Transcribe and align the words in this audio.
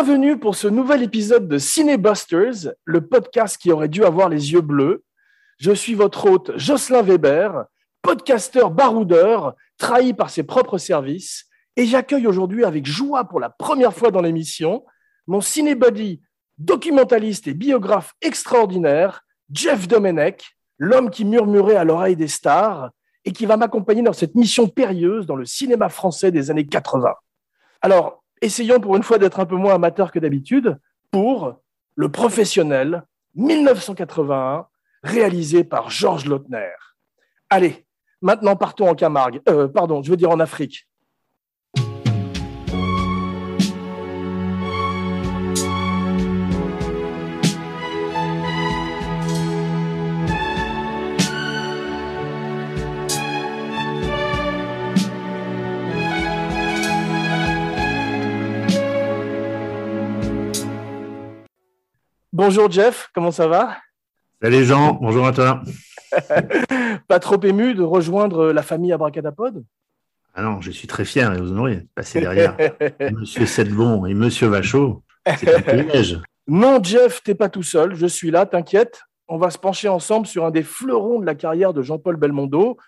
Bienvenue 0.00 0.38
pour 0.38 0.54
ce 0.54 0.68
nouvel 0.68 1.02
épisode 1.02 1.48
de 1.48 1.58
Cinébusters, 1.58 2.72
le 2.84 3.00
podcast 3.08 3.60
qui 3.60 3.72
aurait 3.72 3.88
dû 3.88 4.04
avoir 4.04 4.28
les 4.28 4.52
yeux 4.52 4.60
bleus. 4.60 5.02
Je 5.58 5.72
suis 5.72 5.94
votre 5.94 6.30
hôte 6.30 6.52
Jocelyn 6.56 7.02
Weber, 7.02 7.64
podcasteur 8.00 8.70
baroudeur, 8.70 9.56
trahi 9.76 10.14
par 10.14 10.30
ses 10.30 10.44
propres 10.44 10.78
services, 10.78 11.46
et 11.74 11.84
j'accueille 11.84 12.28
aujourd'hui 12.28 12.64
avec 12.64 12.86
joie 12.86 13.24
pour 13.24 13.40
la 13.40 13.50
première 13.50 13.92
fois 13.92 14.12
dans 14.12 14.20
l'émission 14.20 14.84
mon 15.26 15.40
cinébuddy, 15.40 16.22
documentaliste 16.58 17.48
et 17.48 17.54
biographe 17.54 18.14
extraordinaire, 18.20 19.24
Jeff 19.50 19.88
Domenech, 19.88 20.44
l'homme 20.78 21.10
qui 21.10 21.24
murmurait 21.24 21.74
à 21.74 21.82
l'oreille 21.82 22.14
des 22.14 22.28
stars 22.28 22.90
et 23.24 23.32
qui 23.32 23.46
va 23.46 23.56
m'accompagner 23.56 24.02
dans 24.02 24.12
cette 24.12 24.36
mission 24.36 24.68
périlleuse 24.68 25.26
dans 25.26 25.34
le 25.34 25.44
cinéma 25.44 25.88
français 25.88 26.30
des 26.30 26.52
années 26.52 26.66
80. 26.68 27.12
Alors, 27.80 28.22
essayons 28.40 28.80
pour 28.80 28.96
une 28.96 29.02
fois 29.02 29.18
d'être 29.18 29.40
un 29.40 29.46
peu 29.46 29.56
moins 29.56 29.74
amateur 29.74 30.12
que 30.12 30.18
d'habitude 30.18 30.78
pour 31.10 31.60
Le 31.94 32.10
Professionnel 32.10 33.04
1981, 33.34 34.66
réalisé 35.02 35.64
par 35.64 35.90
Georges 35.90 36.26
Lautner. 36.26 36.72
Allez, 37.50 37.86
maintenant 38.20 38.56
partons 38.56 38.88
en 38.88 38.94
Camargue, 38.94 39.40
euh, 39.48 39.68
pardon, 39.68 40.02
je 40.02 40.10
veux 40.10 40.16
dire 40.16 40.30
en 40.30 40.40
Afrique. 40.40 40.87
Bonjour 62.38 62.70
Jeff, 62.70 63.10
comment 63.12 63.32
ça 63.32 63.48
va? 63.48 63.78
Salut 64.40 64.64
Jean, 64.64 64.92
bonjour 64.92 65.26
à 65.26 65.32
toi. 65.32 65.60
Pas 67.08 67.18
trop 67.18 67.42
ému 67.42 67.74
de 67.74 67.82
rejoindre 67.82 68.52
la 68.52 68.62
famille 68.62 68.92
Abracadapod? 68.92 69.64
Ah 70.34 70.42
non, 70.42 70.60
je 70.60 70.70
suis 70.70 70.86
très 70.86 71.04
fier 71.04 71.32
et 71.32 71.40
vous 71.40 71.50
honorez 71.50 71.88
passer 71.96 72.20
derrière 72.20 72.56
Monsieur 73.12 73.44
Sedbon 73.44 74.06
et 74.06 74.14
Monsieur 74.14 74.46
Vachot. 74.46 75.02
C'est 75.36 75.52
un 75.52 75.60
privilège. 75.62 76.20
Non 76.46 76.80
Jeff, 76.80 77.24
t'es 77.24 77.34
pas 77.34 77.48
tout 77.48 77.64
seul, 77.64 77.96
je 77.96 78.06
suis 78.06 78.30
là, 78.30 78.46
t'inquiète. 78.46 79.02
On 79.26 79.36
va 79.36 79.50
se 79.50 79.58
pencher 79.58 79.88
ensemble 79.88 80.28
sur 80.28 80.44
un 80.44 80.52
des 80.52 80.62
fleurons 80.62 81.18
de 81.18 81.26
la 81.26 81.34
carrière 81.34 81.72
de 81.72 81.82
Jean-Paul 81.82 82.14
Belmondo, 82.14 82.78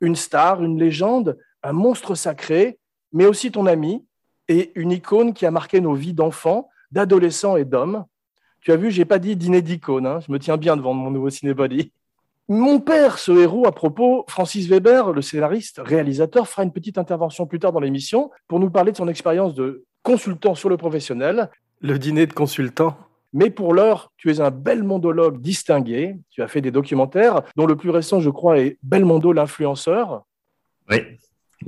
une 0.00 0.14
star, 0.14 0.62
une 0.62 0.78
légende, 0.78 1.36
un 1.64 1.72
monstre 1.72 2.14
sacré, 2.14 2.78
mais 3.12 3.26
aussi 3.26 3.50
ton 3.50 3.66
ami 3.66 4.06
et 4.46 4.70
une 4.76 4.92
icône 4.92 5.34
qui 5.34 5.46
a 5.46 5.50
marqué 5.50 5.80
nos 5.80 5.94
vies 5.94 6.14
d'enfants, 6.14 6.68
d'adolescents 6.92 7.56
et 7.56 7.64
d'hommes. 7.64 8.04
Tu 8.60 8.72
as 8.72 8.76
vu, 8.76 8.90
j'ai 8.90 9.04
pas 9.04 9.18
dit 9.18 9.36
dîner 9.36 9.62
d'icône. 9.62 10.06
Hein. 10.06 10.20
Je 10.26 10.30
me 10.32 10.38
tiens 10.38 10.56
bien 10.56 10.76
devant 10.76 10.92
mon 10.92 11.10
nouveau 11.10 11.30
cinébody. 11.30 11.92
Mon 12.48 12.80
père, 12.80 13.18
ce 13.18 13.30
héros 13.32 13.66
à 13.66 13.72
propos, 13.72 14.24
Francis 14.28 14.66
Weber, 14.66 15.12
le 15.12 15.22
scénariste, 15.22 15.80
réalisateur, 15.84 16.48
fera 16.48 16.64
une 16.64 16.72
petite 16.72 16.98
intervention 16.98 17.46
plus 17.46 17.60
tard 17.60 17.72
dans 17.72 17.80
l'émission 17.80 18.30
pour 18.48 18.58
nous 18.58 18.70
parler 18.70 18.92
de 18.92 18.96
son 18.96 19.08
expérience 19.08 19.54
de 19.54 19.84
consultant 20.02 20.54
sur 20.54 20.68
le 20.68 20.76
professionnel. 20.76 21.48
Le 21.80 21.98
dîner 21.98 22.26
de 22.26 22.32
consultant. 22.32 22.96
Mais 23.32 23.50
pour 23.50 23.72
l'heure, 23.72 24.12
tu 24.16 24.30
es 24.30 24.40
un 24.40 24.50
Belmondologue 24.50 25.40
distingué. 25.40 26.16
Tu 26.30 26.42
as 26.42 26.48
fait 26.48 26.60
des 26.60 26.72
documentaires, 26.72 27.42
dont 27.56 27.66
le 27.66 27.76
plus 27.76 27.90
récent, 27.90 28.20
je 28.20 28.30
crois, 28.30 28.58
est 28.58 28.78
Belmondo 28.82 29.32
l'influenceur. 29.32 30.24
Oui, 30.90 30.98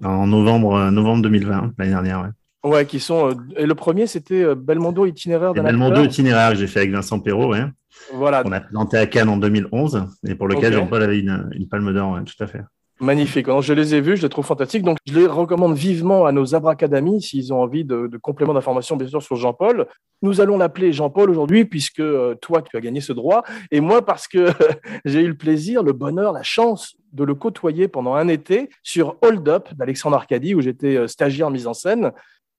en 0.03 0.27
novembre, 0.27 0.91
novembre 0.91 1.23
2020, 1.23 1.75
l'année 1.79 1.91
dernière. 1.93 2.23
Ouais. 2.23 2.29
Ouais, 2.65 2.87
qui 2.87 3.01
sont. 3.01 3.31
Euh, 3.31 3.35
et 3.57 3.67
le 3.67 3.75
premier, 3.75 4.07
c'était 4.07 4.43
euh, 4.43 4.55
Belmondo 4.55 5.05
itinéraire 5.07 5.53
d'un 5.53 5.65
Belmondo 5.65 6.05
itinéraire 6.05 6.51
que 6.51 6.57
j'ai 6.57 6.69
fait 6.69 6.81
avec 6.81 6.93
Vincent 6.93 7.19
Perrault, 7.19 7.51
ouais. 7.51 7.65
Voilà. 8.13 8.43
On 8.45 8.53
a 8.53 8.61
présenté 8.61 8.99
à 8.99 9.07
Cannes 9.07 9.29
en 9.29 9.37
2011 9.37 10.07
et 10.27 10.35
pour 10.35 10.49
lequel 10.49 10.73
Jean-Paul 10.73 11.03
avait 11.03 11.19
une, 11.19 11.51
une 11.53 11.69
palme 11.69 11.93
d'or, 11.93 12.13
ouais, 12.13 12.23
tout 12.25 12.43
à 12.43 12.47
fait. 12.47 12.63
Magnifique. 13.03 13.49
je 13.63 13.73
les 13.73 13.97
ai 13.97 14.01
vus, 14.01 14.17
je 14.17 14.23
les 14.23 14.29
trouve 14.29 14.47
fantastiques. 14.47 14.85
Donc, 14.85 14.99
je 15.07 15.19
les 15.19 15.27
recommande 15.27 15.75
vivement 15.75 16.25
à 16.25 16.31
nos 16.31 16.55
abracadamis 16.55 17.21
s'ils 17.21 17.53
ont 17.53 17.61
envie 17.61 17.85
de, 17.85 18.07
de 18.07 18.17
compléments 18.17 18.55
d'information, 18.55 18.97
bien 18.97 19.09
sûr, 19.09 19.21
sur 19.21 19.35
Jean-Paul. 19.35 19.87
Nous 20.23 20.41
allons 20.41 20.57
l'appeler 20.57 20.93
Jean-Paul 20.93 21.29
aujourd'hui, 21.29 21.65
puisque 21.65 21.99
euh, 21.99 22.37
toi, 22.37 22.63
tu 22.63 22.77
as 22.77 22.81
gagné 22.81 23.01
ce 23.01 23.13
droit, 23.13 23.43
et 23.73 23.81
moi, 23.81 24.05
parce 24.05 24.29
que 24.29 24.47
j'ai 25.05 25.23
eu 25.23 25.27
le 25.27 25.37
plaisir, 25.37 25.83
le 25.83 25.93
bonheur, 25.93 26.33
la 26.33 26.45
chance 26.45 26.95
de 27.13 27.25
le 27.25 27.35
côtoyer 27.35 27.89
pendant 27.89 28.15
un 28.15 28.29
été 28.29 28.71
sur 28.85 29.17
Hold 29.23 29.49
Up 29.49 29.75
d'Alexandre 29.75 30.17
Arcadi, 30.17 30.55
où 30.55 30.61
j'étais 30.61 31.09
stagiaire 31.09 31.51
mise 31.51 31.67
en 31.67 31.75
scène. 31.75 32.13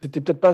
C'était 0.03 0.19
peut-être 0.19 0.41
pas 0.41 0.53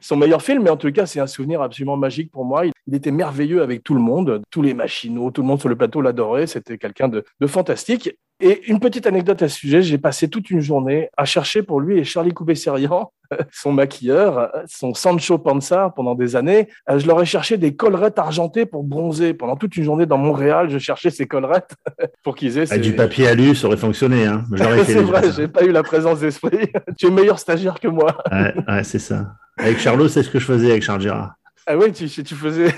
son 0.00 0.16
meilleur 0.16 0.42
film, 0.42 0.62
mais 0.62 0.70
en 0.70 0.76
tout 0.76 0.92
cas, 0.92 1.04
c'est 1.04 1.18
un 1.18 1.26
souvenir 1.26 1.60
absolument 1.60 1.96
magique 1.96 2.30
pour 2.30 2.44
moi. 2.44 2.62
Il 2.86 2.94
était 2.94 3.10
merveilleux 3.10 3.62
avec 3.62 3.82
tout 3.82 3.94
le 3.94 4.00
monde, 4.00 4.42
tous 4.48 4.62
les 4.62 4.74
machinaux, 4.74 5.32
tout 5.32 5.42
le 5.42 5.48
monde 5.48 5.58
sur 5.58 5.68
le 5.68 5.74
plateau 5.74 6.00
l'adorait. 6.00 6.46
C'était 6.46 6.78
quelqu'un 6.78 7.08
de, 7.08 7.24
fantastique. 7.48 8.16
Et 8.38 8.70
une 8.70 8.78
petite 8.78 9.08
anecdote 9.08 9.42
à 9.42 9.48
ce 9.48 9.56
sujet, 9.56 9.82
j'ai 9.82 9.98
passé 9.98 10.28
toute 10.28 10.50
une 10.50 10.60
journée 10.60 11.10
à 11.16 11.24
chercher 11.24 11.64
pour 11.64 11.80
lui 11.80 11.98
et 11.98 12.04
Charlie 12.04 12.32
Coupé-Serian, 12.32 13.12
son 13.52 13.72
maquilleur, 13.72 14.52
son 14.66 14.94
Sancho 14.94 15.38
Panza 15.38 15.92
pendant 15.94 16.14
des 16.14 16.36
années. 16.36 16.68
Je 16.88 17.06
leur 17.06 17.20
ai 17.20 17.26
cherché 17.26 17.56
des 17.56 17.74
collerettes 17.74 18.18
argentées 18.18 18.66
pour 18.66 18.84
bronzer. 18.84 19.34
Pendant 19.34 19.56
toute 19.56 19.76
une 19.76 19.84
journée 19.84 20.06
dans 20.06 20.18
Montréal, 20.18 20.68
je 20.70 20.78
cherchais 20.78 21.10
ces 21.10 21.26
collerettes 21.26 21.74
pour 22.22 22.34
qu'ils 22.34 22.58
aient. 22.58 22.78
du 22.78 22.94
papier 22.94 23.28
alu, 23.28 23.54
ça 23.54 23.66
aurait 23.66 23.76
fonctionné. 23.76 24.26
Hein. 24.26 24.44
c'est 24.84 25.02
vrai, 25.02 25.30
j'ai 25.34 25.48
pas 25.48 25.64
eu 25.64 25.72
la 25.72 25.82
présence 25.82 26.20
d'esprit. 26.20 26.70
tu 26.96 27.06
es 27.06 27.10
meilleur 27.10 27.38
stagiaire 27.38 27.78
que 27.80 27.88
moi. 27.88 28.16
ouais, 28.30 28.84
c'est 28.84 28.98
ça. 28.98 29.34
Avec 29.58 29.78
Charlot, 29.78 30.08
c'est 30.08 30.22
ce 30.22 30.30
que 30.30 30.38
je 30.38 30.46
faisais 30.46 30.70
avec 30.70 30.82
Charles 30.82 31.02
Gérard. 31.02 31.34
Ah 31.66 31.76
oui, 31.76 31.92
tu, 31.92 32.08
tu, 32.08 32.34
faisais, 32.34 32.72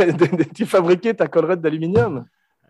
tu 0.54 0.66
fabriquais 0.66 1.14
ta 1.14 1.28
collerette 1.28 1.60
d'aluminium. 1.60 2.24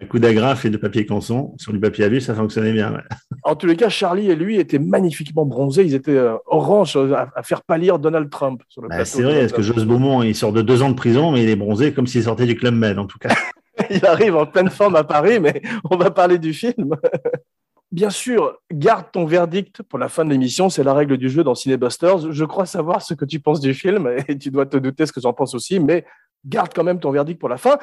Coup 0.09 0.19
d'agrafe 0.19 0.65
et 0.65 0.71
de 0.71 0.77
papier 0.77 1.07
canson 1.07 1.55
sur 1.59 1.73
du 1.73 1.81
papier 1.81 2.05
alu, 2.05 2.21
ça 2.21 2.35
fonctionnait 2.35 2.73
bien. 2.73 3.03
En 3.45 3.57
tous 3.57 3.67
les 3.67 3.75
cas, 3.75 3.89
Charlie 3.89 4.31
et 4.31 4.37
lui 4.37 4.59
étaient 4.59 4.79
magnifiquement 4.79 5.45
bronzés. 5.45 5.83
Ils 5.85 5.95
étaient 5.95 6.17
euh, 6.17 6.37
orange 6.47 6.97
à, 6.97 7.43
faire 7.43 7.63
pâlir 7.63 7.99
Donald 7.99 8.31
Trump 8.31 8.63
sur 8.69 8.83
le 8.83 8.89
bah, 8.89 9.05
C'est 9.05 9.23
vrai, 9.23 9.41
parce 9.41 9.53
que 9.53 9.63
Joss 9.63 9.85
Beaumont, 9.85 10.23
il 10.23 10.37
sort 10.37 10.53
de 10.53 10.63
deux 10.63 10.83
ans 10.83 10.91
de 10.91 10.95
prison, 10.95 11.33
mais 11.33 11.43
il 11.43 11.49
est 11.49 11.57
bronzé 11.57 11.93
comme 11.93 12.07
s'il 12.07 12.23
sortait 12.23 12.47
du 12.47 12.55
Club 12.55 12.75
Med, 12.75 12.99
en 12.99 13.07
tout 13.07 13.19
cas. 13.19 13.35
il 13.91 14.05
arrive 14.07 14.37
en 14.37 14.47
pleine 14.47 14.71
forme 14.71 14.97
à 14.97 15.05
Paris, 15.05 15.41
mais 15.41 15.61
on 15.91 15.97
va 15.97 16.11
parler 16.11 16.39
du 16.39 16.53
film. 16.53 16.95
Bien 17.91 18.11
sûr, 18.11 18.59
garde 18.73 19.07
ton 19.13 19.27
verdict 19.27 19.83
pour 19.83 19.99
la 19.99 20.09
fin 20.09 20.25
de 20.25 20.31
l'émission, 20.31 20.71
c'est 20.71 20.83
la 20.83 20.95
règle 20.95 21.19
du 21.19 21.29
jeu 21.29 21.45
dans 21.45 21.55
Cinebusters. 21.55 22.33
Je 22.33 22.45
crois 22.47 22.65
savoir 22.65 23.03
ce 23.03 23.13
que 23.13 23.27
tu 23.27 23.39
penses 23.39 23.61
du 23.61 23.75
film 23.75 24.11
et 24.29 24.39
tu 24.39 24.51
dois 24.51 24.65
te 24.65 24.79
douter 24.79 25.05
ce 25.05 25.13
que 25.13 25.21
j'en 25.21 25.35
pense 25.35 25.55
aussi, 25.55 25.79
mais 25.79 26.07
garde 26.47 26.73
quand 26.75 26.85
même 26.85 27.01
ton 27.01 27.11
verdict 27.11 27.39
pour 27.39 27.51
la 27.51 27.59
fin. 27.59 27.77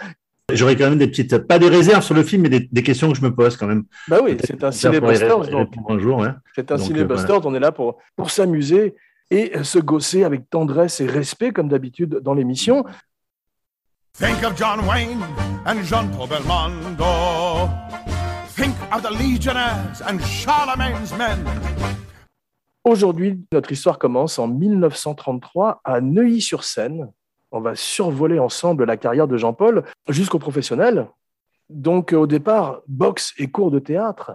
J'aurais 0.54 0.76
quand 0.76 0.90
même 0.90 0.98
des 0.98 1.08
petites, 1.08 1.38
pas 1.38 1.60
des 1.60 1.70
réserves 1.70 2.04
sur 2.04 2.16
le 2.16 2.24
film, 2.24 2.44
mais 2.44 2.50
des, 2.50 2.84
questions 2.84 3.12
que 3.12 3.18
je 3.18 3.22
me 3.22 3.34
pose 3.34 3.58
quand 3.58 3.68
même. 3.68 3.84
Bah 4.08 4.20
oui, 4.24 4.38
c'est 4.44 4.64
un 4.64 4.72
Cinebusters. 4.72 5.46
C'est 6.56 6.72
un 6.72 6.78
Cinebusters, 6.78 7.36
euh, 7.36 7.42
on 7.46 7.56
est 7.56 7.60
là 7.60 7.72
pour, 7.72 7.98
pour 8.16 8.32
s'amuser 8.32 8.96
et 9.32 9.64
se 9.64 9.80
gosser 9.80 10.24
avec 10.24 10.50
tendresse 10.50 11.02
et 11.02 11.08
respect, 11.08 11.52
comme 11.52 11.70
d'habitude 11.70 12.20
dans 12.22 12.34
l'émission. 12.34 12.84
Think 14.14 14.44
of 14.44 14.58
John 14.58 14.80
Wayne 14.88 15.24
and 15.66 15.84
Jean-Paul 15.84 16.28
Belmondo. 16.28 17.70
Think 18.56 18.76
of 18.92 19.02
the 19.02 19.12
Legionnaires 19.12 20.02
and 20.08 20.20
Charlemagne's 20.20 21.16
men. 21.18 21.46
Aujourd'hui, 22.84 23.40
notre 23.52 23.72
histoire 23.72 24.00
commence 24.00 24.40
en 24.40 24.48
1933 24.48 25.82
à 25.84 26.02
Neuilly-sur-Seine. 26.02 27.12
On 27.52 27.62
va 27.62 27.76
survoler 27.76 28.40
ensemble 28.40 28.86
la 28.86 28.98
carrière 28.98 29.28
de 29.28 29.38
Jean-Paul 29.38 29.84
jusqu'au 30.08 30.40
professionnel. 30.40 31.08
Donc, 31.70 32.14
au 32.14 32.28
départ, 32.28 32.82
boxe 32.88 33.34
et 33.38 33.48
cours 33.48 33.72
de 33.72 33.80
théâtre. 33.80 34.34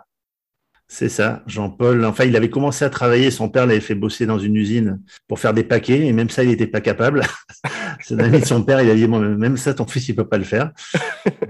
C'est 0.86 1.08
ça, 1.08 1.42
Jean-Paul. 1.46 2.04
Enfin, 2.04 2.24
il 2.24 2.36
avait 2.36 2.50
commencé 2.50 2.84
à 2.84 2.90
travailler. 2.90 3.30
Son 3.30 3.48
père 3.48 3.66
l'avait 3.66 3.80
fait 3.80 3.94
bosser 3.94 4.26
dans 4.26 4.38
une 4.38 4.54
usine 4.54 5.00
pour 5.28 5.38
faire 5.38 5.54
des 5.54 5.64
paquets, 5.64 6.06
et 6.06 6.12
même 6.12 6.28
ça, 6.28 6.44
il 6.44 6.50
n'était 6.50 6.66
pas 6.66 6.80
capable. 6.80 7.22
C'est 8.00 8.14
un 8.14 8.18
ami 8.18 8.40
de 8.40 8.44
son 8.44 8.62
père. 8.62 8.82
Il 8.82 8.90
a 8.90 8.94
dit 8.94 9.08
même 9.08 9.56
ça, 9.56 9.72
ton 9.74 9.86
fils, 9.86 10.08
il 10.08 10.14
peut 10.14 10.28
pas 10.28 10.38
le 10.38 10.44
faire. 10.44 10.72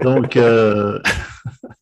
Donc. 0.01 0.37
Euh... 0.37 0.99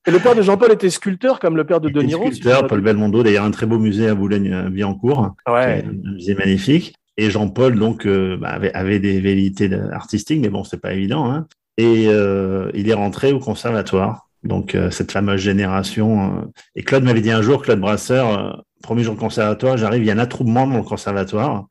Et 0.07 0.11
le 0.11 0.19
père 0.19 0.35
de 0.35 0.41
Jean-Paul 0.41 0.71
était 0.71 0.89
sculpteur, 0.89 1.39
comme 1.39 1.55
le 1.55 1.63
père 1.63 1.79
de 1.79 1.89
Denis 1.89 2.07
Niro. 2.07 2.25
Sculpteur, 2.31 2.67
Paul 2.67 2.81
Belmondo. 2.81 3.21
D'ailleurs, 3.23 3.45
un 3.45 3.51
très 3.51 3.65
beau 3.65 3.77
musée 3.77 4.09
à 4.09 4.15
Boulogne-Billancourt. 4.15 5.35
Ouais. 5.47 5.85
Un 5.87 6.11
musée 6.13 6.35
magnifique. 6.35 6.95
Et 7.17 7.29
Jean-Paul, 7.29 7.77
donc, 7.77 8.05
euh, 8.05 8.37
bah, 8.37 8.59
avait, 8.73 8.99
des 8.99 9.19
velléités 9.19 9.71
artistiques, 9.91 10.41
mais 10.41 10.49
bon, 10.49 10.63
c'est 10.63 10.81
pas 10.81 10.93
évident. 10.93 11.31
Hein. 11.31 11.47
Et 11.77 12.07
euh, 12.07 12.71
il 12.73 12.89
est 12.89 12.93
rentré 12.93 13.31
au 13.33 13.39
conservatoire 13.39 14.27
donc 14.43 14.75
euh, 14.75 14.91
cette 14.91 15.11
fameuse 15.11 15.39
génération. 15.39 16.51
Et 16.75 16.83
Claude 16.83 17.03
m'avait 17.03 17.21
dit 17.21 17.31
un 17.31 17.41
jour, 17.41 17.61
Claude 17.61 17.79
Brasseur, 17.79 18.63
premier 18.81 19.03
jour 19.03 19.15
de 19.15 19.19
conservatoire, 19.19 19.77
j'arrive, 19.77 20.03
il 20.03 20.07
y 20.07 20.11
a 20.11 20.13
un 20.13 20.19
attroupement 20.19 20.67
dans 20.67 20.77
le 20.77 20.83
conservatoire 20.83 21.65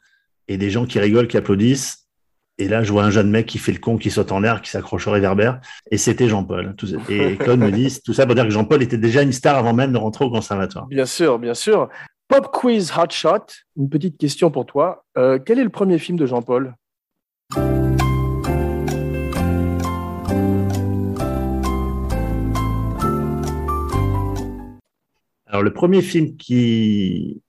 et 0.48 0.56
des 0.56 0.70
gens 0.70 0.86
qui 0.86 0.98
rigolent, 0.98 1.28
qui 1.28 1.36
applaudissent. 1.36 2.08
Et 2.58 2.68
là, 2.68 2.82
je 2.82 2.92
vois 2.92 3.04
un 3.04 3.10
jeune 3.10 3.30
mec 3.30 3.46
qui 3.46 3.58
fait 3.58 3.72
le 3.72 3.78
con, 3.78 3.96
qui 3.96 4.10
saute 4.10 4.30
en 4.30 4.38
l'air, 4.38 4.60
qui 4.60 4.70
s'accroche 4.70 5.06
au 5.06 5.10
réverbère. 5.10 5.60
Et 5.90 5.96
c'était 5.96 6.28
Jean-Paul. 6.28 6.74
Et 7.08 7.36
Claude 7.36 7.58
me 7.58 7.70
dit 7.70 7.98
tout 8.04 8.12
ça 8.12 8.26
pour 8.26 8.34
dire 8.34 8.44
que 8.44 8.50
Jean-Paul 8.50 8.82
était 8.82 8.98
déjà 8.98 9.22
une 9.22 9.32
star 9.32 9.56
avant 9.56 9.72
même 9.72 9.92
de 9.92 9.98
rentrer 9.98 10.24
au 10.24 10.30
conservatoire. 10.30 10.86
Bien 10.86 11.06
sûr, 11.06 11.38
bien 11.38 11.54
sûr. 11.54 11.88
Pop 12.32 12.50
Quiz 12.50 12.90
Hot 12.96 13.11
Shot, 13.11 13.44
une 13.76 13.90
petite 13.90 14.17
question 14.17 14.50
pour 14.50 14.64
toi. 14.64 15.05
Euh, 15.19 15.38
quel 15.38 15.58
est 15.58 15.64
le 15.64 15.69
premier 15.69 15.99
film 15.99 16.17
de 16.17 16.25
Jean-Paul? 16.25 16.75
Alors, 25.46 25.62
le 25.62 25.73
premier 25.75 26.00
film 26.00 26.38
qui. 26.38 27.43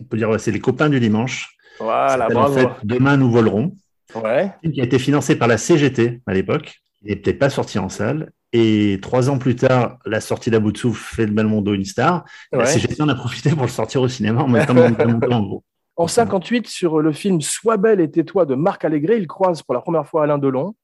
On 0.00 0.04
peut 0.04 0.16
dire, 0.16 0.38
c'est 0.38 0.52
Les 0.52 0.60
copains 0.60 0.88
du 0.88 1.00
dimanche. 1.00 1.56
Voilà, 1.80 2.28
bravo. 2.28 2.70
Demain, 2.84 3.16
nous 3.16 3.32
volerons. 3.32 3.74
Ouais. 4.14 4.52
Qui 4.62 4.80
a 4.80 4.84
été 4.84 5.00
financé 5.00 5.34
par 5.34 5.48
la 5.48 5.58
CGT 5.58 6.20
à 6.24 6.34
l'époque. 6.34 6.76
Il 7.02 7.20
n'est 7.26 7.34
pas 7.34 7.50
sorti 7.50 7.80
en 7.80 7.88
salle. 7.88 8.30
Et 8.52 8.98
trois 9.00 9.30
ans 9.30 9.38
plus 9.38 9.54
tard, 9.54 9.98
la 10.06 10.20
sortie 10.20 10.50
d'À 10.50 10.58
bout 10.58 10.72
de 10.72 10.78
souffle 10.78 11.14
fait 11.14 11.26
de 11.26 11.32
Belmondo 11.32 11.72
une 11.72 11.84
star. 11.84 12.24
La 12.52 12.58
Ouais. 12.60 12.66
CGT 12.66 13.00
en 13.02 13.08
a 13.08 13.14
profité 13.14 13.50
pour 13.50 13.62
le 13.62 13.68
sortir 13.68 14.02
au 14.02 14.08
cinéma 14.08 14.42
en 14.42 14.48
mettant 14.48 14.74
Belmondo 14.74 15.30
en 15.30 15.42
gros. 15.42 15.64
En 15.96 16.08
58, 16.08 16.66
sur 16.66 17.00
le 17.00 17.12
film 17.12 17.40
Sois 17.40 17.76
belle 17.76 18.00
et 18.00 18.10
tais-toi 18.10 18.46
de 18.46 18.54
Marc 18.54 18.84
Allégret, 18.84 19.18
il 19.18 19.26
croise 19.28 19.62
pour 19.62 19.74
la 19.74 19.80
première 19.80 20.06
fois 20.06 20.24
Alain 20.24 20.38
Delon. 20.38 20.74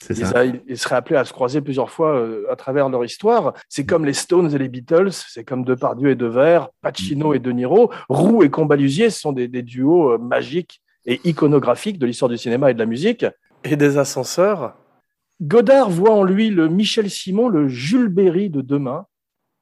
C'est 0.00 0.18
Ils, 0.18 0.26
ça. 0.26 0.44
ils 0.44 0.78
seraient 0.78 0.96
appelés 0.96 1.18
à 1.18 1.24
se 1.24 1.32
croiser 1.32 1.60
plusieurs 1.60 1.90
fois 1.90 2.16
euh, 2.16 2.44
à 2.50 2.56
travers 2.56 2.88
leur 2.88 3.04
histoire. 3.04 3.52
C'est 3.68 3.84
comme 3.84 4.04
les 4.04 4.12
Stones 4.14 4.52
et 4.54 4.58
les 4.58 4.68
Beatles, 4.68 5.12
c'est 5.12 5.44
comme 5.44 5.62
Depardieu 5.64 6.10
et 6.10 6.14
Devers, 6.14 6.68
Pacino 6.80 7.34
et 7.34 7.38
De 7.38 7.52
Niro, 7.52 7.90
Roux 8.08 8.42
et 8.42 8.50
Combalusier, 8.50 9.10
ce 9.10 9.20
sont 9.20 9.32
des, 9.32 9.48
des 9.48 9.62
duos 9.62 10.12
euh, 10.12 10.18
magiques 10.18 10.80
et 11.06 11.20
iconographiques 11.24 11.98
de 11.98 12.06
l'histoire 12.06 12.28
du 12.30 12.38
cinéma 12.38 12.70
et 12.70 12.74
de 12.74 12.78
la 12.78 12.86
musique. 12.86 13.26
Et 13.64 13.76
des 13.76 13.98
ascenseurs. 13.98 14.74
Godard 15.42 15.90
voit 15.90 16.12
en 16.14 16.22
lui 16.24 16.50
le 16.50 16.68
Michel 16.68 17.10
Simon, 17.10 17.48
le 17.48 17.68
Jules 17.68 18.08
Berry 18.08 18.48
de 18.50 18.60
demain. 18.60 19.06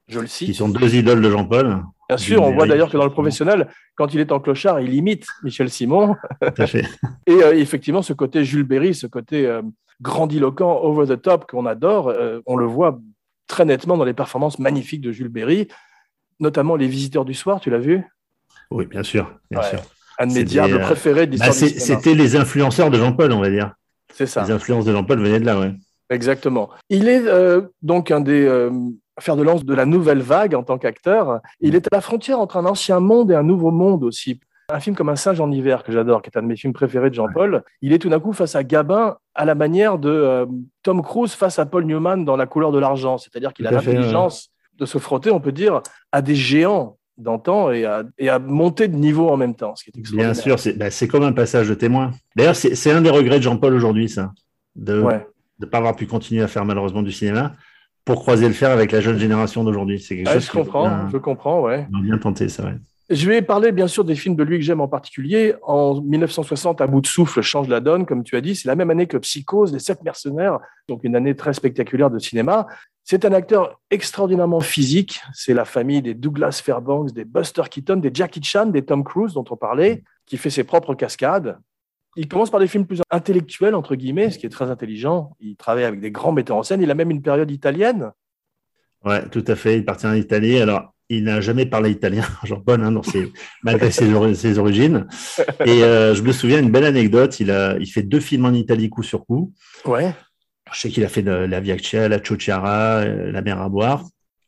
Je 0.08 0.18
le 0.20 0.26
Qui 0.26 0.46
cite. 0.46 0.54
sont 0.56 0.68
deux 0.68 0.94
idoles 0.94 1.22
de 1.22 1.30
Jean-Paul. 1.30 1.82
Bien 2.08 2.16
sûr, 2.18 2.42
on 2.42 2.52
voit 2.52 2.66
d'ailleurs 2.66 2.90
que 2.90 2.96
dans 2.96 3.04
le 3.04 3.10
professionnel, 3.12 3.68
quand 3.94 4.12
il 4.12 4.18
est 4.20 4.32
en 4.32 4.40
clochard, 4.40 4.80
il 4.80 4.92
imite 4.94 5.26
Michel 5.44 5.70
Simon. 5.70 6.16
Tout 6.42 6.62
à 6.62 6.66
fait. 6.66 6.84
Et 7.26 7.32
euh, 7.44 7.54
effectivement, 7.56 8.02
ce 8.02 8.12
côté 8.12 8.44
Jules 8.44 8.64
Berry, 8.64 8.94
ce 8.94 9.06
côté 9.06 9.46
euh, 9.46 9.62
grandiloquent, 10.02 10.80
over 10.82 11.06
the 11.16 11.20
top 11.22 11.46
qu'on 11.48 11.66
adore, 11.66 12.08
euh, 12.08 12.40
on 12.46 12.56
le 12.56 12.66
voit 12.66 12.98
très 13.46 13.64
nettement 13.64 13.96
dans 13.96 14.04
les 14.04 14.12
performances 14.14 14.58
magnifiques 14.58 15.00
de 15.02 15.12
Jules 15.12 15.28
Berry, 15.28 15.68
notamment 16.40 16.74
Les 16.74 16.88
Visiteurs 16.88 17.24
du 17.24 17.34
Soir, 17.34 17.60
tu 17.60 17.70
l'as 17.70 17.78
vu? 17.78 18.02
Oui, 18.72 18.86
bien 18.86 19.02
sûr. 19.04 19.32
Bien 19.50 19.60
Ouais. 19.60 19.68
sûr. 19.70 19.80
Un 20.18 20.26
de 20.26 20.32
mes 20.32 20.38
C'était, 20.40 20.50
diables 20.50 20.80
préférés 20.80 21.26
de 21.28 21.36
Bah, 21.38 21.46
l'histoire. 21.46 21.70
C'était 21.80 22.14
les 22.14 22.34
influenceurs 22.36 22.90
de 22.90 22.98
Jean-Paul, 22.98 23.32
on 23.32 23.40
va 23.40 23.50
dire. 23.50 23.72
C'est 24.12 24.26
ça, 24.26 24.44
Les 24.44 24.50
influences 24.50 24.84
de 24.84 24.92
Jean-Paul 24.92 25.20
venaient 25.20 25.40
de 25.40 25.46
là, 25.46 25.58
ouais. 25.58 25.72
exactement. 26.10 26.70
Il 26.88 27.08
est 27.08 27.26
euh, 27.26 27.62
donc 27.82 28.10
un 28.10 28.20
des 28.20 28.44
euh, 28.44 28.70
fers 29.18 29.36
de 29.36 29.42
lance 29.42 29.64
de 29.64 29.74
la 29.74 29.86
nouvelle 29.86 30.20
vague 30.20 30.54
en 30.54 30.62
tant 30.62 30.78
qu'acteur. 30.78 31.40
Il 31.60 31.74
est 31.74 31.86
à 31.86 31.96
la 31.96 32.00
frontière 32.00 32.40
entre 32.40 32.56
un 32.56 32.66
ancien 32.66 33.00
monde 33.00 33.30
et 33.30 33.34
un 33.34 33.42
nouveau 33.42 33.70
monde 33.70 34.04
aussi. 34.04 34.40
Un 34.68 34.80
film 34.80 34.94
comme 34.94 35.08
Un 35.08 35.16
singe 35.16 35.40
en 35.40 35.50
hiver, 35.50 35.82
que 35.82 35.90
j'adore, 35.90 36.22
qui 36.22 36.30
est 36.30 36.38
un 36.38 36.42
de 36.42 36.46
mes 36.46 36.56
films 36.56 36.72
préférés 36.72 37.10
de 37.10 37.14
Jean-Paul, 37.14 37.64
il 37.82 37.92
est 37.92 37.98
tout 37.98 38.08
d'un 38.08 38.20
coup 38.20 38.32
face 38.32 38.54
à 38.54 38.62
Gabin 38.62 39.16
à 39.34 39.44
la 39.44 39.54
manière 39.54 39.98
de 39.98 40.10
euh, 40.10 40.46
Tom 40.82 41.02
Cruise 41.02 41.32
face 41.32 41.58
à 41.58 41.66
Paul 41.66 41.84
Newman 41.84 42.24
dans 42.24 42.36
La 42.36 42.46
couleur 42.46 42.70
de 42.70 42.78
l'argent. 42.78 43.18
C'est-à-dire 43.18 43.52
qu'il 43.52 43.66
a 43.66 43.72
l'intelligence 43.72 44.50
de 44.78 44.86
se 44.86 44.98
frotter, 44.98 45.30
on 45.30 45.40
peut 45.40 45.52
dire, 45.52 45.82
à 46.12 46.22
des 46.22 46.34
géants 46.36 46.98
d'antan 47.20 47.70
et 47.70 47.84
à, 47.84 48.02
et 48.18 48.28
à 48.28 48.38
monter 48.38 48.88
de 48.88 48.96
niveau 48.96 49.28
en 49.28 49.36
même 49.36 49.54
temps, 49.54 49.74
ce 49.76 49.84
qui 49.84 49.90
est 49.90 49.98
extraordinaire. 49.98 50.32
Bien 50.34 50.42
sûr, 50.42 50.58
c'est 50.58 50.72
bah, 50.78 50.90
c'est 50.90 51.08
comme 51.08 51.22
un 51.24 51.32
passage 51.32 51.68
de 51.68 51.74
témoin. 51.74 52.10
D'ailleurs, 52.36 52.56
c'est 52.56 52.74
c'est 52.74 52.90
un 52.90 53.00
des 53.02 53.10
regrets 53.10 53.38
de 53.38 53.42
Jean-Paul 53.44 53.74
aujourd'hui, 53.74 54.08
ça. 54.08 54.32
De 54.76 54.94
ne 54.94 55.02
Ouais. 55.02 55.26
pas 55.70 55.78
avoir 55.78 55.96
pu 55.96 56.06
continuer 56.06 56.42
à 56.42 56.48
faire 56.48 56.64
malheureusement 56.64 57.02
du 57.02 57.12
cinéma 57.12 57.52
pour 58.04 58.20
croiser 58.20 58.46
le 58.48 58.54
fer 58.54 58.70
avec 58.70 58.92
la 58.92 59.00
jeune 59.00 59.18
génération 59.18 59.62
d'aujourd'hui. 59.64 60.00
C'est 60.00 60.16
quelque 60.16 60.28
Ouais, 60.28 60.34
chose 60.34 60.46
je 60.46 60.52
comprends, 60.52 60.82
bien, 60.88 61.08
je 61.12 61.16
comprends, 61.18 61.60
ouais. 61.62 61.86
bien 62.02 62.18
tenté, 62.18 62.48
ça, 62.48 62.64
ouais. 62.64 62.74
Je 63.12 63.26
vais 63.28 63.42
parler 63.42 63.72
bien 63.72 63.88
sûr 63.88 64.04
des 64.04 64.14
films 64.14 64.36
de 64.36 64.44
lui 64.44 64.56
que 64.58 64.64
j'aime 64.64 64.80
en 64.80 64.86
particulier. 64.86 65.54
En 65.62 66.00
1960, 66.00 66.80
À 66.80 66.86
bout 66.86 67.00
de 67.00 67.08
souffle 67.08 67.42
change 67.42 67.66
la 67.66 67.80
donne, 67.80 68.06
comme 68.06 68.22
tu 68.22 68.36
as 68.36 68.40
dit. 68.40 68.54
C'est 68.54 68.68
la 68.68 68.76
même 68.76 68.88
année 68.88 69.08
que 69.08 69.16
Psychose, 69.16 69.72
Les 69.72 69.80
Sept 69.80 70.04
Mercenaires, 70.04 70.60
donc 70.88 71.02
une 71.02 71.16
année 71.16 71.34
très 71.34 71.52
spectaculaire 71.52 72.08
de 72.08 72.20
cinéma. 72.20 72.68
C'est 73.04 73.24
un 73.24 73.32
acteur 73.32 73.80
extraordinairement 73.90 74.60
physique. 74.60 75.20
C'est 75.32 75.54
la 75.54 75.64
famille 75.64 76.02
des 76.02 76.14
Douglas 76.14 76.60
Fairbanks, 76.64 77.12
des 77.12 77.24
Buster 77.24 77.62
Keaton, 77.68 77.96
des 77.96 78.10
Jackie 78.12 78.42
Chan, 78.42 78.66
des 78.66 78.84
Tom 78.84 79.02
Cruise 79.02 79.32
dont 79.34 79.44
on 79.50 79.56
parlait, 79.56 80.04
qui 80.26 80.36
fait 80.36 80.50
ses 80.50 80.64
propres 80.64 80.94
cascades. 80.94 81.58
Il 82.16 82.28
commence 82.28 82.50
par 82.50 82.60
des 82.60 82.66
films 82.68 82.86
plus 82.86 83.00
intellectuels, 83.10 83.74
entre 83.74 83.94
guillemets, 83.94 84.30
ce 84.30 84.38
qui 84.38 84.46
est 84.46 84.50
très 84.50 84.70
intelligent. 84.70 85.36
Il 85.40 85.56
travaille 85.56 85.84
avec 85.84 86.00
des 86.00 86.10
grands 86.10 86.32
metteurs 86.32 86.56
en 86.56 86.62
scène. 86.62 86.82
Il 86.82 86.90
a 86.90 86.94
même 86.94 87.10
une 87.10 87.22
période 87.22 87.50
italienne. 87.50 88.10
Ouais, 89.04 89.26
tout 89.28 89.44
à 89.46 89.56
fait. 89.56 89.78
Il 89.78 89.84
partit 89.84 90.06
en 90.06 90.14
Italie. 90.14 90.58
Alors, 90.58 90.92
il 91.08 91.24
n'a 91.24 91.40
jamais 91.40 91.66
parlé 91.66 91.90
italien, 91.90 92.24
Jean-Paul, 92.44 92.82
hein, 92.82 92.92
dans 92.92 93.02
ses- 93.02 93.32
malgré 93.62 93.90
ses, 93.90 94.12
ori- 94.12 94.36
ses 94.36 94.58
origines. 94.58 95.06
Et 95.64 95.82
euh, 95.82 96.14
je 96.14 96.22
me 96.22 96.32
souviens 96.32 96.60
une 96.60 96.70
belle 96.70 96.84
anecdote. 96.84 97.40
Il, 97.40 97.50
a, 97.50 97.76
il 97.78 97.86
fait 97.86 98.02
deux 98.02 98.20
films 98.20 98.44
en 98.44 98.52
Italie 98.52 98.90
coup 98.90 99.02
sur 99.02 99.24
coup. 99.24 99.52
Ouais, 99.84 100.12
Je 100.72 100.80
sais 100.80 100.88
qu'il 100.88 101.04
a 101.04 101.08
fait 101.08 101.22
de, 101.22 101.30
la 101.30 101.60
Viaccia, 101.60 102.08
la 102.08 102.20
Ciociara, 102.20 102.98
euh, 102.98 103.32
la 103.32 103.42
mer 103.42 103.60
à 103.60 103.68
boire. 103.68 104.04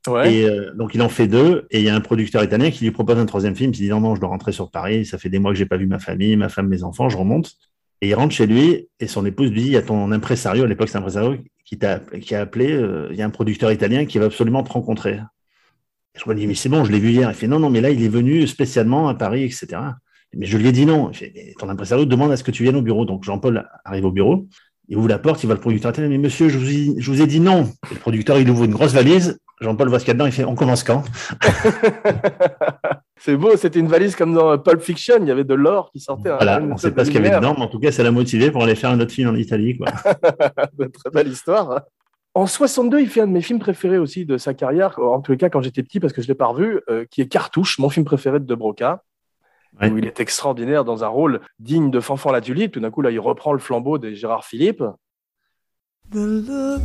ouais. 0.06 0.34
Et 0.34 0.48
euh, 0.48 0.72
donc, 0.74 0.94
il 0.94 1.02
en 1.02 1.08
fait 1.08 1.26
deux. 1.26 1.66
Et 1.70 1.80
il 1.80 1.84
y 1.84 1.88
a 1.88 1.94
un 1.94 2.00
producteur 2.00 2.42
italien 2.44 2.70
qui 2.70 2.84
lui 2.84 2.90
propose 2.90 3.18
un 3.18 3.26
troisième 3.26 3.56
film. 3.56 3.72
Il 3.74 3.76
dit 3.76 3.88
non, 3.88 4.00
non, 4.00 4.14
je 4.14 4.20
dois 4.20 4.30
rentrer 4.30 4.52
sur 4.52 4.70
Paris. 4.70 5.04
Ça 5.04 5.18
fait 5.18 5.28
des 5.28 5.38
mois 5.38 5.52
que 5.52 5.58
j'ai 5.58 5.66
pas 5.66 5.76
vu 5.76 5.86
ma 5.86 5.98
famille, 5.98 6.36
ma 6.36 6.48
femme, 6.48 6.68
mes 6.68 6.82
enfants. 6.82 7.08
Je 7.08 7.16
remonte. 7.16 7.56
Et 8.02 8.08
il 8.08 8.14
rentre 8.14 8.34
chez 8.34 8.46
lui 8.46 8.88
et 8.98 9.06
son 9.06 9.24
épouse 9.24 9.50
lui 9.52 9.62
dit 9.62 9.66
il 9.68 9.72
y 9.72 9.76
a 9.76 9.82
ton 9.82 10.10
impresario, 10.10 10.64
à 10.64 10.66
l'époque 10.66 10.88
c'est 10.88 10.96
un 10.96 11.00
impresario, 11.00 11.38
qui, 11.64 11.78
t'a, 11.78 12.00
qui 12.00 12.34
a 12.34 12.40
appelé. 12.40 12.72
euh, 12.72 13.06
il 13.12 13.16
y 13.16 13.22
a 13.22 13.24
un 13.24 13.30
producteur 13.30 13.70
italien 13.70 14.06
qui 14.06 14.18
va 14.18 14.26
absolument 14.26 14.64
te 14.64 14.72
rencontrer. 14.72 15.20
Et 16.14 16.18
je 16.18 16.28
me 16.28 16.34
dis 16.34 16.48
mais 16.48 16.54
c'est 16.54 16.68
bon, 16.68 16.84
je 16.84 16.90
l'ai 16.90 16.98
vu 16.98 17.10
hier. 17.10 17.30
Il 17.30 17.34
fait 17.34 17.46
non, 17.46 17.60
non, 17.60 17.70
mais 17.70 17.80
là, 17.80 17.90
il 17.90 18.02
est 18.02 18.08
venu 18.08 18.48
spécialement 18.48 19.08
à 19.08 19.14
Paris, 19.14 19.44
etc. 19.44 19.80
Mais 20.34 20.46
je 20.46 20.58
lui 20.58 20.66
ai 20.66 20.72
dit 20.72 20.84
non. 20.84 21.12
Fait, 21.12 21.54
ton 21.60 21.68
impresario 21.68 22.04
demande 22.04 22.32
à 22.32 22.36
ce 22.36 22.42
que 22.42 22.50
tu 22.50 22.64
viennes 22.64 22.74
au 22.74 22.82
bureau. 22.82 23.04
Donc 23.04 23.22
Jean-Paul 23.22 23.68
arrive 23.84 24.04
au 24.04 24.10
bureau. 24.12 24.48
Il 24.88 24.96
ouvre 24.96 25.08
la 25.08 25.18
porte, 25.18 25.42
il 25.42 25.46
voit 25.46 25.54
le 25.54 25.60
producteur. 25.60 25.92
Mais 25.98 26.18
monsieur, 26.18 26.48
je 26.48 26.58
vous, 26.58 26.68
ai- 26.70 26.94
je 26.98 27.10
vous 27.10 27.22
ai 27.22 27.26
dit 27.26 27.40
non. 27.40 27.70
Et 27.90 27.94
le 27.94 28.00
producteur, 28.00 28.38
il 28.38 28.48
ouvre 28.50 28.64
une 28.64 28.72
grosse 28.72 28.92
valise. 28.92 29.38
Jean-Paul 29.60 29.88
voit 29.88 29.98
ce 30.00 30.04
qu'il 30.04 30.10
y 30.10 30.12
a 30.12 30.14
dedans. 30.14 30.26
Il 30.26 30.32
fait 30.32 30.44
on 30.44 30.54
commence 30.56 30.82
quand? 30.82 31.04
C'est 33.18 33.36
beau, 33.36 33.56
c'était 33.56 33.78
une 33.78 33.86
valise 33.86 34.16
comme 34.16 34.34
dans 34.34 34.58
Pulp 34.58 34.80
Fiction, 34.82 35.14
il 35.20 35.28
y 35.28 35.30
avait 35.30 35.44
de 35.44 35.54
l'or 35.54 35.90
qui 35.92 36.00
sortait. 36.00 36.30
hein, 36.30 36.36
Voilà, 36.40 36.60
on 36.60 36.72
ne 36.74 36.76
sait 36.76 36.90
pas 36.90 37.04
ce 37.04 37.10
qu'il 37.10 37.22
y 37.22 37.24
avait 37.26 37.36
dedans, 37.36 37.54
mais 37.56 37.62
en 37.64 37.68
tout 37.68 37.78
cas, 37.78 37.92
ça 37.92 38.02
l'a 38.02 38.10
motivé 38.10 38.50
pour 38.50 38.64
aller 38.64 38.74
faire 38.74 38.90
un 38.90 38.98
autre 38.98 39.12
film 39.12 39.28
en 39.30 39.34
Italie. 39.36 39.76
Quoi. 39.78 39.86
Très 39.92 41.10
belle 41.12 41.28
histoire. 41.28 41.82
En 42.34 42.46
62, 42.48 43.00
il 43.00 43.08
fait 43.08 43.20
un 43.20 43.28
de 43.28 43.32
mes 43.32 43.42
films 43.42 43.60
préférés 43.60 43.98
aussi 43.98 44.24
de 44.26 44.38
sa 44.38 44.54
carrière, 44.54 44.98
en 44.98 45.20
tous 45.20 45.30
les 45.32 45.38
cas 45.38 45.50
quand 45.50 45.60
j'étais 45.62 45.82
petit, 45.84 46.00
parce 46.00 46.12
que 46.12 46.20
je 46.22 46.26
ne 46.26 46.32
l'ai 46.32 46.34
pas 46.36 46.46
revu, 46.46 46.80
euh, 46.90 47.04
qui 47.10 47.20
est 47.20 47.26
Cartouche, 47.28 47.78
mon 47.78 47.90
film 47.90 48.04
préféré 48.04 48.40
de 48.40 48.44
De 48.44 48.54
Broca, 48.56 49.04
Ouais. 49.80 49.90
où 49.90 49.98
il 49.98 50.06
est 50.06 50.20
extraordinaire 50.20 50.84
dans 50.84 51.02
un 51.02 51.08
rôle 51.08 51.40
digne 51.58 51.90
de 51.90 52.00
Fanfan 52.00 52.30
la 52.30 52.40
Tulipe. 52.40 52.72
Tout 52.72 52.80
d'un 52.80 52.90
coup, 52.90 53.02
là, 53.02 53.10
il 53.10 53.20
reprend 53.20 53.52
le 53.52 53.58
flambeau 53.58 53.98
de 53.98 54.12
Gérard 54.12 54.44
Philippe. 54.44 54.84
The 56.10 56.16
look 56.16 56.82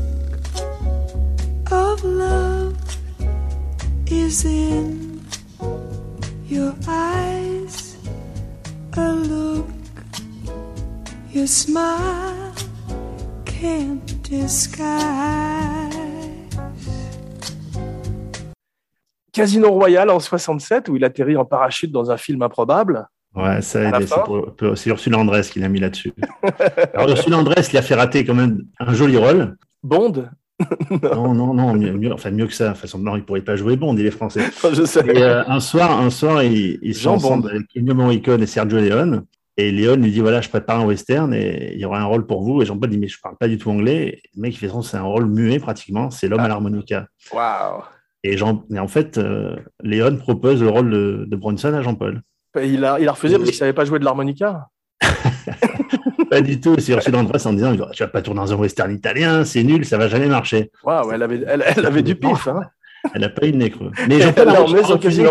of 1.72 2.04
love 2.04 2.76
is 4.10 4.46
in 4.46 5.20
your 6.50 6.74
eyes. 6.88 7.98
A 8.96 9.12
look 9.12 9.68
your 11.34 11.46
smile 11.46 12.54
can't 13.46 14.24
disguise. 14.24 16.07
Casino 19.38 19.72
Royale 19.72 20.10
en 20.10 20.20
67, 20.20 20.90
où 20.90 20.96
il 20.96 21.04
atterrit 21.04 21.38
en 21.38 21.46
parachute 21.46 21.92
dans 21.92 22.10
un 22.10 22.18
film 22.18 22.42
improbable. 22.42 23.06
Ouais, 23.36 23.62
ça 23.62 23.92
C'est 24.76 24.90
Ursula 24.90 25.20
Andress 25.20 25.52
qui 25.52 25.60
l'a 25.60 25.70
mis 25.70 25.80
là-dessus. 25.80 26.12
Alors, 26.96 27.10
Ursula 27.10 27.38
Andress, 27.38 27.72
il 27.72 27.78
a 27.78 27.84
fait 27.84 27.94
rater 27.94 28.26
quand 28.26 28.34
même 28.34 28.64
un 28.80 28.94
joli 28.96 29.16
rôle. 29.16 29.56
Bond 29.84 30.30
Non, 31.04 31.36
non, 31.36 31.54
non, 31.54 31.74
mieux, 31.76 31.94
mieux- 31.94 32.12
enfin 32.12 32.32
mieux 32.32 32.48
que 32.48 32.54
ça. 32.54 32.70
De 32.70 32.72
toute 32.72 32.82
façon, 32.82 32.98
non, 32.98 33.16
il 33.16 33.20
ne 33.20 33.26
pourrait 33.26 33.42
pas 33.42 33.56
jouer 33.56 33.76
Bond, 33.76 33.96
il 33.96 34.08
est 34.08 34.12
français. 34.12 34.42
Je 34.74 34.86
sais. 34.86 35.06
Et 35.06 35.22
euh, 35.22 35.44
un 35.46 35.60
soir, 35.60 36.02
un 36.02 36.10
soir, 36.10 36.42
ils, 36.42 36.80
ils 36.82 36.96
sont 36.96 37.12
ensemble 37.12 37.52
avec 37.52 37.68
Ennio 37.78 37.94
Morricone 37.94 38.42
et 38.42 38.48
Sergio 38.48 38.80
Leone. 38.80 39.24
Et 39.56 39.72
Leone 39.72 40.02
lui 40.02 40.12
dit 40.12 40.20
voilà, 40.20 40.42
je 40.42 40.50
prépare 40.50 40.80
un 40.80 40.86
western 40.86 41.32
et 41.32 41.74
il 41.74 41.80
y 41.80 41.86
aura 41.86 42.00
un 42.00 42.06
rôle 42.06 42.26
pour 42.26 42.42
vous. 42.42 42.64
Et 42.64 42.66
Jean-Paul 42.66 42.90
dit 42.90 42.98
mais 42.98 43.08
je 43.08 43.20
parle 43.22 43.38
pas 43.38 43.48
du 43.48 43.60
tout 43.60 43.70
anglais. 43.70 44.20
Le 44.36 44.42
mec, 44.42 44.56
il 44.56 44.58
fait 44.58 44.70
c'est 44.82 44.98
un 44.98 45.04
rôle 45.04 45.28
muet 45.28 45.60
pratiquement. 45.60 46.10
C'est 46.10 46.28
l'homme 46.28 46.40
à 46.40 46.48
l'harmonica. 46.48 47.06
Waouh 47.32 47.84
Et, 48.28 48.38
Jean, 48.38 48.66
et 48.74 48.80
en 48.80 48.88
fait, 48.88 49.18
euh, 49.18 49.56
Léon 49.82 50.18
propose 50.18 50.62
le 50.62 50.70
rôle 50.70 50.90
de, 50.90 51.26
de 51.28 51.36
Bronson 51.36 51.74
à 51.74 51.82
Jean-Paul. 51.82 52.22
il 52.62 52.84
a, 52.84 53.00
il 53.00 53.08
a 53.08 53.12
refusé 53.14 53.36
parce 53.36 53.46
qu'il 53.46 53.56
ne 53.56 53.60
savait 53.60 53.74
pas 53.74 53.86
jouer 53.86 54.00
de 54.00 54.06
l'harmonica. 54.06 54.68
Pas 56.30 56.42
du 56.42 56.60
tout. 56.60 56.76
C'est 56.80 56.94
reçu 56.94 57.12
dans 57.12 57.22
le 57.22 57.28
presse 57.28 57.46
en 57.46 57.54
disant 57.54 57.74
Tu 57.94 58.04
vas 58.04 58.10
pas 58.10 58.22
tourner 58.22 58.42
dans 58.42 58.52
un 58.52 58.58
western 58.58 58.92
italien, 58.92 59.46
c'est 59.46 59.64
nul, 59.64 59.86
ça 59.86 59.98
va 59.98 60.10
jamais 60.10 60.28
marcher. 60.28 60.72
Waouh, 60.84 61.12
elle 61.14 61.24
avait, 61.24 61.42
elle, 61.48 61.64
elle 61.66 61.86
avait 61.86 62.02
du 62.02 62.16
pif. 62.16 62.48
Hein. 62.48 62.62
Elle 63.14 63.22
n'a 63.22 63.30
pas 63.30 63.48
eu 63.48 63.54
de 63.54 63.58
nez 63.58 63.70
creux. 63.70 63.92
Mais 64.10 64.20
Jean-Paul 64.20 64.50
Elle 64.50 64.56
a, 64.56 64.62
refusé 64.64 65.24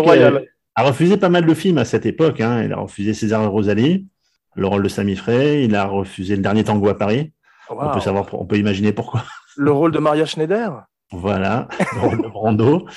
a 0.73 0.83
refusé 0.83 1.17
pas 1.17 1.29
mal 1.29 1.45
de 1.45 1.53
films 1.53 1.77
à 1.77 1.85
cette 1.85 2.07
époque. 2.07 2.41
Hein. 2.41 2.63
Il 2.63 2.73
a 2.73 2.77
refusé 2.77 3.13
César 3.13 3.43
et 3.43 3.45
Rosalie, 3.45 4.07
le 4.55 4.65
rôle 4.65 4.81
de 4.81 4.89
Sami 4.89 5.15
Frey. 5.15 5.63
Il 5.65 5.75
a 5.75 5.85
refusé 5.85 6.35
le 6.35 6.41
dernier 6.41 6.63
tango 6.63 6.87
à 6.89 6.97
Paris. 6.97 7.33
On 7.69 7.91
peut 7.91 7.99
savoir, 7.99 8.25
on 8.33 8.45
peut 8.45 8.57
imaginer 8.57 8.93
pourquoi. 8.93 9.23
Le 9.57 9.71
rôle 9.71 9.91
de 9.91 9.99
Maria 9.99 10.25
Schneider 10.25 10.69
Voilà, 11.11 11.67
le 12.01 12.29
Brando. 12.29 12.85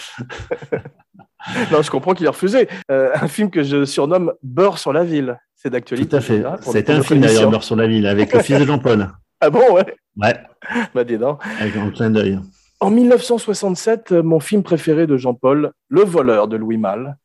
Non, 1.73 1.81
je 1.81 1.90
comprends 1.90 2.12
qu'il 2.12 2.26
a 2.26 2.31
refusé. 2.31 2.69
Euh, 2.90 3.12
un 3.14 3.26
film 3.26 3.50
que 3.50 3.62
je 3.62 3.87
surnomme 3.87 4.35
Beurre 4.43 4.76
sur 4.79 4.93
la 4.93 5.05
ville. 5.05 5.38
C'est 5.55 5.71
d'actualité. 5.71 6.09
Tout 6.11 6.17
à 6.17 6.21
fait. 6.21 6.43
C'était 6.61 6.93
un 6.93 7.02
film 7.02 7.21
d'ailleurs. 7.21 7.50
Beurre 7.50 7.62
sur 7.64 7.76
la 7.76 7.87
ville, 7.87 8.07
avec 8.07 8.33
le 8.35 8.40
fils 8.43 8.59
de 8.59 8.64
Jean-Paul. 8.64 9.09
Ah 9.43 9.49
bon, 9.49 9.73
ouais 9.73 9.97
Ouais, 10.19 10.38
Bah 10.95 11.02
dis 11.02 11.17
donc. 11.17 11.40
avec 11.59 11.75
un 11.75 11.88
clin 11.88 12.11
d'œil. 12.11 12.38
En 12.79 12.90
1967, 12.90 14.12
mon 14.12 14.38
film 14.38 14.62
préféré 14.62 15.07
de 15.07 15.17
Jean-Paul, 15.17 15.73
Le 15.88 16.02
voleur 16.02 16.47
de 16.47 16.59
Louis 16.59 16.76
Malle. 16.76 17.17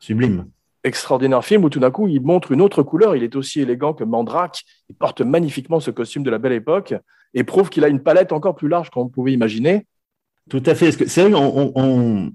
Sublime. 0.00 0.46
Extraordinaire 0.82 1.44
film 1.44 1.64
où 1.64 1.68
tout 1.68 1.78
d'un 1.80 1.90
coup, 1.90 2.08
il 2.08 2.22
montre 2.22 2.52
une 2.52 2.62
autre 2.62 2.82
couleur. 2.82 3.14
Il 3.16 3.22
est 3.22 3.36
aussi 3.36 3.60
élégant 3.60 3.92
que 3.92 4.02
Mandrake. 4.02 4.62
Il 4.88 4.96
porte 4.96 5.20
magnifiquement 5.20 5.78
ce 5.78 5.90
costume 5.90 6.22
de 6.22 6.30
la 6.30 6.38
belle 6.38 6.54
époque 6.54 6.94
et 7.34 7.44
prouve 7.44 7.68
qu'il 7.68 7.84
a 7.84 7.88
une 7.88 8.02
palette 8.02 8.32
encore 8.32 8.54
plus 8.54 8.68
large 8.68 8.88
qu'on 8.88 9.08
pouvait 9.10 9.34
imaginer. 9.34 9.86
Tout 10.48 10.62
à 10.66 10.74
fait. 10.74 10.92
C'est 10.92 11.22
vrai 11.22 11.30
qu'on 11.30 11.72
on, 11.74 12.32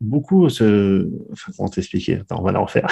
beaucoup 0.00 0.48
se. 0.48 1.08
Enfin, 1.32 1.52
comment 1.56 1.68
t'expliquer? 1.68 2.16
Attends, 2.20 2.40
on 2.40 2.42
va 2.42 2.52
la 2.52 2.60
refaire. 2.60 2.88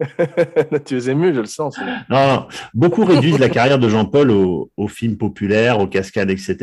tu 0.86 0.96
es 0.96 1.10
ému, 1.10 1.34
je 1.34 1.40
le 1.40 1.46
sens. 1.46 1.78
Non, 2.10 2.26
non, 2.26 2.48
beaucoup 2.74 3.04
réduisent 3.04 3.38
la 3.38 3.48
carrière 3.48 3.78
de 3.78 3.88
Jean-Paul 3.88 4.30
aux, 4.30 4.88
films 4.88 5.16
populaires, 5.16 5.80
aux 5.80 5.86
cascades, 5.86 6.30
etc. 6.30 6.56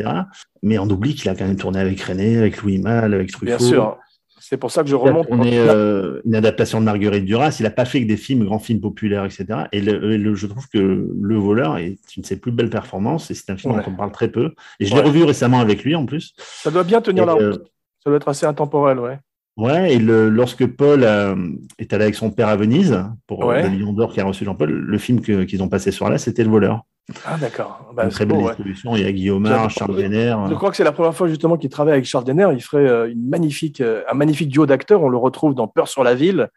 Mais 0.62 0.78
on 0.78 0.88
oublie 0.88 1.14
qu'il 1.14 1.30
a 1.30 1.34
quand 1.34 1.46
même 1.46 1.56
tourné 1.56 1.80
avec 1.80 2.00
René, 2.00 2.38
avec 2.38 2.62
Louis 2.62 2.78
Malle, 2.78 3.14
avec 3.14 3.30
Truffaut. 3.30 3.56
Bien 3.56 3.58
sûr. 3.58 3.98
C'est 4.46 4.58
pour 4.58 4.70
ça 4.70 4.82
que 4.82 4.90
je 4.90 4.94
remonte. 4.94 5.26
On 5.30 5.42
est 5.42 5.58
euh, 5.58 6.20
une 6.26 6.34
adaptation 6.34 6.78
de 6.78 6.84
Marguerite 6.84 7.24
Duras. 7.24 7.56
Il 7.58 7.62
n'a 7.62 7.70
pas 7.70 7.86
fait 7.86 8.02
que 8.02 8.06
des 8.06 8.18
films, 8.18 8.44
grands 8.44 8.58
films 8.58 8.82
populaires, 8.82 9.24
etc. 9.24 9.46
Et 9.72 9.80
le, 9.80 10.34
je 10.34 10.46
trouve 10.46 10.68
que 10.68 11.08
Le 11.18 11.36
Voleur 11.36 11.78
est 11.78 11.96
une 12.14 12.20
de 12.20 12.26
ses 12.26 12.38
plus 12.38 12.52
belles 12.52 12.68
performances. 12.68 13.30
Et 13.30 13.34
c'est 13.34 13.48
un 13.48 13.56
film 13.56 13.74
dont 13.74 13.82
on 13.86 13.96
parle 13.96 14.12
très 14.12 14.28
peu. 14.28 14.52
Et 14.80 14.84
je 14.84 14.94
l'ai 14.94 15.00
revu 15.00 15.24
récemment 15.24 15.60
avec 15.60 15.82
lui 15.82 15.94
en 15.94 16.04
plus. 16.04 16.34
Ça 16.36 16.70
doit 16.70 16.84
bien 16.84 17.00
tenir 17.00 17.24
la 17.24 17.32
euh, 17.32 17.52
route. 17.52 17.72
Ça 18.02 18.10
doit 18.10 18.16
être 18.16 18.28
assez 18.28 18.44
intemporel, 18.44 18.98
ouais. 18.98 19.18
Ouais, 19.56 19.94
et 19.94 19.98
le, 19.98 20.28
lorsque 20.28 20.66
Paul 20.66 21.04
euh, 21.04 21.36
est 21.78 21.94
allé 21.94 22.04
avec 22.04 22.14
son 22.14 22.30
père 22.30 22.48
à 22.48 22.56
Venise 22.56 23.02
pour 23.26 23.50
le 23.50 23.68
Lion 23.68 23.94
d'Or 23.94 24.12
qui 24.12 24.20
a 24.20 24.24
reçu 24.24 24.44
Jean-Paul, 24.44 24.70
le 24.70 24.98
film 24.98 25.22
qu'ils 25.22 25.62
ont 25.62 25.68
passé 25.68 25.90
ce 25.90 25.96
soir-là, 25.96 26.18
c'était 26.18 26.44
Le 26.44 26.50
Voleur. 26.50 26.84
Ah, 27.26 27.36
d'accord. 27.38 27.92
Bah, 27.94 28.08
très 28.08 28.24
belle 28.24 28.38
distribution. 28.38 28.96
Il 28.96 29.02
y 29.02 29.06
a 29.06 29.12
Guillaume, 29.12 29.46
Charles 29.68 29.96
Denner. 29.96 30.34
Je 30.48 30.54
crois 30.54 30.70
que 30.70 30.76
c'est 30.76 30.84
la 30.84 30.92
première 30.92 31.14
fois 31.14 31.28
justement 31.28 31.56
qu'il 31.56 31.70
travaille 31.70 31.94
avec 31.94 32.04
Charles 32.06 32.24
Denner. 32.24 32.48
Il 32.52 32.62
ferait 32.62 32.88
euh, 32.88 33.10
une 33.10 33.28
magnifique, 33.28 33.80
euh, 33.80 34.02
un 34.10 34.14
magnifique 34.14 34.48
duo 34.48 34.66
d'acteurs. 34.66 35.02
On 35.02 35.08
le 35.08 35.18
retrouve 35.18 35.54
dans 35.54 35.68
Peur 35.68 35.88
sur 35.88 36.02
la 36.02 36.14
ville, 36.14 36.48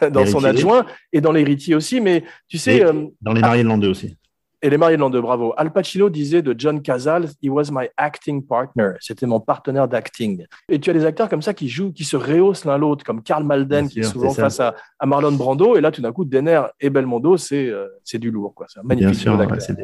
dans 0.10 0.26
son 0.26 0.44
adjoint 0.44 0.86
et 1.12 1.20
dans 1.20 1.32
L'Héritier 1.32 1.74
aussi. 1.74 2.00
Mais 2.00 2.24
tu 2.48 2.58
sais. 2.58 2.84
dans 3.20 3.32
Les 3.32 3.40
Mariés 3.40 3.64
de 3.64 3.68
l'an 3.68 3.78
2 3.78 3.88
aussi. 3.88 4.16
Et 4.62 4.70
les 4.70 4.78
mariés 4.78 4.96
de 4.96 5.20
bravo. 5.20 5.52
Al 5.56 5.70
Pacino 5.70 6.08
disait 6.08 6.40
de 6.40 6.54
John 6.56 6.80
Cazale, 6.80 7.26
he 7.42 7.48
was 7.48 7.64
my 7.70 7.88
acting 7.96 8.42
partner. 8.42 8.92
C'était 9.00 9.26
mon 9.26 9.38
partenaire 9.38 9.86
d'acting. 9.86 10.46
Et 10.68 10.80
tu 10.80 10.88
as 10.88 10.92
des 10.94 11.04
acteurs 11.04 11.28
comme 11.28 11.42
ça 11.42 11.52
qui 11.52 11.68
jouent, 11.68 11.92
qui 11.92 12.04
se 12.04 12.16
rehaussent 12.16 12.64
l'un 12.64 12.78
l'autre, 12.78 13.04
comme 13.04 13.22
Karl 13.22 13.44
Malden, 13.44 13.88
qui 13.88 14.00
est 14.00 14.04
souvent 14.04 14.32
face 14.32 14.60
à, 14.60 14.74
Marlon 15.04 15.32
Brando. 15.32 15.76
Et 15.76 15.80
là, 15.80 15.92
tout 15.92 16.00
d'un 16.00 16.12
coup, 16.12 16.24
Denner 16.24 16.62
et 16.80 16.88
Belmondo, 16.88 17.36
c'est 17.36 17.66
euh, 17.66 17.88
du 18.14 18.30
lourd. 18.30 18.54
C'est 18.68 18.80
un 18.80 18.82
magnifique 18.82 19.24
Bien 19.24 19.58
sûr, 19.58 19.78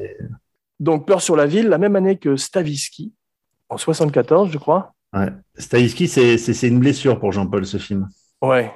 Donc, 0.80 1.06
Peur 1.06 1.20
sur 1.20 1.36
la 1.36 1.46
ville, 1.46 1.68
la 1.68 1.78
même 1.78 1.96
année 1.96 2.16
que 2.16 2.36
Stavisky, 2.36 3.12
en 3.68 3.76
74, 3.76 4.50
je 4.50 4.58
crois. 4.58 4.94
Ouais. 5.12 5.28
Stavisky, 5.56 6.08
c'est 6.08 6.68
une 6.68 6.80
blessure 6.80 7.20
pour 7.20 7.32
Jean-Paul, 7.32 7.66
ce 7.66 7.76
film. 7.76 8.08
Ouais. 8.40 8.72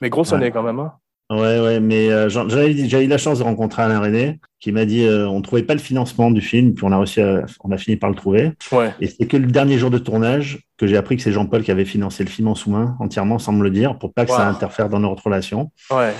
Mais 0.00 0.10
grosse 0.10 0.32
année 0.32 0.50
quand 0.50 0.62
même. 0.62 0.78
Hein. 0.78 0.92
Ouais, 1.40 1.60
ouais, 1.60 1.80
mais 1.80 2.10
euh, 2.10 2.28
j'avais 2.28 3.04
eu 3.04 3.08
la 3.08 3.18
chance 3.18 3.38
de 3.38 3.44
rencontrer 3.44 3.82
Alain 3.82 4.00
René, 4.00 4.40
qui 4.60 4.72
m'a 4.72 4.84
dit 4.84 5.04
euh, 5.04 5.28
on 5.28 5.42
trouvait 5.42 5.62
pas 5.62 5.74
le 5.74 5.80
financement 5.80 6.30
du 6.30 6.40
film, 6.40 6.74
puis 6.74 6.84
on 6.84 6.92
a 6.92 6.98
réussi, 6.98 7.20
on 7.60 7.70
a 7.70 7.78
fini 7.78 7.96
par 7.96 8.10
le 8.10 8.16
trouver. 8.16 8.52
Ouais. 8.72 8.92
Et 9.00 9.08
c'est 9.08 9.26
que 9.26 9.36
le 9.36 9.46
dernier 9.46 9.78
jour 9.78 9.90
de 9.90 9.98
tournage 9.98 10.60
que 10.76 10.86
j'ai 10.86 10.96
appris 10.96 11.16
que 11.16 11.22
c'est 11.22 11.32
Jean-Paul 11.32 11.62
qui 11.62 11.70
avait 11.70 11.84
financé 11.84 12.24
le 12.24 12.30
film 12.30 12.48
en 12.48 12.54
sous-main 12.54 12.96
entièrement, 13.00 13.38
sans 13.38 13.52
me 13.52 13.62
le 13.62 13.70
dire, 13.70 13.98
pour 13.98 14.12
pas 14.12 14.24
que 14.24 14.32
ça 14.32 14.48
interfère 14.48 14.88
dans 14.88 15.00
notre 15.00 15.24
relation. 15.24 15.70
Ouais. 15.90 16.12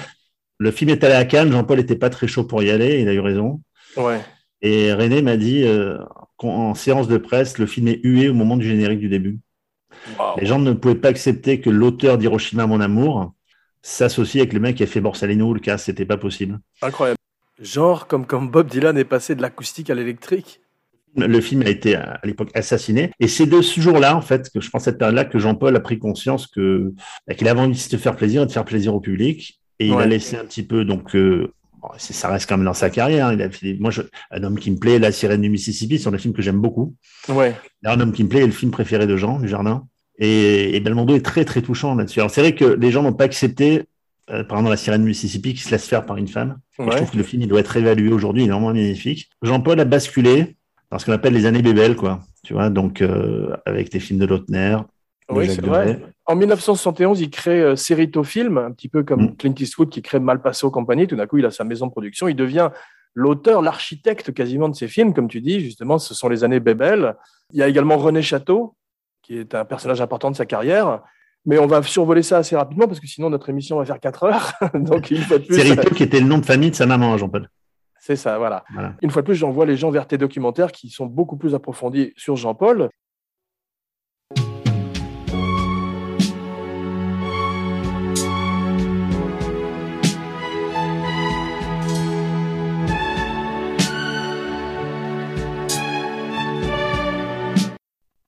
Le 0.59 0.71
film 0.71 0.91
est 0.91 1.03
allé 1.05 1.15
à 1.15 1.25
Cannes, 1.25 1.53
Jean-Paul 1.53 1.81
était 1.81 1.97
pas 1.97 2.11
très 2.11 2.27
chaud 2.27 2.45
pour 2.45 2.63
y 2.63 2.71
aller, 2.71 3.01
il 3.01 3.09
a 3.09 3.13
eu 3.13 3.21
raison. 3.21 3.61
Ouais. 3.97 4.21
Et 4.63 4.93
René 4.93 5.21
m'a 5.21 5.37
dit 5.37 5.65
euh, 5.65 5.99
en 6.39 6.75
séance 6.75 7.09
de 7.09 7.19
presse, 7.19 7.59
le 7.59 7.67
film 7.67 7.89
est 7.89 8.01
hué 8.03 8.29
au 8.29 8.35
moment 8.35 8.57
du 8.57 8.67
générique 8.67 9.01
du 9.01 9.09
début. 9.09 9.39
Les 10.39 10.47
gens 10.47 10.59
ne 10.59 10.73
pouvaient 10.73 10.95
pas 10.95 11.09
accepter 11.09 11.61
que 11.61 11.71
l'auteur 11.71 12.19
d'Hiroshima, 12.19 12.67
mon 12.67 12.81
amour, 12.81 13.33
s'associer 13.85 14.41
avec 14.41 14.55
le 14.55 14.61
mec 14.61 14.77
qui 14.77 14.83
a 14.83 14.87
fait 14.87 15.03
Borsalino 15.03 15.53
le 15.53 15.61
cas, 15.61 15.77
c'était 15.77 16.07
pas 16.07 16.17
possible. 16.17 16.59
Incroyable. 16.81 17.19
Genre 17.61 18.07
comme 18.09 18.27
comme 18.27 18.51
Bob 18.51 18.69
Dylan 18.69 18.97
est 18.97 19.05
passé 19.05 19.35
de 19.35 19.43
l'acoustique 19.43 19.91
à 19.91 19.95
l'électrique. 19.95 20.61
Le 21.17 21.41
film 21.41 21.63
a 21.63 21.69
été 21.69 21.95
à 21.95 22.19
l'époque 22.25 22.51
assassiné. 22.55 23.13
Et 23.21 23.29
c'est 23.29 23.47
de 23.47 23.63
ce 23.63 23.81
jour-là, 23.81 24.17
en 24.17 24.21
fait, 24.21 24.51
que 24.51 24.61
je 24.61 24.69
pense 24.69 24.85
cette 24.85 24.99
période-là, 24.99 25.25
que 25.25 25.39
Jean-Paul 25.39 25.77
a 25.77 25.81
pris 25.81 26.01
conscience 26.01 26.49
que 26.49 26.93
bah, 27.29 27.35
qu'il 27.35 27.47
avait 27.47 27.61
envie 27.61 27.75
de 27.75 27.79
se 27.79 27.97
faire 27.97 28.17
plaisir 28.17 28.43
et 28.43 28.47
de 28.47 28.51
faire 28.51 28.65
plaisir 28.65 28.93
au 28.97 29.01
public. 29.01 29.61
Et 29.79 29.87
il 29.87 29.95
a 29.95 30.07
laissé 30.07 30.37
un 30.37 30.45
petit 30.45 30.65
peu, 30.65 30.85
donc, 30.85 31.15
euh, 31.15 31.53
ça 31.99 32.29
reste 32.29 32.49
quand 32.49 32.57
même 32.57 32.67
dans 32.67 32.75
sa 32.75 32.91
carrière. 32.91 33.33
Il 33.33 33.43
a 33.43 33.51
fait, 33.51 33.77
moi, 33.79 33.93
un 34.33 34.43
homme 34.43 34.59
qui 34.59 34.73
me 34.73 34.77
plaît, 34.77 34.99
La 34.99 35.13
Sirène 35.13 35.43
du 35.43 35.51
Mississippi, 35.51 36.01
c'est 36.01 36.09
un 36.09 36.19
film 36.19 36.35
que 36.35 36.43
j'aime 36.43 36.61
beaucoup. 36.61 36.97
Ouais. 37.29 37.55
Un 37.85 38.01
homme 38.01 38.13
qui 38.13 38.25
me 38.25 38.29
plaît 38.29 38.43
est 38.43 38.47
le 38.47 38.53
film 38.53 38.73
préféré 38.73 39.07
de 39.07 39.17
Jean, 39.17 39.39
du 39.39 39.47
Jardin. 39.47 39.87
Et, 40.19 40.77
et 40.77 40.81
Belmondo 40.81 41.15
est 41.15 41.25
très, 41.25 41.45
très 41.45 41.63
touchant 41.63 41.95
là-dessus. 41.95 42.21
Alors, 42.21 42.31
c'est 42.31 42.41
vrai 42.41 42.55
que 42.55 42.65
les 42.65 42.91
gens 42.91 43.03
n'ont 43.03 43.13
pas 43.13 43.25
accepté, 43.25 43.85
euh, 44.31 44.45
par 44.45 44.59
exemple, 44.59 44.71
La 44.71 44.77
Sirène 44.77 45.03
du 45.03 45.09
Mississippi 45.09 45.55
qui 45.55 45.63
se 45.63 45.71
laisse 45.71 45.87
faire 45.87 46.07
par 46.07 46.17
une 46.17 46.29
femme. 46.29 46.59
Je 46.79 46.85
trouve 46.85 47.11
que 47.11 47.17
le 47.17 47.23
film, 47.23 47.43
il 47.43 47.49
doit 47.49 47.61
être 47.61 47.77
évalué 47.77 48.13
aujourd'hui, 48.13 48.43
il 48.43 48.49
est 48.49 48.53
vraiment 48.53 48.69
magnifique. 48.69 49.31
Jean-Paul 49.43 49.79
a 49.81 49.85
basculé 49.85 50.57
dans 50.91 50.99
ce 50.99 51.07
qu'on 51.07 51.13
appelle 51.13 51.35
les 51.35 51.47
années 51.47 51.63
bébelles, 51.63 51.97
quoi. 51.97 52.21
Tu 52.45 52.53
vois, 52.53 52.71
donc, 52.71 53.01
euh, 53.01 53.57
avec 53.67 53.91
des 53.91 54.01
films 54.01 54.21
de 54.21 54.27
Lautner. 54.27 54.77
Oui, 55.31 55.49
c'est 55.49 55.65
vrai. 55.65 56.01
En 56.27 56.37
1971, 56.37 57.21
il 57.21 57.31
crée 57.31 57.61
euh, 57.61 57.77
Cerrito 57.77 58.23
Film, 58.23 58.59
un 58.59 58.71
petit 58.71 58.89
peu 58.89 59.03
comme 59.03 59.25
mm. 59.25 59.37
Clint 59.37 59.55
Eastwood 59.59 59.89
qui 59.89 60.03
crée 60.03 60.21
Malpasso 60.21 60.71
Compagnie. 60.71 61.07
Tout 61.07 61.17
d'un 61.17 61.27
coup, 61.27 61.39
il 61.39 61.47
a 61.47 61.51
sa 61.51 61.65
maison 61.65 61.87
de 61.87 61.91
production. 61.91 62.29
Il 62.29 62.37
devient 62.37 62.71
l'auteur, 63.15 63.63
l'architecte 63.63 64.33
quasiment 64.33 64.69
de 64.69 64.75
ses 64.75 64.89
films, 64.89 65.15
comme 65.15 65.29
tu 65.29 65.41
dis, 65.41 65.61
justement, 65.61 65.99
ce 65.99 66.15
sont 66.15 66.29
les 66.29 66.45
années 66.45 66.61
bébelles. 66.61 67.15
Il 67.53 67.59
y 67.59 67.63
a 67.63 67.69
également 67.69 67.97
René 67.97 68.23
Château, 68.23 68.75
qui 69.25 69.39
est 69.39 69.55
un 69.55 69.65
personnage 69.65 70.01
important 70.01 70.31
de 70.31 70.37
sa 70.37 70.47
carrière. 70.47 71.01
Mais 71.47 71.59
on 71.59 71.67
va 71.67 71.83
survoler 71.83 72.23
ça 72.23 72.39
assez 72.39 72.57
rapidement 72.57 72.87
parce 72.87 73.01
que 73.01 73.07
sinon 73.07 73.31
notre 73.31 73.51
émission 73.51 73.77
va 73.77 73.85
faire 73.85 74.01
4 74.01 74.25
heures. 74.25 74.53
Donc 74.75 75.11
une 75.11 75.19
fois 75.19 75.39
de 75.39 75.45
plus. 75.45 75.61
C'est 75.61 75.95
qui 75.95 76.03
était 76.03 76.21
le 76.21 76.27
nom 76.27 76.39
de 76.39 76.47
famille 76.47 76.71
de 76.71 76.77
sa 76.77 76.87
maman, 76.87 77.17
Jean-Paul. 77.17 77.49
C'est 77.99 78.17
ça, 78.17 78.37
voilà. 78.37 78.65
Une 79.01 79.11
fois 79.11 79.23
de 79.23 79.27
plus, 79.27 79.35
j'envoie 79.35 79.65
les 79.65 79.77
gens 79.77 79.91
vers 79.91 80.07
tes 80.07 80.19
documentaires 80.19 80.73
qui 80.73 80.91
sont 80.91 81.07
beaucoup 81.07 81.39
plus 81.39 81.55
approfondis 81.55 82.13
sur 82.19 82.37
Jean-Paul. 82.37 82.91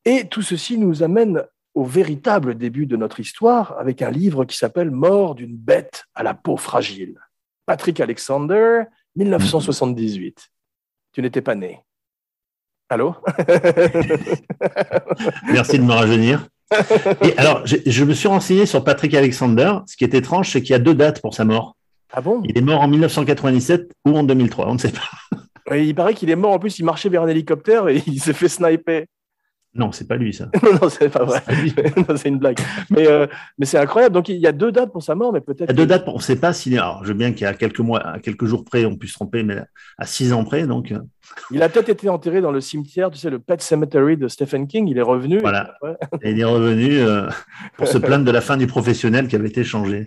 Et 0.07 0.29
tout 0.29 0.43
ceci 0.43 0.79
nous 0.79 1.03
amène 1.03 1.43
au 1.75 1.85
véritable 1.85 2.57
début 2.57 2.87
de 2.87 2.97
notre 2.97 3.19
histoire 3.19 3.77
avec 3.77 4.03
un 4.03 4.11
livre 4.11 4.45
qui 4.45 4.57
s'appelle 4.57 4.93
Mort 4.93 5.35
d'une 5.35 5.57
bête 5.57 6.05
à 6.15 6.23
la 6.23 6.33
peau 6.33 6.57
fragile. 6.57 7.19
Patrick 7.67 8.01
Alexander, 8.01 8.85
1978. 9.17 10.49
Tu 11.13 11.23
n'étais 11.23 11.43
pas 11.43 11.57
né. 11.57 11.81
Allô? 12.89 13.17
Merci 15.53 15.81
de 15.81 15.83
me 15.83 15.93
rajeunir. 15.93 16.47
Et 17.23 17.37
alors, 17.37 17.67
je, 17.67 18.05
me 18.05 18.15
suis 18.15 18.29
renseigné 18.29 18.65
sur 18.65 18.85
Patrick 18.85 19.13
Alexander. 19.13 19.79
Ce 19.87 19.97
qui 19.97 20.05
est 20.05 20.15
étrange, 20.15 20.51
c'est 20.51 20.63
qu'il 20.63 20.71
y 20.71 20.75
a 20.75 20.79
deux 20.79 20.95
dates 20.95 21.21
pour 21.21 21.35
sa 21.35 21.45
mort. 21.45 21.77
Ah 22.13 22.21
bon? 22.21 22.43
Il 22.45 22.57
est 22.57 22.63
mort 22.63 22.81
en 22.81 22.87
1997 22.87 23.91
ou 24.05 24.17
en 24.17 24.23
2003, 24.23 24.69
on 24.69 24.75
ne 24.75 24.79
sait 24.79 24.93
pas. 24.93 25.77
il 25.77 25.97
paraît 25.97 26.15
qu'il 26.15 26.31
est 26.31 26.37
mort, 26.37 26.53
en 26.53 26.61
plus, 26.61 26.79
il 26.79 26.85
marchait 26.85 27.09
vers 27.09 27.25
un 27.25 27.29
hélicoptère 27.29 27.89
et 27.89 28.01
il 28.07 28.21
s'est 28.21 28.33
fait 28.33 28.49
sniper. 28.49 29.05
Non, 29.77 29.93
c'est 29.93 30.09
pas 30.09 30.17
lui, 30.17 30.33
ça. 30.33 30.49
non, 30.63 30.79
non, 30.81 30.89
c'est 30.89 31.09
pas 31.09 31.25
vrai. 31.25 31.43
C'est 32.17 32.29
une 32.29 32.39
blague. 32.39 32.59
Mais, 32.91 33.07
euh, 33.07 33.27
mais 33.59 33.67
c'est 33.67 33.79
incroyable. 33.79 34.15
Donc, 34.15 34.29
il 34.29 34.37
y 34.37 34.47
a 34.47 34.53
deux 34.53 34.73
dates 34.73 34.93
pour 34.93 35.03
sa 35.03 35.15
mort, 35.15 35.33
mais 35.33 35.41
peut-être. 35.41 35.65
Il 35.65 35.69
y 35.69 35.71
a 35.71 35.75
deux 35.75 35.87
dates, 35.87 36.05
on 36.07 36.15
ne 36.15 36.21
sait 36.21 36.37
pas 36.37 36.53
s'il 36.53 36.75
est. 36.75 36.79
Alors, 36.79 37.03
je 37.03 37.09
veux 37.09 37.19
bien 37.19 37.33
qu'il 37.33 37.43
y 37.43 37.47
a 37.47 37.55
quelques 37.55 37.81
mois, 37.81 38.01
à 38.01 38.19
quelques 38.19 38.47
jours 38.47 38.65
près, 38.65 38.85
on 38.85 38.97
puisse 38.97 39.13
se 39.13 39.17
tromper, 39.17 39.43
mais 39.43 39.59
à 39.99 40.07
six 40.07 40.33
ans 40.33 40.45
près, 40.45 40.67
donc. 40.67 40.93
Euh. 40.93 41.01
Il 41.51 41.63
a 41.63 41.69
peut-être 41.69 41.89
été 41.89 42.09
enterré 42.09 42.41
dans 42.41 42.53
le 42.53 42.61
cimetière, 42.61 43.11
tu 43.11 43.19
sais, 43.19 43.31
le 43.31 43.39
Pet 43.39 43.61
Cemetery 43.61 44.17
de 44.17 44.29
Stephen 44.29 44.67
King. 44.67 44.89
Il 44.89 44.99
est 44.99 45.03
revenu. 45.03 45.39
Voilà. 45.39 45.75
Et 46.23 46.31
il 46.31 46.41
est 46.41 46.45
revenu 46.45 46.99
euh, 46.99 47.29
pour 47.77 47.89
se 47.89 47.99
plaindre 47.99 48.25
de 48.25 48.31
la 48.31 48.41
fin 48.41 48.57
du 48.57 48.67
professionnel 48.67 49.29
qui 49.29 49.37
avait 49.37 49.49
été 49.49 49.65
changé. 49.65 50.07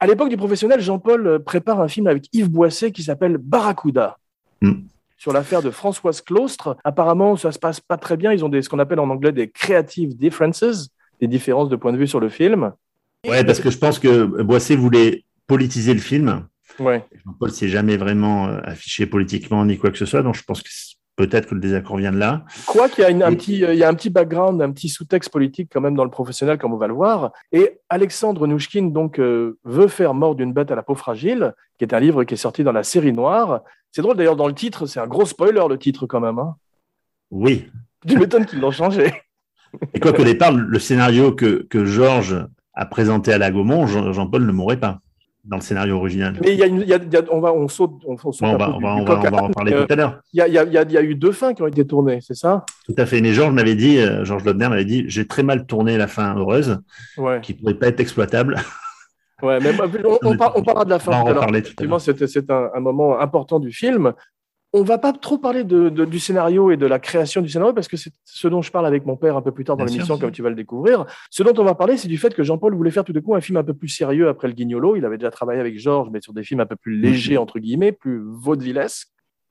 à 0.00 0.06
l'époque 0.06 0.30
du 0.30 0.36
professionnel, 0.36 0.80
Jean-Paul 0.80 1.42
prépare 1.44 1.80
un 1.80 1.88
film 1.88 2.06
avec 2.06 2.26
Yves 2.32 2.50
Boisset 2.50 2.90
qui 2.92 3.02
s'appelle 3.02 3.36
Barracuda. 3.38 4.18
Hmm 4.60 4.82
sur 5.24 5.32
l'affaire 5.32 5.62
de 5.62 5.70
Françoise 5.70 6.20
Claustre. 6.20 6.76
Apparemment, 6.84 7.34
ça 7.36 7.50
se 7.50 7.58
passe 7.58 7.80
pas 7.80 7.96
très 7.96 8.18
bien. 8.18 8.34
Ils 8.34 8.44
ont 8.44 8.50
des, 8.50 8.60
ce 8.60 8.68
qu'on 8.68 8.78
appelle 8.78 9.00
en 9.00 9.08
anglais 9.08 9.32
des 9.32 9.48
creative 9.48 10.14
differences, 10.14 10.90
des 11.18 11.26
différences 11.26 11.70
de 11.70 11.76
point 11.76 11.94
de 11.94 11.96
vue 11.96 12.06
sur 12.06 12.20
le 12.20 12.28
film. 12.28 12.72
Ouais, 13.26 13.42
parce 13.42 13.58
que 13.58 13.70
je 13.70 13.78
pense 13.78 13.98
que 13.98 14.24
Boisset 14.42 14.76
voulait 14.76 15.24
politiser 15.46 15.94
le 15.94 16.00
film. 16.00 16.46
Ouais. 16.78 17.02
Jean-Paul 17.24 17.50
s'est 17.50 17.68
jamais 17.68 17.96
vraiment 17.96 18.48
euh, 18.48 18.60
affiché 18.64 19.06
politiquement 19.06 19.64
ni 19.64 19.78
quoi 19.78 19.90
que 19.90 19.96
ce 19.96 20.04
soit, 20.04 20.22
donc 20.22 20.34
je 20.34 20.42
pense 20.42 20.60
que 20.60 20.68
peut-être 21.16 21.48
que 21.48 21.54
le 21.54 21.60
désaccord 21.62 21.96
vient 21.96 22.12
de 22.12 22.18
là. 22.18 22.44
Quoi 22.66 22.90
qu'il 22.90 23.02
y 23.04 23.22
a 23.22 23.26
un 23.26 23.34
petit, 23.34 23.64
euh, 23.64 23.72
il 23.72 23.78
y 23.78 23.84
a 23.84 23.88
un 23.88 23.94
petit 23.94 24.10
background, 24.10 24.60
un 24.60 24.72
petit 24.72 24.90
sous-texte 24.90 25.30
politique 25.30 25.70
quand 25.72 25.80
même 25.80 25.94
dans 25.94 26.04
le 26.04 26.10
professionnel, 26.10 26.58
comme 26.58 26.74
on 26.74 26.76
va 26.76 26.88
le 26.88 26.92
voir. 26.92 27.32
Et 27.50 27.78
Alexandre 27.88 28.46
Nouchkine 28.46 28.92
donc 28.92 29.18
euh, 29.18 29.56
veut 29.64 29.88
faire 29.88 30.12
Mort 30.12 30.34
d'une 30.34 30.52
bête 30.52 30.70
à 30.70 30.74
la 30.74 30.82
peau 30.82 30.94
fragile, 30.94 31.54
qui 31.78 31.84
est 31.84 31.94
un 31.94 32.00
livre 32.00 32.24
qui 32.24 32.34
est 32.34 32.36
sorti 32.36 32.62
dans 32.62 32.72
la 32.72 32.82
série 32.82 33.14
noire. 33.14 33.62
C'est 33.94 34.02
drôle 34.02 34.16
d'ailleurs 34.16 34.34
dans 34.34 34.48
le 34.48 34.54
titre, 34.54 34.86
c'est 34.86 34.98
un 34.98 35.06
gros 35.06 35.24
spoiler 35.24 35.62
le 35.68 35.78
titre 35.78 36.06
quand 36.06 36.18
même. 36.20 36.40
Hein. 36.40 36.56
oui. 37.30 37.66
Tu 38.08 38.18
m'étonnes 38.18 38.44
qu'ils 38.44 38.58
l'ont 38.60 38.72
changé. 38.72 39.14
Et 39.94 40.00
quoi 40.00 40.12
qu'au 40.12 40.24
départ, 40.24 40.50
le 40.52 40.78
scénario 40.80 41.32
que, 41.32 41.64
que 41.70 41.84
Georges 41.84 42.44
a 42.74 42.86
présenté 42.86 43.32
à 43.32 43.38
la 43.38 43.50
Gaumont, 43.52 43.86
Jean- 43.86 44.12
Jean-Paul 44.12 44.44
ne 44.44 44.50
mourrait 44.52 44.78
pas 44.80 44.98
dans 45.44 45.56
le 45.58 45.62
scénario 45.62 45.96
original. 45.96 46.36
Mais 46.42 46.52
il 46.54 46.58
y 46.58 46.62
a 46.64 46.66
une, 46.66 46.80
il 46.82 46.88
y 46.88 46.92
a- 46.92 46.96
il 46.98 47.10
y 47.12 47.16
a- 47.16 47.22
on 47.30 47.40
va, 47.40 47.52
on 47.52 47.68
saute, 47.68 47.92
on, 48.06 48.14
on 48.22 48.32
saute 48.32 48.40
Bon, 48.40 48.48
un 48.48 48.54
on, 48.54 48.58
va, 48.58 48.66
peu 48.66 48.72
on, 48.72 48.78
du- 48.78 48.84
va, 48.84 48.94
du 48.96 49.00
on, 49.00 49.04
va, 49.04 49.14
coq 49.16 49.24
à 49.24 49.28
on 49.28 49.36
va 49.36 49.42
en 49.44 49.50
parler 49.52 49.72
Euh, 49.74 49.86
tout 49.86 49.92
à 49.92 49.96
l'heure. 49.96 50.20
Il 50.32 50.38
y 50.38 50.40
a, 50.42 50.48
il 50.48 50.54
y, 50.54 50.58
a, 50.58 50.64
il 50.64 50.72
y, 50.72 50.76
a, 50.78 50.82
il 50.82 50.90
y 50.92 50.98
a 50.98 51.02
eu 51.02 51.14
deux 51.14 51.32
fins 51.32 51.54
qui 51.54 51.62
ont 51.62 51.66
été 51.68 51.86
tournées, 51.86 52.18
c'est 52.20 52.34
ça? 52.34 52.66
Tout 52.84 52.94
à 52.98 53.06
fait. 53.06 53.20
Mais 53.20 53.32
Georges 53.32 53.54
m'avait 53.54 53.76
dit, 53.76 53.98
euh, 53.98 54.24
Georges 54.24 54.44
m'avait 54.44 54.84
dit, 54.84 55.04
j'ai 55.06 55.26
très 55.26 55.44
mal 55.44 55.64
tourné 55.66 55.96
la 55.96 56.08
fin 56.08 56.36
heureuse, 56.36 56.78
Ouais. 57.16 57.40
qui 57.40 57.54
pourrait 57.54 57.74
pas 57.74 57.86
être 57.86 58.00
exploitable. 58.00 58.56
Ouais, 59.42 59.58
mais 59.60 59.70
on, 60.04 60.18
on, 60.24 60.36
par- 60.36 60.56
on 60.56 60.62
parlera 60.62 60.84
de 60.84 60.90
la 60.90 60.98
fin. 60.98 61.10
Effectivement, 61.66 61.98
c'est 61.98 62.50
un, 62.50 62.70
un 62.74 62.80
moment 62.80 63.18
important 63.18 63.58
du 63.58 63.72
film. 63.72 64.12
On 64.76 64.82
va 64.82 64.98
pas 64.98 65.12
trop 65.12 65.38
parler 65.38 65.62
de, 65.62 65.88
de- 65.88 66.04
du 66.04 66.18
scénario 66.18 66.70
et 66.72 66.76
de 66.76 66.86
la 66.86 66.98
création 66.98 67.40
du 67.42 67.48
scénario 67.48 67.72
parce 67.72 67.86
que 67.86 67.96
c'est 67.96 68.10
ce 68.24 68.48
dont 68.48 68.60
je 68.60 68.72
parle 68.72 68.86
avec 68.86 69.06
mon 69.06 69.16
père 69.16 69.36
un 69.36 69.42
peu 69.42 69.52
plus 69.52 69.62
tard 69.64 69.76
dans 69.76 69.84
l'émission, 69.98 70.14
comme 70.20 70.32
tu 70.32 70.42
vas 70.42 70.48
le 70.48 70.56
découvrir. 70.56 71.04
Ce 71.30 71.42
dont 71.44 71.52
on 71.58 71.64
va 71.64 71.74
parler, 71.76 71.96
c'est 71.96 72.08
du 72.08 72.18
fait 72.18 72.34
que 72.34 72.42
Jean-Paul 72.42 72.74
voulait 72.74 72.90
faire 72.90 73.04
tout 73.04 73.12
d'un 73.12 73.20
coup 73.20 73.34
un 73.36 73.40
film 73.40 73.56
un 73.56 73.62
peu 73.62 73.74
plus 73.74 73.88
sérieux 73.88 74.28
après 74.28 74.48
le 74.48 74.54
Guignolo. 74.54 74.96
Il 74.96 75.04
avait 75.04 75.16
déjà 75.18 75.30
travaillé 75.30 75.60
avec 75.60 75.78
Georges, 75.78 76.08
mais 76.12 76.20
sur 76.20 76.32
des 76.32 76.42
films 76.42 76.60
un 76.60 76.66
peu 76.66 76.74
plus 76.76 76.96
légers, 76.98 77.36
entre 77.38 77.60
guillemets, 77.60 77.92
plus 77.92 78.20
vaudevillesques. 78.24 79.08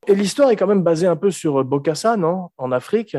Et 0.08 0.16
l'histoire 0.16 0.50
est 0.50 0.58
quand 0.58 0.68
même 0.68 0.84
basée 0.84 1.08
un 1.08 1.16
peu 1.16 1.32
sur 1.32 1.64
Bokassa, 1.64 2.18
non? 2.18 2.50
En 2.58 2.74
Afrique 2.74 3.16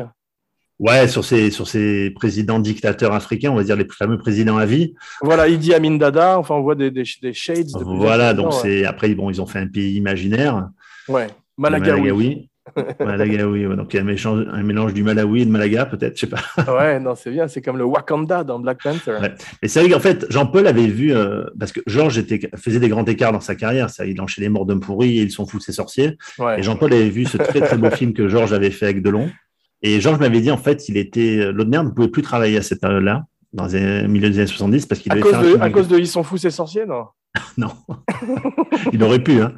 Ouais, 0.77 1.07
sur 1.07 1.23
ces, 1.23 1.51
sur 1.51 1.67
ces 1.67 2.11
présidents 2.11 2.59
dictateurs 2.59 3.13
africains, 3.13 3.51
on 3.51 3.55
va 3.55 3.63
dire 3.63 3.77
les 3.77 3.87
fameux 3.89 4.17
présidents 4.17 4.57
à 4.57 4.65
vie. 4.65 4.93
Voilà, 5.21 5.47
Idi 5.47 5.73
Amin 5.73 5.95
Dada, 5.95 6.37
enfin, 6.37 6.55
on 6.55 6.61
voit 6.61 6.75
des, 6.75 6.91
des, 6.91 7.03
des 7.21 7.33
shades. 7.33 7.67
de 7.67 7.83
Voilà, 7.83 8.33
donc 8.33 8.47
ouais. 8.51 8.59
c'est 8.61 8.85
après 8.85 9.13
bon, 9.15 9.29
ils 9.29 9.41
ont 9.41 9.45
fait 9.45 9.59
un 9.59 9.67
pays 9.67 9.95
imaginaire, 9.95 10.67
Ouais, 11.07 11.27
le 11.27 11.31
Malagaoui. 11.61 12.49
Malagaoui, 12.99 13.67
ouais. 13.67 13.75
donc 13.77 13.93
il 13.93 13.97
y 13.97 13.99
a 13.99 14.01
un 14.01 14.05
mélange, 14.05 14.47
un 14.51 14.63
mélange 14.63 14.93
du 14.93 15.03
Malawi 15.03 15.43
et 15.43 15.45
de 15.45 15.51
Malaga, 15.51 15.85
peut-être, 15.85 16.15
je 16.15 16.21
sais 16.21 16.27
pas. 16.27 16.41
Ouais, 16.75 16.99
non, 16.99 17.15
c'est 17.15 17.29
bien, 17.31 17.47
c'est 17.47 17.61
comme 17.61 17.77
le 17.77 17.85
Wakanda 17.85 18.43
dans 18.43 18.59
Black 18.59 18.81
Panther. 18.83 19.17
Ouais. 19.21 19.33
Et 19.61 19.67
c'est 19.69 19.79
vrai 19.81 19.89
qu'en 19.89 19.99
fait, 19.99 20.25
Jean-Paul 20.29 20.67
avait 20.67 20.87
vu, 20.87 21.13
euh, 21.13 21.45
parce 21.57 21.71
que 21.71 21.79
Georges 21.87 22.21
faisait 22.57 22.79
des 22.79 22.89
grands 22.89 23.05
écarts 23.05 23.31
dans 23.31 23.39
sa 23.39 23.55
carrière, 23.55 23.89
ça, 23.89 24.05
il 24.05 24.19
enchaînait 24.19 24.49
Morts 24.49 24.65
d'hommes 24.65 24.79
pourris 24.81 25.19
et 25.19 25.21
Ils 25.21 25.31
sont 25.31 25.45
fous 25.45 25.59
ces 25.59 25.71
sorciers. 25.71 26.17
Ouais. 26.39 26.59
Et 26.59 26.63
Jean-Paul 26.63 26.91
avait 26.91 27.09
vu 27.09 27.25
ce 27.25 27.37
très 27.37 27.61
très 27.61 27.77
beau 27.77 27.89
film 27.91 28.13
que 28.13 28.27
Georges 28.27 28.51
avait 28.51 28.71
fait 28.71 28.87
avec 28.87 29.01
Delon. 29.01 29.29
Et 29.87 30.01
Georges 30.01 30.17
m'avait 30.19 30.41
dit, 30.41 30.49
en 30.49 30.57
fait, 30.57 30.89
il 30.89 30.97
était, 30.97 31.51
Laudner 31.51 31.83
ne 31.83 31.89
pouvait 31.89 32.07
plus 32.07 32.23
travailler 32.23 32.57
à 32.57 32.63
cette 32.63 32.81
période-là, 32.81 33.25
dans 33.53 33.67
les 33.67 34.07
milieu 34.07 34.31
des 34.31 34.39
années 34.39 34.47
70, 34.47 34.87
parce 34.87 34.99
qu'il 34.99 35.11
devait 35.11 35.21
cause, 35.21 35.31
faire 35.31 35.41
un 35.41 35.51
de, 35.51 35.61
à 35.61 35.69
cause 35.69 35.87
de 35.87 35.99
Ils 35.99 36.07
sont 36.07 36.23
fous 36.23 36.37
ces 36.37 36.49
sorciers, 36.49 36.85
non? 36.87 37.05
Non, 37.57 37.69
il 38.93 39.03
aurait 39.03 39.21
pu. 39.23 39.41
Hein. 39.41 39.53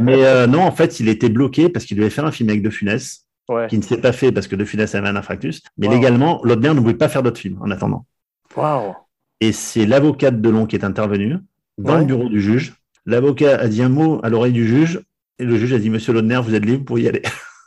Mais 0.00 0.24
euh, 0.24 0.46
non, 0.48 0.62
en 0.62 0.72
fait, 0.72 0.98
il 0.98 1.08
était 1.08 1.28
bloqué 1.28 1.68
parce 1.68 1.84
qu'il 1.84 1.96
devait 1.96 2.10
faire 2.10 2.24
un 2.24 2.32
film 2.32 2.48
avec 2.48 2.62
De 2.62 2.70
Funès, 2.70 3.26
Ouais. 3.48 3.66
qui 3.68 3.76
ne 3.78 3.82
s'est 3.82 4.00
pas 4.00 4.12
fait 4.12 4.32
parce 4.32 4.46
que 4.48 4.56
De 4.56 4.64
Funès 4.64 4.92
avait 4.94 5.08
un 5.08 5.16
infarctus. 5.16 5.62
Mais 5.78 5.86
Wow. 5.88 5.94
légalement, 5.94 6.40
Laudner 6.44 6.72
ne 6.74 6.80
pouvait 6.80 6.94
pas 6.94 7.08
faire 7.08 7.22
d'autres 7.22 7.40
films 7.40 7.58
en 7.60 7.70
attendant. 7.70 8.06
Waouh. 8.56 8.94
Et 9.40 9.52
c'est 9.52 9.86
l'avocat 9.86 10.30
de 10.32 10.40
Delon 10.40 10.66
qui 10.66 10.76
est 10.76 10.84
intervenu 10.84 11.36
dans 11.78 11.94
Ouais. 11.94 12.00
le 12.00 12.06
bureau 12.06 12.28
du 12.28 12.40
juge. 12.40 12.74
L'avocat 13.06 13.56
a 13.58 13.68
dit 13.68 13.82
un 13.82 13.88
mot 13.88 14.20
à 14.22 14.28
l'oreille 14.28 14.52
du 14.52 14.66
juge 14.66 15.00
et 15.38 15.44
le 15.44 15.56
juge 15.56 15.72
a 15.72 15.78
dit 15.78 15.90
Monsieur 15.90 16.12
Laudner, 16.12 16.40
vous 16.44 16.54
êtes 16.54 16.64
libre 16.64 16.84
pour 16.84 16.98
y 16.98 17.08
aller. 17.08 17.22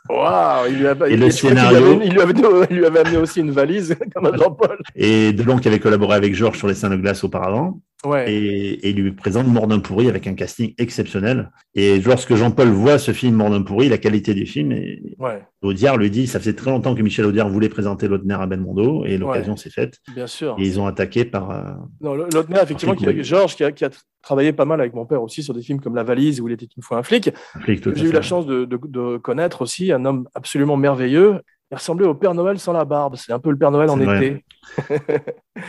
Waouh. 0.08 0.66
Il 0.68 0.78
lui 0.78 0.86
Et 1.08 1.14
il- 1.14 1.20
le 1.20 1.26
avait- 1.26 2.06
Il 2.06 2.12
lui, 2.12 2.20
avait, 2.20 2.34
il 2.70 2.76
lui 2.76 2.86
avait 2.86 3.00
amené 3.00 3.16
aussi 3.16 3.40
une 3.40 3.50
valise, 3.50 3.96
comme 4.14 4.26
à 4.26 4.36
Jean-Paul. 4.36 4.78
Et 4.94 5.32
Delon 5.32 5.58
qui 5.58 5.68
avait 5.68 5.78
collaboré 5.80 6.16
avec 6.16 6.34
Georges 6.34 6.58
sur 6.58 6.68
les 6.68 6.74
scènes 6.74 6.90
de 6.90 6.96
glace 6.96 7.24
auparavant. 7.24 7.78
Ouais. 8.04 8.32
et, 8.32 8.86
et 8.86 8.90
il 8.90 8.96
lui 8.96 9.12
présente 9.12 9.46
Mort 9.46 9.66
d'un 9.66 9.78
pourri 9.80 10.08
avec 10.08 10.26
un 10.26 10.34
casting 10.34 10.74
exceptionnel. 10.78 11.50
Et 11.74 12.00
lorsque 12.00 12.34
Jean-Paul 12.34 12.68
voit 12.68 12.98
ce 12.98 13.12
film 13.12 13.36
Mort 13.36 13.50
d'un 13.50 13.62
pourri, 13.62 13.88
la 13.88 13.98
qualité 13.98 14.34
du 14.34 14.46
film, 14.46 14.72
et 14.72 15.02
Ouais, 15.18 15.42
Audiard 15.62 15.96
lui 15.96 16.10
dit, 16.10 16.26
ça 16.26 16.38
faisait 16.38 16.54
très 16.54 16.70
longtemps 16.70 16.94
que 16.94 17.02
Michel 17.02 17.24
Audiard 17.26 17.48
voulait 17.48 17.68
présenter 17.68 18.08
Laudner 18.08 18.34
à 18.34 18.46
Belmondo, 18.46 19.04
et 19.04 19.16
l'occasion 19.18 19.56
s'est 19.56 19.70
faite. 19.70 19.98
bien 20.14 20.26
sûr. 20.26 20.56
Et 20.58 20.62
ils 20.62 20.78
ont 20.80 20.86
attaqué 20.86 21.24
par... 21.24 21.50
euh, 21.50 21.62
Non, 22.00 22.16
effectivement, 22.62 22.94
qui. 22.94 23.24
Georges, 23.24 23.56
qui 23.56 23.64
a, 23.64 23.72
qui 23.72 23.84
a 23.84 23.90
travaillé 24.22 24.52
pas 24.52 24.64
mal 24.64 24.80
avec 24.80 24.94
mon 24.94 25.04
père 25.06 25.22
aussi 25.22 25.42
sur 25.42 25.54
des 25.54 25.62
films 25.62 25.80
comme 25.80 25.94
La 25.94 26.02
Valise, 26.02 26.40
où 26.40 26.48
il 26.48 26.52
était 26.54 26.66
une 26.76 26.82
fois 26.82 26.98
un 26.98 27.02
flic. 27.02 27.30
un 27.54 27.60
flic 27.60 27.82
J'ai 27.94 28.06
eu 28.06 28.12
la 28.12 28.22
chance 28.22 28.46
de, 28.46 28.64
de- 28.64 28.78
de 28.88 29.16
connaître 29.18 29.62
aussi 29.62 29.92
un 29.92 30.04
homme 30.04 30.28
absolument 30.34 30.76
merveilleux. 30.76 31.40
Il 31.74 31.78
ressemblait 31.78 32.06
au 32.06 32.14
Père 32.14 32.34
Noël 32.34 32.56
sans 32.60 32.72
la 32.72 32.84
barbe. 32.84 33.16
C'est 33.16 33.32
un 33.32 33.40
peu 33.40 33.50
le 33.50 33.56
Père 33.58 33.72
Noël 33.72 33.90
en 33.90 33.96
vrai. 33.96 34.16
été. 34.28 34.44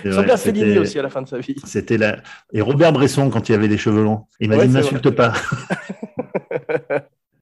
Il 0.04 0.12
ressemblait 0.12 0.32
à 0.34 0.38
c'était- 0.38 0.78
aussi 0.78 1.00
à 1.00 1.02
la 1.02 1.10
fin 1.10 1.24
de 1.24 1.28
sa 1.28 1.40
vie. 1.40 1.56
C'était 1.66 1.98
la... 1.98 2.18
Et 2.54 2.62
Robert 2.62 2.94
Bresson, 2.94 3.28
quand 3.32 3.50
il 3.50 3.56
avait 3.56 3.68
les 3.68 3.80
cheveux 3.80 4.04
longs, 4.04 4.26
il 4.40 4.50
m'a 4.50 4.58
Ouais, 4.58 4.68
dit, 4.68 4.74
c'est 4.74 4.82
m'insulte 4.82 5.10
pas. 5.10 5.34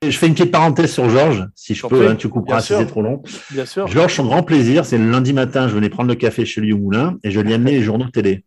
Je 0.02 0.18
fais 0.18 0.28
une 0.28 0.34
petite 0.34 0.52
parenthèse 0.52 0.94
sur 0.94 1.10
Georges, 1.10 1.46
si 1.56 1.76
je 1.76 1.86
peux, 1.88 2.08
hein, 2.10 2.16
tu 2.16 2.30
couperas 2.30 2.62
si 2.62 2.74
c'est 2.74 2.86
trop 2.86 3.02
long. 3.02 3.22
Bien 3.52 3.66
sûr. 3.66 3.86
Georges, 3.88 4.16
son 4.16 4.26
grand 4.26 4.44
plaisir, 4.44 4.86
c'est 4.86 4.98
le 4.98 5.10
lundi 5.12 5.34
matin, 5.34 5.68
je 5.68 5.76
venais 5.76 5.90
prendre 5.90 6.08
le 6.10 6.16
café 6.16 6.46
chez 6.46 6.62
lui 6.62 6.72
au 6.72 6.78
moulin 6.78 7.18
et 7.24 7.32
je 7.32 7.40
lui 7.42 7.54
amenais 7.54 7.72
les 7.72 7.82
journaux 7.82 8.06
de 8.06 8.12
télé. 8.12 8.46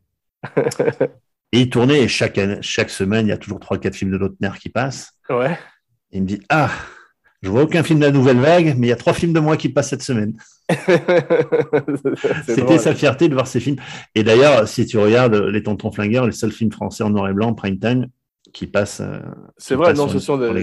Et 1.52 1.60
il 1.60 1.68
tournait 1.70 2.02
et 2.02 2.08
chaque, 2.08 2.38
semaine, 2.90 3.26
il 3.26 3.30
y 3.30 3.32
a 3.32 3.38
toujours 3.38 3.60
trois, 3.60 3.76
quatre 3.78 3.94
films 3.96 4.12
de 4.12 4.16
Lautner 4.16 4.50
qui 4.58 4.70
passent. 4.70 5.12
Ouais. 5.28 5.58
Il 6.10 6.22
me 6.22 6.26
dit 6.26 6.40
Ah, 6.48 6.70
je 7.42 7.50
vois 7.50 7.62
aucun 7.62 7.82
film 7.82 7.98
de 8.00 8.04
la 8.06 8.10
nouvelle 8.12 8.38
vague, 8.38 8.74
mais 8.78 8.86
il 8.86 8.90
y 8.90 8.92
a 8.92 8.96
trois 8.96 9.12
films 9.12 9.32
de 9.32 9.40
moi 9.40 9.56
qui 9.56 9.68
passent 9.68 9.90
cette 9.90 10.02
semaine. 10.02 10.34
C'était 12.46 12.78
sa 12.78 12.94
fierté 12.94 13.28
de 13.28 13.34
voir 13.34 13.46
ces 13.46 13.60
films. 13.60 13.76
Et 14.14 14.22
d'ailleurs, 14.24 14.66
si 14.68 14.86
tu 14.86 14.98
regardes 14.98 15.34
Les 15.34 15.62
Tontons 15.62 15.90
Flingueurs, 15.92 16.26
le 16.26 16.32
seul 16.32 16.52
film 16.52 16.72
français 16.72 17.04
en 17.04 17.10
noir 17.10 17.28
et 17.28 17.32
blanc, 17.32 17.54
prime 17.54 17.78
time, 17.78 18.06
qui 18.52 18.66
passe. 18.66 19.00
euh, 19.00 19.18
C'est 19.58 19.74
vrai, 19.74 19.88
passe 19.88 19.98
non, 19.98 20.08
sur- 20.08 20.18
ce 20.20 20.26
sont 20.26 20.38
des, 20.38 20.46
les 20.52 20.60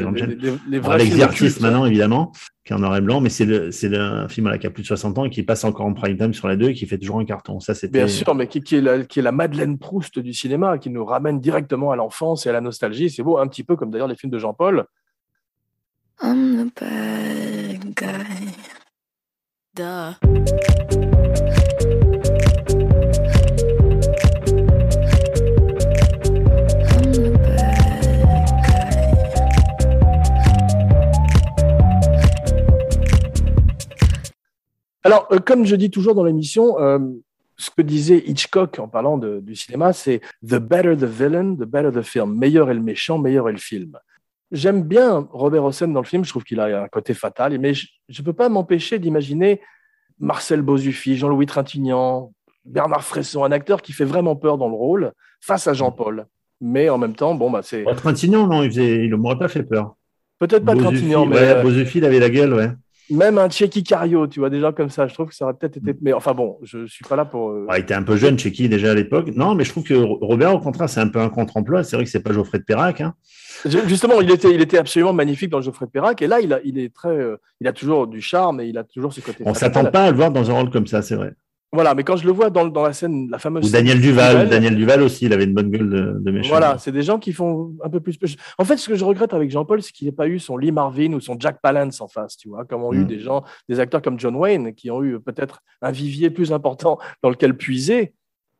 les 0.69 0.79
vrais 0.79 0.99
films 0.99 1.27
cultes. 1.29 1.59
maintenant, 1.61 1.85
évidemment, 1.85 2.31
qui 2.65 2.73
est 2.73 2.75
en 2.75 2.79
noir 2.79 2.95
et 2.97 3.01
blanc, 3.01 3.21
mais 3.21 3.29
c'est 3.29 3.45
un 3.95 4.27
film 4.29 4.47
à 4.47 4.51
la 4.51 4.57
qui 4.57 4.65
a 4.67 4.71
plus 4.71 4.81
de 4.83 4.87
60 4.87 5.17
ans 5.19 5.25
et 5.25 5.29
qui 5.29 5.43
passe 5.43 5.63
encore 5.63 5.85
en 5.85 5.93
prime 5.93 6.17
time 6.17 6.33
sur 6.33 6.47
la 6.47 6.55
2 6.55 6.69
et 6.69 6.73
qui 6.73 6.85
fait 6.87 6.97
toujours 6.97 7.19
un 7.19 7.25
carton. 7.25 7.59
Ça. 7.59 7.73
Bien 7.91 8.07
sûr, 8.07 8.33
mais 8.35 8.47
qui, 8.47 8.61
qui 8.61 8.77
est 8.77 8.81
la, 8.81 9.03
qui 9.03 9.19
est 9.19 9.23
la 9.23 9.31
Madeleine 9.33 9.77
Proust 9.77 10.17
du 10.19 10.33
cinéma, 10.33 10.77
qui 10.77 10.89
nous 10.89 11.05
ramène 11.05 11.39
directement 11.39 11.91
à 11.91 11.95
l'enfance 11.95 12.45
et 12.45 12.49
à 12.49 12.53
la 12.53 12.61
nostalgie. 12.61 13.09
C'est 13.09 13.21
beau, 13.23 13.37
un 13.37 13.47
petit 13.47 13.63
peu 13.63 13.75
comme 13.75 13.91
d'ailleurs 13.91 14.07
les 14.07 14.15
films 14.15 14.31
de 14.31 14.39
Jean-Paul. 14.39 14.85
I'm 16.21 16.57
the 16.57 16.71
bad 16.79 17.95
guy. 17.95 18.55
Duh. 19.75 20.13
I'm 26.91 27.11
the 27.11 27.31
bad 27.43 28.55
guy. 28.63 29.13
Alors, 35.03 35.27
comme 35.45 35.65
je 35.65 35.75
dis 35.75 35.89
toujours 35.89 36.15
dans 36.15 36.23
l'émission, 36.23 36.79
euh, 36.79 36.99
ce 37.57 37.69
que 37.69 37.81
disait 37.81 38.23
Hitchcock 38.25 38.79
en 38.79 38.87
parlant 38.87 39.17
du 39.17 39.55
cinéma, 39.55 39.93
c'est 39.93 40.21
The 40.47 40.55
better 40.55 40.95
the 40.95 41.03
villain, 41.03 41.55
the 41.55 41.65
better 41.65 41.91
the 41.91 42.03
film. 42.03 42.37
Meilleur 42.37 42.69
est 42.69 42.75
le 42.75 42.81
méchant, 42.81 43.17
meilleur 43.17 43.49
est 43.49 43.53
le 43.53 43.57
film. 43.57 43.97
J'aime 44.53 44.83
bien 44.83 45.27
Robert 45.31 45.63
Hossein 45.65 45.87
dans 45.87 45.99
le 45.99 46.05
film, 46.05 46.23
je 46.23 46.29
trouve 46.29 46.43
qu'il 46.43 46.59
a 46.59 46.83
un 46.83 46.87
côté 46.87 47.15
fatal, 47.15 47.57
mais 47.57 47.73
je 47.73 47.87
ne 48.07 48.23
peux 48.23 48.33
pas 48.33 48.49
m'empêcher 48.49 48.99
d'imaginer 48.99 49.61
Marcel 50.19 50.61
Bozuffi, 50.61 51.17
Jean-Louis 51.17 51.47
Trintignant, 51.47 52.31
Bernard 52.63 53.03
Fresson, 53.03 53.43
un 53.43 53.51
acteur 53.51 53.81
qui 53.81 53.93
fait 53.93 54.05
vraiment 54.05 54.35
peur 54.35 54.59
dans 54.59 54.67
le 54.69 54.75
rôle, 54.75 55.11
face 55.41 55.67
à 55.67 55.73
Jean-Paul. 55.73 56.27
Mais 56.61 56.87
en 56.89 56.99
même 56.99 57.15
temps, 57.15 57.33
bon, 57.33 57.49
bah, 57.49 57.61
c'est 57.63 57.83
Trintignant, 57.97 58.45
non, 58.45 58.61
il 58.61 58.69
faisait- 58.69 59.07
ne 59.07 59.15
m'aurait 59.15 59.39
pas 59.39 59.47
fait 59.47 59.63
peur. 59.63 59.95
peut-être 60.37 60.63
pas 60.65 60.75
Trintignant, 60.75 61.25
mais 61.25 61.35
ouais, 61.37 61.65
euh, 61.65 61.85
il 61.95 62.05
avait 62.05 62.19
la 62.19 62.29
gueule, 62.29 62.53
ouais. 62.53 62.69
Même 63.15 63.37
un 63.37 63.49
Tchéki 63.49 63.83
Cario, 63.83 64.27
tu 64.27 64.39
vois, 64.39 64.49
gens 64.59 64.71
comme 64.71 64.89
ça, 64.89 65.07
je 65.07 65.13
trouve 65.13 65.27
que 65.27 65.35
ça 65.35 65.45
aurait 65.45 65.53
peut-être 65.53 65.77
été. 65.77 65.95
Mais 66.01 66.13
enfin 66.13 66.33
bon, 66.33 66.57
je 66.63 66.85
suis 66.85 67.05
pas 67.07 67.15
là 67.15 67.25
pour. 67.25 67.49
euh, 67.49 67.65
Ouais, 67.69 67.79
il 67.79 67.83
était 67.83 67.93
un 67.93 68.03
peu 68.03 68.15
jeune, 68.17 68.35
qui 68.35 68.69
déjà 68.69 68.91
à 68.91 68.93
l'époque. 68.93 69.29
Non, 69.35 69.55
mais 69.55 69.63
je 69.63 69.69
trouve 69.71 69.83
que 69.83 69.93
Robert, 69.93 70.53
au 70.53 70.59
contraire, 70.59 70.89
c'est 70.89 70.99
un 70.99 71.07
peu 71.07 71.19
un 71.19 71.29
contre-emploi. 71.29 71.83
C'est 71.83 71.95
vrai 71.95 72.05
que 72.05 72.11
c'est 72.11 72.21
pas 72.23 72.33
Geoffrey 72.33 72.59
de 72.59 72.63
Perrac. 72.63 73.01
Hein. 73.01 73.13
Justement, 73.65 74.19
il 74.19 74.29
était, 74.31 74.53
il 74.53 74.61
était 74.61 74.77
absolument 74.77 75.13
magnifique 75.13 75.49
dans 75.49 75.61
Geoffrey 75.61 75.87
Perrac, 75.91 76.21
et 76.21 76.27
là, 76.27 76.41
il 76.41 76.51
a, 76.53 76.59
il 76.65 76.77
est 76.79 76.93
très, 76.93 77.09
euh, 77.09 77.37
il 77.61 77.67
a 77.67 77.73
toujours 77.73 78.07
du 78.07 78.19
charme 78.21 78.59
et 78.61 78.65
il 78.67 78.77
a 78.77 78.83
toujours 78.83 79.13
ce 79.13 79.21
côté. 79.21 79.43
On 79.45 79.53
fatal. 79.53 79.73
s'attend 79.73 79.91
pas 79.91 80.05
à 80.05 80.11
le 80.11 80.17
voir 80.17 80.31
dans 80.31 80.49
un 80.49 80.53
rôle 80.53 80.69
comme 80.69 80.87
ça, 80.87 81.01
c'est 81.01 81.15
vrai. 81.15 81.33
Voilà, 81.73 81.95
mais 81.95 82.03
quand 82.03 82.15
je 82.17 82.25
le 82.25 82.31
vois 82.31 82.49
dans, 82.51 82.67
dans 82.67 82.83
la 82.83 82.93
scène, 82.93 83.27
la 83.31 83.39
fameuse. 83.39 83.67
Ou 83.67 83.71
Daniel 83.71 83.99
du 83.99 84.07
Duval. 84.09 84.47
Daniel 84.47 84.75
Duval 84.75 85.01
aussi, 85.01 85.25
il 85.25 85.33
avait 85.33 85.45
une 85.45 85.53
bonne 85.55 85.69
gueule 85.71 85.89
de, 85.89 86.17
de 86.19 86.31
méchant. 86.31 86.49
Voilà, 86.49 86.77
c'est 86.77 86.91
des 86.91 87.01
gens 87.01 87.17
qui 87.17 87.33
font 87.33 87.73
un 87.83 87.89
peu 87.89 87.99
plus. 87.99 88.15
En 88.59 88.63
fait, 88.63 88.77
ce 88.77 88.87
que 88.87 88.95
je 88.95 89.03
regrette 89.03 89.33
avec 89.33 89.49
Jean-Paul, 89.49 89.81
c'est 89.81 89.91
qu'il 89.91 90.05
n'ait 90.07 90.11
pas 90.13 90.27
eu 90.27 90.37
son 90.39 90.55
Lee 90.55 90.71
Marvin 90.71 91.13
ou 91.13 91.19
son 91.19 91.35
Jack 91.39 91.59
Palance 91.61 91.99
en 91.99 92.07
face, 92.07 92.37
tu 92.37 92.47
vois, 92.49 92.63
comme 92.65 92.83
ont 92.83 92.93
eu 92.93 92.99
Mm. 92.99 93.07
des 93.07 93.19
gens, 93.19 93.43
des 93.67 93.79
acteurs 93.79 94.01
comme 94.03 94.19
John 94.19 94.35
Wayne, 94.35 94.73
qui 94.75 94.91
ont 94.91 95.03
eu 95.03 95.19
peut-être 95.19 95.61
un 95.81 95.89
vivier 95.91 96.29
plus 96.29 96.53
important 96.53 96.99
dans 97.23 97.29
lequel 97.31 97.57
puiser. 97.57 98.13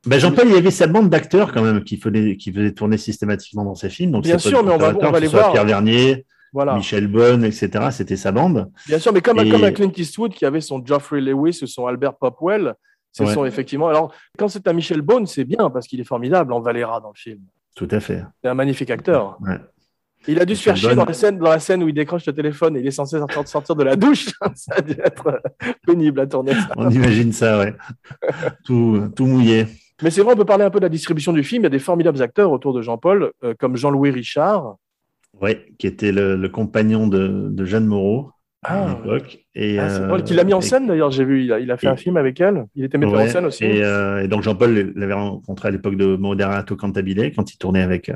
Ben, 0.08 0.20
Jean-Paul, 0.20 0.46
il 0.48 0.56
y 0.56 0.58
avait 0.58 0.72
sa 0.72 0.88
bande 0.88 1.10
d'acteurs 1.10 1.54
quand 1.54 1.62
même 1.62 1.84
qui 1.84 1.98
faisait, 1.98 2.36
qui 2.36 2.52
faisait 2.52 2.72
tourner 2.74 2.98
systématiquement 2.98 3.64
dans 3.64 3.76
ses 3.76 3.90
films. 3.90 4.12
Donc 4.12 4.24
Bien 4.24 4.38
sûr, 4.40 4.64
mais 4.66 4.72
on 4.74 4.78
va- 4.78 4.94
on 5.00 5.12
va 5.12 5.20
les 5.20 5.28
voir. 5.28 5.52
Pierre 5.54 5.66
Vernier, 5.66 6.26
Voilà. 6.52 6.76
Michel 6.76 7.08
Bonne, 7.08 7.46
etc. 7.46 7.70
C'était 7.92 8.18
sa 8.18 8.32
bande. 8.32 8.70
Bien 8.88 9.00
sûr, 9.00 9.14
mais 9.14 9.22
comme, 9.22 9.40
Et- 9.40 9.50
comme 9.50 9.64
à 9.64 9.72
Clint 9.72 9.92
Eastwood 9.96 10.34
qui 10.34 10.46
avait 10.46 10.60
son 10.62 10.84
Geoffrey 10.86 11.22
Lewis 11.22 11.60
ou 11.62 11.68
son 11.68 11.86
Albert 11.88 12.16
Popwell, 12.16 12.74
ce 13.14 13.24
Ouais. 13.24 13.34
sont 13.34 13.46
effectivement. 13.46 13.88
Alors, 13.88 14.12
quand 14.38 14.50
c'est 14.50 14.68
un 14.68 14.74
Michel 14.74 15.02
Bone, 15.02 15.26
c'est 15.28 15.46
bien 15.46 15.70
parce 15.70 15.88
qu'il 15.88 16.02
est 16.02 16.04
formidable 16.06 16.52
en 16.52 16.60
Valera 16.60 17.00
dans 17.00 17.10
le 17.10 17.18
film. 17.18 17.40
Tout 17.76 17.88
à 17.92 18.00
fait. 18.02 18.24
C'est 18.44 18.50
un 18.50 18.54
magnifique 18.56 18.90
acteur. 18.90 19.38
Ouais. 19.42 19.58
Il 20.28 20.40
a 20.40 20.46
dû 20.46 20.56
se 20.56 20.64
faire 20.64 20.76
chier 20.76 20.96
dans 20.96 21.06
la, 21.06 21.14
scène, 21.14 21.38
dans 21.38 21.50
la 21.50 21.60
scène 21.60 21.84
où 21.84 21.90
il 21.90 21.94
décroche 21.94 22.26
le 22.26 22.34
téléphone 22.34 22.78
et 22.78 22.80
il 22.80 22.88
est 22.88 22.92
censé 22.92 23.18
sortir, 23.46 23.76
de 23.76 23.84
la 23.84 23.96
douche. 23.96 24.28
ça 24.56 24.76
a 24.78 24.82
dû 24.82 24.94
être 25.04 25.28
euh, 25.28 25.72
pénible 25.86 26.20
à 26.22 26.28
tourner. 26.28 26.54
ça. 26.54 26.70
On 26.76 26.90
imagine 26.90 27.32
ça, 27.34 27.60
ouais. 27.60 27.74
tout, 28.66 29.10
tout 29.16 29.26
mouillé. 29.26 29.68
Mais 30.02 30.10
c'est 30.10 30.22
vrai, 30.22 30.34
on 30.34 30.38
peut 30.38 30.46
parler 30.46 30.64
un 30.64 30.70
peu 30.70 30.80
de 30.80 30.86
la 30.86 30.90
distribution 30.90 31.34
du 31.34 31.44
film. 31.44 31.62
Il 31.62 31.66
y 31.66 31.68
a 31.68 31.70
des 31.70 31.80
formidables 31.80 32.22
acteurs 32.22 32.52
autour 32.52 32.74
de 32.74 32.82
Jean-Paul, 32.82 33.32
euh, 33.44 33.54
comme 33.60 33.76
Jean-Louis 33.76 34.12
Richard. 34.12 34.78
Ouais, 35.42 35.66
qui 35.78 35.88
était 35.88 36.12
le, 36.12 36.36
le 36.36 36.50
compagnon 36.50 37.08
de, 37.08 37.48
de 37.50 37.66
Jeanne 37.66 37.86
Moreau 37.86 38.32
à 38.64 38.86
Ah, 38.86 38.98
l'époque. 39.04 39.40
Et, 39.56 39.78
Ah, 39.80 39.90
c'est 39.90 40.02
euh, 40.02 40.08
drôle, 40.08 40.24
qu'il 40.24 40.36
l'a 40.36 40.44
mis 40.44 40.54
en 40.54 40.60
et- 40.60 40.64
scène 40.64 40.88
d'ailleurs, 40.88 41.12
j'ai 41.12 41.26
vu. 41.26 41.44
Il 41.44 41.52
a, 41.54 41.60
il 41.60 41.70
a 41.72 41.78
fait 41.78 41.88
et- 41.88 41.90
un 41.90 41.96
film 41.96 42.18
avec 42.18 42.40
elle. 42.42 42.66
Il 42.76 42.84
était 42.86 42.98
metteur 42.98 43.20
en 43.20 43.28
scène 43.28 43.46
aussi. 43.46 43.64
Et, 43.66 43.84
euh, 43.84 44.24
et 44.24 44.28
donc 44.28 44.42
Jean-Paul 44.44 44.94
l'avait 44.96 45.14
rencontré 45.14 45.68
à 45.68 45.72
l'époque 45.72 45.96
de 45.98 46.16
Moderato 46.16 46.76
Cantabile, 46.76 47.32
quand 47.36 47.54
il 47.54 47.58
tournait 47.58 47.82
avec, 47.82 48.10
euh, 48.10 48.14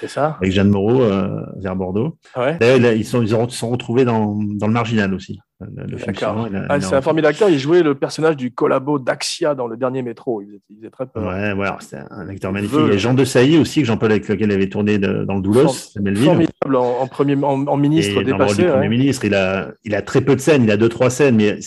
C'est 0.00 0.08
ça. 0.08 0.36
avec 0.40 0.52
Jeanne 0.52 0.68
Moreau 0.70 1.02
euh, 1.02 1.40
vers 1.58 1.74
Bordeaux. 1.76 2.18
Ouais. 2.36 2.56
D'ailleurs, 2.58 2.92
ils 2.92 3.04
sont, 3.04 3.22
ils 3.22 3.50
sont 3.50 3.70
retrouvés 3.70 4.04
dans, 4.04 4.36
dans 4.54 4.66
le 4.66 4.72
marginal 4.72 5.12
aussi. 5.14 5.40
Le, 5.60 5.84
le 5.86 5.96
film 5.96 6.12
D'accord. 6.12 6.32
suivant, 6.34 6.46
il 6.50 6.56
a- 6.56 6.66
Ah, 6.68 6.80
c'est 6.82 6.94
un 6.94 7.00
formidable 7.00 7.30
acteur. 7.32 7.48
Il 7.48 7.58
jouait 7.58 7.82
le 7.82 7.94
personnage 7.94 8.36
du 8.36 8.52
collabo 8.52 8.98
d'Axia 8.98 9.54
dans 9.54 9.66
le 9.66 9.78
dernier 9.78 10.02
métro. 10.02 10.42
Il 10.42 10.48
faisait, 10.48 10.60
il 10.68 10.76
faisait 10.76 10.90
très 10.90 11.06
peur. 11.06 11.22
Ouais, 11.26 11.52
ouais, 11.54 11.68
c'était 11.80 12.02
un 12.10 12.28
acteur 12.28 12.52
magnifique. 12.52 12.78
Il 12.86 12.92
y 12.92 12.94
a 12.94 12.98
Jean 12.98 13.14
de 13.14 13.24
Sailly 13.24 13.56
aussi, 13.58 13.80
que 13.80 13.86
Jean-Paul 13.86 14.10
avec 14.10 14.28
lequel 14.28 14.50
il 14.50 14.54
avait 14.54 14.68
tourné 14.68 14.98
de- 14.98 15.24
dans 15.24 15.36
le 15.36 15.40
Doulos. 15.40 15.68
Formidable 15.94 16.76
en, 16.76 17.00
en 17.00 17.06
premier, 17.06 17.36
en, 17.42 17.66
en 17.66 17.76
ministre 17.78 18.20
Et 18.20 18.24
dans 18.24 18.36
le 18.36 18.44
rôle 18.44 18.54
dépassé. 18.56 18.62
du 18.64 18.68
Premier 18.68 18.88
ministre, 18.90 19.24
il 19.24 19.34
a, 19.34 19.70
il 19.84 19.94
a 19.94 20.02
très 20.02 20.20
peu 20.20 20.36
de 20.36 20.40
scènes, 20.42 20.64
il 20.64 20.70
a 20.70 20.76
deux, 20.76 20.90
trois 20.90 21.08
scènes, 21.08 21.36
mais 21.36 21.58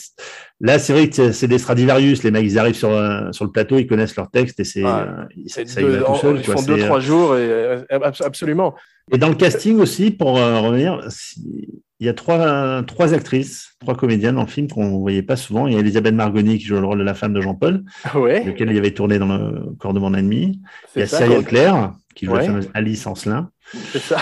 là, 0.62 0.78
c'est 0.78 0.94
vrai 0.94 1.10
que 1.10 1.32
c'est 1.32 1.48
des 1.48 1.58
Stradivarius. 1.58 2.22
Les 2.22 2.30
mecs, 2.30 2.46
ils 2.46 2.60
arrivent 2.60 2.76
sur, 2.76 2.92
euh, 2.92 3.32
sur 3.32 3.44
le 3.46 3.52
plateau, 3.52 3.80
ils 3.80 3.88
connaissent 3.88 4.16
leur 4.16 4.30
texte 4.30 4.60
et 4.60 4.66
c'est, 4.66 4.84
Ouais. 4.84 4.92
euh, 4.92 5.24
C'est 5.48 5.68
ça, 5.68 5.82
deux- 5.82 5.88
il 5.88 5.94
va 5.96 6.06
tout 6.06 6.12
en- 6.12 6.16
seul. 6.16 6.38
ils 6.38 6.46
quoi. 6.46 6.58
font 6.58 6.62
deux, 6.64 6.76
C'est, 6.78 6.84
euh, 6.84 6.86
trois 6.86 7.00
jours 7.00 7.36
et 7.38 7.84
abs- 7.90 8.22
absolument. 8.24 8.76
Et 9.12 9.18
dans 9.18 9.30
le 9.30 9.36
casting 9.36 9.80
aussi, 9.80 10.12
pour 10.12 10.38
euh, 10.38 10.60
revenir, 10.60 11.02
si- 11.10 11.68
il 12.00 12.06
y 12.06 12.10
a 12.10 12.14
trois, 12.14 12.82
trois 12.84 13.14
actrices, 13.14 13.74
trois 13.80 13.96
comédiennes 13.96 14.36
dans 14.36 14.44
le 14.44 14.48
film 14.48 14.68
qu'on 14.68 14.86
ne 14.92 14.98
voyait 14.98 15.22
pas 15.24 15.36
souvent. 15.36 15.68
Il 15.68 15.74
y 15.74 15.76
a 15.76 15.80
Elisabeth 15.80 16.14
Margoni 16.16 16.58
qui 16.58 16.66
joue 16.66 16.76
le 16.80 16.86
rôle 16.86 17.00
de 17.00 17.04
la 17.04 17.14
femme 17.14 17.34
de 17.34 17.42
Jean-Paul, 17.42 17.84
Ouais, 18.16 18.44
lequel 18.44 18.72
il 18.72 18.78
avait 18.78 18.94
tourné 18.94 19.20
dans 19.20 19.28
le 19.38 19.74
corps 19.80 19.94
de 19.94 20.00
mon 20.00 20.14
ennemi. 20.14 20.62
Il 20.96 21.00
y 21.00 21.04
a. 21.04 21.08
Cyrielle. 21.08 21.44
Claire, 21.44 21.94
qui 22.16 22.26
joue 22.26 22.32
Ouais. 22.34 22.40
la 22.40 22.46
fameuse 22.46 22.70
Alice 22.74 23.06
Ancelin. 23.06 23.50
C'est 23.92 24.00
ça. 24.00 24.18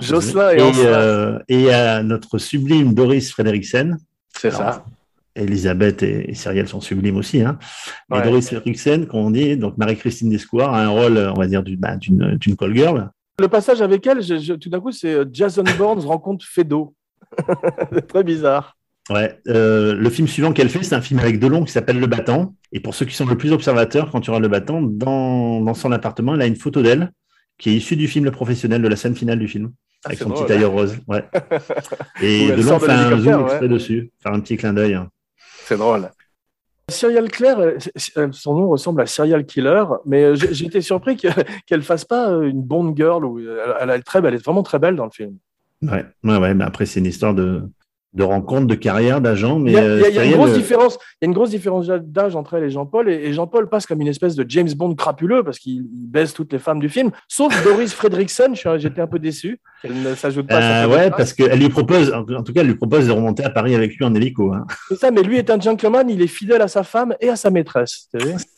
Jocelyn 0.00 0.50
et 0.52 0.58
et, 0.58 0.62
Ancelin. 0.62 0.84
euh, 0.86 1.38
et 1.48 1.54
il 1.54 1.60
y 1.62 1.70
a 1.70 2.02
notre 2.02 2.38
sublime 2.38 2.94
Doris 2.94 3.30
Frederiksen. 3.30 3.98
C'est 4.38 4.50
ça. 4.52 4.84
Elisabeth 5.34 6.02
et, 6.02 6.30
et 6.30 6.34
Cyrielle 6.34 6.68
sont 6.68 6.80
sublimes 6.80 7.16
aussi. 7.16 7.40
Hein. 7.42 7.58
Ouais. 8.10 8.18
Et 8.18 8.22
Doris 8.22 8.46
Frederiksen, 8.48 9.06
qu'on 9.06 9.30
dit, 9.30 9.56
donc 9.56 9.78
Marie-Christine 9.78 10.30
Descours, 10.30 10.62
a 10.68 10.82
un 10.82 10.88
rôle, 10.88 11.16
on 11.34 11.38
va 11.38 11.46
dire, 11.46 11.62
bah, 11.78 11.96
d'une 11.96 12.36
d'une 12.36 12.56
call 12.56 12.74
girl. 12.76 13.10
Le 13.40 13.46
passage 13.48 13.80
avec 13.80 14.04
elle, 14.06 14.20
je- 14.20 14.38
je- 14.38 14.54
tout 14.54 14.68
d'un 14.68 14.80
coup, 14.80 14.90
c'est 14.90 15.16
Jason 15.32 15.62
Bourne 15.76 16.00
rencontre 16.00 16.44
Fedo. 16.44 16.94
C'est 17.92 18.06
très 18.06 18.22
bizarre. 18.24 18.76
Ouais, 19.10 19.38
euh, 19.48 19.94
le 19.94 20.10
film 20.10 20.28
suivant 20.28 20.52
qu'elle 20.52 20.68
fait, 20.68 20.82
c'est 20.82 20.94
un 20.94 21.00
film 21.00 21.18
avec 21.20 21.38
Delon 21.40 21.64
qui 21.64 21.72
s'appelle 21.72 21.98
Le 21.98 22.06
Battant. 22.06 22.54
Et 22.72 22.80
pour 22.80 22.94
ceux 22.94 23.06
qui 23.06 23.14
sont 23.14 23.24
le 23.24 23.38
plus 23.38 23.52
observateurs, 23.52 24.10
quand 24.10 24.20
tu 24.20 24.28
auras 24.30 24.38
Le 24.40 24.48
Battant, 24.48 24.82
dans, 24.82 25.60
dans 25.62 25.74
son 25.74 25.92
appartement, 25.92 26.34
elle 26.34 26.42
a 26.42 26.46
une 26.46 26.56
photo 26.56 26.82
d'elle 26.82 27.10
qui 27.56 27.70
est 27.70 27.74
issue 27.74 27.96
du 27.96 28.06
film 28.06 28.24
Le 28.26 28.30
Professionnel, 28.30 28.82
de 28.82 28.88
la 28.88 28.96
scène 28.96 29.16
finale 29.16 29.38
du 29.38 29.48
film, 29.48 29.72
Ah, 30.04 30.08
avec 30.08 30.18
son 30.18 30.28
drôle. 30.28 30.44
petit 30.44 30.52
tailleur 30.52 30.72
rose. 30.72 30.98
Ouais. 31.08 31.24
Et 32.22 32.48
Delon 32.52 32.78
fait 32.78 32.90
un 32.92 33.18
zoom 33.18 33.34
ouais. 33.34 33.42
exprès 33.44 33.68
dessus, 33.68 34.10
faire 34.22 34.32
un 34.34 34.40
petit 34.40 34.56
clin 34.58 34.74
d'œil. 34.74 34.98
C'est 35.64 35.78
drôle. 35.78 36.10
Cyrielle 36.90 37.30
Claire, 37.30 37.58
euh, 37.60 37.76
euh, 38.16 38.28
son 38.32 38.54
nom 38.54 38.68
ressemble 38.68 39.02
à 39.02 39.06
Serial 39.06 39.44
Killer, 39.44 39.84
mais 40.06 40.32
été 40.38 40.80
surpris 40.80 41.16
que- 41.16 41.28
qu'elle 41.66 41.82
fasse 41.82 42.04
pas 42.04 42.28
une 42.30 42.62
Bond 42.62 42.94
girl. 42.96 43.24
Où 43.24 43.38
elle 43.40 43.90
est 43.90 44.02
très 44.02 44.20
belle, 44.22 44.34
elle 44.34 44.40
est 44.40 44.44
vraiment 44.44 44.62
très 44.62 44.78
belle 44.78 44.96
dans 44.96 45.04
le 45.04 45.10
film. 45.10 45.36
Ouais, 45.82 46.04
ouais, 46.24 46.36
ouais, 46.38 46.54
mais 46.54 46.64
après, 46.64 46.86
c'est 46.86 47.00
une 47.00 47.06
histoire 47.06 47.34
de, 47.34 47.62
de 48.14 48.22
rencontre, 48.24 48.66
de 48.66 48.74
carrière, 48.74 49.20
d'agent. 49.20 49.58
Mais 49.60 49.72
Il 49.72 49.74
y 49.74 49.78
a, 49.78 49.82
euh, 49.82 49.98
il 49.98 50.02
y 50.02 50.04
a- 50.06 50.08
il 50.08 50.14
y 50.14 50.18
a 50.18 50.24
une 50.24 50.32
grosse 50.32 50.54
différence. 50.54 50.94
Il 50.94 51.16
y 51.22 51.24
a 51.24 51.28
une 51.28 51.34
grosse 51.34 51.50
différence 51.50 51.86
d'âge 51.86 52.34
entre 52.34 52.54
elle 52.54 52.64
et 52.64 52.70
Jean-Paul, 52.70 53.08
et, 53.08 53.14
et 53.14 53.32
Jean-Paul 53.32 53.68
passe 53.68 53.86
comme 53.86 54.00
une 54.00 54.08
espèce 54.08 54.34
de 54.34 54.44
James 54.48 54.70
Bond 54.74 54.94
crapuleux 54.96 55.44
parce 55.44 55.58
qu'il 55.60 55.74
il 55.94 56.06
baise 56.10 56.32
toutes 56.32 56.52
les 56.52 56.58
femmes 56.58 56.80
du 56.80 56.88
film, 56.88 57.10
sauf 57.28 57.52
Doris 57.64 57.92
Fredrickson. 57.92 58.54
J'étais 58.78 59.00
un 59.00 59.06
peu 59.06 59.18
déçu 59.20 59.60
qu'elle 59.82 60.02
ne 60.02 60.14
s'ajoute 60.16 60.48
pas. 60.48 60.56
à 60.58 60.84
euh, 60.86 60.88
ouais, 60.88 61.10
parce 61.10 61.32
qu'elle 61.32 61.58
lui 61.60 61.68
propose, 61.68 62.12
en 62.12 62.24
tout 62.24 62.52
cas, 62.52 62.62
elle 62.62 62.66
lui 62.66 62.74
propose 62.74 63.06
de 63.06 63.12
remonter 63.12 63.44
à 63.44 63.50
Paris 63.50 63.74
avec 63.76 63.94
lui 63.94 64.04
en 64.04 64.12
hélico. 64.14 64.52
Hein. 64.52 64.66
C'est 64.88 64.96
ça, 64.98 65.10
mais 65.12 65.22
lui 65.22 65.36
est 65.36 65.48
un 65.50 65.60
gentleman, 65.60 66.08
il 66.10 66.20
est 66.22 66.26
fidèle 66.26 66.62
à 66.62 66.68
sa 66.68 66.82
femme 66.82 67.14
et 67.20 67.28
à 67.28 67.36
sa 67.36 67.50
maîtresse. 67.50 68.08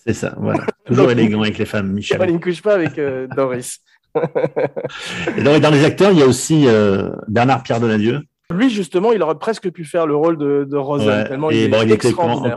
C'est 0.07 0.15
ça, 0.15 0.35
voilà. 0.39 0.65
Toujours 0.87 1.11
élégant 1.11 1.43
avec 1.43 1.59
les 1.59 1.67
femmes, 1.67 1.93
Michel. 1.93 2.19
Il 2.29 2.35
ne 2.35 2.39
couche 2.39 2.63
pas 2.63 2.75
avec 2.75 2.99
euh, 2.99 3.27
Doris. 3.37 3.81
Et 5.37 5.43
dans, 5.43 5.59
dans 5.59 5.71
les 5.71 5.85
acteurs, 5.85 6.13
il 6.13 6.19
y 6.19 6.23
a 6.23 6.27
aussi 6.27 6.65
euh, 6.67 7.11
Bernard 7.29 7.63
Pierre 7.63 7.81
Donadieu. 7.81 8.21
Lui, 8.53 8.69
justement, 8.69 9.13
il 9.13 9.23
aurait 9.23 9.39
presque 9.39 9.71
pu 9.71 9.85
faire 9.85 10.09
le 10.09 10.17
rôle 10.17 10.37
de, 10.37 10.67
de 10.69 10.77
Rosen, 10.77 11.07
Ouais, 11.09 11.29
tellement 11.29 11.51
et 11.53 11.67
il 11.67 11.71
bon, 11.71 11.83
est 11.83 11.85
il 11.85 11.93
était 11.93 12.13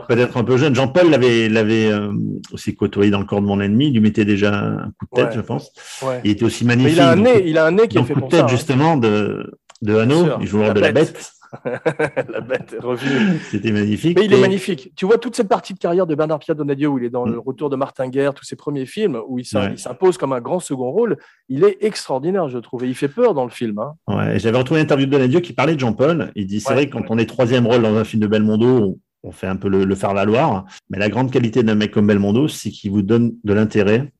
peut-être 0.08 0.36
un 0.36 0.42
peu 0.42 0.56
jeune. 0.56 0.74
Jean-Paul 0.74 1.08
l'avait, 1.08 1.48
l'avait 1.48 1.86
euh, 1.86 2.08
aussi 2.52 2.74
côtoyé 2.74 3.12
dans 3.12 3.20
le 3.20 3.26
corps 3.26 3.40
de 3.40 3.46
mon 3.46 3.60
ennemi. 3.60 3.86
Il 3.88 3.92
lui 3.92 4.00
mettait 4.00 4.24
déjà 4.24 4.52
un 4.52 4.76
coup 4.98 5.06
de 5.12 5.14
tête, 5.14 5.26
Ouais. 5.26 5.36
je 5.36 5.40
pense. 5.40 5.70
Ouais. 6.02 6.20
Il 6.24 6.32
était 6.32 6.44
aussi 6.44 6.64
Mais 6.64 6.74
magnifique. 6.74 6.96
il 6.96 7.00
a 7.00 7.10
un 7.12 7.16
nez, 7.16 7.44
il 7.46 7.56
a 7.58 7.66
un 7.66 7.70
nez 7.70 7.86
qui 7.86 7.98
est 7.98 8.02
fait 8.02 8.12
coup 8.14 8.20
pour 8.20 8.28
de 8.28 8.32
tête, 8.32 8.40
ça. 8.40 8.46
hein. 8.46 8.48
justement, 8.48 8.96
de, 8.96 9.52
de 9.82 9.94
Hanno. 9.94 10.24
sûr. 10.24 10.38
Il 10.40 10.46
joue 10.48 10.58
le 10.58 10.64
rôle 10.64 10.74
de 10.74 10.80
la 10.80 10.90
bête. 10.90 11.32
la 12.28 12.40
bête 12.40 12.74
est 12.76 12.82
revenue. 12.84 13.38
C'était 13.50 13.72
magnifique. 13.72 14.18
Mais 14.18 14.24
il 14.26 14.32
est 14.32 14.40
magnifique. 14.40 14.92
Tu 14.96 15.06
vois 15.06 15.18
toute 15.18 15.36
cette 15.36 15.48
partie 15.48 15.74
de 15.74 15.78
carrière 15.78 16.06
de 16.06 16.14
Bernard 16.14 16.38
Pierre 16.38 16.56
Donadieu 16.56 16.88
où 16.88 16.98
il 16.98 17.04
est 17.04 17.10
dans 17.10 17.26
Mm. 17.26 17.32
le 17.32 17.38
retour 17.38 17.70
de 17.70 17.76
Martin 17.76 18.08
Guerre, 18.08 18.34
tous 18.34 18.44
ses 18.44 18.56
premiers 18.56 18.86
films 18.86 19.20
où 19.28 19.38
il 19.38 19.44
Ouais. 19.56 19.76
s'impose 19.76 20.18
comme 20.18 20.32
un 20.32 20.40
grand 20.40 20.60
second 20.60 20.90
rôle. 20.90 21.16
Il 21.48 21.64
est 21.64 21.78
extraordinaire, 21.82 22.48
je 22.48 22.58
trouve. 22.58 22.84
Et 22.84 22.88
il 22.88 22.94
fait 22.94 23.08
peur 23.08 23.34
dans 23.34 23.44
le 23.44 23.50
film. 23.50 23.78
hein. 23.78 23.94
Ouais, 24.08 24.38
j'avais 24.38 24.58
retrouvé 24.58 24.80
une 24.80 24.84
interview 24.84 25.06
de 25.06 25.10
Donadieu 25.12 25.40
qui 25.40 25.52
parlait 25.52 25.74
de 25.74 25.80
Jean-Paul. 25.80 26.32
Il 26.34 26.46
dit, 26.46 26.60
c'est 26.60 26.70
Ouais. 26.70 26.74
vrai 26.74 26.86
que 26.88 26.92
quand 26.92 27.04
on 27.10 27.18
est 27.18 27.26
troisième 27.26 27.66
rôle 27.66 27.82
dans 27.82 27.94
un 27.96 28.04
film 28.04 28.20
de 28.22 28.26
Belmondo, 28.26 28.66
on, 28.66 28.98
on 29.28 29.30
fait 29.32 29.46
un 29.46 29.56
peu 29.56 29.68
le, 29.68 29.84
le 29.84 29.94
faire-valoir. 29.94 30.64
Mais 30.90 30.98
la 30.98 31.08
grande 31.08 31.30
qualité 31.30 31.62
d'un 31.62 31.74
mec 31.74 31.90
comme 31.92 32.06
Belmondo, 32.06 32.48
c'est 32.48 32.70
qu'il 32.70 32.90
vous 32.90 33.02
donne 33.02 33.32
de 33.44 33.52
l'intérêt 33.54 34.12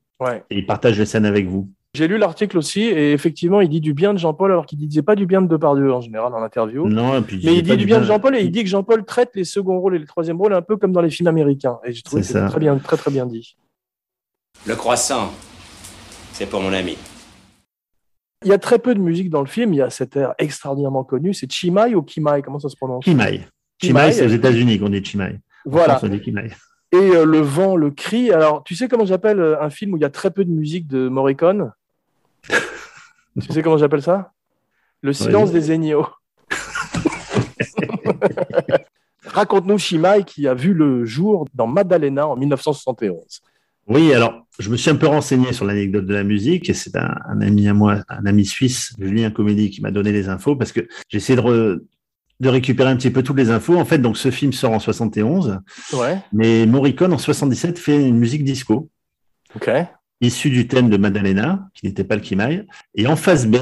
et 0.49 0.57
il 0.57 0.65
partage 0.65 0.97
les 0.97 1.05
scènes 1.05 1.25
avec 1.25 1.45
vous. 1.47 1.69
J'ai 1.95 2.07
lu 2.07 2.17
l'article 2.17 2.57
aussi 2.57 2.81
et 2.81 3.13
effectivement, 3.13 3.61
il 3.61 3.69
dit 3.69 3.79
du 3.81 3.93
bien 3.93 4.13
de 4.13 4.19
Jean-Paul 4.19 4.51
alors 4.51 4.65
qu'il 4.65 4.77
disait 4.77 5.01
pas 5.01 5.15
du 5.15 5.25
bien 5.25 5.41
de 5.41 5.47
Depardieu 5.47 5.93
en 5.93 6.01
général 6.01 6.33
en 6.33 6.43
interview. 6.43 6.87
Non, 6.87 7.17
et 7.17 7.21
puis 7.21 7.39
Mais 7.43 7.55
il 7.55 7.63
dit 7.63 7.77
du 7.77 7.85
bien 7.85 7.99
de 7.99 8.05
Jean-Paul 8.05 8.35
et 8.35 8.41
il 8.41 8.51
dit 8.51 8.63
que 8.63 8.69
Jean-Paul 8.69 9.05
traite 9.05 9.31
les 9.35 9.45
seconds 9.45 9.79
rôles 9.79 9.95
et 9.95 9.99
les 9.99 10.05
troisièmes 10.05 10.37
rôles 10.37 10.53
un 10.53 10.61
peu 10.61 10.75
comme 10.77 10.91
dans 10.91 11.01
les 11.01 11.09
films 11.09 11.27
américains. 11.27 11.79
Et 11.85 11.93
j'ai 11.93 12.01
trouvé 12.01 12.21
que 12.21 12.27
C'est 12.27 12.33
c'était 12.33 12.45
ça. 12.45 12.51
très 12.51 12.59
bien, 12.59 12.77
très 12.77 12.97
très 12.97 13.11
bien 13.11 13.25
dit. 13.25 13.55
Le 14.67 14.75
croissant, 14.75 15.31
c'est 16.33 16.49
pour 16.49 16.61
mon 16.61 16.73
ami. 16.73 16.97
Il 18.43 18.49
y 18.49 18.53
a 18.53 18.57
très 18.57 18.77
peu 18.79 18.93
de 18.93 18.99
musique 18.99 19.29
dans 19.29 19.41
le 19.41 19.47
film. 19.47 19.73
Il 19.73 19.77
y 19.77 19.81
a 19.81 19.89
cet 19.89 20.17
air 20.17 20.33
extraordinairement 20.37 21.03
connu. 21.03 21.33
C'est 21.33 21.51
Chimay 21.51 21.95
ou 21.95 22.03
Kimai 22.03 22.41
Comment 22.43 22.59
ça 22.59 22.69
se 22.69 22.75
prononce? 22.75 23.05
Chimay. 23.05 23.47
Chimay. 23.81 24.11
C'est 24.11 24.25
aux 24.25 24.29
États-Unis 24.29 24.79
qu'on 24.79 24.89
dit 24.89 25.03
Chimay. 25.03 25.39
Voilà. 25.65 25.97
France, 25.97 26.09
on 26.09 26.13
dit 26.13 26.21
Chimay. 26.23 26.49
Et 26.91 26.97
euh, 26.97 27.25
le 27.25 27.39
vent, 27.39 27.75
le 27.75 27.89
cri. 27.91 28.31
Alors, 28.31 28.63
tu 28.63 28.75
sais 28.75 28.87
comment 28.87 29.05
j'appelle 29.05 29.39
euh, 29.39 29.61
un 29.61 29.69
film 29.69 29.93
où 29.93 29.97
il 29.97 30.01
y 30.01 30.05
a 30.05 30.09
très 30.09 30.29
peu 30.31 30.45
de 30.45 30.51
musique 30.51 30.87
de 30.87 31.07
Morricone? 31.09 31.71
Tu 33.41 33.51
sais 33.53 33.61
comment 33.61 33.77
j'appelle 33.77 34.01
ça? 34.01 34.31
Le 35.01 35.13
silence 35.13 35.51
des 35.51 35.71
agneaux. 35.71 36.07
Raconte-nous 39.25 39.77
Chimay 39.77 40.23
qui 40.23 40.47
a 40.47 40.53
vu 40.53 40.73
le 40.73 41.05
jour 41.05 41.47
dans 41.53 41.67
Maddalena 41.67 42.27
en 42.27 42.35
1971. 42.35 43.41
Oui, 43.87 44.13
alors, 44.13 44.45
je 44.57 44.69
me 44.69 44.77
suis 44.77 44.89
un 44.89 44.95
peu 44.95 45.07
renseigné 45.07 45.53
sur 45.53 45.65
l'anecdote 45.65 46.05
de 46.05 46.13
la 46.13 46.23
musique 46.23 46.69
et 46.69 46.73
c'est 46.73 46.95
un, 46.95 47.13
un 47.27 47.41
ami 47.41 47.67
à 47.67 47.73
moi, 47.73 48.03
un 48.09 48.25
ami 48.25 48.45
suisse, 48.45 48.93
Julien 48.99 49.29
Comédie, 49.31 49.69
qui 49.69 49.81
m'a 49.81 49.91
donné 49.91 50.11
les 50.11 50.29
infos 50.29 50.55
parce 50.55 50.71
que 50.71 50.87
j'ai 51.09 51.17
essayé 51.17 51.35
de, 51.35 51.41
re- 51.41 51.79
de 52.39 52.49
récupérer 52.49 52.89
un 52.89 52.95
petit 52.95 53.11
peu 53.11 53.21
toutes 53.21 53.37
les 53.37 53.51
infos. 53.51 53.77
En 53.77 53.85
fait, 53.85 53.99
donc, 53.99 54.17
ce 54.17 54.31
film 54.31 54.53
sort 54.53 54.71
en 54.71 54.79
71, 54.79 55.59
Ouais, 55.93 56.17
mais 56.33 56.65
Morricone, 56.65 57.13
en 57.13 57.17
77, 57.19 57.77
fait 57.77 58.07
une 58.07 58.17
musique 58.17 58.43
disco 58.43 58.89
ok. 59.55 59.69
Issue 60.21 60.49
du 60.49 60.67
thème 60.67 60.89
de 60.89 60.97
Madalena, 60.97 61.67
qui 61.73 61.85
n'était 61.85 62.03
pas 62.03 62.15
le 62.15 62.21
Kimai. 62.21 62.65
Et 62.95 63.07
en 63.07 63.15
phase 63.15 63.45
B, 63.47 63.57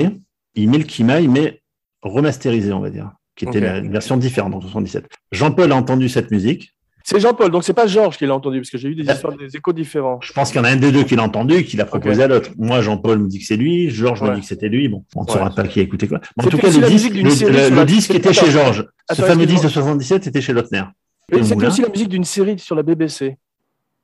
il 0.55 0.69
met 0.69 0.77
le 0.77 0.83
Kimai, 0.83 1.27
mais 1.27 1.61
remasterisé, 2.01 2.71
on 2.73 2.79
va 2.79 2.89
dire, 2.89 3.11
qui 3.35 3.45
était 3.45 3.57
Ok. 3.59 3.63
la- 3.63 3.77
une 3.79 3.91
version 3.91 4.17
différente 4.17 4.53
en 4.53 4.61
77. 4.61 5.05
Jean-Paul 5.31 5.71
a 5.71 5.75
entendu 5.75 6.09
cette 6.09 6.31
musique. 6.31 6.69
C'est 7.05 7.19
Jean-Paul, 7.19 7.51
donc 7.51 7.65
c'est 7.65 7.73
pas 7.73 7.85
Georges 7.85 8.17
qui 8.17 8.25
l'a 8.25 8.33
entendu, 8.33 8.59
parce 8.59 8.69
que 8.69 8.77
j'ai 8.77 8.87
eu 8.87 8.95
des 8.95 9.03
Ah. 9.09 9.13
histoires, 9.13 9.35
des 9.35 9.53
échos 9.57 9.73
différents. 9.73 10.19
Je 10.21 10.31
pense 10.31 10.51
qu'il 10.51 10.57
y 10.57 10.61
en 10.61 10.63
a 10.63 10.69
un 10.69 10.77
des 10.77 10.91
deux 10.91 11.03
qui 11.03 11.17
l'a 11.17 11.23
entendu 11.23 11.55
et 11.55 11.65
qui 11.65 11.75
l'a 11.75 11.83
proposé 11.83 12.23
à 12.23 12.27
l'autre. 12.27 12.51
Moi, 12.57 12.81
Jean-Paul 12.81 13.19
me 13.19 13.27
dit 13.27 13.39
que 13.39 13.45
c'est 13.45 13.57
lui, 13.57 13.89
Georges 13.89 14.21
me 14.21 14.29
Ouais. 14.29 14.35
dit 14.35 14.41
que 14.41 14.47
c'était 14.47 14.69
lui. 14.69 14.87
Bon, 14.87 15.03
on 15.15 15.23
ne 15.23 15.25
Ouais. 15.27 15.33
saura 15.33 15.49
pas 15.49 15.67
qui 15.67 15.79
a 15.81 15.83
écouté 15.83 16.07
quoi. 16.07 16.21
Mais 16.37 16.45
en 16.45 16.49
tout 16.49 16.57
cas, 16.57 16.67
le 16.67 16.73
disque, 16.73 16.91
musique 16.91 17.13
d'une 17.13 17.25
le, 17.25 17.31
série 17.31 17.51
le- 17.51 17.59
sur 17.59 17.69
le 17.71 17.75
la- 17.75 17.85
disque 17.85 18.15
était 18.15 18.31
chez 18.31 18.49
Georges. 18.51 18.85
Ce 19.11 19.15
fameux 19.21 19.45
disque 19.45 19.63
de 19.63 19.67
excuse-moi. 19.67 19.69
77 19.69 20.27
était 20.27 20.39
chez 20.41 20.53
Lautner. 20.53 20.83
C'était 21.29 21.65
aussi 21.67 21.81
la 21.81 21.89
musique 21.89 22.09
d'une 22.09 22.23
série 22.23 22.57
sur 22.59 22.75
la 22.75 22.83
BBC. 22.83 23.37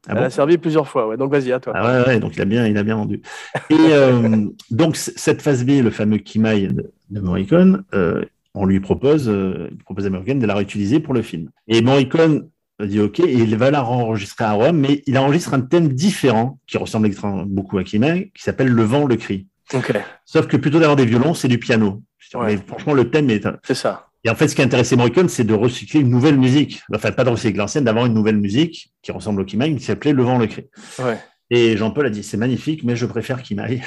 Ah 0.07 0.11
Elle 0.11 0.17
bon 0.17 0.23
a 0.23 0.29
servi 0.29 0.57
plusieurs 0.57 0.87
fois, 0.87 1.07
ouais. 1.07 1.17
Donc 1.17 1.31
vas-y, 1.31 1.51
à 1.51 1.59
toi. 1.59 1.73
Ah 1.75 2.01
ouais, 2.01 2.07
ouais, 2.07 2.19
donc 2.19 2.35
il 2.35 2.41
a 2.41 2.45
bien, 2.45 2.65
il 2.67 2.77
a 2.77 2.83
bien 2.83 2.95
vendu. 2.95 3.21
Et 3.69 3.75
euh, 3.77 4.45
donc 4.71 4.95
cette 4.95 5.41
phase 5.41 5.65
B, 5.65 5.81
le 5.83 5.89
fameux 5.89 6.17
Kimai 6.17 6.67
de, 6.67 6.91
de 7.09 7.19
Morricone, 7.19 7.83
euh, 7.93 8.23
on 8.53 8.65
lui 8.65 8.79
propose, 8.79 9.29
euh, 9.29 9.67
il 9.71 9.77
propose 9.83 10.05
à 10.05 10.09
Morricone 10.09 10.39
de 10.39 10.45
la 10.45 10.55
réutiliser 10.55 10.99
pour 10.99 11.13
le 11.13 11.21
film. 11.21 11.49
Et 11.67 11.81
Morricone 11.81 12.49
dit 12.81 13.01
OK, 13.01 13.19
et 13.19 13.33
il 13.33 13.57
va 13.57 13.71
la 13.71 13.83
enregistrer 13.83 14.45
à 14.45 14.53
Rome, 14.53 14.77
mais 14.77 15.03
il 15.05 15.17
enregistre 15.17 15.53
un 15.53 15.61
thème 15.61 15.89
différent 15.89 16.59
qui 16.65 16.77
ressemble 16.77 17.09
beaucoup 17.45 17.77
à 17.77 17.83
Kimai, 17.83 18.31
qui 18.33 18.41
s'appelle 18.43 18.69
Le 18.69 18.83
vent, 18.83 19.05
le 19.05 19.17
cri. 19.17 19.47
Ok, 19.73 19.93
Sauf 20.25 20.47
que 20.47 20.57
plutôt 20.57 20.79
d'avoir 20.79 20.95
des 20.95 21.05
violons, 21.05 21.33
c'est 21.33 21.47
du 21.47 21.59
piano. 21.59 22.01
Ouais. 22.33 22.55
Mais 22.55 22.57
franchement, 22.65 22.93
le 22.93 23.09
thème 23.09 23.29
est. 23.29 23.47
c'est 23.63 23.75
ça. 23.75 24.08
Et 24.23 24.29
en 24.29 24.35
fait, 24.35 24.47
ce 24.47 24.55
qui 24.55 24.61
a 24.61 24.65
intéressé 24.65 24.95
Morricone, 24.95 25.29
c'est 25.29 25.45
de 25.45 25.53
recycler 25.53 26.01
une 26.01 26.09
nouvelle 26.09 26.37
musique. 26.37 26.81
Enfin, 26.93 27.11
pas 27.11 27.23
de 27.23 27.29
recycler 27.29 27.57
l'ancienne, 27.57 27.85
d'avoir 27.85 28.05
une 28.05 28.13
nouvelle 28.13 28.37
musique 28.37 28.91
qui 29.01 29.11
ressemble 29.11 29.41
au 29.41 29.45
Kimaï, 29.45 29.75
qui 29.75 29.83
s'appelait 29.83 30.11
Le 30.11 30.23
vent 30.23 30.37
le 30.37 30.47
cri. 30.47 30.65
Ouais. 30.99 31.17
Et 31.49 31.77
Jean-Paul 31.77 32.05
a 32.05 32.09
dit 32.09 32.23
c'est 32.23 32.37
magnifique, 32.37 32.83
mais 32.83 32.95
je 32.95 33.05
préfère 33.05 33.41
Kimaï. 33.41 33.81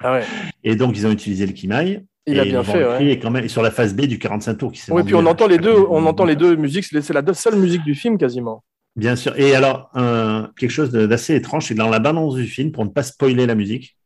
Ah 0.00 0.12
ouais. 0.12 0.24
Et 0.64 0.76
donc, 0.76 0.96
ils 0.96 1.06
ont 1.06 1.10
utilisé 1.10 1.46
le 1.46 1.52
Kimaï. 1.52 2.04
Il 2.26 2.36
et 2.36 2.40
a 2.40 2.44
bien 2.44 2.62
fait, 2.62 2.86
ouais. 2.86 2.94
Cri 2.96 3.10
est 3.10 3.18
quand 3.18 3.30
même 3.30 3.48
sur 3.48 3.62
la 3.62 3.70
phase 3.70 3.94
B 3.94 4.02
du 4.02 4.18
45 4.18 4.54
tours 4.54 4.72
qui 4.72 4.80
s'est 4.80 4.92
Oui, 4.92 5.02
puis 5.02 5.14
on 5.14 5.26
entend 5.26 5.46
les 5.46 5.58
deux, 5.58 5.74
on 5.90 6.06
entend 6.06 6.24
les 6.24 6.36
deux 6.36 6.54
musiques. 6.54 6.84
C'est 6.84 7.10
la 7.10 7.34
seule 7.34 7.56
musique 7.56 7.82
du 7.82 7.94
film 7.94 8.18
quasiment. 8.18 8.62
Bien 8.94 9.16
sûr. 9.16 9.36
Et 9.38 9.54
alors, 9.54 9.90
euh, 9.96 10.46
quelque 10.58 10.70
chose 10.70 10.90
d'assez 10.90 11.34
étrange, 11.34 11.66
c'est 11.66 11.74
que 11.74 11.78
dans 11.78 11.88
la 11.88 11.98
bande-annonce 11.98 12.34
du 12.34 12.44
film, 12.44 12.72
pour 12.72 12.84
ne 12.84 12.90
pas 12.90 13.02
spoiler 13.02 13.46
la 13.46 13.54
musique, 13.54 13.96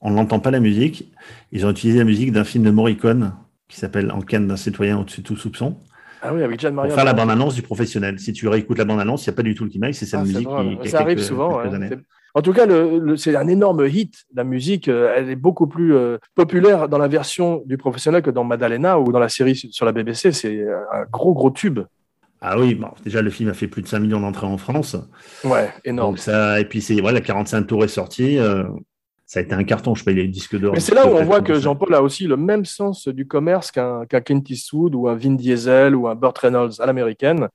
on 0.00 0.10
n'entend 0.10 0.40
pas 0.40 0.50
la 0.50 0.60
musique. 0.60 1.10
Ils 1.52 1.64
ont 1.64 1.70
utilisé 1.70 1.98
la 1.98 2.04
musique 2.04 2.32
d'un 2.32 2.44
film 2.44 2.62
de 2.62 2.70
Morricone 2.70 3.32
qui 3.68 3.78
s'appelle 3.78 4.10
En 4.12 4.20
canne 4.20 4.46
d'un 4.46 4.56
citoyen 4.56 4.98
au-dessus 4.98 5.22
de 5.22 5.26
tout 5.26 5.36
soupçon 5.36 5.76
Ah 6.22 6.32
oui, 6.34 6.42
avec 6.42 6.60
pour 6.60 6.72
Maria. 6.72 6.94
faire 6.94 7.04
la 7.04 7.14
bande-annonce 7.14 7.54
du 7.54 7.62
professionnel. 7.62 8.18
Si 8.18 8.32
tu 8.32 8.48
réécoutes 8.48 8.78
la 8.78 8.84
bande-annonce, 8.84 9.26
il 9.26 9.30
n'y 9.30 9.34
a 9.34 9.36
pas 9.36 9.42
du 9.42 9.54
tout 9.54 9.64
le 9.64 9.70
Kimaï, 9.70 9.94
c'est 9.94 10.06
cette 10.06 10.20
Ah, 10.20 10.24
musique 10.24 10.48
qui, 10.82 10.88
Ça 10.88 11.00
arrive 11.00 11.16
quelques- 11.16 11.26
souvent. 11.28 11.62
quelques 11.62 12.00
En 12.34 12.42
tout 12.42 12.52
cas, 12.52 12.66
le- 12.66 12.98
le- 12.98 13.16
c'est 13.16 13.34
un 13.34 13.48
énorme 13.48 13.86
hit. 13.88 14.14
La 14.34 14.44
musique, 14.44 14.88
euh, 14.88 15.14
elle 15.16 15.30
est 15.30 15.36
beaucoup 15.36 15.66
plus 15.66 15.94
euh, 15.94 16.18
populaire 16.34 16.86
dans 16.88 16.98
la 16.98 17.08
version 17.08 17.62
du 17.64 17.78
professionnel 17.78 18.20
que 18.22 18.30
dans 18.30 18.44
Madalena 18.44 19.00
ou 19.00 19.10
dans 19.10 19.18
la 19.18 19.30
série 19.30 19.56
sur 19.56 19.86
la 19.86 19.92
BBC. 19.92 20.32
C'est 20.32 20.62
un 20.92 21.04
gros, 21.10 21.32
gros 21.32 21.50
tube. 21.50 21.80
Ah 22.42 22.58
oui, 22.60 22.74
bon, 22.74 22.88
déjà 23.02 23.22
le 23.22 23.30
film 23.30 23.48
a 23.48 23.54
fait 23.54 23.66
plus 23.66 23.80
de 23.80 23.88
5 23.88 24.00
millions 24.00 24.20
d'entrées 24.20 24.46
en 24.46 24.58
France. 24.58 24.96
Ouais, 25.44 25.70
énorme. 25.86 26.10
Donc 26.10 26.18
ça, 26.18 26.60
et 26.60 26.66
puis 26.66 26.82
c'est 26.82 27.00
voilà, 27.00 27.22
45 27.22 27.62
tours 27.66 27.82
est 27.84 27.88
sorti. 27.88 28.38
euh, 28.38 28.64
ça 29.26 29.40
a 29.40 29.42
été 29.42 29.54
un 29.54 29.64
carton, 29.64 29.94
je 29.94 30.00
sais 30.00 30.04
pas, 30.04 30.12
il 30.12 30.18
y 30.18 30.20
a 30.20 30.24
eu 30.24 30.28
disque 30.28 30.56
d'or. 30.56 30.72
Mais 30.72 30.80
c'est 30.80 30.94
là 30.94 31.06
où 31.06 31.16
on 31.16 31.24
voit 31.24 31.40
que. 31.40 31.58
Jean-Paul 31.58 31.92
a 31.94 32.02
aussi 32.02 32.26
le 32.26 32.36
même 32.36 32.64
sens 32.64 33.08
du 33.08 33.26
commerce 33.26 33.72
qu'un 33.72 34.06
qu'un 34.06 34.20
Clint 34.20 34.42
Eastwood 34.48 34.94
ou 34.94 35.08
un 35.08 35.16
Vin 35.16 35.32
Diesel 35.32 35.96
ou 35.96 36.06
un 36.06 36.14
Burt 36.14 36.38
Reynolds 36.38 36.80
à 36.80 36.86
l'américaine 36.86 37.48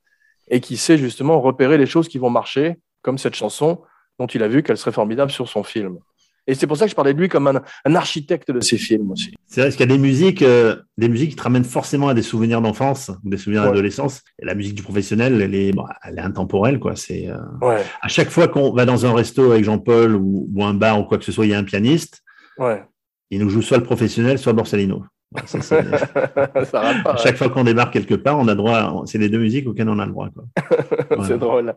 et 0.48 0.60
qui 0.60 0.76
sait 0.76 0.98
justement 0.98 1.40
repérer 1.40 1.78
les 1.78 1.86
choses 1.86 2.08
qui 2.08 2.18
vont 2.18 2.28
marcher, 2.28 2.76
comme 3.00 3.16
cette 3.16 3.34
chanson 3.34 3.80
dont 4.18 4.26
il 4.26 4.42
a 4.42 4.48
vu 4.48 4.62
qu'elle 4.62 4.76
serait 4.76 4.92
formidable 4.92 5.30
sur 5.30 5.48
son 5.48 5.62
film. 5.62 5.98
Et 6.46 6.54
c'est 6.54 6.66
pour 6.66 6.76
ça 6.76 6.86
que 6.86 6.90
je 6.90 6.96
parlais 6.96 7.14
de 7.14 7.18
lui 7.20 7.28
comme 7.28 7.46
un, 7.46 7.62
un 7.84 7.94
architecte 7.94 8.50
de 8.50 8.60
ses 8.60 8.76
films 8.76 9.12
aussi. 9.12 9.32
C'est 9.46 9.60
vrai 9.60 9.70
qu'il 9.70 9.80
y 9.80 9.82
a 9.84 9.86
des 9.86 9.98
musiques, 9.98 10.42
euh, 10.42 10.76
des 10.98 11.08
musiques 11.08 11.30
qui 11.30 11.36
te 11.36 11.42
ramènent 11.42 11.62
forcément 11.64 12.08
à 12.08 12.14
des 12.14 12.22
souvenirs 12.22 12.60
d'enfance, 12.60 13.10
des 13.22 13.36
souvenirs 13.36 13.62
Ouais. 13.62 13.68
d'adolescence. 13.68 14.22
Et 14.40 14.44
la 14.46 14.54
musique 14.54 14.74
du 14.74 14.82
professionnel, 14.82 15.40
elle 15.40 15.54
est, 15.54 15.72
bon, 15.72 15.84
elle 16.02 16.18
est 16.18 16.22
intemporelle, 16.22 16.78
quoi. 16.80 16.96
C'est 16.96 17.28
euh, 17.28 17.36
Ouais, 17.60 17.82
à 18.00 18.08
chaque 18.08 18.30
fois 18.30 18.48
qu'on 18.48 18.72
va 18.72 18.84
dans 18.86 19.06
un 19.06 19.14
resto 19.14 19.52
avec 19.52 19.64
Jean-Paul 19.64 20.16
ou, 20.16 20.48
ou 20.52 20.64
un 20.64 20.74
bar 20.74 20.98
ou 21.00 21.04
quoi 21.04 21.18
que 21.18 21.24
ce 21.24 21.30
soit, 21.32 21.46
il 21.46 21.50
y 21.50 21.54
a 21.54 21.58
un 21.58 21.64
pianiste. 21.64 22.22
ouais. 22.58 22.82
Il 23.30 23.40
nous 23.40 23.48
joue 23.48 23.62
soit 23.62 23.78
le 23.78 23.84
professionnel, 23.84 24.38
soit 24.38 24.52
Borsalino. 24.52 25.04
Ça, 25.46 25.62
ça 25.62 25.82
pas. 27.02 27.12
à 27.12 27.16
chaque 27.16 27.36
fois 27.36 27.48
qu'on 27.48 27.64
débarque 27.64 27.92
quelque 27.94 28.14
part, 28.14 28.38
on 28.38 28.46
a 28.48 28.54
droit. 28.54 28.76
à- 28.76 28.92
C'est 29.06 29.16
les 29.16 29.30
deux 29.30 29.38
musiques 29.38 29.66
auxquelles 29.66 29.88
on 29.88 29.98
a 29.98 30.04
le 30.04 30.12
droit. 30.12 30.28
Voilà. 31.10 31.24
C'est 31.26 31.38
drôle. 31.38 31.74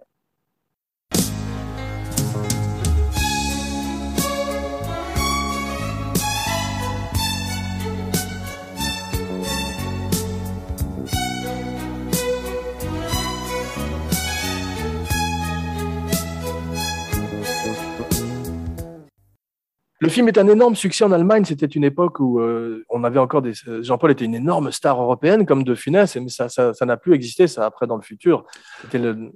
Le 20.02 20.10
film 20.10 20.28
est 20.28 20.38
un 20.38 20.48
énorme 20.48 20.76
succès 20.76 21.06
en 21.06 21.12
Allemagne. 21.12 21.46
C'était 21.46 21.66
une 21.68 21.84
époque 21.86 22.20
où 22.20 22.40
euh, 22.40 22.84
on 22.90 23.04
avait 23.06 23.20
encore 23.20 23.42
des. 23.42 23.54
Jean-Paul 23.82 24.12
était 24.12 24.26
une 24.26 24.36
énorme 24.36 24.72
star 24.72 25.02
européenne 25.02 25.46
comme 25.46 25.64
De 25.64 25.74
Funès, 25.74 26.16
mais 26.18 26.28
ça, 26.30 26.50
ça, 26.50 26.74
ça 26.74 26.86
n'a 26.86 26.98
plus 26.98 27.14
existé. 27.14 27.48
Ça 27.48 27.66
après 27.66 27.88
dans 27.88 27.96
le 27.96 28.02
futur. 28.02 28.44
C'était 28.82 28.98
le, 29.00 29.32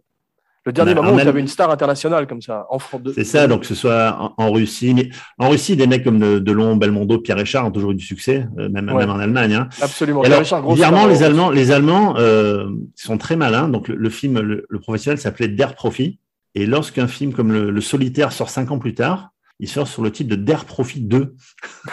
le 0.65 0.73
dernier 0.73 0.93
Bah, 0.93 1.01
moment 1.01 1.13
en 1.13 1.17
où 1.17 1.21
tu 1.21 1.27
avais 1.27 1.39
une 1.39 1.47
star 1.47 1.71
internationale 1.71 2.27
comme 2.27 2.41
ça 2.41 2.65
en 2.69 2.77
France. 2.77 3.01
C'est 3.15 3.23
ça, 3.23 3.47
donc 3.47 3.61
que 3.61 3.67
ce 3.67 3.73
soit 3.73 4.33
en, 4.37 4.43
en 4.43 4.51
Russie. 4.51 4.93
Mais 4.93 5.09
en 5.37 5.47
Russie, 5.49 5.77
des 5.77 5.87
mecs 5.87 6.03
comme 6.03 6.19
de- 6.19 6.39
Delon, 6.39 6.75
Belmondo, 6.75 7.19
Pierre 7.19 7.37
Richard 7.37 7.65
ont 7.65 7.71
toujours 7.71 7.91
eu 7.91 7.95
du 7.95 8.05
succès, 8.05 8.45
euh, 8.57 8.67
même, 8.67 8.89
Ouais. 8.89 8.95
même 9.05 9.09
en 9.11 9.19
Allemagne. 9.19 9.53
Hein. 9.53 9.69
Absolument. 9.81 10.23
Alors, 10.23 10.39
Richard, 10.39 10.61
les 11.07 11.23
Allemands, 11.23 11.49
les 11.51 11.71
Allemands 11.71 12.15
euh, 12.17 12.67
sont 12.95 13.17
très 13.17 13.37
malins. 13.37 13.69
Donc, 13.69 13.87
le, 13.87 13.95
le 13.95 14.09
film, 14.09 14.41
le, 14.41 14.65
le 14.67 14.79
professionnel 14.79 15.17
s'appelait 15.19 15.47
Der 15.47 15.73
Profi. 15.73 16.19
Et 16.53 16.65
lorsqu'un 16.65 17.07
film 17.07 17.31
comme 17.31 17.53
le, 17.53 17.71
le 17.71 17.81
Solitaire 17.81 18.33
sort 18.33 18.49
cinq 18.49 18.71
ans 18.71 18.79
plus 18.79 18.93
tard, 18.93 19.29
il 19.59 19.67
sort 19.67 19.87
sur 19.87 20.01
le 20.01 20.11
titre 20.11 20.29
de 20.29 20.35
Der 20.35 20.65
Profi 20.65 21.01
2, 21.01 21.35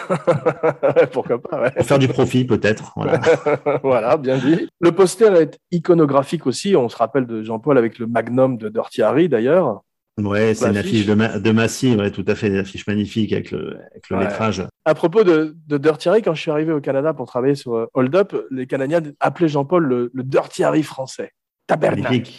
Pourquoi 1.11 1.41
pas, 1.41 1.61
ouais. 1.61 1.71
pour 1.71 1.85
faire 1.85 1.99
du 1.99 2.07
profit 2.07 2.45
peut-être. 2.45 2.93
Voilà. 2.95 3.19
voilà, 3.83 4.17
bien 4.17 4.37
dit. 4.37 4.69
Le 4.79 4.91
poster 4.91 5.33
est 5.41 5.59
iconographique 5.71 6.47
aussi. 6.47 6.75
On 6.75 6.89
se 6.89 6.97
rappelle 6.97 7.25
de 7.25 7.43
Jean-Paul 7.43 7.77
avec 7.77 7.99
le 7.99 8.07
magnum 8.07 8.57
de 8.57 8.69
Dirty 8.69 9.01
Harry, 9.01 9.29
d'ailleurs. 9.29 9.81
Ouais, 10.19 10.55
c'est 10.55 10.67
une 10.69 10.77
affiche 10.77 11.05
de, 11.05 11.13
Ma- 11.13 11.37
de 11.37 11.51
ouais, 11.99 12.09
tout 12.11 12.25
à 12.27 12.33
fait, 12.33 12.47
une 12.47 12.57
affiche 12.57 12.87
magnifique 12.87 13.31
avec 13.33 13.51
le, 13.51 13.77
avec 13.91 14.09
le 14.09 14.17
Ouais. 14.17 14.23
lettrage. 14.23 14.65
À 14.83 14.95
propos 14.95 15.23
de, 15.23 15.55
de 15.67 15.77
Dirty 15.77 16.09
Harry, 16.09 16.21
quand 16.23 16.33
je 16.33 16.41
suis 16.41 16.49
arrivé 16.49 16.71
au 16.71 16.81
Canada 16.81 17.13
pour 17.13 17.27
travailler 17.27 17.53
sur 17.53 17.75
euh, 17.75 17.85
Hold 17.93 18.15
Up, 18.15 18.35
les 18.49 18.65
Canadiens 18.65 19.01
appelaient 19.19 19.47
Jean-Paul 19.47 19.85
le, 19.85 20.09
le 20.13 20.23
Dirty 20.23 20.63
Harry 20.63 20.81
français. 20.81 21.33
Tabernacle. 21.67 22.31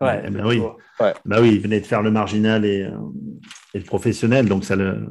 Magnifique. 0.00 0.24
Ouais, 0.24 0.30
ben 0.30 0.46
oui. 0.46 0.62
Ouais. 1.00 1.14
Bah 1.24 1.36
oui, 1.40 1.50
il 1.54 1.60
venait 1.60 1.80
de 1.80 1.86
faire 1.86 2.02
le 2.02 2.10
marginal 2.10 2.64
et, 2.64 2.82
euh, 2.82 2.90
et 3.74 3.78
le 3.78 3.84
professionnel, 3.84 4.48
donc 4.48 4.64
ça 4.64 4.76
le. 4.76 5.08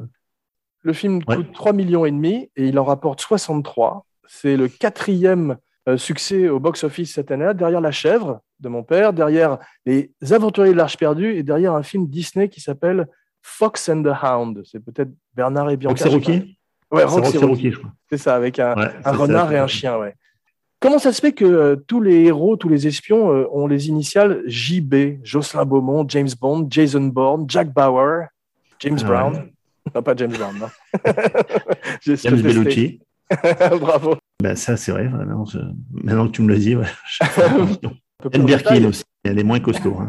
Le 0.82 0.92
film 0.94 1.20
Ouais. 1.28 1.36
coûte 1.36 1.52
3 1.52 1.72
millions 1.74 2.06
et 2.06 2.10
demi 2.10 2.50
et 2.56 2.66
il 2.68 2.78
en 2.78 2.84
rapporte 2.84 3.20
63. 3.20 4.06
C'est 4.26 4.56
le 4.56 4.68
quatrième 4.68 5.56
euh, 5.88 5.96
succès 5.98 6.48
au 6.48 6.58
box-office 6.58 7.12
cette 7.14 7.30
année, 7.30 7.50
derrière 7.54 7.80
La 7.82 7.90
Chèvre 7.90 8.40
de 8.60 8.68
mon 8.68 8.82
père, 8.82 9.12
derrière 9.12 9.58
Les 9.84 10.10
Aventuriers 10.30 10.72
de 10.72 10.76
l'Arche 10.76 10.96
perdue 10.96 11.34
et 11.34 11.42
derrière 11.42 11.74
un 11.74 11.82
film 11.82 12.06
Disney 12.08 12.48
qui 12.48 12.60
s'appelle 12.60 13.06
Fox 13.42 13.88
and 13.90 14.02
the 14.02 14.12
Hound. 14.22 14.62
C'est 14.64 14.80
peut-être 14.82 15.10
Bernard 15.34 15.70
et 15.70 15.76
Bianca. 15.76 16.04
Pas. 16.04 16.10
Ouais, 16.92 17.04
Roxy 17.04 17.36
Rookie. 17.38 17.44
Rookie, 17.46 17.70
je 17.72 17.78
crois. 17.78 17.90
C'est 18.08 18.18
ça, 18.18 18.34
avec 18.34 18.58
un, 18.58 18.74
Ouais, 18.74 18.90
un 18.98 19.02
ça, 19.02 19.12
renard 19.12 19.52
et 19.52 19.58
un 19.58 19.66
chien, 19.66 19.96
ouais. 19.98 20.14
Comment 20.80 20.98
ça 20.98 21.12
se 21.12 21.20
fait 21.20 21.32
que 21.32 21.44
euh, 21.44 21.76
tous 21.86 22.00
les 22.00 22.24
héros, 22.24 22.56
tous 22.56 22.68
les 22.70 22.86
espions 22.86 23.30
euh, 23.32 23.44
ont 23.52 23.66
les 23.66 23.88
initiales 23.88 24.42
JB, 24.46 25.18
Jocelyn 25.22 25.66
Beaumont, 25.66 26.06
James 26.08 26.28
Bond, 26.40 26.66
Jason 26.70 27.02
Bourne, 27.02 27.44
Jack 27.48 27.72
Bauer, 27.72 28.28
James 28.78 28.96
Ah 29.02 29.06
Brown 29.06 29.34
ouais. 29.34 29.52
Non, 29.94 30.02
pas 30.02 30.16
James 30.16 30.32
Brown, 30.32 30.58
non. 30.58 30.68
James. 32.02 32.40
Bellucci. 32.42 33.00
Bravo. 33.80 34.16
Ben 34.42 34.56
ça, 34.56 34.76
c'est 34.76 34.90
vrai. 34.92 35.08
Maintenant, 35.08 35.44
je- 35.44 35.58
maintenant 35.92 36.26
que 36.26 36.32
tu 36.32 36.42
me 36.42 36.48
le 36.48 36.58
dis, 36.58 36.74
ouais. 36.76 36.86
Anne 38.32 38.44
Birkin 38.46 38.84
aussi. 38.86 39.04
Elle 39.24 39.38
est 39.38 39.44
moins 39.44 39.60
costaud. 39.60 39.96
hein. 40.00 40.08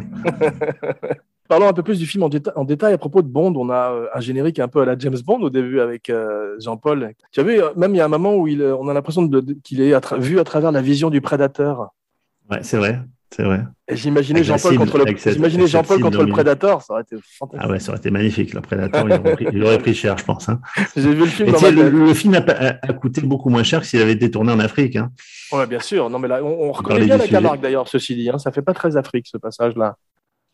Parlons 1.51 1.67
un 1.67 1.73
peu 1.73 1.83
plus 1.83 1.99
du 1.99 2.05
film 2.07 2.23
en, 2.23 2.29
déta- 2.29 2.53
en 2.55 2.63
détail. 2.63 2.93
À 2.93 2.97
propos 2.97 3.21
de 3.21 3.27
Bond, 3.27 3.53
on 3.57 3.69
a 3.69 3.91
euh, 3.91 4.07
un 4.15 4.21
générique 4.21 4.57
un 4.59 4.69
peu 4.69 4.79
à 4.79 4.85
la 4.85 4.97
James 4.97 5.17
Bond 5.25 5.41
au 5.41 5.49
début 5.49 5.81
avec 5.81 6.09
euh, 6.09 6.55
Jean-Paul. 6.61 7.11
Tu 7.33 7.41
as 7.41 7.43
vu, 7.43 7.61
euh, 7.61 7.71
même 7.75 7.93
il 7.93 7.97
y 7.97 7.99
a 7.99 8.05
un 8.05 8.07
moment 8.07 8.37
où 8.37 8.47
il, 8.47 8.63
on 8.63 8.87
a 8.87 8.93
l'impression 8.93 9.29
qu'il 9.61 9.81
est 9.81 9.93
à 9.93 9.99
vu 10.17 10.39
à 10.39 10.45
travers 10.45 10.71
la 10.71 10.81
vision 10.81 11.09
du 11.09 11.19
prédateur. 11.19 11.89
Ouais, 12.49 12.59
c'est 12.61 12.77
vrai. 12.77 13.01
C'est 13.35 13.43
vrai. 13.43 13.63
J'imaginais 13.91 14.45
Jean-Paul 14.45 14.77
contre 14.77 14.97
le, 14.99 15.17
cette- 15.17 15.67
Jean-Paul 15.67 15.99
contre 15.99 16.23
le 16.23 16.31
prédateur. 16.31 16.81
Ça 16.83 16.93
aurait 16.93 17.01
été 17.01 17.17
fantastique. 17.37 17.61
Ah 17.61 17.69
ouais, 17.69 17.79
ça 17.81 17.91
aurait 17.91 17.99
été 17.99 18.11
magnifique. 18.11 18.53
Le 18.53 18.61
prédateur, 18.61 19.05
il 19.09 19.13
aurait 19.19 19.33
pris, 19.35 19.47
il 19.51 19.61
aurait 19.65 19.79
pris 19.79 19.93
cher, 19.93 20.17
je 20.17 20.23
pense. 20.23 20.47
Hein. 20.47 20.61
J'ai 20.95 21.13
vu 21.13 21.19
le 21.19 21.25
film 21.25 21.51
dans 21.51 21.59
ma 21.59 21.69
le, 21.69 22.13
film 22.13 22.33
a, 22.35 22.41
pas- 22.41 22.53
a- 22.53 22.77
a 22.81 22.93
coûté 22.93 23.19
beaucoup 23.23 23.49
moins 23.49 23.63
cher 23.63 23.81
que 23.81 23.87
s'il 23.87 24.01
avait 24.01 24.13
été 24.13 24.31
tourné 24.31 24.53
en 24.53 24.59
Afrique. 24.59 24.95
Hein. 24.95 25.11
Ouais, 25.51 25.67
bien 25.67 25.81
sûr. 25.81 26.09
Non, 26.09 26.17
mais 26.17 26.29
là, 26.29 26.41
on, 26.41 26.69
on 26.69 26.71
reconnaît 26.71 27.03
bien 27.03 27.17
la. 27.17 27.27
Camargue 27.27 27.59
d'ailleurs, 27.59 27.89
ceci 27.89 28.15
dit. 28.15 28.29
Hein. 28.29 28.37
Ça 28.37 28.53
fait 28.53 28.61
pas 28.61 28.73
très 28.73 28.95
Afrique 28.95 29.27
ce 29.27 29.37
passage-là. 29.37 29.97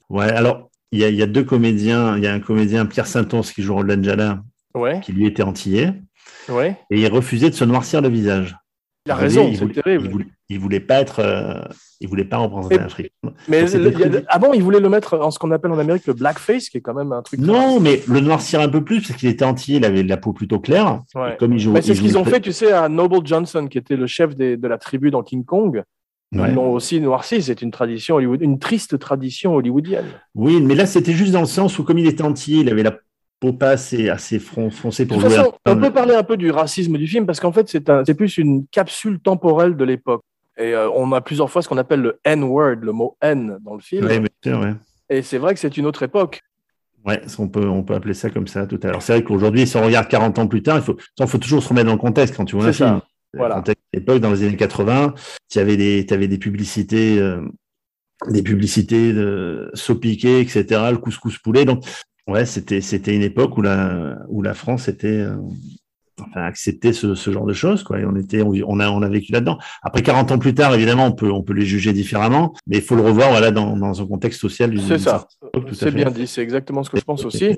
Ouais, 0.10 0.32
alors, 0.32 0.70
il 0.92 1.00
y 1.00 1.04
a, 1.04 1.10
il 1.10 1.16
y 1.16 1.24
a 1.24 1.28
deux 1.28 1.44
comédiens. 1.44 2.18
Il 2.18 2.24
y 2.24 2.28
a 2.28 2.34
un 2.34 2.40
comédien, 2.40 2.86
Pierre 2.86 3.08
Saint-Onge, 3.08 3.54
qui 3.54 3.62
joue 3.64 3.74
Roland 3.76 4.02
Jala, 4.02 4.42
Ouais, 4.74 5.00
qui 5.02 5.12
lui 5.14 5.26
était 5.26 5.44
antillais. 5.44 5.94
ouais. 6.50 6.78
Et 6.90 7.00
il 7.02 7.08
refusait 7.08 7.50
de 7.50 7.56
se 7.56 7.66
noircir 7.66 8.02
le 8.02 8.10
visage. 8.10 8.56
Il 9.06 9.12
a 9.12 9.16
Il 9.16 9.20
raison, 9.20 9.48
il 9.48 9.56
c'est 9.58 9.62
voulait- 9.62 9.74
terrible. 9.82 10.04
Il 10.06 10.12
voulait, 10.12 10.26
il 10.50 10.60
voulait 10.60 10.80
pas 10.82 11.00
être, 11.00 11.20
euh, 11.20 11.62
il 12.02 12.10
voulait 12.10 12.26
pas 12.26 12.38
représenter 12.38 12.78
l'Afrique. 12.78 13.14
Mais 13.48 13.66
c'était 13.66 13.90
le- 13.90 14.06
il 14.20 14.26
avant, 14.28 14.52
voulait 14.60 14.82
le 14.82 14.90
mettre 14.90 15.18
en 15.18 15.32
ce 15.32 15.40
qu'on 15.40 15.52
appelle 15.52 15.72
en 15.72 15.80
Amérique 15.80 16.06
le 16.08 16.14
blackface, 16.14 16.68
qui 16.70 16.78
est 16.78 16.82
quand 16.82 16.94
même 16.94 17.14
un 17.14 17.22
truc. 17.22 17.40
Non, 17.40 17.80
mais 17.80 18.02
le 18.10 18.20
noircir 18.20 18.60
un 18.60 18.68
peu 18.68 18.84
plus, 18.84 19.02
parce 19.02 19.14
qu'il 19.18 19.30
était 19.30 19.46
antillais, 19.46 19.78
il 19.78 19.86
avait 19.86 20.04
la 20.04 20.18
peau 20.18 20.34
plutôt 20.34 20.60
claire. 20.60 21.02
Ouais. 21.16 21.38
Comme 21.40 21.54
il 21.54 21.60
joue, 21.60 21.72
Mais 21.72 21.82
c'est 21.82 21.96
ce 21.96 22.02
qu'ils 22.02 22.18
ont 22.18 22.26
fait, 22.26 22.42
tu 22.42 22.52
sais, 22.52 22.74
à 22.74 22.90
Noble 22.90 23.26
Johnson, 23.26 23.68
qui 23.68 23.78
était 23.78 23.96
le 23.96 24.08
chef 24.08 24.36
des- 24.36 24.58
de 24.58 24.68
la 24.68 24.78
tribu 24.78 25.10
dans 25.10 25.24
King 25.24 25.46
Kong. 25.46 25.84
Ouais. 26.34 26.50
Ils 26.50 26.56
l'ont 26.56 26.72
aussi 26.74 27.00
noirci. 27.00 27.42
C'est 27.42 27.62
une 27.62 27.72
tradition 27.72 28.16
Hollywood, 28.16 28.42
une 28.42 28.60
triste 28.60 29.00
tradition 29.00 29.56
hollywoodienne. 29.56 30.06
Oui, 30.36 30.60
mais 30.62 30.76
là, 30.76 30.86
c'était 30.86 31.14
juste 31.14 31.32
dans 31.32 31.40
le 31.40 31.46
sens 31.46 31.80
où, 31.80 31.84
comme 31.84 31.98
il 31.98 32.08
était 32.08 32.24
antillais, 32.24 32.62
il 32.62 32.70
avait 32.70 32.84
la 32.84 32.98
peau 33.40 33.54
pas 33.54 33.70
assez, 33.70 34.10
assez 34.10 34.40
foncée 34.40 35.06
De 35.06 35.10
pour 35.10 35.20
toute 35.22 35.28
jouer 35.30 35.38
façon, 35.38 35.54
à- 35.66 35.72
on 35.72 35.78
peut 35.78 35.92
parler 35.92 36.16
un 36.16 36.24
peu 36.24 36.36
du 36.36 36.52
racisme 36.52 36.98
du 36.98 37.08
film 37.08 37.26
parce 37.26 37.40
qu'en 37.40 37.52
fait, 37.54 37.70
c'est 37.70 37.90
un- 37.90 38.04
plus 38.04 38.38
une 38.38 38.66
capsule 38.68 39.20
temporelle 39.20 39.78
de 39.78 39.84
l'époque. 39.86 40.22
Et 40.58 40.74
euh, 40.74 40.90
on 40.90 41.12
a 41.12 41.22
plusieurs 41.22 41.50
fois 41.52 41.62
ce 41.62 41.70
qu'on 41.70 41.78
appelle 41.78 42.02
le 42.02 42.20
N-word, 42.26 42.78
le 42.82 42.92
mot 42.92 43.16
N 43.22 43.58
dans 43.64 43.76
le 43.76 43.80
film. 43.80 44.06
Ouais, 44.08 44.20
bien 44.20 44.28
sûr, 44.44 44.60
ouais. 44.60 44.74
Et 45.10 45.22
c'est 45.22 45.38
vrai 45.38 45.54
que 45.54 45.60
c'est 45.60 45.78
une 45.78 45.86
autre 45.86 46.04
époque. 46.04 46.42
Ouais, 47.06 47.22
on 47.40 47.48
peut, 47.48 47.66
on 47.70 47.84
peut 47.84 47.94
appeler 47.94 48.16
ça 48.16 48.30
comme 48.32 48.48
ça 48.48 48.66
tout 48.68 48.80
à 48.84 48.88
l'heure. 48.88 49.02
C'est 49.02 49.14
vrai 49.14 49.24
qu'aujourd'hui, 49.24 49.66
si 49.66 49.78
on 49.78 49.86
regarde 49.86 50.08
40 50.10 50.40
ans 50.40 50.48
plus 50.48 50.62
tard, 50.64 50.78
il 50.78 50.84
faut, 50.84 50.98
il 51.20 51.28
faut 51.28 51.38
toujours 51.38 51.64
se 51.64 51.70
remettre 51.70 51.86
dans 51.86 51.94
le 51.94 52.00
contexte 52.00 52.36
quand 52.36 52.44
tu 52.44 52.56
vois 52.58 52.66
un 52.66 52.72
C'est 52.74 52.80
ça. 52.80 53.02
Film. 53.32 53.40
Voilà. 53.40 53.62
De 53.62 53.74
l'époque, 53.94 54.20
dans 54.20 54.32
les 54.32 54.44
années 54.44 54.56
80, 54.58 55.14
tu 55.50 55.60
avais 55.60 55.78
des, 55.78 56.06
t'avais 56.06 56.28
des 56.28 56.38
publicités, 56.38 57.20
euh, 57.20 57.42
des 58.30 58.42
publicités 58.44 59.14
de 59.14 59.70
saupiqué, 59.74 60.40
etc., 60.40 60.66
le 60.92 60.98
couscous 60.98 61.38
poulet. 61.38 61.66
Donc, 61.66 61.86
ouais, 62.28 62.46
c'était, 62.46 62.82
c'était 62.82 63.16
une 63.16 63.22
époque 63.24 63.58
où 63.58 63.62
la, 63.62 64.18
où 64.30 64.42
la 64.42 64.54
France 64.54 64.88
était, 64.88 65.08
euh, 65.22 65.36
enfin, 66.20 66.42
acceptait 66.44 66.94
ce, 66.94 67.16
ce 67.16 67.32
genre 67.32 67.46
de 67.46 67.54
choses, 67.54 67.84
quoi. 67.84 68.00
Et 68.00 68.06
on 68.06 68.16
était, 68.16 68.42
on, 68.42 68.54
on 68.68 68.80
a, 68.80 68.90
on 68.90 69.02
a 69.02 69.10
vécu 69.10 69.32
là-dedans. 69.32 69.58
Après 69.84 70.02
40 70.02 70.32
ans 70.32 70.40
plus 70.40 70.54
tard, 70.56 70.74
évidemment, 70.74 71.06
on 71.08 71.12
peut, 71.12 71.32
on 71.32 71.44
peut 71.44 71.54
les 71.54 71.66
juger 71.66 71.94
différemment, 71.94 72.54
mais 72.66 72.78
il 72.78 72.84
faut 72.84 72.96
le 72.96 73.04
revoir, 73.04 73.30
voilà, 73.30 73.52
dans, 73.52 73.78
dans 73.78 74.02
un 74.02 74.08
contexte 74.08 74.42
social. 74.42 74.74
C'est 74.80 75.00
ça. 75.00 75.28
À 75.54 75.60
C'est 75.74 75.86
fait. 75.86 75.92
bien 75.92 76.12
dit, 76.12 76.28
c'est 76.28 76.42
exactement 76.42 76.84
ce 76.84 76.90
que 76.90 76.98
je 76.98 77.04
pense 77.04 77.24
aussi. 77.26 77.58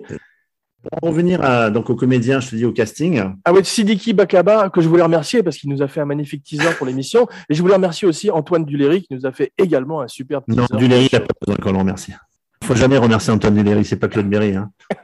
Pour 0.81 1.09
revenir 1.09 1.43
à, 1.43 1.69
donc, 1.69 1.89
aux 1.89 1.95
comédiens, 1.95 2.39
je 2.39 2.51
te 2.51 2.55
dis 2.55 2.65
au 2.65 2.71
casting. 2.71 3.21
Ah 3.43 3.51
oui, 3.53 3.65
Sidiki 3.65 4.13
Bakaba, 4.13 4.69
que 4.69 4.79
je 4.79 4.87
voulais 4.87 5.03
remercier 5.03 5.43
parce 5.43 5.57
qu'il 5.57 5.69
nous 5.69 5.81
a 5.81 5.87
fait 5.87 5.99
un 5.99 6.05
magnifique 6.05 6.43
teaser 6.43 6.73
pour 6.77 6.87
l'émission. 6.87 7.27
Et 7.49 7.53
je 7.53 7.61
voulais 7.61 7.73
remercier 7.73 8.07
aussi 8.07 8.31
Antoine 8.31 8.63
Duléry 8.63 9.01
qui 9.03 9.13
nous 9.13 9.25
a 9.25 9.31
fait 9.31 9.51
également 9.57 10.01
un 10.01 10.07
super 10.07 10.41
teaser. 10.43 10.61
Non, 10.61 10.77
Duléry, 10.77 11.09
il 11.11 11.15
n'a 11.15 11.19
pas 11.19 11.33
besoin 11.45 11.57
qu'on 11.57 11.71
le 11.73 11.79
remercie. 11.79 12.13
Il 12.61 12.67
faut 12.67 12.75
jamais 12.75 12.97
remercier 12.97 13.33
Antoine 13.33 13.55
Duléry, 13.55 13.83
c'est 13.83 13.97
pas 13.97 14.07
Claude 14.07 14.29
Berry. 14.29 14.55
Hein. 14.55 14.71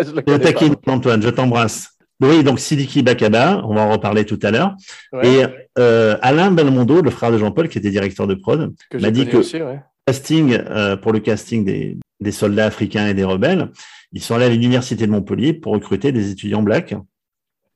je 0.00 0.12
le 0.12 0.38
taquine, 0.38 0.76
Antoine, 0.86 1.22
je 1.22 1.30
t'embrasse. 1.30 1.90
Oui, 2.22 2.44
donc 2.44 2.60
Sidiki 2.60 3.02
Bakaba, 3.02 3.62
on 3.64 3.74
va 3.74 3.82
en 3.82 3.92
reparler 3.92 4.24
tout 4.24 4.38
à 4.42 4.50
l'heure. 4.50 4.74
Ouais, 5.12 5.26
Et 5.26 5.46
euh, 5.78 6.16
Alain 6.22 6.50
Belmondo, 6.50 7.00
le 7.00 7.10
frère 7.10 7.32
de 7.32 7.38
Jean-Paul, 7.38 7.68
qui 7.68 7.78
était 7.78 7.90
directeur 7.90 8.26
de 8.26 8.34
prod, 8.34 8.74
m'a 8.98 9.10
dit 9.10 9.26
que 9.26 9.38
aussi, 9.38 9.56
ouais. 9.56 9.80
casting 10.06 10.52
euh, 10.52 10.96
pour 10.96 11.12
le 11.12 11.20
casting 11.20 11.64
des, 11.64 11.96
des 12.20 12.32
soldats 12.32 12.66
africains 12.66 13.06
et 13.08 13.14
des 13.14 13.24
rebelles, 13.24 13.70
ils 14.12 14.22
sont 14.22 14.34
allés 14.34 14.44
à 14.46 14.48
l'université 14.50 15.06
de 15.06 15.12
Montpellier 15.12 15.52
pour 15.52 15.72
recruter 15.72 16.12
des 16.12 16.30
étudiants 16.30 16.62
blacks. 16.62 16.94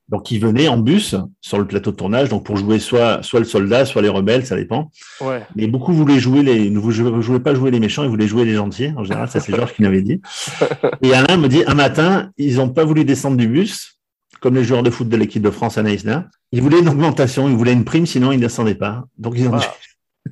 Donc, 0.07 0.29
ils 0.29 0.39
venaient 0.39 0.67
en 0.67 0.77
bus 0.77 1.15
sur 1.41 1.57
le 1.57 1.65
plateau 1.65 1.89
de 1.89 1.95
tournage, 1.95 2.29
donc 2.29 2.45
pour 2.45 2.57
jouer 2.57 2.77
soit, 2.77 3.23
soit 3.23 3.39
le 3.39 3.45
soldat, 3.45 3.85
soit 3.85 4.03
les 4.03 4.09
rebelles, 4.09 4.45
ça 4.45 4.55
dépend. 4.55 4.91
Ouais. 5.19 5.41
Mais 5.55 5.65
beaucoup 5.65 5.93
voulaient 5.93 6.19
jouer 6.19 6.43
les, 6.43 6.69
ne 6.69 6.77
vou- 6.77 6.91
voulaient 6.91 7.39
pas 7.39 7.55
jouer 7.55 7.71
les 7.71 7.79
méchants, 7.79 8.03
ils 8.03 8.09
voulaient 8.09 8.27
jouer 8.27 8.45
les 8.45 8.53
gentils. 8.53 8.91
En 8.95 9.03
général, 9.03 9.29
ça 9.29 9.39
c'est 9.39 9.55
Georges 9.55 9.73
qui 9.73 9.81
m'avait 9.81 10.03
dit. 10.03 10.21
Et 11.01 11.11
Alain 11.15 11.37
me 11.37 11.47
dit, 11.47 11.63
un 11.65 11.73
matin, 11.73 12.29
ils 12.37 12.57
n'ont 12.57 12.69
pas 12.69 12.83
voulu 12.85 13.03
descendre 13.03 13.37
du 13.37 13.47
bus, 13.47 13.97
comme 14.41 14.53
les 14.53 14.63
joueurs 14.63 14.83
de 14.83 14.91
foot 14.91 15.09
de 15.09 15.17
l'équipe 15.17 15.41
de 15.41 15.49
France 15.49 15.79
à 15.79 15.81
Naïsna. 15.83 16.27
Ils 16.51 16.61
voulaient 16.61 16.81
une 16.81 16.89
augmentation, 16.89 17.49
ils 17.49 17.55
voulaient 17.55 17.73
une 17.73 17.83
prime, 17.85 18.05
sinon 18.05 18.31
ils 18.31 18.37
ne 18.37 18.41
descendaient 18.43 18.75
pas. 18.75 19.05
Donc 19.17 19.33
ils 19.37 19.47
ont, 19.47 19.53
Wow. 19.53 19.61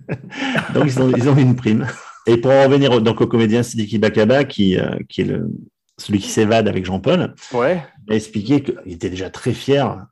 donc 0.75 0.83
ils 0.85 0.99
ont, 1.01 1.11
ils 1.17 1.29
ont 1.29 1.35
eu 1.37 1.41
une 1.41 1.55
prime. 1.55 1.87
Et 2.27 2.37
pour 2.37 2.51
en 2.51 2.63
revenir 2.63 2.91
au- 2.93 2.99
donc 3.01 3.19
au 3.21 3.27
comédien 3.27 3.63
Sidiki 3.63 3.97
Bakaba, 3.99 4.43
qui, 4.45 4.77
euh, 4.77 4.97
qui 5.09 5.21
est 5.21 5.25
le, 5.25 5.49
celui 5.97 6.19
qui 6.19 6.29
s'évade 6.29 6.67
avec 6.67 6.85
Jean-Paul, 6.85 7.33
Ouais. 7.53 7.83
il 8.07 8.13
a 8.13 8.15
expliqué 8.15 8.61
qu'il 8.63 8.75
était 8.93 9.09
déjà 9.09 9.29
très 9.29 9.51
fier. 9.53 10.05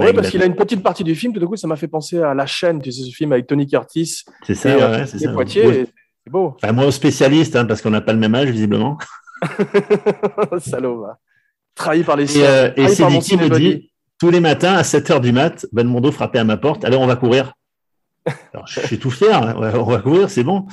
Avec 0.00 0.14
parce 0.14 0.26
la- 0.26 0.30
qu'il 0.30 0.42
a 0.42 0.46
une 0.46 0.56
petite 0.56 0.82
partie 0.82 1.04
du 1.04 1.14
film, 1.14 1.32
tout 1.34 1.40
d'un 1.40 1.46
coup, 1.46 1.56
ça 1.56 1.68
m'a 1.68 1.76
fait 1.76 1.86
penser 1.88 2.18
à 2.20 2.34
La 2.34 2.46
chaîne, 2.46 2.80
tu 2.80 2.90
sais, 2.90 3.02
ce 3.04 3.14
film 3.14 3.32
avec 3.32 3.46
Tony 3.46 3.66
Curtis 3.66 4.22
C'est 4.46 4.54
ça, 4.54 4.70
euh, 4.70 4.98
ouais, 5.00 5.06
c'est 5.06 5.18
ça. 5.18 5.32
Poitiers. 5.32 5.86
C'est 6.24 6.30
beau. 6.30 6.54
Enfin, 6.62 6.72
moi, 6.72 6.86
au 6.86 6.90
spécialiste, 6.90 7.56
hein, 7.56 7.64
parce 7.64 7.82
qu'on 7.82 7.90
n'a 7.90 8.00
pas 8.00 8.12
le 8.12 8.18
même 8.18 8.34
âge, 8.34 8.48
visiblement. 8.48 8.96
Salaud, 10.58 11.02
va. 11.02 11.18
Trahi 11.74 12.02
par 12.04 12.16
les 12.16 12.24
Et, 12.24 12.26
siens. 12.26 12.44
euh, 12.44 12.72
et 12.76 12.88
Sidiki 12.88 13.36
me 13.36 13.48
dit, 13.50 13.90
tous 14.18 14.30
les 14.30 14.40
matins, 14.40 14.74
à 14.74 14.84
7 14.84 15.10
heures 15.10 15.20
du 15.20 15.32
mat, 15.32 15.66
Belmondo 15.72 16.12
frappait 16.12 16.38
à 16.38 16.44
ma 16.44 16.56
porte. 16.56 16.84
Allez, 16.84 16.96
on 16.96 17.06
va 17.06 17.16
courir. 17.16 17.52
Alors, 18.52 18.66
je 18.68 18.80
suis 18.80 18.98
tout 18.98 19.10
fier. 19.10 19.36
hein. 19.42 19.54
On 19.74 19.84
va 19.90 19.98
courir, 20.00 20.30
c'est 20.30 20.44
bon. 20.44 20.66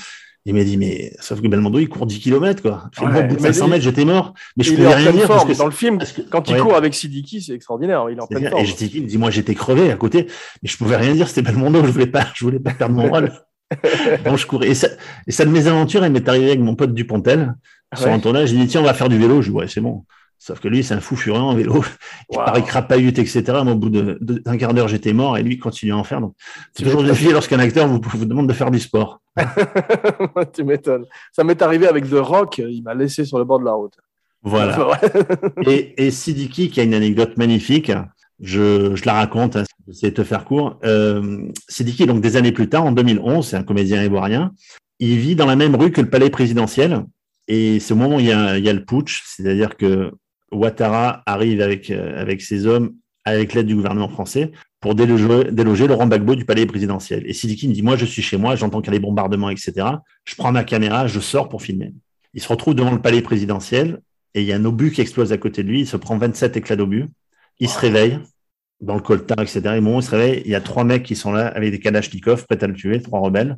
Il 0.46 0.56
m'a 0.56 0.64
dit, 0.64 0.78
mais 0.78 1.12
sauf 1.20 1.42
que 1.42 1.48
Belmondo, 1.48 1.80
il 1.80 1.90
court 1.90 2.06
10 2.06 2.20
km, 2.20 2.62
quoi. 2.62 2.86
Fait, 2.94 3.02
moi, 3.06 3.12
Ouais, 3.14 3.20
au 3.26 3.28
bout 3.28 3.36
de 3.36 3.42
mais 3.42 3.48
500 3.54 3.66
il- 3.66 3.70
mètres, 3.72 3.84
j'étais 3.84 4.06
mort. 4.06 4.34
Mais 4.58 4.64
je 4.64 4.74
pouvais 4.74 4.88
en 4.88 4.92
rien 4.96 5.12
dire. 5.12 5.28
Parce 5.28 5.46
que 5.46 5.58
Dans 5.58 5.66
le 5.66 5.72
film, 5.72 5.98
parce 5.98 6.12
que- 6.14 6.22
quand 6.22 6.48
il 6.50 6.54
Ouais. 6.56 6.60
court 6.62 6.76
avec 6.76 6.94
Sidiki, 6.96 7.42
c'est 7.42 7.54
extraordinaire. 7.54 8.06
Il 8.10 8.18
est 8.18 8.22
en 8.22 8.26
pleine 8.28 8.40
C'est-à-dire- 8.44 8.52
forme. 8.52 8.64
Et 8.64 8.66
je 8.66 8.76
dis, 8.76 8.92
il 8.96 9.04
me 9.04 9.08
dit, 9.08 9.18
moi, 9.18 9.30
j'étais 9.32 9.54
crevé 9.54 9.92
à 9.92 9.96
côté, 9.96 10.28
mais 10.64 10.70
je 10.70 10.78
pouvais 10.78 10.96
rien 10.96 11.14
dire. 11.14 11.28
C'était 11.28 11.42
Belmondo. 11.42 11.84
Je 11.84 11.92
voulais 11.92 12.08
pas, 12.08 12.28
je 12.34 12.46
voulais 12.46 12.60
pas 12.60 12.72
perdre 12.72 12.96
mon 12.96 13.10
rôle. 13.10 13.32
Donc, 14.26 14.38
je 14.38 14.48
courais. 14.48 14.70
Et 14.70 14.74
ça, 14.76 14.88
et 15.28 15.32
ça 15.32 15.46
de 15.46 15.52
mes 15.52 15.68
aventures, 15.68 16.04
il 16.06 16.12
m'est 16.12 16.28
arrivé 16.28 16.48
avec 16.48 16.60
mon 16.62 16.76
pote 16.76 16.94
Dupontel 16.94 17.54
sur 17.96 18.08
Ouais. 18.08 18.14
un 18.14 18.20
tournage. 18.20 18.52
Il 18.52 18.60
dit, 18.60 18.68
tiens, 18.68 18.82
on 18.82 18.86
va 18.86 18.94
faire 18.94 19.10
du 19.10 19.18
vélo. 19.20 19.42
Je 19.42 19.50
dis, 19.50 19.56
ouais, 19.56 19.68
c'est 19.68 19.82
bon. 19.82 20.06
Sauf 20.40 20.62
que 20.62 20.70
lui, 20.70 20.84
c'est 20.84 20.94
un 20.94 21.02
fou 21.02 21.18
furieux 21.18 21.42
en 21.42 21.54
vélo. 21.54 21.84
Il 22.32 22.38
Waouh. 22.38 22.46
paraît 22.46 22.64
crapahute, 22.64 23.20
etc. 23.20 23.44
Mais 23.66 23.72
au 23.72 23.76
bout 23.76 23.90
d'un 23.90 24.58
quart 24.58 24.74
d'heure, 24.74 24.88
j'étais 24.88 25.12
mort 25.14 25.38
et 25.38 25.44
lui 25.44 25.56
il 25.56 25.60
continue 25.60 25.92
à 25.92 25.98
en 25.98 26.06
faire. 26.06 26.22
Donc, 26.22 26.34
c'est 26.74 26.84
toujours 26.84 27.04
difficile 27.04 27.34
lorsqu'un 27.34 27.60
acteur 27.60 27.88
vous, 27.88 28.00
vous 28.02 28.26
demande 28.26 28.48
de 28.48 28.54
faire 28.54 28.72
du 28.72 28.80
sport. 28.80 29.22
tu 30.54 30.64
m'étonnes. 30.64 31.06
Ça 31.34 31.44
m'est 31.44 31.62
arrivé 31.62 31.88
avec 31.88 32.10
The 32.10 32.20
Rock. 32.20 32.60
Il 32.60 32.82
m'a 32.84 32.94
laissé 32.94 33.26
sur 33.26 33.38
le 33.38 33.44
bord 33.44 33.60
de 33.60 33.66
la 33.66 33.74
route. 33.74 33.96
Voilà. 34.42 35.00
Et, 35.68 36.06
et 36.06 36.12
Sidiki, 36.12 36.70
qui 36.70 36.80
a 36.80 36.84
une 36.84 36.94
anecdote 36.94 37.36
magnifique, 37.38 37.92
je, 38.42 38.96
je 38.96 39.06
la 39.06 39.14
raconte, 39.14 39.58
hein, 39.58 39.64
de 39.88 40.10
te 40.10 40.24
faire 40.24 40.46
court. 40.46 40.80
Euh, 40.86 41.50
Sidiki, 41.68 42.06
donc 42.06 42.22
des 42.22 42.38
années 42.38 42.54
plus 42.54 42.70
tard, 42.70 42.86
en 42.86 42.94
2011, 42.94 43.46
c'est 43.46 43.58
un 43.58 43.64
comédien 43.64 44.02
ivoirien, 44.02 44.54
il 45.00 45.18
vit 45.18 45.36
dans 45.36 45.46
la 45.46 45.58
même 45.58 45.76
rue 45.76 45.92
que 45.92 46.00
le 46.02 46.10
palais 46.10 46.30
présidentiel. 46.30 47.04
Et 47.50 47.80
c'est 47.80 47.94
au 47.94 47.98
moment 47.98 48.18
où 48.18 48.20
il 48.20 48.28
y 48.28 48.32
a, 48.32 48.58
il 48.58 48.64
y 48.64 48.70
a 48.70 48.74
le 48.74 48.86
putsch, 48.86 49.24
c'est-à-dire 49.26 49.76
que 49.76 50.14
Ouattara 50.52 51.24
arrive 51.26 51.62
avec, 51.62 51.90
euh, 51.90 52.20
avec 52.20 52.42
ses 52.42 52.66
hommes, 52.66 52.96
avec 53.26 53.54
l'aide 53.54 53.68
du 53.68 53.76
gouvernement 53.76 54.10
français, 54.10 54.52
pour 54.80 54.96
déloger, 54.96 55.52
déloger 55.52 55.88
Laurent 55.88 56.08
Gbagbo 56.08 56.36
du 56.36 56.46
palais 56.46 56.66
présidentiel. 56.66 57.24
Et 57.28 57.34
Sidiki 57.34 57.68
me 57.68 57.74
dit, 57.74 57.84
moi, 57.84 57.96
je 57.96 58.06
suis 58.06 58.22
chez 58.22 58.38
moi, 58.38 58.56
j'entends 58.56 58.82
qu'il 58.82 58.94
y 58.94 58.96
a 58.96 59.00
des 59.00 59.06
bombardements, 59.06 59.50
etc. 59.50 59.88
Je 60.26 60.36
prends 60.36 60.52
ma 60.52 60.64
caméra, 60.64 61.08
je 61.08 61.20
sors 61.20 61.50
pour 61.50 61.62
filmer. 61.62 61.94
Il 62.34 62.42
se 62.42 62.48
retrouve 62.48 62.76
devant 62.76 62.92
le 62.92 63.02
palais 63.02 63.22
présidentiel 63.22 64.02
et 64.34 64.42
il 64.42 64.48
y 64.48 64.54
a 64.54 64.56
un 64.56 64.66
obus 64.66 64.92
qui 64.92 65.02
explose 65.02 65.34
à 65.34 65.38
côté 65.38 65.64
de 65.64 65.68
lui. 65.68 65.82
Il 65.82 65.88
se 65.88 65.98
prend 65.98 66.18
27 66.18 66.58
éclats 66.58 66.76
d'obus. 66.76 67.08
Il 67.60 67.68
se 67.68 67.80
réveille 67.80 68.20
dans 68.82 68.96
le 68.96 69.02
coltard, 69.02 69.42
etc. 69.42 69.62
Et 69.76 69.80
au 69.80 70.00
il 70.00 70.04
se 70.04 70.12
réveille, 70.12 70.42
il 70.46 70.52
y 70.52 70.56
a 70.56 70.62
trois 70.62 70.84
mecs 70.84 71.04
qui 71.04 71.16
sont 71.16 71.32
là 71.32 71.48
avec 71.48 71.72
des 71.72 71.80
kalachnikovs 71.80 72.46
prêts 72.46 72.64
à 72.64 72.68
le 72.68 72.74
tuer, 72.74 73.02
trois 73.02 73.20
rebelles. 73.20 73.58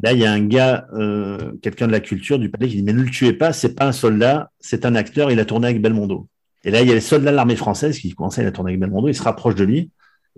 Là, 0.00 0.12
il 0.12 0.20
y 0.20 0.24
a 0.24 0.32
un 0.32 0.40
gars, 0.40 0.86
euh, 0.94 1.52
quelqu'un 1.60 1.86
de 1.86 1.92
la 1.92 2.00
culture 2.00 2.38
du 2.38 2.48
palais 2.48 2.68
qui 2.68 2.76
dit, 2.76 2.82
mais 2.82 2.94
ne 2.94 3.02
le 3.02 3.10
tuez 3.10 3.34
pas, 3.34 3.52
c'est 3.52 3.74
pas 3.74 3.86
un 3.86 3.92
soldat, 3.92 4.50
c'est 4.58 4.86
un 4.86 4.94
acteur, 4.94 5.30
il 5.30 5.38
a 5.38 5.44
tourné 5.44 5.68
avec 5.68 5.82
Belmondo. 5.82 6.28
Et 6.64 6.70
là, 6.70 6.80
il 6.80 6.88
y 6.88 6.90
a 6.90 6.94
les 6.94 7.00
soldats 7.00 7.30
de 7.30 7.36
l'armée 7.36 7.56
française 7.56 7.98
qui 7.98 8.10
commencent 8.14 8.38
à 8.38 8.50
tourner 8.50 8.70
avec 8.70 8.80
Belmondo, 8.80 9.08
ils 9.08 9.14
se 9.14 9.22
rapprochent 9.22 9.54
de 9.54 9.64
lui 9.64 9.90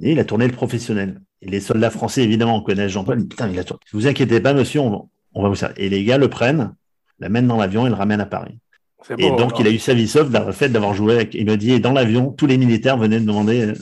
et 0.02 0.12
il 0.12 0.18
a 0.18 0.24
tourné 0.24 0.46
le 0.46 0.52
professionnel. 0.52 1.20
Et 1.40 1.48
les 1.48 1.60
soldats 1.60 1.90
français, 1.90 2.22
évidemment, 2.22 2.60
connaissent 2.62 2.92
Jean-Paul. 2.92 3.26
Putain, 3.28 3.48
il 3.48 3.58
a 3.58 3.64
tourné. 3.64 3.80
Vous 3.92 4.06
inquiétez 4.06 4.40
pas, 4.40 4.54
monsieur, 4.54 4.80
on 4.80 4.90
va, 4.90 4.98
on 5.34 5.42
va 5.42 5.48
vous 5.48 5.54
servir. 5.54 5.76
Et 5.78 5.88
les 5.88 6.02
gars 6.04 6.18
le 6.18 6.28
prennent, 6.28 6.74
l'amènent 7.20 7.46
dans 7.46 7.58
l'avion 7.58 7.86
et 7.86 7.90
le 7.90 7.94
ramènent 7.94 8.20
à 8.20 8.26
Paris. 8.26 8.58
Et 9.18 9.28
donc, 9.28 9.38
alors. 9.38 9.60
il 9.60 9.66
a 9.66 9.70
eu 9.70 9.78
sa 9.78 9.92
vie 9.92 10.08
sauve 10.08 10.30
dans 10.30 10.44
le 10.44 10.52
fait 10.52 10.70
d'avoir 10.70 10.94
joué 10.94 11.14
avec. 11.14 11.34
Il 11.34 11.46
me 11.46 11.56
dit, 11.56 11.72
et 11.72 11.80
dans 11.80 11.92
l'avion, 11.92 12.30
tous 12.30 12.46
les 12.46 12.56
militaires 12.56 12.96
venaient 12.96 13.20
me 13.20 13.26
demander 13.26 13.66
euh, 13.66 13.74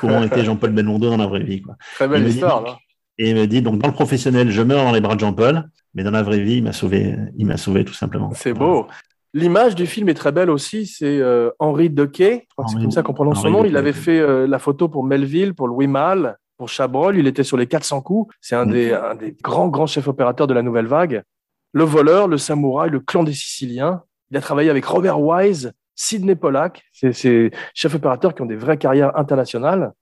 comment 0.00 0.22
était 0.22 0.44
Jean-Paul 0.44 0.70
Belmondo 0.70 1.10
dans 1.10 1.16
la 1.16 1.26
vraie 1.26 1.42
vie. 1.42 1.60
Quoi. 1.60 1.76
Très 1.96 2.06
belle 2.06 2.24
dit, 2.24 2.30
histoire. 2.30 2.62
là. 2.62 2.78
Et 3.22 3.30
il 3.30 3.36
me 3.36 3.46
dit, 3.46 3.62
donc, 3.62 3.78
dans 3.78 3.86
le 3.86 3.94
professionnel, 3.94 4.50
je 4.50 4.62
meurs 4.62 4.82
dans 4.82 4.90
les 4.90 5.00
bras 5.00 5.14
de 5.14 5.20
Jean-Paul, 5.20 5.68
mais 5.94 6.02
dans 6.02 6.10
la 6.10 6.24
vraie 6.24 6.40
vie, 6.40 6.56
il 6.56 6.64
m'a 6.64 6.72
sauvé, 6.72 7.14
il 7.36 7.46
m'a 7.46 7.56
sauvé 7.56 7.84
tout 7.84 7.92
simplement. 7.92 8.32
C'est 8.34 8.52
beau. 8.52 8.88
L'image 9.32 9.76
du 9.76 9.86
film 9.86 10.08
est 10.08 10.14
très 10.14 10.32
belle 10.32 10.50
aussi. 10.50 10.86
C'est 10.86 11.20
euh, 11.20 11.50
Henri 11.60 11.88
Dequet, 11.88 12.48
c'est 12.68 12.80
comme 12.80 12.90
ça 12.90 13.04
qu'on 13.04 13.14
prononce 13.14 13.40
son 13.40 13.50
nom. 13.50 13.64
Il 13.64 13.76
avait 13.76 13.92
fait 13.92 14.18
euh, 14.18 14.48
la 14.48 14.58
photo 14.58 14.88
pour 14.88 15.04
Melville, 15.04 15.54
pour 15.54 15.68
Louis 15.68 15.86
Malle, 15.86 16.36
pour 16.58 16.68
Chabrol. 16.68 17.16
Il 17.16 17.28
était 17.28 17.44
sur 17.44 17.56
les 17.56 17.68
400 17.68 18.00
coups. 18.00 18.34
C'est 18.40 18.56
un, 18.56 18.66
Mm. 18.66 18.72
des, 18.72 18.92
un 18.92 19.14
des 19.14 19.36
grands, 19.40 19.68
grands 19.68 19.86
chefs 19.86 20.08
opérateurs 20.08 20.48
de 20.48 20.54
la 20.54 20.62
Nouvelle 20.62 20.88
Vague. 20.88 21.22
Le 21.72 21.84
voleur, 21.84 22.26
le 22.26 22.38
samouraï, 22.38 22.90
le 22.90 22.98
clan 22.98 23.22
des 23.22 23.34
Siciliens. 23.34 24.02
Il 24.32 24.36
a 24.36 24.40
travaillé 24.40 24.68
avec 24.68 24.84
Robert 24.84 25.20
Wise, 25.20 25.72
Sidney 25.94 26.34
Pollack. 26.34 26.82
C'est 26.92 27.12
ces 27.12 27.52
chefs 27.72 27.94
opérateurs 27.94 28.34
qui 28.34 28.42
ont 28.42 28.46
des 28.46 28.56
vraies 28.56 28.78
carrières 28.78 29.16
internationales. 29.16 29.92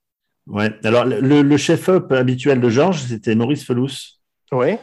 Ouais. 0.51 0.71
Alors, 0.83 1.05
le, 1.05 1.41
le 1.41 1.57
chef-op 1.57 2.11
habituel 2.11 2.59
de 2.61 2.69
Georges, 2.69 3.01
c'était 3.03 3.35
Maurice 3.35 3.65
Felous. 3.65 3.89
Oui. 4.51 4.75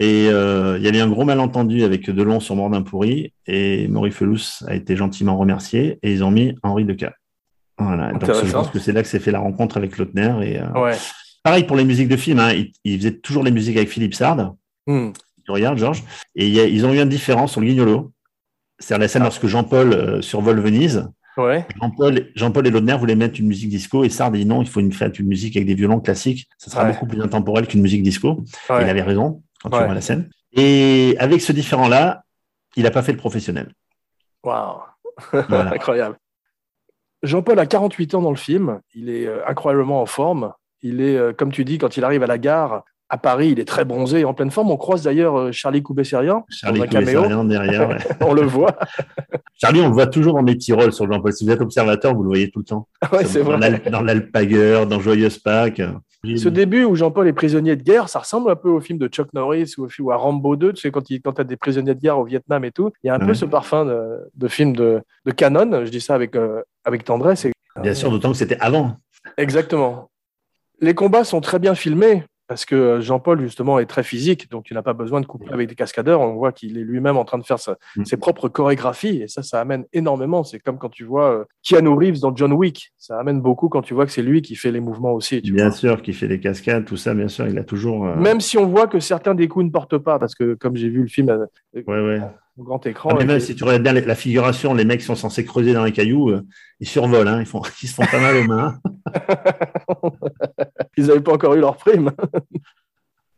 Et 0.00 0.28
euh, 0.28 0.76
il 0.78 0.84
y 0.84 0.88
avait 0.88 1.00
un 1.00 1.08
gros 1.08 1.24
malentendu 1.24 1.82
avec 1.84 2.10
Delon 2.10 2.40
sur 2.40 2.56
Mordin 2.56 2.82
pourri, 2.82 3.32
et 3.46 3.86
Maurice 3.88 4.14
Felous 4.14 4.64
a 4.66 4.74
été 4.74 4.96
gentiment 4.96 5.36
remercié, 5.36 5.98
et 6.02 6.12
ils 6.12 6.24
ont 6.24 6.30
mis 6.30 6.54
Henri 6.62 6.84
Deca. 6.84 7.12
Voilà. 7.78 8.12
Donc, 8.12 8.24
je 8.26 8.52
pense 8.52 8.70
que 8.70 8.78
c'est 8.78 8.92
là 8.92 9.02
que 9.02 9.08
s'est 9.08 9.20
fait 9.20 9.30
la 9.30 9.38
rencontre 9.38 9.76
avec 9.76 9.96
Lautner. 9.98 10.34
Et, 10.42 10.60
euh, 10.60 10.68
Ouais. 10.80 10.96
Pareil 11.44 11.64
pour 11.64 11.76
les 11.76 11.84
musiques 11.84 12.08
de 12.08 12.16
films, 12.16 12.38
hein, 12.38 12.52
il, 12.52 12.72
il 12.84 12.98
faisait 12.98 13.18
toujours 13.18 13.42
les 13.42 13.50
musiques 13.50 13.76
avec 13.76 13.88
Philippe 13.88 14.14
Sard. 14.14 14.54
Hmm. 14.86 15.10
Tu 15.44 15.50
regardes, 15.50 15.78
Georges. 15.78 16.04
Et 16.36 16.46
il 16.46 16.54
y 16.54 16.60
a- 16.60 16.66
ils 16.66 16.86
ont 16.86 16.92
eu 16.92 17.00
une 17.00 17.08
différence 17.08 17.52
sur 17.52 17.60
le 17.60 17.66
guignolo. 17.66 18.12
C'est-à-dire 18.78 19.00
la 19.02 19.08
scène 19.08 19.22
lorsque 19.24 19.46
Jean-Paul 19.46 19.92
euh, 19.92 20.22
survole 20.22 20.60
Venise. 20.60 21.08
Ouais. 21.36 21.66
Jean-Paul 21.80 22.26
Jean-Paul 22.34 22.66
et 22.66 22.70
Laudner 22.70 22.96
voulaient 22.96 23.14
mettre 23.14 23.40
une 23.40 23.46
musique 23.46 23.70
disco 23.70 24.04
et 24.04 24.08
Sard 24.10 24.32
dit 24.32 24.44
non, 24.44 24.60
il 24.62 24.68
faut 24.68 24.80
une, 24.80 24.92
faire 24.92 25.10
une 25.18 25.26
musique 25.26 25.56
avec 25.56 25.66
des 25.66 25.74
violons 25.74 26.00
classiques. 26.00 26.48
Ça 26.58 26.70
sera 26.70 26.84
Ouais. 26.84 26.92
beaucoup 26.92 27.06
plus 27.06 27.22
intemporel 27.22 27.66
qu'une 27.66 27.80
musique 27.82 28.02
disco. 28.02 28.44
Ouais. 28.70 28.82
Il 28.84 28.88
avait 28.90 29.02
raison 29.02 29.42
quand 29.62 29.70
tu 29.70 29.76
vois 29.78 29.94
la 29.94 30.00
scène. 30.00 30.28
Et 30.52 31.16
avec 31.18 31.40
ce 31.40 31.52
différent-là, 31.52 32.24
il 32.76 32.82
n'a 32.82 32.90
pas 32.90 33.02
fait 33.02 33.12
le 33.12 33.18
professionnel. 33.18 33.72
Waouh. 34.44 34.80
Voilà. 35.32 35.72
Incroyable. 35.74 36.16
Jean-Paul 37.22 37.58
a 37.58 37.66
48 37.66 38.14
ans 38.16 38.22
dans 38.22 38.30
le 38.30 38.36
film. 38.36 38.80
Il 38.94 39.08
est 39.08 39.26
euh, 39.26 39.46
incroyablement 39.46 40.02
en 40.02 40.06
forme. 40.06 40.52
Il 40.82 41.00
est, 41.00 41.16
euh, 41.16 41.32
comme 41.32 41.52
tu 41.52 41.64
dis, 41.64 41.78
quand 41.78 41.96
il 41.96 42.04
arrive 42.04 42.22
à 42.24 42.26
la 42.26 42.38
gare, 42.38 42.84
à 43.12 43.18
Paris, 43.18 43.50
il 43.50 43.60
est 43.60 43.66
très 43.66 43.84
bronzé 43.84 44.20
et 44.20 44.24
en 44.24 44.32
pleine 44.32 44.50
forme. 44.50 44.70
On 44.70 44.78
croise 44.78 45.02
d'ailleurs 45.02 45.38
euh, 45.38 45.52
Charlie 45.52 45.82
Coubesserian 45.82 46.46
Charlie 46.48 46.78
dans 46.78 46.84
un 46.86 46.88
caméo. 46.88 47.20
Coubesserian 47.20 47.44
derrière. 47.44 47.98
On 48.22 48.32
le 48.32 48.40
voit. 48.40 48.74
Charlie, 49.60 49.80
on 49.80 49.88
le 49.88 49.92
voit 49.92 50.06
toujours 50.06 50.34
dans 50.34 50.44
petits 50.44 50.72
rôles 50.72 50.92
sur 50.92 51.06
Jean-Paul. 51.06 51.32
Si 51.32 51.44
vous 51.44 51.52
êtes 51.52 51.60
observateur, 51.60 52.14
vous 52.14 52.22
le 52.22 52.28
voyez 52.28 52.50
tout 52.50 52.60
le 52.60 52.64
temps. 52.64 52.88
Ouais, 53.12 53.24
c'est 53.26 53.44
dans 53.44 53.58
vrai. 53.58 53.82
dans 53.90 54.00
l'Alpagueur, 54.00 54.86
dans 54.86 54.98
Joyeuse 54.98 55.38
Pâques. 55.38 55.82
Ce 56.24 56.48
début 56.48 56.84
où 56.84 56.96
Jean-Paul 56.96 57.28
est 57.28 57.32
prisonnier 57.32 57.76
de 57.76 57.82
guerre, 57.82 58.08
ça 58.08 58.20
ressemble 58.20 58.50
un 58.50 58.56
peu 58.56 58.70
au 58.70 58.80
film 58.80 58.98
de 58.98 59.06
Chuck 59.08 59.28
Norris 59.34 59.74
ou, 59.76 60.10
à 60.10 60.16
Rambo 60.16 60.56
2, 60.56 60.72
tu 60.72 60.80
sais, 60.80 60.90
quand 60.90 61.10
il 61.10 61.20
quand 61.20 61.38
as 61.38 61.44
des 61.44 61.56
prisonniers 61.56 61.94
de 61.94 62.00
guerre 62.00 62.18
au 62.18 62.24
Vietnam 62.24 62.64
et 62.64 62.72
tout. 62.72 62.90
Il 63.04 63.08
y 63.08 63.10
a 63.10 63.14
un 63.14 63.18
peu 63.18 63.34
ce 63.34 63.44
parfum 63.44 63.84
de, 63.84 64.20
de 64.34 64.48
film 64.48 64.74
de, 64.74 65.02
de 65.26 65.30
canon, 65.32 65.84
je 65.84 65.90
dis 65.90 66.00
ça 66.00 66.14
avec, 66.14 66.34
euh, 66.34 66.62
avec 66.84 67.04
tendresse. 67.04 67.44
Et, 67.44 67.52
Bien 67.80 67.94
sûr, 67.94 68.10
d'autant 68.10 68.32
que 68.32 68.38
c'était 68.38 68.58
avant. 68.58 68.96
Exactement. 69.36 70.10
Les 70.80 70.94
combats 70.94 71.24
sont 71.24 71.40
très 71.40 71.58
bien 71.58 71.74
filmés 71.74 72.24
parce 72.52 72.66
que 72.66 72.74
euh, 72.74 73.00
Jean-Paul, 73.00 73.40
justement, 73.40 73.78
est 73.78 73.86
très 73.86 74.02
physique, 74.02 74.50
donc 74.50 74.66
il 74.70 74.74
n'a 74.74 74.82
pas 74.82 74.92
besoin 74.92 75.22
de 75.22 75.26
couper 75.26 75.50
avec 75.50 75.70
des 75.70 75.74
cascadeurs. 75.74 76.20
On 76.20 76.34
voit 76.34 76.52
qu'il 76.52 76.76
est 76.76 76.82
lui-même 76.84 77.16
en 77.16 77.24
train 77.24 77.38
de 77.38 77.44
faire 77.44 77.58
sa- 77.58 77.78
Mm. 77.96 78.04
ses 78.04 78.18
propres 78.18 78.50
chorégraphies 78.50 79.22
et 79.22 79.26
ça, 79.28 79.42
ça 79.42 79.58
amène 79.58 79.86
énormément. 79.94 80.44
C'est 80.44 80.58
comme 80.58 80.76
quand 80.76 80.90
tu 80.90 81.04
vois 81.04 81.32
euh, 81.32 81.44
Keanu 81.62 81.88
Reeves 81.88 82.20
dans 82.20 82.36
John 82.36 82.52
Wick. 82.52 82.92
Ça 82.98 83.18
amène 83.18 83.40
beaucoup 83.40 83.70
quand 83.70 83.80
tu 83.80 83.94
vois 83.94 84.04
que 84.04 84.12
c'est 84.12 84.22
lui 84.22 84.42
qui 84.42 84.54
fait 84.54 84.70
les 84.70 84.80
mouvements 84.80 85.12
aussi. 85.14 85.40
Tu 85.40 85.52
Bien 85.54 85.68
vois. 85.68 85.76
sûr, 85.76 86.02
qui 86.02 86.12
fait 86.12 86.28
des 86.28 86.40
cascades, 86.40 86.84
tout 86.84 86.98
ça, 86.98 87.14
bien 87.14 87.28
sûr, 87.28 87.46
il 87.48 87.56
a 87.58 87.64
toujours. 87.64 88.06
euh, 88.06 88.16
Même 88.16 88.40
si 88.42 88.58
on 88.58 88.66
voit 88.66 88.86
que 88.86 89.00
certains 89.00 89.34
des 89.34 89.48
coups 89.48 89.64
ne 89.64 89.70
portent 89.70 89.96
pas, 89.96 90.18
parce 90.18 90.34
que 90.34 90.52
comme 90.52 90.76
j'ai 90.76 90.90
vu 90.90 91.00
le 91.00 91.08
film 91.08 91.30
euh, 91.30 91.46
Ouais, 91.74 91.82
ouais. 91.86 92.20
Au 92.58 92.64
grand 92.64 92.80
Ah, 92.86 93.14
mais 93.18 93.24
même 93.24 93.40
si 93.40 93.54
tu 93.54 93.64
regardes 93.64 93.82
bien 93.82 93.92
la 93.94 94.14
figuration, 94.14 94.74
les 94.74 94.84
mecs 94.84 95.02
sont 95.02 95.14
censés 95.14 95.44
creuser 95.44 95.72
dans 95.72 95.84
les 95.84 95.92
cailloux, 95.92 96.30
euh, 96.30 96.42
ils 96.80 96.88
survolent, 96.88 97.28
hein, 97.28 97.40
ils, 97.40 97.46
font, 97.46 97.62
ils 97.82 97.88
se 97.88 97.94
font 97.94 98.06
pas 98.06 98.20
mal 98.20 98.36
aux 98.36 98.44
mains. 98.44 98.78
ils 100.96 101.06
n'avaient 101.06 101.20
pas 101.20 101.32
encore 101.32 101.54
eu 101.54 101.60
leur 101.60 101.76
prime. 101.76 102.10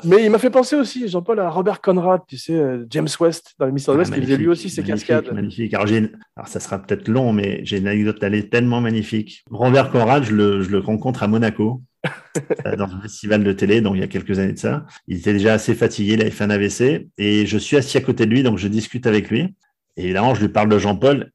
Mais 0.04 0.24
il 0.24 0.30
m'a 0.30 0.38
fait 0.38 0.50
penser 0.50 0.76
aussi, 0.76 1.08
Jean-Paul, 1.08 1.40
à 1.40 1.48
Robert 1.50 1.80
Conrad, 1.80 2.20
tu 2.28 2.36
sais, 2.38 2.54
euh, 2.54 2.84
James 2.90 3.08
West 3.20 3.54
dans 3.58 3.66
les 3.66 3.72
Mystères 3.72 3.94
de 3.94 3.98
l'Ouest, 3.98 4.12
Ah, 4.12 4.16
qui 4.18 4.22
faisait 4.22 4.36
lui 4.36 4.48
aussi 4.48 4.68
ses 4.70 4.82
cascades. 4.82 5.32
Magnifique. 5.32 5.72
Alors, 5.74 5.86
une- 5.86 6.18
Alors, 6.36 6.48
ça 6.48 6.60
sera 6.60 6.78
peut-être 6.80 7.08
long, 7.08 7.32
mais 7.32 7.60
j'ai 7.64 7.78
une 7.78 7.86
anecdote 7.88 8.18
elle 8.22 8.34
est 8.34 8.50
tellement 8.50 8.80
magnifique. 8.80 9.44
Robert 9.50 9.90
Conrad, 9.90 10.24
je 10.24 10.34
le, 10.34 10.62
je 10.62 10.70
le 10.70 10.78
rencontre 10.78 11.22
à 11.22 11.28
Monaco, 11.28 11.82
euh, 12.66 12.76
dans 12.76 12.92
un 12.94 13.00
festival 13.00 13.42
de 13.44 13.52
télé, 13.52 13.80
donc 13.80 13.94
il 13.96 14.00
y 14.00 14.04
a 14.04 14.08
quelques 14.08 14.38
années 14.38 14.52
de 14.52 14.58
ça. 14.58 14.84
Il 15.08 15.18
était 15.18 15.32
déjà 15.32 15.54
assez 15.54 15.74
fatigué, 15.74 16.14
il 16.14 16.20
avait 16.20 16.30
fait 16.30 16.44
un 16.44 16.50
AVC, 16.50 17.08
et 17.18 17.46
je 17.46 17.58
suis 17.58 17.76
assis 17.76 17.96
à 17.96 18.00
côté 18.02 18.26
de 18.26 18.30
lui, 18.30 18.42
donc 18.42 18.58
je 18.58 18.68
discute 18.68 19.06
avec 19.06 19.30
lui. 19.30 19.54
Et 19.96 20.04
évidemment, 20.04 20.34
je 20.34 20.42
lui 20.42 20.48
parle 20.48 20.68
de 20.68 20.78
Jean-Paul, 20.78 21.30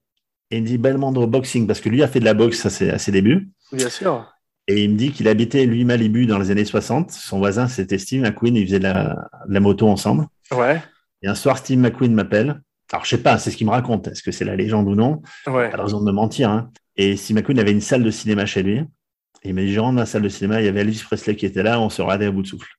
et 0.51 0.57
il 0.57 0.63
me 0.63 0.67
dit 0.67 0.77
Belmondo 0.77 1.25
boxing, 1.27 1.65
parce 1.65 1.79
que 1.81 1.89
lui 1.89 2.03
a 2.03 2.07
fait 2.07 2.19
de 2.19 2.25
la 2.25 2.33
boxe 2.33 2.65
à 2.65 2.69
ses, 2.69 2.89
à 2.89 2.97
ses 2.99 3.11
débuts. 3.11 3.49
Bien 3.71 3.89
sûr. 3.89 4.27
Et 4.69 4.83
il 4.83 4.91
me 4.91 4.95
dit 4.95 5.11
qu'il 5.11 5.27
habitait, 5.27 5.65
lui, 5.65 5.83
Malibu 5.83 6.27
dans 6.27 6.37
les 6.37 6.51
années 6.51 6.63
60. 6.63 7.09
Son 7.09 7.39
voisin, 7.39 7.67
c'était 7.67 7.97
Steve 7.97 8.21
McQueen. 8.21 8.55
Ils 8.55 8.67
faisaient 8.67 8.77
de 8.77 8.83
la, 8.83 9.15
de 9.47 9.53
la 9.55 9.59
moto 9.59 9.87
ensemble. 9.89 10.27
Ouais, 10.51 10.79
Et 11.23 11.27
un 11.27 11.33
soir, 11.33 11.57
Steve 11.57 11.79
McQueen 11.79 12.13
m'appelle. 12.13 12.61
Alors, 12.91 13.03
je 13.03 13.09
sais 13.09 13.23
pas, 13.23 13.39
c'est 13.39 13.49
ce 13.49 13.57
qu'il 13.57 13.65
me 13.65 13.71
raconte. 13.71 14.07
Est-ce 14.07 14.21
que 14.21 14.31
c'est 14.31 14.45
la 14.45 14.55
légende 14.55 14.87
ou 14.87 14.93
non? 14.93 15.23
Ouais. 15.47 15.71
Pas 15.71 15.77
de 15.77 15.81
raison 15.81 16.01
de 16.01 16.05
me 16.05 16.11
mentir. 16.11 16.51
Hein. 16.51 16.69
Et 16.97 17.15
Steve 17.17 17.37
McQueen 17.37 17.57
avait 17.57 17.71
une 17.71 17.81
salle 17.81 18.03
de 18.03 18.11
cinéma 18.11 18.45
chez 18.45 18.61
lui. 18.61 18.77
Et 19.41 19.49
il 19.49 19.55
m'a 19.55 19.61
dit, 19.61 19.73
je 19.73 19.79
rentre 19.79 19.95
dans 19.95 20.01
la 20.01 20.05
salle 20.05 20.21
de 20.21 20.29
cinéma. 20.29 20.61
Il 20.61 20.65
y 20.65 20.67
avait 20.67 20.81
Elvis 20.81 21.01
Presley 21.03 21.35
qui 21.35 21.47
était 21.47 21.63
là. 21.63 21.79
On 21.79 21.89
se 21.89 22.03
regardait 22.03 22.27
à 22.27 22.31
bout 22.31 22.43
de 22.43 22.47
souffle. 22.47 22.69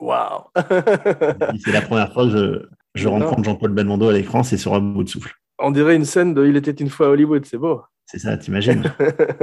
Waouh 0.00 0.44
C'est 1.62 1.72
la 1.72 1.82
première 1.82 2.10
fois 2.10 2.24
que 2.24 2.70
je, 2.94 3.06
rencontre 3.06 3.44
Jean-Paul 3.44 3.72
Belmondo 3.72 4.08
à 4.08 4.14
l'écran. 4.14 4.42
C'est 4.42 4.56
sur 4.56 4.72
un 4.72 4.80
bout 4.80 5.04
de 5.04 5.10
souffle. 5.10 5.34
On 5.58 5.72
dirait 5.72 5.94
une 5.94 6.06
scène 6.06 6.32
de 6.32 6.46
Il 6.46 6.56
était 6.56 6.70
une 6.70 6.88
fois 6.88 7.08
à 7.08 7.10
Hollywood, 7.10 7.44
c'est 7.44 7.58
beau. 7.58 7.82
C'est 8.10 8.18
ça, 8.18 8.38
t'imagines 8.38 8.82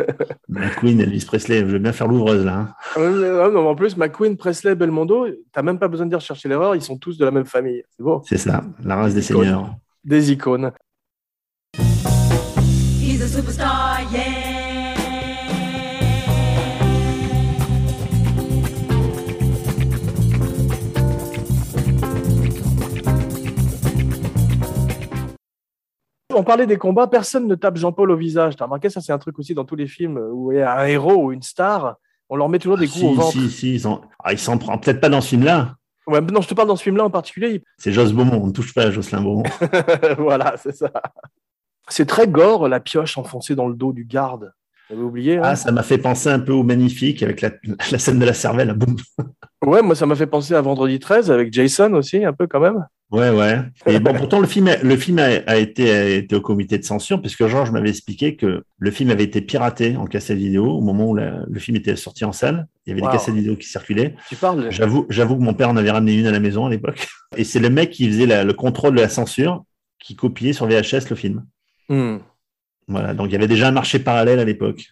McQueen, 0.50 1.00
Elvis 1.00 1.24
Presley. 1.26 1.60
Je 1.60 1.66
veux 1.66 1.78
bien 1.78 1.94
faire 1.94 2.08
l'ouvreuse, 2.08 2.44
là. 2.44 2.74
hein. 2.96 3.00
Ouais, 3.00 3.52
non, 3.52 3.68
en 3.70 3.76
plus, 3.76 3.96
McQueen, 3.96 4.38
Presley, 4.38 4.74
Belmondo, 4.74 5.28
t'as 5.52 5.62
même 5.62 5.78
pas 5.78 5.88
besoin 5.88 6.08
de 6.08 6.12
dire 6.12 6.20
chercher 6.20 6.50
l'erreur, 6.50 6.76
ils 6.76 6.82
sont 6.82 6.98
tous 6.98 7.16
de 7.20 7.26
la 7.26 7.30
même 7.30 7.46
famille. 7.46 7.84
C'est 7.96 8.02
beau. 8.02 8.24
C'est 8.26 8.38
ça, 8.40 8.64
la 8.84 8.96
race 8.96 9.14
des 9.14 9.22
seigneurs. 9.22 9.76
Des 10.04 10.32
icônes. 10.32 10.72
On 26.36 26.44
parlait 26.44 26.68
des 26.68 26.78
combats, 26.78 27.08
personne 27.08 27.48
ne 27.48 27.56
tape 27.56 27.78
Jean-Paul 27.78 28.12
au 28.12 28.18
visage. 28.18 28.58
T'as 28.58 28.66
remarqué, 28.66 28.90
ça, 28.90 29.00
c'est 29.00 29.14
un 29.14 29.18
truc 29.18 29.40
aussi 29.40 29.54
dans 29.54 29.64
tous 29.64 29.78
les 29.78 29.88
films 29.88 30.18
où 30.32 30.52
il 30.52 30.58
y 30.58 30.62
a 30.62 30.78
un 30.78 30.86
héros 30.86 31.16
ou 31.16 31.32
une 31.32 31.42
star, 31.42 31.96
on 32.30 32.36
leur 32.36 32.50
met 32.50 32.60
toujours 32.60 32.78
des 32.78 32.88
coups 32.88 33.00
si, 33.00 33.06
au 33.06 33.14
ventre. 33.14 33.32
Si, 33.32 33.50
si, 33.50 33.74
ils 33.76 33.80
s'en 33.80 34.02
ah, 34.24 34.34
ils 34.34 34.40
s'en 34.40 34.58
prennent 34.58 34.80
peut-être 34.80 35.00
pas 35.00 35.10
dans 35.10 35.22
ce 35.22 35.30
film-là. 35.30 35.76
Ouais, 36.08 36.22
mais 36.22 36.32
non, 36.32 36.42
je 36.42 36.48
te 36.48 36.54
parle 36.54 36.68
dans 36.68 36.76
ce 36.76 36.84
film-là 36.84 37.06
en 37.06 37.10
particulier. 37.10 37.64
C'est 37.78 37.92
Joss 37.92 38.14
Beaumont, 38.14 38.42
on 38.44 38.48
ne 38.48 38.52
touche 38.52 38.74
pas 38.74 38.84
à 38.84 38.92
Jocelyn 38.92 39.22
Beaumont. 39.22 39.44
voilà, 40.18 40.56
c'est 40.58 40.76
ça. 40.76 40.92
C'est 41.88 42.06
très 42.06 42.28
gore, 42.28 42.68
la 42.68 42.80
pioche 42.80 43.18
enfoncée 43.18 43.56
dans 43.56 43.68
le 43.68 43.76
dos 43.76 43.94
du 43.94 44.06
garde. 44.06 44.54
Vous 44.90 44.96
avez 44.96 45.04
oublié 45.04 45.38
hein? 45.38 45.42
Ah, 45.44 45.56
ça 45.56 45.72
m'a 45.72 45.84
fait 45.84 45.98
penser 45.98 46.30
un 46.30 46.40
peu 46.40 46.52
au 46.52 46.64
Magnifique 46.64 47.24
avec 47.24 47.42
la, 47.42 47.52
la 47.92 47.98
scène 47.98 48.20
de 48.20 48.26
la 48.26 48.34
cervelle, 48.34 48.74
boum. 48.74 48.98
Ouais, 49.66 49.82
moi, 49.82 49.96
ça 49.96 50.06
m'a 50.06 50.16
fait 50.16 50.28
penser 50.28 50.54
à 50.54 50.62
Vendredi 50.62 51.00
13 51.00 51.32
avec 51.32 51.52
Jason 51.52 51.94
aussi, 51.94 52.24
un 52.24 52.34
peu 52.34 52.46
quand 52.46 52.60
même. 52.60 52.86
Ouais, 53.12 53.30
ouais. 53.30 53.60
Et 53.86 54.00
bon, 54.00 54.14
pourtant, 54.14 54.40
le 54.40 54.48
film, 54.48 54.68
a- 54.68 54.78
le 54.78 54.96
film 54.98 55.20
a, 55.20 55.26
a 55.48 55.58
été, 55.58 55.92
a 55.92 56.06
été 56.10 56.36
au 56.36 56.42
comité 56.42 56.78
de 56.78 56.84
censure, 56.84 57.22
puisque 57.22 57.46
Georges 57.48 57.72
m'avait 57.72 57.90
expliqué 57.90 58.36
que 58.36 58.64
le 58.78 58.92
film 58.92 59.12
avait 59.12 59.24
été 59.24 59.42
piraté 59.42 59.96
en 59.96 60.06
cassette 60.06 60.38
vidéo 60.38 60.66
au 60.66 60.82
moment 60.82 61.10
où 61.10 61.16
la- 61.16 61.44
le 61.48 61.60
film 61.60 61.78
était 61.78 61.96
sorti 61.96 62.26
en 62.26 62.32
salle. 62.32 62.68
Il 62.86 62.90
y 62.90 62.94
avait 62.94 63.02
Wow. 63.02 63.10
des 63.10 63.14
cassettes 63.18 63.36
vidéo 63.36 63.56
qui 63.56 63.68
circulaient. 63.68 64.16
Tu 64.30 64.36
parles 64.36 64.68
J'avoue, 64.72 65.06
j'avoue 65.10 65.36
que 65.38 65.44
mon 65.44 65.54
père 65.54 65.70
en 65.70 65.78
avait 65.78 65.92
ramené 65.92 66.16
une 66.18 66.26
à 66.28 66.32
la 66.32 66.40
maison 66.40 66.66
à 66.66 66.70
l'époque. 66.70 67.08
Et 67.38 67.44
c'est 67.44 67.60
le 67.60 67.70
mec 67.70 67.92
qui 67.92 68.08
faisait 68.08 68.26
la- 68.26 68.44
le 68.44 68.54
contrôle 68.54 68.96
de 68.96 69.02
la 69.02 69.10
censure 69.10 69.64
qui 70.00 70.16
copiait 70.16 70.54
sur 70.54 70.66
VHS 70.68 71.10
le 71.10 71.16
film. 71.16 71.46
Hmm. 71.90 72.18
Voilà. 72.88 73.14
Donc, 73.14 73.28
il 73.30 73.34
y 73.34 73.36
avait 73.36 73.48
déjà 73.48 73.68
un 73.68 73.72
marché 73.72 74.00
parallèle 74.00 74.40
à 74.40 74.46
l'époque. 74.46 74.84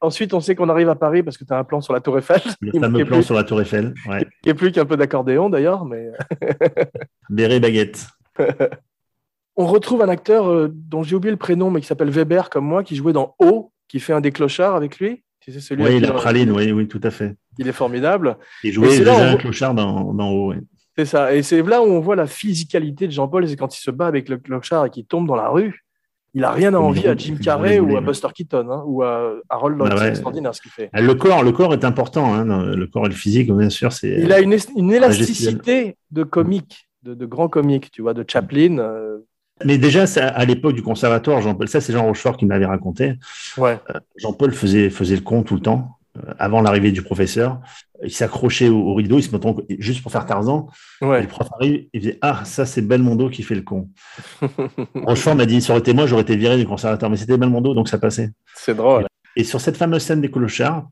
Ensuite, 0.00 0.32
on 0.32 0.38
sait 0.40 0.54
qu'on 0.54 0.68
arrive 0.68 0.88
à 0.88 0.94
Paris 0.94 1.24
parce 1.24 1.36
que 1.36 1.44
tu 1.44 1.52
as 1.52 1.58
un 1.58 1.64
plan 1.64 1.80
sur 1.80 1.92
la 1.92 2.00
Tour 2.00 2.16
Eiffel. 2.18 2.40
Le 2.60 2.70
fameux 2.80 3.04
plan 3.04 3.16
plus, 3.16 3.24
sur 3.24 3.34
la 3.34 3.42
Tour 3.42 3.60
Eiffel. 3.60 3.94
Ouais. 4.08 4.24
qui 4.44 4.48
est 4.50 4.54
plus 4.54 4.70
qu'un 4.70 4.84
peu 4.86 4.96
d'accordéon 4.96 5.50
d'ailleurs, 5.50 5.84
mais 5.84 6.10
Béret 7.30 7.60
baguette. 7.60 8.08
on 9.56 9.66
retrouve 9.66 10.02
un 10.02 10.08
acteur 10.08 10.48
euh, 10.48 10.68
dont 10.72 11.02
j'ai 11.02 11.16
oublié 11.16 11.30
le 11.30 11.36
prénom, 11.36 11.70
mais 11.70 11.80
qui 11.80 11.86
s'appelle 11.86 12.10
Weber 12.10 12.50
comme 12.50 12.64
moi, 12.64 12.84
qui 12.84 12.96
jouait 12.96 13.12
dans 13.12 13.34
O, 13.38 13.72
qui 13.88 14.00
fait 14.00 14.12
un 14.12 14.20
des 14.20 14.32
clochards 14.32 14.76
avec 14.76 14.98
lui. 14.98 15.22
Sais, 15.40 15.60
celui 15.60 15.82
Oui, 15.82 16.00
la 16.00 16.12
praline, 16.12 16.50
oui, 16.50 16.72
oui, 16.72 16.86
tout 16.88 17.00
à 17.02 17.10
fait. 17.10 17.34
Il 17.58 17.66
est 17.66 17.72
formidable. 17.72 18.36
Il 18.62 18.72
jouait 18.72 18.90
c'est 18.90 18.98
déjà 18.98 19.16
on 19.16 19.32
un 19.32 19.36
clochard 19.36 19.74
dans, 19.74 20.46
ouais. 20.46 20.58
C'est 20.96 21.06
ça. 21.06 21.34
Et 21.34 21.42
c'est 21.42 21.62
là 21.62 21.82
où 21.82 21.86
on 21.86 22.00
voit 22.00 22.16
la 22.16 22.26
physicalité 22.26 23.06
de 23.06 23.12
Jean-Paul, 23.12 23.48
c'est 23.48 23.56
quand 23.56 23.74
il 23.76 23.80
se 23.80 23.90
bat 23.90 24.06
avec 24.06 24.28
le 24.28 24.38
clochard 24.38 24.86
et 24.86 24.90
qu'il 24.90 25.06
tombe 25.06 25.26
dans 25.26 25.36
la 25.36 25.48
rue. 25.48 25.84
Il 26.34 26.44
a 26.44 26.52
rien 26.52 26.74
à 26.74 26.78
envier 26.78 27.08
à 27.08 27.16
Jim 27.16 27.36
Carrey 27.42 27.78
ou 27.78 27.84
à 27.84 27.88
boulets, 27.88 28.00
Buster 28.02 28.28
Keaton 28.34 28.68
hein, 28.70 28.82
ou 28.86 29.02
à 29.02 29.32
Harold 29.48 29.78
Lloyd. 29.78 29.92
Ah 29.92 29.94
ouais. 29.94 30.02
C'est 30.02 30.08
extraordinaire 30.10 30.54
ce 30.54 30.60
qu'il 30.60 30.70
fait. 30.70 30.90
Le 30.92 31.14
corps, 31.14 31.42
le 31.42 31.52
corps 31.52 31.72
est 31.72 31.84
important. 31.84 32.34
Hein, 32.34 32.44
le 32.44 32.86
corps 32.86 33.06
et 33.06 33.08
le 33.08 33.14
physique, 33.14 33.50
bien 33.50 33.70
sûr. 33.70 33.92
C'est. 33.92 34.20
Il 34.20 34.32
a 34.32 34.40
une, 34.40 34.52
élasticité 34.92 35.96
de 36.10 36.24
comique, 36.24 36.87
de, 37.08 37.14
de 37.14 37.26
grand 37.26 37.48
comique, 37.48 37.90
tu 37.90 38.02
vois, 38.02 38.14
de 38.14 38.24
Chaplin. 38.26 38.78
euh, 38.78 39.18
Mais 39.64 39.78
déjà, 39.78 40.04
à 40.20 40.44
l'époque 40.44 40.74
du 40.74 40.82
conservatoire, 40.82 41.40
Jean-Paul, 41.40 41.68
ça, 41.68 41.80
c'est 41.80 41.92
Jean 41.92 42.04
Rochefort 42.04 42.36
qui 42.36 42.46
m'avait 42.46 42.66
raconté. 42.66 43.14
ouais. 43.56 43.78
Jean-Paul 44.16 44.52
faisait, 44.52 44.90
faisait 44.90 45.16
le 45.16 45.22
con 45.22 45.42
tout 45.42 45.54
le 45.54 45.60
temps, 45.60 45.98
euh, 46.18 46.32
avant 46.38 46.60
l'arrivée 46.60 46.92
du 46.92 47.02
professeur. 47.02 47.60
Il 48.04 48.12
s'accrochait 48.12 48.68
au, 48.68 48.78
au 48.78 48.94
rideau, 48.94 49.18
il 49.18 49.22
se 49.22 49.34
mettait 49.34 49.52
juste 49.80 50.02
pour 50.02 50.12
faire 50.12 50.26
Tarzan. 50.26 50.68
Et 51.02 51.04
Ouais. 51.06 51.22
le 51.22 51.26
prof 51.28 51.48
arrive, 51.58 51.86
il 51.92 52.00
faisait 52.00 52.18
Ah, 52.20 52.42
ça, 52.44 52.64
c'est 52.66 52.82
Belmondo 52.82 53.28
qui 53.30 53.42
fait 53.42 53.56
le 53.56 53.62
con. 53.62 53.88
Rochefort 54.94 55.34
m'a 55.34 55.46
dit 55.46 55.60
Ça 55.60 55.72
aurait 55.72 55.80
été 55.80 55.92
moi, 55.94 56.06
j'aurais 56.06 56.22
été 56.22 56.36
viré 56.36 56.56
du 56.56 56.66
conservatoire. 56.66 57.10
Mais 57.10 57.16
c'était 57.16 57.36
Belmondo, 57.36 57.74
donc 57.74 57.88
ça 57.88 57.98
passait. 57.98 58.30
C'est 58.54 58.74
drôle. 58.74 59.06
Et 59.36 59.44
sur 59.44 59.60
cette 59.60 59.76
fameuse 59.76 60.02
scène 60.02 60.20
des 60.20 60.30
clochards, 60.30 60.88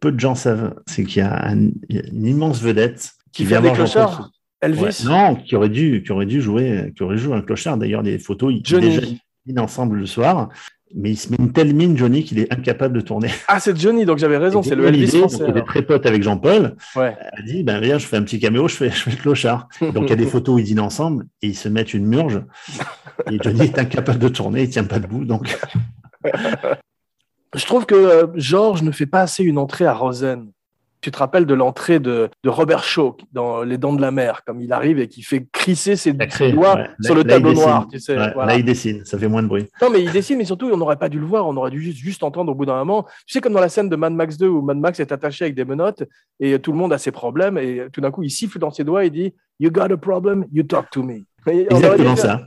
peu 0.00 0.12
de 0.12 0.20
gens 0.20 0.34
savent, 0.34 0.74
c'est 0.86 1.04
qu'il 1.04 1.18
y, 1.18 1.26
a 1.26 1.48
un- 1.48 1.70
une 1.90 2.26
immense 2.26 2.60
vedette 2.60 3.12
Qui 3.32 3.44
vient 3.44 3.60
voir 3.60 3.74
Jean-Paul 3.74 4.26
Elvis 4.60 4.82
Ouais, 4.82 4.90
non, 5.04 5.36
qui 5.36 5.54
aurait 5.56 5.68
dû, 5.68 6.02
qui 6.04 6.12
aurait 6.12 6.26
dû 6.26 6.40
jouer, 6.40 6.92
qui 6.96 7.02
aurait 7.02 7.18
joué 7.18 7.36
un 7.36 7.42
clochard. 7.42 7.76
D'ailleurs, 7.76 8.02
des 8.02 8.18
photos, 8.18 8.52
ils 8.54 8.64
Johnny. 8.64 9.20
déjà 9.44 9.62
ensemble 9.62 9.98
le 9.98 10.06
soir, 10.06 10.48
mais 10.94 11.10
il 11.10 11.16
se 11.16 11.30
met 11.30 11.36
une 11.38 11.52
telle 11.52 11.74
mine, 11.74 11.96
Johnny, 11.96 12.24
qu'il 12.24 12.38
est 12.38 12.52
incapable 12.52 12.96
de 12.96 13.00
tourner. 13.00 13.30
Ah, 13.48 13.60
c'est 13.60 13.78
Johnny, 13.78 14.04
donc 14.04 14.18
j'avais 14.18 14.38
raison, 14.38 14.62
c'est 14.62 14.74
le 14.74 14.86
Elvis 14.86 15.08
français. 15.08 15.38
Il 15.40 15.50
est 15.50 15.52
alors. 15.52 15.66
très 15.66 15.82
pote 15.82 16.06
avec 16.06 16.22
Jean-Paul. 16.22 16.76
Ouais. 16.94 17.16
Elle 17.36 17.44
dit, 17.44 17.62
ben 17.62 17.80
viens, 17.80 17.98
je 17.98 18.06
fais 18.06 18.16
un 18.16 18.22
petit 18.22 18.38
caméo, 18.38 18.68
je 18.68 18.76
fais, 18.76 18.90
je 18.90 19.02
fais 19.02 19.10
le 19.10 19.16
clochard. 19.16 19.68
Donc 19.80 20.04
il 20.04 20.10
y 20.10 20.12
a 20.12 20.16
des 20.16 20.26
photos 20.26 20.56
où 20.56 20.58
ils 20.58 20.64
dînent 20.64 20.80
ensemble 20.80 21.26
et 21.42 21.48
ils 21.48 21.56
se 21.56 21.68
mettent 21.68 21.94
une 21.94 22.06
murge. 22.06 22.42
Et 23.30 23.38
Johnny 23.42 23.62
est 23.62 23.78
incapable 23.78 24.18
de 24.18 24.28
tourner, 24.28 24.62
il 24.62 24.70
tient 24.70 24.84
pas 24.84 24.98
debout. 24.98 25.24
Donc 25.24 25.56
Je 27.54 27.64
trouve 27.64 27.86
que 27.86 27.94
euh, 27.94 28.26
Georges 28.34 28.82
ne 28.82 28.90
fait 28.90 29.06
pas 29.06 29.22
assez 29.22 29.42
une 29.42 29.58
entrée 29.58 29.86
à 29.86 29.94
Rosen. 29.94 30.50
Tu 31.00 31.10
te 31.10 31.18
rappelles 31.18 31.46
de 31.46 31.54
l'entrée 31.54 32.00
de, 32.00 32.28
de 32.42 32.48
Robert 32.48 32.82
Shaw 32.82 33.16
dans 33.32 33.62
Les 33.62 33.78
Dents 33.78 33.92
de 33.92 34.00
la 34.00 34.10
Mer, 34.10 34.42
comme 34.44 34.60
il 34.60 34.72
arrive 34.72 34.98
et 34.98 35.08
qui 35.08 35.22
fait 35.22 35.46
crisser 35.52 35.94
ses, 35.96 36.12
doigts 36.12 36.76
ouais. 36.76 36.88
sur 37.00 37.14
Là- 37.14 37.22
le 37.22 37.24
tableau 37.24 37.52
noir, 37.52 37.86
tu 37.90 38.00
sais. 38.00 38.16
Ouais, 38.18 38.32
voilà. 38.34 38.52
Là, 38.52 38.58
il 38.58 38.64
dessine, 38.64 39.04
ça 39.04 39.18
fait 39.18 39.28
moins 39.28 39.42
de 39.42 39.48
bruit. 39.48 39.66
Non, 39.80 39.90
mais 39.90 40.02
il 40.02 40.10
dessine, 40.10 40.38
mais 40.38 40.44
surtout, 40.44 40.68
on 40.72 40.76
n'aurait 40.76 40.96
pas 40.96 41.08
dû 41.08 41.18
le 41.20 41.26
voir, 41.26 41.46
on 41.46 41.56
aurait 41.56 41.70
dû 41.70 41.80
juste, 41.80 41.98
juste 41.98 42.22
entendre 42.22 42.52
au 42.52 42.54
bout 42.54 42.66
d'un 42.66 42.76
moment. 42.76 43.04
Tu 43.26 43.34
sais, 43.34 43.40
comme 43.40 43.52
dans 43.52 43.60
la 43.60 43.68
scène 43.68 43.88
de 43.88 43.96
Mad 43.96 44.12
Max 44.12 44.36
2 44.36 44.48
où 44.48 44.62
Mad 44.62 44.78
Max 44.78 44.98
est 45.00 45.12
attaché 45.12 45.44
avec 45.44 45.54
des 45.54 45.64
menottes 45.64 46.02
et 46.40 46.58
tout 46.58 46.72
le 46.72 46.78
monde 46.78 46.92
a 46.92 46.98
ses 46.98 47.12
problèmes 47.12 47.58
et 47.58 47.86
tout 47.92 48.00
d'un 48.00 48.10
coup, 48.10 48.22
il 48.22 48.30
siffle 48.30 48.58
dans 48.58 48.70
ses 48.70 48.84
doigts 48.84 49.04
et 49.04 49.10
dit 49.10 49.32
You 49.60 49.70
got 49.70 49.92
a 49.92 49.96
problem, 49.96 50.44
you 50.52 50.62
talk 50.64 50.90
to 50.90 51.02
me. 51.02 51.24
Exactement 51.46 52.16
ça. 52.16 52.42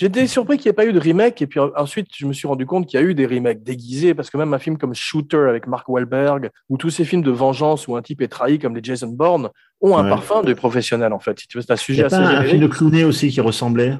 J'étais 0.00 0.28
surpris 0.28 0.58
qu'il 0.58 0.66
n'y 0.66 0.70
ait 0.70 0.74
pas 0.74 0.86
eu 0.86 0.92
de 0.92 1.00
remake, 1.00 1.42
et 1.42 1.48
puis 1.48 1.58
euh, 1.58 1.70
ensuite, 1.76 2.06
je 2.16 2.24
me 2.24 2.32
suis 2.32 2.46
rendu 2.46 2.66
compte 2.66 2.86
qu'il 2.86 3.00
y 3.00 3.02
a 3.02 3.06
eu 3.06 3.14
des 3.14 3.26
remakes 3.26 3.64
déguisés, 3.64 4.14
parce 4.14 4.30
que 4.30 4.36
même 4.36 4.54
un 4.54 4.60
film 4.60 4.78
comme 4.78 4.94
Shooter 4.94 5.46
avec 5.48 5.66
Mark 5.66 5.88
Wahlberg, 5.88 6.50
ou 6.68 6.76
tous 6.76 6.90
ces 6.90 7.04
films 7.04 7.22
de 7.22 7.32
vengeance 7.32 7.88
où 7.88 7.96
un 7.96 8.02
type 8.02 8.22
est 8.22 8.28
trahi, 8.28 8.60
comme 8.60 8.76
les 8.76 8.82
Jason 8.84 9.08
Bourne, 9.08 9.48
ont 9.80 9.96
un 9.96 10.04
Ouais. 10.04 10.08
parfum 10.10 10.42
de 10.42 10.52
professionnel, 10.54 11.12
en 11.12 11.18
fait. 11.18 11.40
Si 11.40 11.48
tu 11.48 11.58
veux, 11.58 11.62
c'est 11.62 11.72
un 11.72 11.74
Il 11.74 11.78
y 11.78 11.80
sujet 11.82 12.02
a 12.04 12.06
assez 12.06 12.16
pas 12.16 12.28
un 12.28 12.44
film 12.44 12.60
de 12.60 12.66
Clooney 12.68 13.02
aussi 13.02 13.28
qui 13.30 13.40
ressemblait. 13.40 13.98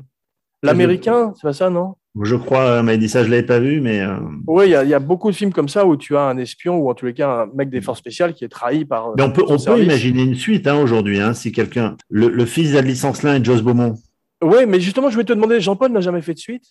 L'américain, 0.63 1.33
c'est 1.37 1.43
pas 1.43 1.53
ça, 1.53 1.71
non? 1.71 1.95
Je 2.21 2.35
crois, 2.35 2.79
on 2.81 2.83
m'a 2.83 2.97
dit 2.97 3.09
ça, 3.09 3.23
je 3.23 3.31
l'avais 3.31 3.45
pas 3.45 3.61
vu, 3.61 3.81
mais 3.81 4.01
euh, 4.01 4.17
Oui, 4.49 4.67
il 4.67 4.71
y, 4.71 4.75
a- 4.75 4.83
il 4.83 4.91
y 4.91 4.95
a 4.95 4.99
beaucoup 4.99 5.31
de 5.31 5.37
films 5.37 5.53
comme 5.53 5.69
ça 5.69 5.87
où 5.87 5.97
tu 5.97 6.17
as 6.17 6.23
un 6.23 6.37
espion, 6.39 6.77
ou 6.79 6.91
en 6.91 6.95
tous 6.95 7.07
les 7.07 7.15
cas, 7.15 7.43
un 7.43 7.47
mec 7.55 7.71
des 7.71 7.81
forces 7.81 8.01
spéciales 8.01 8.35
qui 8.35 8.45
est 8.45 8.49
trahi 8.49 8.85
par. 8.85 9.11
euh, 9.11 9.15
mais 9.17 9.23
on 9.23 9.31
peut, 9.31 9.45
son 9.47 9.55
on 9.71 9.75
peut 9.77 9.83
imaginer 9.85 10.23
une 10.23 10.35
suite 10.35 10.67
hein, 10.67 10.77
aujourd'hui. 10.81 11.21
Hein, 11.21 11.33
si 11.35 11.53
quelqu'un, 11.53 11.97
le, 12.09 12.29
le 12.29 12.45
fils 12.47 12.73
d'Adli 12.73 12.97
Sancelin 12.97 13.37
et 13.41 13.45
Joss 13.45 13.63
Beaumont, 13.63 13.95
Oui, 14.43 14.67
mais 14.67 14.81
justement, 14.81 15.09
je 15.09 15.15
voulais 15.15 15.25
te 15.25 15.33
demander, 15.33 15.61
Jean-Paul 15.61 15.91
n'a 15.93 16.01
jamais 16.01 16.23
fait 16.23 16.35
de 16.35 16.39
suite? 16.39 16.65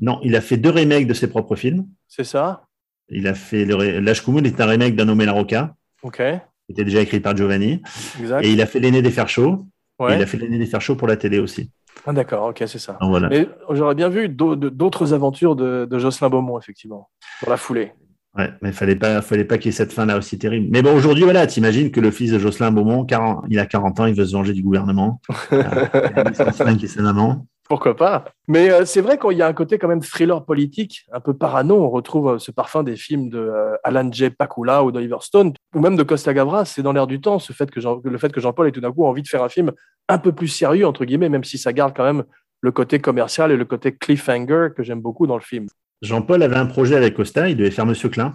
Non, 0.00 0.18
il 0.22 0.34
a 0.36 0.40
fait 0.40 0.56
deux 0.56 0.70
remakes 0.70 1.06
de 1.06 1.14
ses 1.14 1.28
propres 1.28 1.56
films. 1.56 1.86
C'est 2.08 2.24
ça? 2.24 2.64
Il 3.08 3.26
a 3.28 3.34
fait 3.34 3.64
L'âge 3.66 4.22
Koumoun 4.22 4.46
est 4.46 4.60
un 4.60 4.66
remake 4.66 4.94
d'un 4.96 5.04
nommé 5.04 5.26
La 5.26 5.32
Roca, 5.32 5.74
Ok, 6.02 6.16
qui 6.16 6.72
était 6.72 6.84
déjà 6.84 7.00
écrit 7.02 7.20
par 7.20 7.36
Giovanni, 7.36 7.82
exact. 8.20 8.44
et 8.44 8.50
il 8.52 8.62
a 8.62 8.66
fait 8.66 8.80
L'aîné 8.80 9.02
des 9.02 9.10
fers 9.10 9.28
chauds. 9.28 9.66
et 9.98 10.02
Ouais. 10.04 10.16
il 10.16 10.22
a 10.22 10.26
fait 10.26 10.38
L'aîné 10.38 10.56
des 10.58 10.66
fers 10.66 10.80
chauds 10.80 10.96
pour 10.96 11.08
la 11.08 11.16
télé 11.16 11.38
aussi. 11.38 11.70
Ah, 12.06 12.12
D'accord, 12.14 12.46
ok, 12.48 12.62
c'est 12.66 12.78
ça. 12.78 12.96
Donc 13.00 13.10
voilà. 13.10 13.28
Mais 13.28 13.46
j'aurais 13.70 13.94
bien 13.96 14.08
vu 14.08 14.28
d'autres 14.30 15.12
aventures 15.12 15.56
de, 15.56 15.86
de 15.90 15.98
Jocelyn 15.98 16.30
Beaumont, 16.30 16.58
effectivement, 16.58 17.10
dans 17.44 17.50
la 17.50 17.56
foulée. 17.58 17.92
Ouais, 18.36 18.50
mais 18.62 18.70
fallait 18.72 18.96
pas, 18.96 19.22
fallait 19.22 19.44
pas 19.44 19.58
qu'il 19.58 19.66
y 19.66 19.68
ait 19.70 19.76
cette 19.76 19.92
fin-là 19.92 20.16
aussi 20.16 20.38
terrible. 20.38 20.68
Mais 20.70 20.82
bon, 20.82 20.94
aujourd'hui, 20.96 21.24
voilà, 21.24 21.46
t'imagines 21.48 21.90
que 21.90 22.00
le 22.00 22.12
fils 22.12 22.30
de 22.30 22.38
Jocelyn 22.38 22.70
Beaumont, 22.70 23.04
40 23.04 23.44
il 23.48 23.58
a 23.58 23.66
40 23.66 23.98
ans, 24.00 24.06
il 24.06 24.14
veut 24.14 24.24
se 24.24 24.32
venger 24.32 24.52
du 24.52 24.62
gouvernement. 24.62 25.20
Euh, 25.52 26.74
qui 26.76 26.84
est 26.84 26.88
sa 26.88 27.02
maman. 27.02 27.46
Pourquoi 27.68 27.94
pas? 27.96 28.24
Mais 28.48 28.70
euh, 28.70 28.84
c'est 28.84 29.00
vrai 29.00 29.18
qu'il 29.18 29.36
y 29.36 29.42
a 29.42 29.46
un 29.46 29.52
côté 29.52 29.78
quand 29.78 29.86
même 29.86 30.00
thriller 30.00 30.44
politique, 30.44 31.06
un 31.12 31.20
peu 31.20 31.34
parano. 31.34 31.76
On 31.80 31.88
retrouve 31.90 32.30
euh, 32.34 32.38
ce 32.38 32.50
parfum 32.50 32.82
des 32.82 32.96
films 32.96 33.28
de 33.30 33.38
euh, 33.38 33.76
Alan 33.84 34.10
J. 34.10 34.30
Pakula 34.30 34.82
ou 34.84 34.90
d'Oliver 34.90 35.18
Stone, 35.20 35.52
ou 35.74 35.80
même 35.80 35.96
de 35.96 36.02
Costa 36.02 36.34
Gavras. 36.34 36.64
C'est 36.64 36.82
dans 36.82 36.92
l'air 36.92 37.06
du 37.06 37.20
temps, 37.20 37.38
ce 37.38 37.52
fait 37.52 37.70
que 37.70 37.80
Jean- 37.80 38.00
le 38.02 38.18
fait 38.18 38.32
que 38.32 38.40
Jean-Paul 38.40 38.66
ait 38.66 38.72
tout 38.72 38.80
d'un 38.80 38.90
coup 38.92 39.04
envie 39.04 39.22
de 39.22 39.28
faire 39.28 39.42
un 39.44 39.48
film 39.48 39.70
un 40.08 40.18
peu 40.18 40.32
plus 40.32 40.48
sérieux, 40.48 40.86
entre 40.86 41.04
guillemets, 41.04 41.28
même 41.28 41.44
si 41.44 41.58
ça 41.58 41.72
garde 41.72 41.94
quand 41.96 42.04
même 42.04 42.24
le 42.60 42.72
côté 42.72 42.98
commercial 42.98 43.52
et 43.52 43.56
le 43.56 43.64
côté 43.64 43.94
cliffhanger 43.96 44.68
que 44.76 44.82
j'aime 44.82 45.00
beaucoup 45.00 45.28
dans 45.28 45.36
le 45.36 45.42
film. 45.42 45.66
Jean-Paul 46.02 46.42
avait 46.42 46.56
un 46.56 46.66
projet 46.66 46.96
avec 46.96 47.14
Costa, 47.14 47.48
il 47.48 47.56
devait 47.56 47.70
faire 47.70 47.86
Monsieur 47.86 48.08
Klein. 48.08 48.34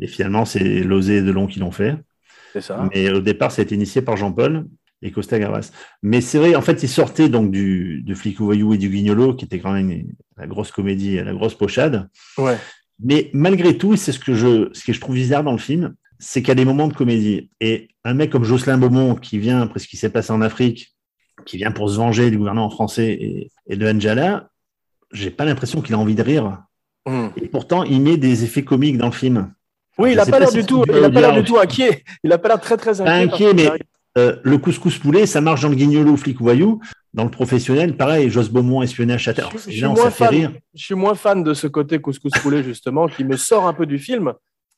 Et 0.00 0.06
finalement, 0.06 0.44
c'est 0.44 0.82
Lozé 0.82 1.16
et 1.18 1.22
Delon 1.22 1.46
qui 1.46 1.58
l'ont 1.60 1.70
fait. 1.70 1.96
C'est 2.52 2.60
ça 2.62 2.88
Mais 2.94 3.10
au 3.10 3.20
départ, 3.20 3.52
ça 3.52 3.62
a 3.62 3.64
été 3.64 3.74
initié 3.74 4.02
par 4.02 4.16
Jean-Paul 4.16 4.66
et 5.02 5.10
Costa 5.10 5.38
Gavras. 5.38 5.70
Mais 6.02 6.20
c'est 6.20 6.38
vrai, 6.38 6.54
en 6.54 6.62
fait, 6.62 6.82
il 6.82 6.88
sortait 6.88 7.28
donc 7.28 7.50
du, 7.50 8.02
de 8.02 8.14
Flic 8.14 8.40
ou 8.40 8.44
Voyou 8.46 8.74
et 8.74 8.78
du 8.78 8.88
Guignolo, 8.88 9.34
qui 9.34 9.44
était 9.44 9.58
quand 9.58 9.72
même 9.72 9.90
une- 9.90 10.12
la 10.36 10.46
grosse 10.46 10.70
comédie, 10.72 11.16
la 11.16 11.32
grosse 11.34 11.54
pochade. 11.54 12.08
Ouais. 12.38 12.56
Mais 13.04 13.30
malgré 13.32 13.76
tout, 13.78 13.96
c'est 13.96 14.12
ce 14.12 14.18
que 14.18 14.34
je, 14.34 14.70
ce 14.72 14.84
que 14.84 14.92
je 14.92 15.00
trouve 15.00 15.14
bizarre 15.16 15.44
dans 15.44 15.52
le 15.52 15.58
film, 15.58 15.94
c'est 16.18 16.40
qu'il 16.40 16.48
y 16.48 16.52
a 16.52 16.56
des 16.56 16.64
moments 16.64 16.88
de 16.88 16.94
comédie. 16.94 17.50
Et 17.60 17.88
un 18.04 18.14
mec 18.14 18.30
comme 18.30 18.44
Jocelyn 18.44 18.78
Beaumont, 18.78 19.14
qui 19.16 19.38
vient 19.38 19.60
après 19.62 19.80
ce 19.80 19.88
qui 19.88 19.96
s'est 19.96 20.10
passé 20.10 20.32
en 20.32 20.40
Afrique, 20.40 20.94
qui 21.46 21.56
vient 21.56 21.72
pour 21.72 21.90
se 21.90 21.96
venger 21.96 22.30
du 22.30 22.38
gouvernement 22.38 22.70
français 22.70 23.12
et, 23.12 23.50
et 23.68 23.76
de 23.76 23.90
Njala, 23.92 24.50
j'ai 25.12 25.30
pas 25.30 25.44
l'impression 25.44 25.80
qu'il 25.82 25.94
a 25.94 25.98
envie 25.98 26.14
de 26.14 26.22
rire. 26.22 26.62
Hmm. 27.06 27.28
Et 27.40 27.48
pourtant, 27.48 27.82
il 27.84 28.00
met 28.00 28.16
des 28.16 28.44
effets 28.44 28.62
comiques 28.62 28.98
dans 28.98 29.06
le 29.06 29.12
film. 29.12 29.52
Oui, 29.98 30.12
il 30.12 30.16
n'a 30.16 30.26
pas 30.26 30.38
l'air 30.38 30.50
si 30.50 30.58
du 30.58 30.66
tout, 30.66 30.84
il 30.88 31.04
a 31.04 31.10
pas 31.10 31.20
l'air 31.20 31.34
du 31.34 31.44
tout 31.44 31.58
inquiet. 31.58 32.02
Il 32.24 32.32
a 32.32 32.38
pas 32.38 32.48
l'air 32.48 32.60
très 32.60 32.76
très 32.76 33.00
inquiet. 33.00 33.04
Pas 33.04 33.34
inquiet, 33.34 33.54
mais 33.54 33.70
euh, 34.18 34.36
le 34.42 34.58
couscous 34.58 34.98
poulet, 34.98 35.26
ça 35.26 35.40
marche 35.40 35.62
dans 35.62 35.68
le 35.68 35.74
guignolo, 35.74 36.16
flic 36.16 36.40
ou 36.40 36.44
voyou. 36.44 36.80
Dans 37.14 37.24
le 37.24 37.30
professionnel, 37.30 37.96
pareil, 37.96 38.30
Joss 38.30 38.48
Beaumont 38.48 38.82
espionnage 38.82 39.28
à 39.28 39.34
Je, 39.34 39.58
suis 39.58 39.80
ça 39.80 40.10
fait 40.10 40.26
rire. 40.28 40.52
je 40.74 40.82
suis 40.82 40.94
moins 40.94 41.14
fan 41.14 41.42
de 41.42 41.52
ce 41.52 41.66
côté 41.66 41.98
couscous 42.00 42.32
poulet, 42.42 42.62
justement, 42.62 43.06
qui 43.06 43.24
me 43.24 43.36
sort 43.36 43.66
un 43.66 43.74
peu 43.74 43.84
du 43.84 43.98
film. 43.98 44.32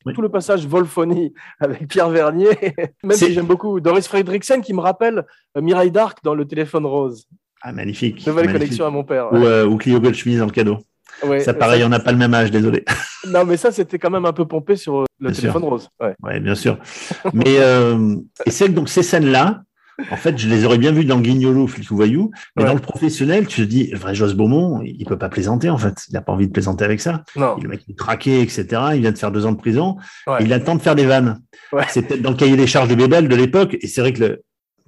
Oui. 0.05 0.13
Tout 0.13 0.21
le 0.21 0.29
passage 0.29 0.67
Volphonie 0.67 1.33
avec 1.61 1.89
Pierre 1.89 2.11
Vernier, 2.11 2.51
même 3.05 3.17
si 3.17 3.33
j'aime 3.33 3.47
beaucoup 3.47 3.81
Doris 3.81 4.07
Fredriksen 4.07 4.61
qui 4.61 4.75
me 4.75 4.81
rappelle 4.81 5.25
euh, 5.57 5.63
Mireille 5.63 5.91
Darc 5.91 6.19
dans 6.23 6.35
Le 6.35 6.45
téléphone 6.45 6.85
rose. 6.85 7.27
Ah, 7.63 7.73
magnifique. 7.73 8.27
Nouvelle 8.27 8.47
magnifique. 8.47 8.61
connexion 8.61 8.87
à 8.87 8.91
mon 8.91 9.05
père. 9.05 9.33
Ou, 9.33 9.37
euh, 9.37 9.65
ou 9.65 9.79
Clio 9.79 10.01
Goldschmidt 10.01 10.39
dans 10.39 10.47
le 10.47 10.51
cadeau. 10.51 10.79
Ouais, 11.23 11.41
ça, 11.41 11.55
pareil, 11.55 11.85
on 11.85 11.89
n'a 11.89 12.01
pas 12.01 12.13
le 12.13 12.19
même 12.19 12.35
âge, 12.35 12.51
désolé. 12.51 12.85
Non, 13.27 13.47
mais 13.47 13.57
ça, 13.57 13.73
c'était 13.73 13.99
quand 13.99 14.11
même 14.11 14.27
un 14.27 14.35
peu 14.35 14.45
pompé 14.47 14.77
sur 14.77 14.97
euh, 15.01 15.05
Le 15.19 15.31
Bien 15.31 15.41
téléphone 15.41 15.65
rose. 15.65 15.89
Ouais. 15.99 16.15
Ouais, 16.23 16.41
bien 16.41 16.55
sûr. 16.55 16.77
Mais 17.33 17.57
euh, 17.59 18.17
et 18.45 18.51
c'est 18.51 18.67
que 18.67 18.73
donc 18.73 18.91
ces 18.91 19.03
scènes-là, 19.03 19.63
en 20.11 20.17
fait, 20.17 20.37
je 20.37 20.47
les 20.47 20.67
aurais 20.67 20.77
bien 20.77 20.93
vues 20.93 21.07
dans 21.07 21.17
le 21.17 21.23
guignolo, 21.23 21.67
flic 21.67 21.91
ou 21.91 21.97
voyou, 21.97 22.31
mais 22.57 22.65
Ouais. 22.65 22.69
dans 22.69 22.75
le 22.75 22.81
professionnel, 22.81 23.47
tu 23.47 23.63
te 23.63 23.67
dis, 23.67 23.87
le 23.91 23.97
vrai 23.97 24.15
Joss 24.15 24.35
Beaumont, 24.35 24.83
il 24.85 25.07
peut 25.07 25.17
pas 25.17 25.29
plaisanter, 25.31 25.71
en 25.71 25.79
fait. 25.79 25.95
Il 26.11 26.13
n'a 26.15 26.21
pas 26.21 26.33
envie 26.33 26.49
de 26.49 26.53
plaisanter 26.53 26.85
avec 26.85 27.01
ça. 27.01 27.23
Non. 27.37 27.57
Le 27.63 27.69
mec, 27.69 27.81
il 27.89 27.93
est 27.93 27.99
traqué, 27.99 28.43
etc. 28.43 28.67
Il 28.95 29.01
vient 29.01 29.13
de 29.13 29.19
faire 29.19 29.31
deux 29.33 29.47
ans 29.47 29.53
de 29.53 29.57
prison. 29.57 29.97
Ouais. 30.27 30.39
Il 30.41 30.53
a 30.53 30.59
le 30.59 30.65
temps 30.65 30.75
de 30.75 30.83
faire 30.83 30.95
des 30.97 31.07
vannes. 31.07 31.41
Ouais. 31.73 31.85
C'est 31.89 32.03
peut-être 32.03 32.23
dans 32.23 32.31
le 32.31 32.37
cahier 32.37 32.57
des 32.57 32.67
charges 32.67 32.89
de 32.89 32.95
Bébel 32.95 33.29
de 33.29 33.37
l'époque. 33.37 33.77
Et 33.81 33.87
c'est 33.87 34.01
vrai 34.03 34.13
que 34.13 34.21
le, 34.21 34.43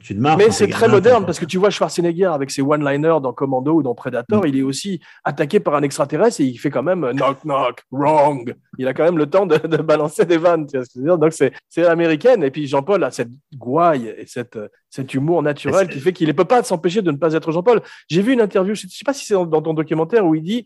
tu 0.06 0.14
te 0.14 0.20
marres. 0.20 0.36
Mais 0.38 0.50
c'est 0.50 0.68
très 0.68 0.88
moderne 0.88 1.26
parce 1.26 1.38
que 1.40 1.44
tu 1.44 1.58
vois 1.58 1.70
Schwarzenegger 1.70 2.26
avec 2.26 2.50
ses 2.50 2.62
one-liners 2.62 3.18
dans 3.22 3.32
Commando 3.32 3.74
ou 3.74 3.82
dans 3.82 3.94
Predator, 3.94 4.44
Mm. 4.44 4.48
il 4.48 4.58
est 4.58 4.62
aussi 4.62 5.00
attaqué 5.24 5.60
par 5.60 5.74
un 5.74 5.82
extraterrestre 5.82 6.40
et 6.40 6.44
il 6.44 6.56
fait 6.58 6.70
quand 6.70 6.82
même 6.82 7.04
euh, 7.04 7.12
knock 7.12 7.38
knock, 7.44 7.82
wrong. 7.90 8.54
Il 8.78 8.86
a 8.88 8.94
quand 8.94 9.04
même 9.04 9.18
le 9.18 9.26
temps 9.26 9.46
de, 9.46 9.56
de 9.58 9.76
balancer 9.78 10.24
des 10.24 10.36
vannes. 10.38 10.66
Tu 10.66 10.76
vois 10.76 10.84
ce 10.84 10.90
que 10.90 10.94
je 10.96 11.00
veux 11.00 11.06
dire 11.06 11.18
Donc 11.18 11.32
c'est 11.32 11.84
américaine. 11.86 12.42
Et 12.44 12.50
puis 12.50 12.66
Jean-Paul 12.66 13.02
a 13.04 13.10
cette 13.10 13.30
gouaille 13.56 14.14
et 14.16 14.26
cette, 14.26 14.58
cet 14.90 15.12
humour 15.14 15.42
naturel 15.42 15.88
qui 15.88 15.98
fait 16.00 16.12
qu'il 16.12 16.28
ne 16.28 16.32
peut 16.32 16.44
pas 16.44 16.62
s'empêcher 16.62 17.02
de 17.02 17.10
ne 17.10 17.16
pas 17.16 17.32
être 17.34 17.50
Jean-Paul. 17.52 17.80
J'ai 18.08 18.22
vu 18.22 18.32
une 18.32 18.40
interview, 18.40 18.74
je 18.74 18.86
ne 18.86 18.90
sais 18.90 19.04
pas 19.04 19.12
si 19.12 19.26
c'est 19.26 19.34
dans, 19.34 19.44
dans 19.46 19.62
ton 19.62 19.74
documentaire, 19.74 20.24
où 20.24 20.34
il 20.34 20.42
dit. 20.42 20.64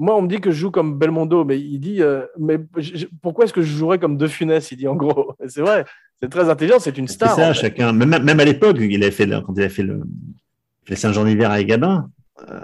Moi, 0.00 0.14
on 0.14 0.22
me 0.22 0.28
dit 0.28 0.40
que 0.40 0.52
je 0.52 0.56
joue 0.60 0.70
comme 0.70 0.96
Belmondo, 0.96 1.44
mais 1.44 1.58
il 1.58 1.80
dit 1.80 2.02
euh, 2.02 2.24
mais 2.38 2.56
je- 2.76 3.06
pourquoi 3.20 3.44
est-ce 3.46 3.52
que 3.52 3.62
je 3.62 3.76
jouerais 3.76 3.98
comme 3.98 4.16
De 4.16 4.28
Funès? 4.28 4.70
Il 4.70 4.76
dit 4.76 4.86
en 4.86 4.94
gros. 4.94 5.34
C'est 5.48 5.60
vrai, 5.60 5.84
c'est 6.22 6.28
très 6.30 6.48
intelligent, 6.48 6.78
c'est 6.78 6.96
une 6.98 7.06
C'est 7.08 7.14
star. 7.14 7.34
ça, 7.36 7.50
en 7.50 7.54
fait. 7.54 7.60
chacun. 7.60 7.92
Même, 7.92 8.22
même 8.22 8.40
à 8.40 8.44
l'époque, 8.44 8.76
il 8.80 9.02
avait 9.02 9.10
fait 9.12 9.26
le- 9.26 9.40
quand 9.40 9.54
il 9.56 9.62
a 9.62 9.68
fait 9.68 9.82
le, 9.82 10.02
Saint-Jean 10.94 11.24
d'hiver 11.24 11.50
avec 11.50 11.66
Gabin. 11.66 12.08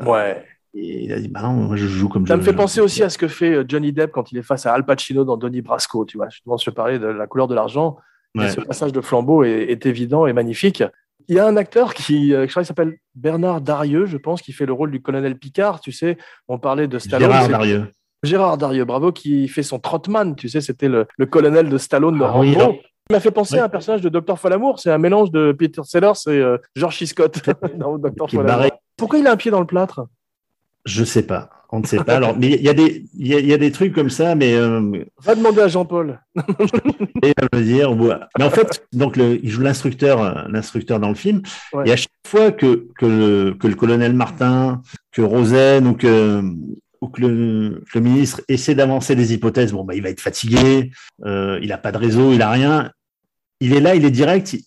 Ouais. 0.06 0.42
Et 0.76 1.04
il 1.04 1.12
a 1.12 1.20
dit, 1.20 1.28
bah 1.28 1.42
non, 1.42 1.52
moi 1.52 1.76
je 1.76 1.86
joue 1.86 2.08
comme 2.08 2.26
Ça 2.26 2.34
je 2.34 2.40
me 2.40 2.44
fait 2.44 2.52
penser 2.52 2.80
aussi 2.80 3.02
à 3.04 3.08
ce 3.08 3.16
que 3.18 3.28
fait 3.28 3.54
euh, 3.54 3.64
Johnny 3.68 3.92
Depp 3.92 4.10
quand 4.12 4.32
il 4.32 4.38
est 4.38 4.42
face 4.42 4.66
à 4.66 4.72
Al 4.72 4.84
Pacino 4.84 5.24
dans 5.24 5.36
Donnie 5.36 5.60
Brasco, 5.62 6.04
tu 6.04 6.16
vois. 6.16 6.28
Justement, 6.30 6.56
je 6.56 6.70
parlais 6.70 6.98
de 6.98 7.06
la 7.06 7.26
couleur 7.28 7.46
de 7.46 7.54
l'argent. 7.54 7.96
Ouais. 8.34 8.50
Ce 8.50 8.60
passage 8.60 8.90
de 8.92 9.00
flambeau 9.00 9.44
est, 9.44 9.70
est 9.70 9.86
évident 9.86 10.26
et 10.26 10.32
magnifique. 10.32 10.82
Il 11.28 11.36
y 11.36 11.38
a 11.38 11.46
un 11.46 11.56
acteur 11.56 11.94
qui, 11.94 12.34
euh, 12.34 12.46
je 12.46 12.50
crois 12.50 12.64
s'appelle 12.64 12.96
Bernard 13.14 13.60
Darieux, 13.60 14.06
je 14.06 14.16
pense, 14.16 14.42
qui 14.42 14.52
fait 14.52 14.66
le 14.66 14.72
rôle 14.72 14.90
du 14.90 15.00
colonel 15.00 15.38
Picard. 15.38 15.80
Tu 15.80 15.92
sais, 15.92 16.18
on 16.48 16.58
parlait 16.58 16.88
de 16.88 16.98
Stallone. 16.98 17.28
Gérard 17.30 17.44
c'est- 17.46 17.52
Darieux. 17.52 17.86
Gérard 18.24 18.58
Darieux, 18.58 18.84
bravo, 18.84 19.12
qui 19.12 19.46
fait 19.48 19.62
son 19.62 19.78
Trotman. 19.78 20.34
Tu 20.34 20.48
sais, 20.48 20.60
c'était 20.60 20.88
le, 20.88 21.06
le 21.16 21.26
colonel 21.26 21.68
de 21.68 21.78
Stallone 21.78 22.18
de 22.18 22.24
Ah 22.24 22.28
Rambo. 22.30 22.78
Il 23.10 23.12
m'a 23.12 23.20
fait 23.20 23.30
penser 23.30 23.58
à 23.58 23.64
un 23.64 23.68
personnage 23.68 24.00
de 24.00 24.08
Dr. 24.08 24.38
Folamour. 24.38 24.78
C'est 24.80 24.90
un 24.90 24.96
mélange 24.98 25.30
de 25.30 25.52
Peter 25.52 25.82
Sellers 25.84 26.12
et 26.26 26.30
euh, 26.30 26.56
George. 26.74 27.04
Scott 27.04 27.38
dans 27.76 27.98
Folamour. 28.28 28.70
Pourquoi 28.96 29.18
il 29.18 29.26
a 29.26 29.32
un 29.32 29.36
pied 29.36 29.50
dans 29.50 29.60
le 29.60 29.66
plâtre? 29.66 30.06
Je 30.86 31.04
sais 31.04 31.22
pas. 31.26 31.50
On 31.70 31.80
ne 31.80 31.86
sait 31.86 32.02
pas. 32.02 32.14
Alors, 32.16 32.34
mais 32.38 32.52
il 32.52 32.62
y 32.62 32.68
a 32.68 32.72
des, 32.74 33.04
il 33.14 33.26
y 33.26 33.34
a, 33.34 33.40
il 33.40 33.46
y 33.46 33.52
a 33.52 33.58
des 33.58 33.72
trucs 33.72 33.92
comme 33.94 34.08
ça, 34.08 34.34
mais 34.36 34.54
euh, 34.54 35.04
Va 35.22 35.34
demander 35.34 35.60
à 35.62 35.68
Jean-Paul. 35.68 36.20
et 37.22 37.32
à 37.36 37.56
me 37.56 37.62
dire. 37.62 37.90
ou- 37.90 38.10
Mais 38.38 38.44
en 38.44 38.50
fait, 38.50 38.86
donc 38.92 39.16
le, 39.16 39.38
il 39.44 39.50
joue 39.50 39.62
l'instructeur, 39.62 40.22
euh, 40.22 40.42
l'instructeur 40.48 41.00
dans 41.00 41.08
le 41.08 41.14
film. 41.14 41.42
Ouais. 41.72 41.88
Et 41.88 41.92
à 41.92 41.96
chaque 41.96 42.10
fois 42.26 42.52
que 42.52 42.86
que 42.96 43.06
le, 43.06 43.54
que 43.58 43.66
le 43.66 43.74
colonel 43.74 44.12
Martin, 44.14 44.82
que 45.12 45.20
Rosen 45.20 45.86
ou 45.88 45.94
que 45.94 46.42
ou 47.00 47.08
que 47.08 47.20
le, 47.20 47.82
que 47.92 47.98
le 47.98 48.04
ministre 48.04 48.40
essaie 48.48 48.74
d'avancer 48.74 49.14
des 49.14 49.34
hypothèses, 49.34 49.72
bon 49.72 49.84
bah 49.84 49.94
il 49.94 50.02
va 50.02 50.08
être 50.10 50.20
fatigué, 50.20 50.90
euh, 51.24 51.58
il 51.62 51.72
a 51.72 51.78
pas 51.78 51.92
de 51.92 51.98
réseau, 51.98 52.32
il 52.32 52.42
a 52.42 52.50
rien. 52.50 52.90
Il 53.60 53.72
est 53.74 53.80
là, 53.80 53.94
il 53.94 54.04
est 54.04 54.10
direct. 54.10 54.52
il- 54.54 54.62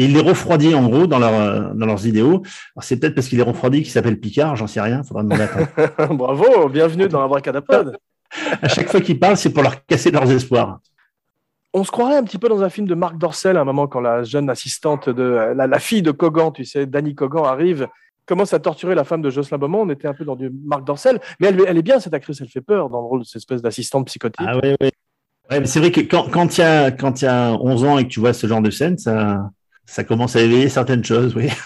Et 0.00 0.04
il 0.04 0.12
les 0.14 0.20
refroidit 0.20 0.74
en 0.76 0.88
gros 0.88 1.06
dans, 1.08 1.18
leur, 1.18 1.34
euh, 1.34 1.74
dans 1.74 1.86
leurs 1.86 2.06
idéaux. 2.06 2.42
C'est 2.80 2.98
peut-être 3.00 3.14
parce 3.16 3.26
qu'il 3.28 3.40
est 3.40 3.42
refroidi 3.42 3.82
qu'il 3.82 3.90
s'appelle 3.90 4.18
Picard, 4.20 4.54
j'en 4.54 4.68
sais 4.68 4.80
rien, 4.80 5.02
faudra 5.02 5.22
demander 5.24 5.42
à. 5.42 6.06
Bravo, 6.14 6.68
bienvenue 6.68 7.08
dans 7.08 7.22
Abracadapod. 7.24 7.96
À 8.62 8.68
chaque 8.68 8.88
fois 8.90 9.00
qu'il 9.00 9.18
parle, 9.18 9.36
c'est 9.38 9.50
pour 9.50 9.62
leur 9.62 9.84
casser 9.86 10.10
leurs 10.10 10.30
espoirs. 10.30 10.80
On 11.72 11.82
se 11.82 11.90
croirait 11.90 12.16
un 12.16 12.22
petit 12.22 12.38
peu 12.38 12.48
dans 12.48 12.62
un 12.62 12.68
film 12.70 12.86
de 12.86 12.94
Marc 12.94 13.16
Dorcel 13.18 13.56
à 13.56 13.60
un 13.62 13.64
moment 13.64 13.86
quand 13.88 14.00
la 14.00 14.22
jeune 14.22 14.48
assistante 14.50 15.08
de 15.08 15.22
la, 15.56 15.66
la 15.66 15.78
fille 15.78 16.02
de 16.02 16.10
Kogan, 16.12 16.52
tu 16.52 16.64
sais, 16.64 16.86
Danny 16.86 17.14
Kogan 17.14 17.44
arrive, 17.46 17.88
commence 18.28 18.52
à 18.52 18.60
torturer 18.60 18.94
la 18.94 19.04
femme 19.04 19.22
de 19.22 19.30
Jocelyn 19.30 19.58
Beaumont. 19.58 19.82
On 19.82 19.90
était 19.90 20.06
un 20.06 20.14
peu 20.14 20.24
dans 20.24 20.36
du 20.36 20.50
Marc 20.50 20.84
Dorcel, 20.84 21.18
mais 21.40 21.48
elle, 21.48 21.64
elle 21.66 21.78
est 21.78 21.82
bien 21.82 21.98
cette 21.98 22.14
actrice, 22.14 22.40
elle 22.40 22.48
fait 22.48 22.60
peur 22.60 22.90
dans 22.90 23.00
le 23.00 23.06
rôle 23.06 23.20
de 23.20 23.24
cette 23.24 23.36
espèce 23.36 23.62
d'assistante 23.62 24.06
psychotique. 24.06 24.46
Ah 24.46 24.58
oui, 24.62 24.74
oui. 24.80 24.90
Ouais, 25.50 25.64
c'est 25.64 25.80
vrai 25.80 25.90
que 25.90 26.02
quand, 26.02 26.28
quand 26.30 26.58
il 26.58 26.60
y 26.60 26.64
a, 26.64 26.90
quand 26.90 27.22
il 27.22 27.24
y 27.24 27.28
a 27.28 27.52
11 27.54 27.84
ans 27.84 27.98
et 27.98 28.04
que 28.04 28.10
tu 28.10 28.20
vois 28.20 28.34
ce 28.34 28.46
genre 28.46 28.60
de 28.60 28.70
scène, 28.70 28.98
ça, 28.98 29.48
ça 29.86 30.04
commence 30.04 30.36
à 30.36 30.42
éveiller 30.42 30.68
certaines 30.68 31.04
choses, 31.04 31.34
oui. 31.34 31.48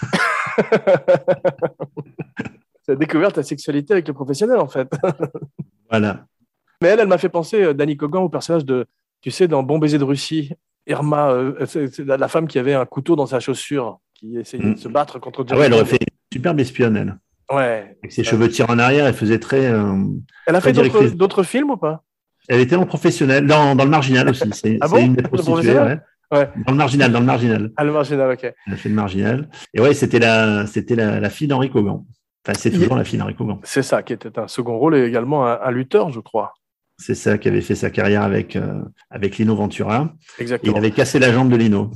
Tu 2.85 2.91
as 2.91 2.95
découvert 2.95 3.31
ta 3.31 3.43
sexualité 3.43 3.93
avec 3.93 4.07
le 4.09 4.13
professionnel, 4.13 4.59
en 4.59 4.67
fait. 4.67 4.89
Voilà. 5.89 6.25
Mais 6.81 6.89
elle, 6.89 7.01
elle 7.01 7.07
m'a 7.07 7.19
fait 7.19 7.29
penser, 7.29 7.61
euh, 7.61 7.73
Danny 7.73 7.95
Cogan, 7.95 8.23
au 8.23 8.29
personnage 8.29 8.65
de, 8.65 8.87
tu 9.21 9.29
sais, 9.29 9.47
dans 9.47 9.61
Bon 9.61 9.77
baiser 9.77 9.99
de 9.99 10.03
Russie, 10.03 10.51
Irma, 10.87 11.29
euh, 11.31 11.65
la 11.99 12.27
femme 12.27 12.47
qui 12.47 12.57
avait 12.57 12.73
un 12.73 12.85
couteau 12.85 13.15
dans 13.15 13.27
sa 13.27 13.39
chaussure, 13.39 13.99
qui 14.23 14.37
essayait 14.37 14.63
Mm. 14.63 14.73
de 14.75 14.79
se 14.79 14.87
battre 14.87 15.19
contre 15.19 15.45
Ah 15.49 15.57
ouais, 15.57 15.65
elle 15.65 15.73
aurait 15.73 15.85
fait 15.85 15.97
une 16.01 16.37
superbe 16.37 16.59
espionne, 16.59 16.95
elle. 16.97 17.17
Ouais. 17.53 17.97
Avec 18.01 18.11
ses 18.11 18.23
cheveux 18.23 18.47
tirés 18.49 18.71
en 18.71 18.79
arrière, 18.79 19.05
elle 19.05 19.13
faisait 19.13 19.39
très. 19.39 19.65
euh, 19.65 19.95
Elle 20.47 20.55
a 20.55 20.61
fait 20.61 20.71
d'autres 20.73 21.43
films 21.43 21.71
ou 21.71 21.77
pas? 21.77 22.03
Elle 22.47 22.59
était 22.61 22.75
en 22.75 22.85
professionnel, 22.85 23.45
dans, 23.47 23.75
dans 23.75 23.83
le 23.83 23.89
marginal 23.89 24.29
aussi. 24.29 24.49
C'est 24.53 24.77
Ah 24.81 24.87
bon? 24.87 24.97
une 24.97 25.15
prostituées, 25.17 25.51
professionnel 25.53 26.01
ouais. 26.31 26.39
Ouais. 26.39 26.49
Dans 26.65 26.71
le 26.71 26.77
marginal, 26.77 27.11
dans 27.11 27.19
le 27.19 27.25
marginal. 27.25 27.71
Ah, 27.77 27.83
le 27.83 27.91
marginal, 27.91 28.31
ok. 28.31 28.53
Elle 28.67 28.73
a 28.73 28.75
fait 28.77 28.89
le 28.89 28.95
marginal. 28.95 29.49
Et 29.73 29.79
ouais, 29.81 29.93
c'était 29.93 30.19
la, 30.19 30.65
c'était 30.67 30.95
la, 30.95 31.19
la 31.19 31.29
fille 31.29 31.47
d'Henri 31.47 31.69
Cogan. 31.69 32.03
Enfin, 32.45 32.57
c'est 32.59 32.69
Il- 32.69 32.79
toujours 32.79 32.95
la 32.95 33.03
fille 33.03 33.19
d'Henri 33.19 33.35
Cogan. 33.35 33.59
C'est 33.63 33.83
ça, 33.83 34.01
qui 34.03 34.13
était 34.13 34.39
un 34.39 34.47
second 34.47 34.77
rôle 34.77 34.95
et 34.95 35.03
également 35.05 35.45
un, 35.45 35.59
un 35.61 35.71
lutteur, 35.71 36.09
je 36.11 36.19
crois. 36.21 36.53
C'est 36.97 37.15
ça 37.15 37.37
qui 37.37 37.47
avait 37.49 37.61
fait 37.61 37.75
sa 37.75 37.89
carrière 37.91 38.23
avec, 38.23 38.55
euh, 38.55 38.81
avec 39.09 39.37
Lino 39.37 39.55
Ventura. 39.55 40.13
Et 40.39 40.41
Exactement. 40.43 40.73
il 40.73 40.77
avait 40.77 40.91
cassé 40.91 41.19
la 41.19 41.31
jambe 41.31 41.49
de 41.51 41.55
Lino. 41.55 41.91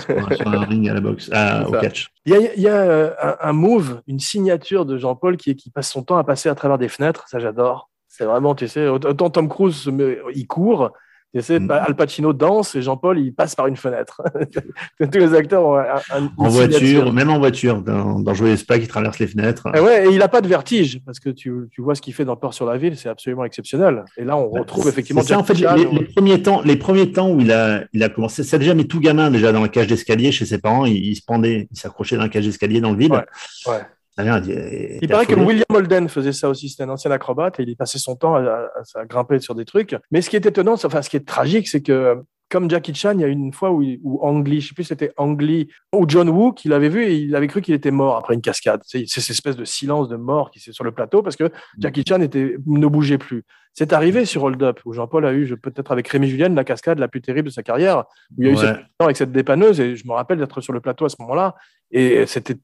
Sur, 0.00 0.36
sur 0.36 0.48
un 0.48 0.64
ring 0.64 0.88
à 0.88 0.94
la 0.94 1.00
boxe, 1.00 1.30
à- 1.32 1.62
C'est 1.62 1.68
au 1.68 1.72
ça. 1.74 1.80
catch. 1.80 2.08
Il 2.26 2.32
y 2.32 2.36
a, 2.36 2.54
il 2.54 2.60
y 2.62 2.68
a, 2.68 2.74
euh, 2.76 3.10
un, 3.22 3.36
un 3.48 3.52
move, 3.52 4.00
une 4.06 4.20
signature 4.20 4.86
de 4.86 4.96
Jean-Paul 4.98 5.36
qui, 5.36 5.54
qui 5.56 5.70
passe 5.70 5.90
son 5.90 6.02
temps 6.02 6.16
à 6.18 6.24
passer 6.24 6.48
à 6.48 6.54
travers 6.54 6.78
des 6.78 6.88
fenêtres. 6.88 7.24
Ça, 7.28 7.38
j'adore. 7.38 7.90
C'est 8.08 8.24
vraiment, 8.24 8.54
tu 8.54 8.68
sais, 8.68 8.88
autant 8.88 9.30
Tom 9.30 9.48
Cruise, 9.48 9.90
il 10.34 10.46
court. 10.46 10.90
Tu 11.34 11.40
sais, 11.40 11.58
Mm. 11.58 11.70
Al 11.70 11.96
Pacino 11.96 12.32
danse 12.34 12.74
et 12.74 12.82
Jean-Paul, 12.82 13.18
il 13.18 13.32
passe 13.34 13.54
par 13.54 13.66
une 13.66 13.76
fenêtre. 13.76 14.20
Tous 15.00 15.18
les 15.18 15.32
acteurs 15.34 15.64
ont 15.64 15.76
un- 15.76 15.84
un- 16.10 16.30
En 16.36 16.48
voiture, 16.48 17.10
même 17.12 17.30
en 17.30 17.38
voiture, 17.38 17.80
dans, 17.80 18.20
dans 18.20 18.34
Joyeux 18.34 18.56
Spa 18.56 18.78
qui 18.78 18.86
traverse 18.86 19.18
les 19.18 19.26
fenêtres. 19.26 19.66
Et 19.74 19.80
ouais, 19.80 20.06
et 20.06 20.10
il 20.12 20.18
n'a 20.18 20.28
pas 20.28 20.42
de 20.42 20.48
vertige, 20.48 21.00
parce 21.06 21.20
que 21.20 21.30
tu, 21.30 21.50
tu 21.70 21.80
vois 21.80 21.94
ce 21.94 22.02
qu'il 22.02 22.12
fait 22.12 22.26
dans 22.26 22.36
Peur 22.36 22.52
sur 22.52 22.66
la 22.66 22.76
ville, 22.76 22.96
c'est 22.98 23.08
absolument 23.08 23.44
exceptionnel. 23.44 24.04
Et 24.18 24.24
là, 24.24 24.36
on 24.36 24.50
retrouve 24.50 24.88
effectivement 24.88 25.22
ça, 25.22 25.38
en 25.38 25.44
fait, 25.44 25.54
les, 25.54 26.04
premiers 26.04 26.42
temps, 26.42 26.60
les 26.62 26.76
premiers 26.76 27.10
temps 27.12 27.30
où 27.30 27.40
il 27.40 27.50
a, 27.52 27.84
il 27.94 28.02
a 28.02 28.08
commencé, 28.10 28.42
c'est 28.42 28.58
déjà, 28.58 28.74
mais 28.74 28.84
tout 28.84 29.00
gamin, 29.00 29.30
déjà 29.30 29.52
dans 29.52 29.62
la 29.62 29.68
cage 29.68 29.86
d'escalier 29.86 30.32
chez 30.32 30.44
ses 30.44 30.58
parents, 30.58 30.84
il, 30.84 30.96
il 30.96 31.16
se 31.16 31.22
pendait, 31.26 31.66
il 31.70 31.78
s'accrochait 31.78 32.16
dans 32.16 32.22
la 32.22 32.28
cage 32.28 32.44
d'escalier 32.44 32.80
dans 32.82 32.92
le 32.92 32.98
vide. 32.98 33.12
Ouais, 33.12 33.24
ouais. 33.68 33.80
Vient, 34.18 34.40
il, 34.42 34.98
Il 35.02 35.08
paraît 35.08 35.26
que 35.26 35.34
William 35.34 35.64
Holden 35.72 36.08
faisait 36.08 36.32
ça 36.32 36.48
aussi. 36.48 36.68
C'était 36.68 36.82
un 36.82 36.90
ancien 36.90 37.10
acrobate 37.10 37.58
et 37.60 37.62
il 37.62 37.76
passait 37.76 37.98
son 37.98 38.14
temps 38.16 38.34
à, 38.34 38.40
à- 38.40 39.00
à 39.00 39.04
grimper 39.06 39.38
sur 39.40 39.54
des 39.54 39.64
trucs. 39.64 39.96
Mais 40.10 40.20
ce 40.20 40.28
qui 40.30 40.36
est 40.36 40.44
étonnant, 40.44 40.74
enfin, 40.74 41.00
ce 41.02 41.08
qui 41.08 41.16
est 41.16 41.26
tragique, 41.26 41.66
c'est 41.68 41.82
que 41.82 42.22
comme 42.50 42.68
Jackie 42.68 42.92
Chan, 42.94 43.12
il 43.14 43.20
y 43.22 43.24
a 43.24 43.28
une 43.28 43.54
fois 43.54 43.70
où, 43.70 43.82
où 44.02 44.20
Ang 44.26 44.46
Lee, 44.46 44.60
je 44.60 44.68
sais 44.68 44.74
plus 44.74 44.84
si 44.84 44.88
c'était 44.88 45.10
Ang 45.16 45.40
Lee 45.40 45.68
ou 45.96 46.04
John 46.06 46.28
Woo, 46.28 46.52
qui 46.52 46.68
l'avait 46.68 46.90
vu 46.90 47.02
et 47.04 47.14
il 47.16 47.34
avait 47.34 47.46
cru 47.46 47.62
qu'il 47.62 47.72
était 47.72 47.90
mort 47.90 48.16
après 48.18 48.34
une 48.34 48.42
cascade. 48.42 48.82
C'est 48.84 49.06
cette 49.08 49.30
espèce 49.30 49.56
de 49.56 49.64
silence 49.64 50.10
de 50.10 50.16
mort 50.16 50.50
qui 50.50 50.60
s'est 50.60 50.72
sur 50.72 50.84
le 50.84 50.92
plateau 50.92 51.22
parce 51.22 51.36
que 51.36 51.50
Jackie 51.78 52.04
Chan 52.06 52.20
était, 52.20 52.56
ne 52.66 52.86
bougeait 52.86 53.16
plus. 53.16 53.44
C'est 53.72 53.94
arrivé 53.94 54.26
sur 54.26 54.42
Hold 54.44 54.62
Up 54.62 54.80
où 54.84 54.92
Jean-Paul 54.92 55.24
a 55.24 55.32
eu, 55.32 55.56
peut-être 55.56 55.90
avec 55.92 56.06
Rémi 56.08 56.28
Julien, 56.28 56.50
la 56.50 56.64
cascade 56.64 56.98
la 56.98 57.08
plus 57.08 57.22
terrible 57.22 57.48
de 57.48 57.52
sa 57.54 57.62
carrière, 57.62 58.04
où 58.36 58.42
il 58.42 58.46
y 58.48 58.50
a 58.50 58.52
eu 58.52 58.56
cette 58.58 58.80
avec 58.98 59.16
cette 59.16 59.32
dépanneuse 59.32 59.80
et 59.80 59.96
je 59.96 60.06
me 60.06 60.12
rappelle 60.12 60.36
d'être 60.36 60.60
sur 60.60 60.74
le 60.74 60.80
plateau 60.80 61.06
à 61.06 61.08
ce 61.08 61.16
moment-là 61.20 61.54
et 61.90 62.26
c'était 62.26 62.56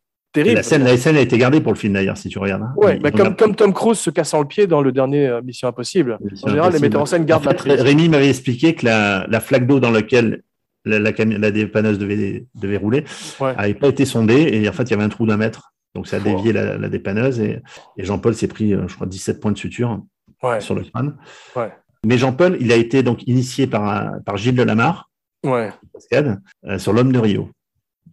terrible. 0.43 0.57
La 0.57 0.63
scène, 0.63 0.85
la 0.85 0.97
scène 0.97 1.17
a 1.17 1.21
été 1.21 1.39
gardée 1.39 1.61
pour 1.61 1.73
le 1.73 1.79
film 1.79 1.93
d'ailleurs, 1.95 2.17
si 2.17 2.29
tu 2.29 2.39
regardes. 2.39 2.63
hein. 2.63 2.73
Ouais, 2.77 2.97
Ils 2.97 3.03
bah 3.03 3.11
ont 3.15 3.35
comme, 3.35 3.55
Tom 3.55 3.73
Cruise 3.73 3.99
se 3.99 4.11
cassant 4.11 4.41
le 4.41 4.47
pied 4.49 4.67
dans 4.67 4.81
le 4.83 4.93
dernier 4.93 5.27
euh, 5.27 5.43
Mission 5.43 5.69
Impossible. 5.69 6.19
Mission 6.21 6.47
En 6.47 6.51
général, 6.51 6.73
les 6.73 6.79
metteurs 6.81 7.03
en 7.03 7.07
scène 7.07 7.25
gardent 7.25 7.47
En 7.47 7.51
la 7.51 7.55
prise. 7.55 7.81
Rémi 7.81 8.09
m'avait 8.09 8.29
expliqué 8.29 8.75
que 8.75 8.85
la, 8.87 9.27
la 9.29 9.41
flaque 9.41 9.67
d'eau 9.67 9.81
dans 9.81 9.91
laquelle 9.91 10.43
la, 10.85 10.99
la, 10.99 11.51
dépanneuse 11.51 11.99
devait, 11.99 12.47
devait 12.55 12.77
rouler 12.77 13.05
Ouais. 13.41 13.55
n'avait 13.57 13.75
pas 13.75 13.89
été 13.89 14.05
sondée 14.05 14.49
et 14.63 14.69
en 14.69 14.73
fait, 14.73 14.85
il 14.85 14.91
y 14.91 14.95
avait 14.95 15.03
un 15.05 15.09
trou 15.09 15.27
d'un 15.27 15.37
mètre. 15.37 15.73
Donc, 15.95 16.07
ça 16.07 16.17
a 16.17 16.21
Oh. 16.21 16.25
dévié 16.25 16.53
la, 16.53 16.79
la 16.79 16.89
dépanneuse 16.89 17.41
et, 17.41 17.61
et 17.97 18.05
Jean-Paul 18.05 18.35
s'est 18.35 18.47
pris, 18.49 18.75
euh, 18.75 18.87
je 18.89 18.95
crois, 18.95 19.07
17 19.07 19.41
points 19.41 19.53
de 19.53 19.59
suture 19.59 20.01
Ouais, 20.43 20.61
sur 20.61 20.75
le 20.77 20.83
crâne. 20.85 21.17
Ouais. 21.57 21.73
Mais 22.07 22.17
Jean-Paul, 22.17 22.57
il 22.61 22.71
a 22.73 22.77
été 22.77 23.03
donc 23.03 23.27
initié 23.27 23.67
par, 23.67 24.13
par 24.25 24.37
Gilles 24.37 24.55
Delamarre, 24.55 25.11
ouais, 25.45 25.71
euh, 26.15 26.79
sur 26.79 26.93
l'homme 26.93 27.11
de 27.11 27.19
Rio. 27.19 27.51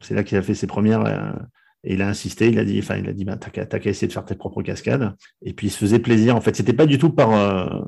C'est 0.02 0.16
là 0.16 0.24
qu'il 0.24 0.38
a 0.38 0.42
fait 0.42 0.56
ses 0.56 0.66
premières. 0.68 1.06
euh, 1.06 1.32
et 1.86 1.94
il 1.94 2.02
a 2.02 2.08
insisté, 2.10 2.50
il 2.50 2.58
a 2.60 2.66
dit, 2.66 2.80
enfin, 2.80 2.98
il 2.98 3.08
a 3.08 3.14
dit, 3.14 3.24
bah, 3.26 3.38
t'as 3.38 3.50
qu'à 3.80 3.90
essayer 3.90 4.08
de 4.08 4.14
faire 4.14 4.26
tes 4.26 4.36
propres 4.36 4.62
cascades. 4.64 5.14
Et 5.44 5.54
puis 5.54 5.68
il 5.68 5.70
se 5.70 5.78
faisait 5.78 6.00
plaisir. 6.00 6.36
En 6.36 6.42
fait, 6.42 6.56
c'était 6.56 6.74
pas 6.74 6.86
du 6.88 6.98
tout 6.98 7.12
par 7.12 7.32
euh, 7.32 7.80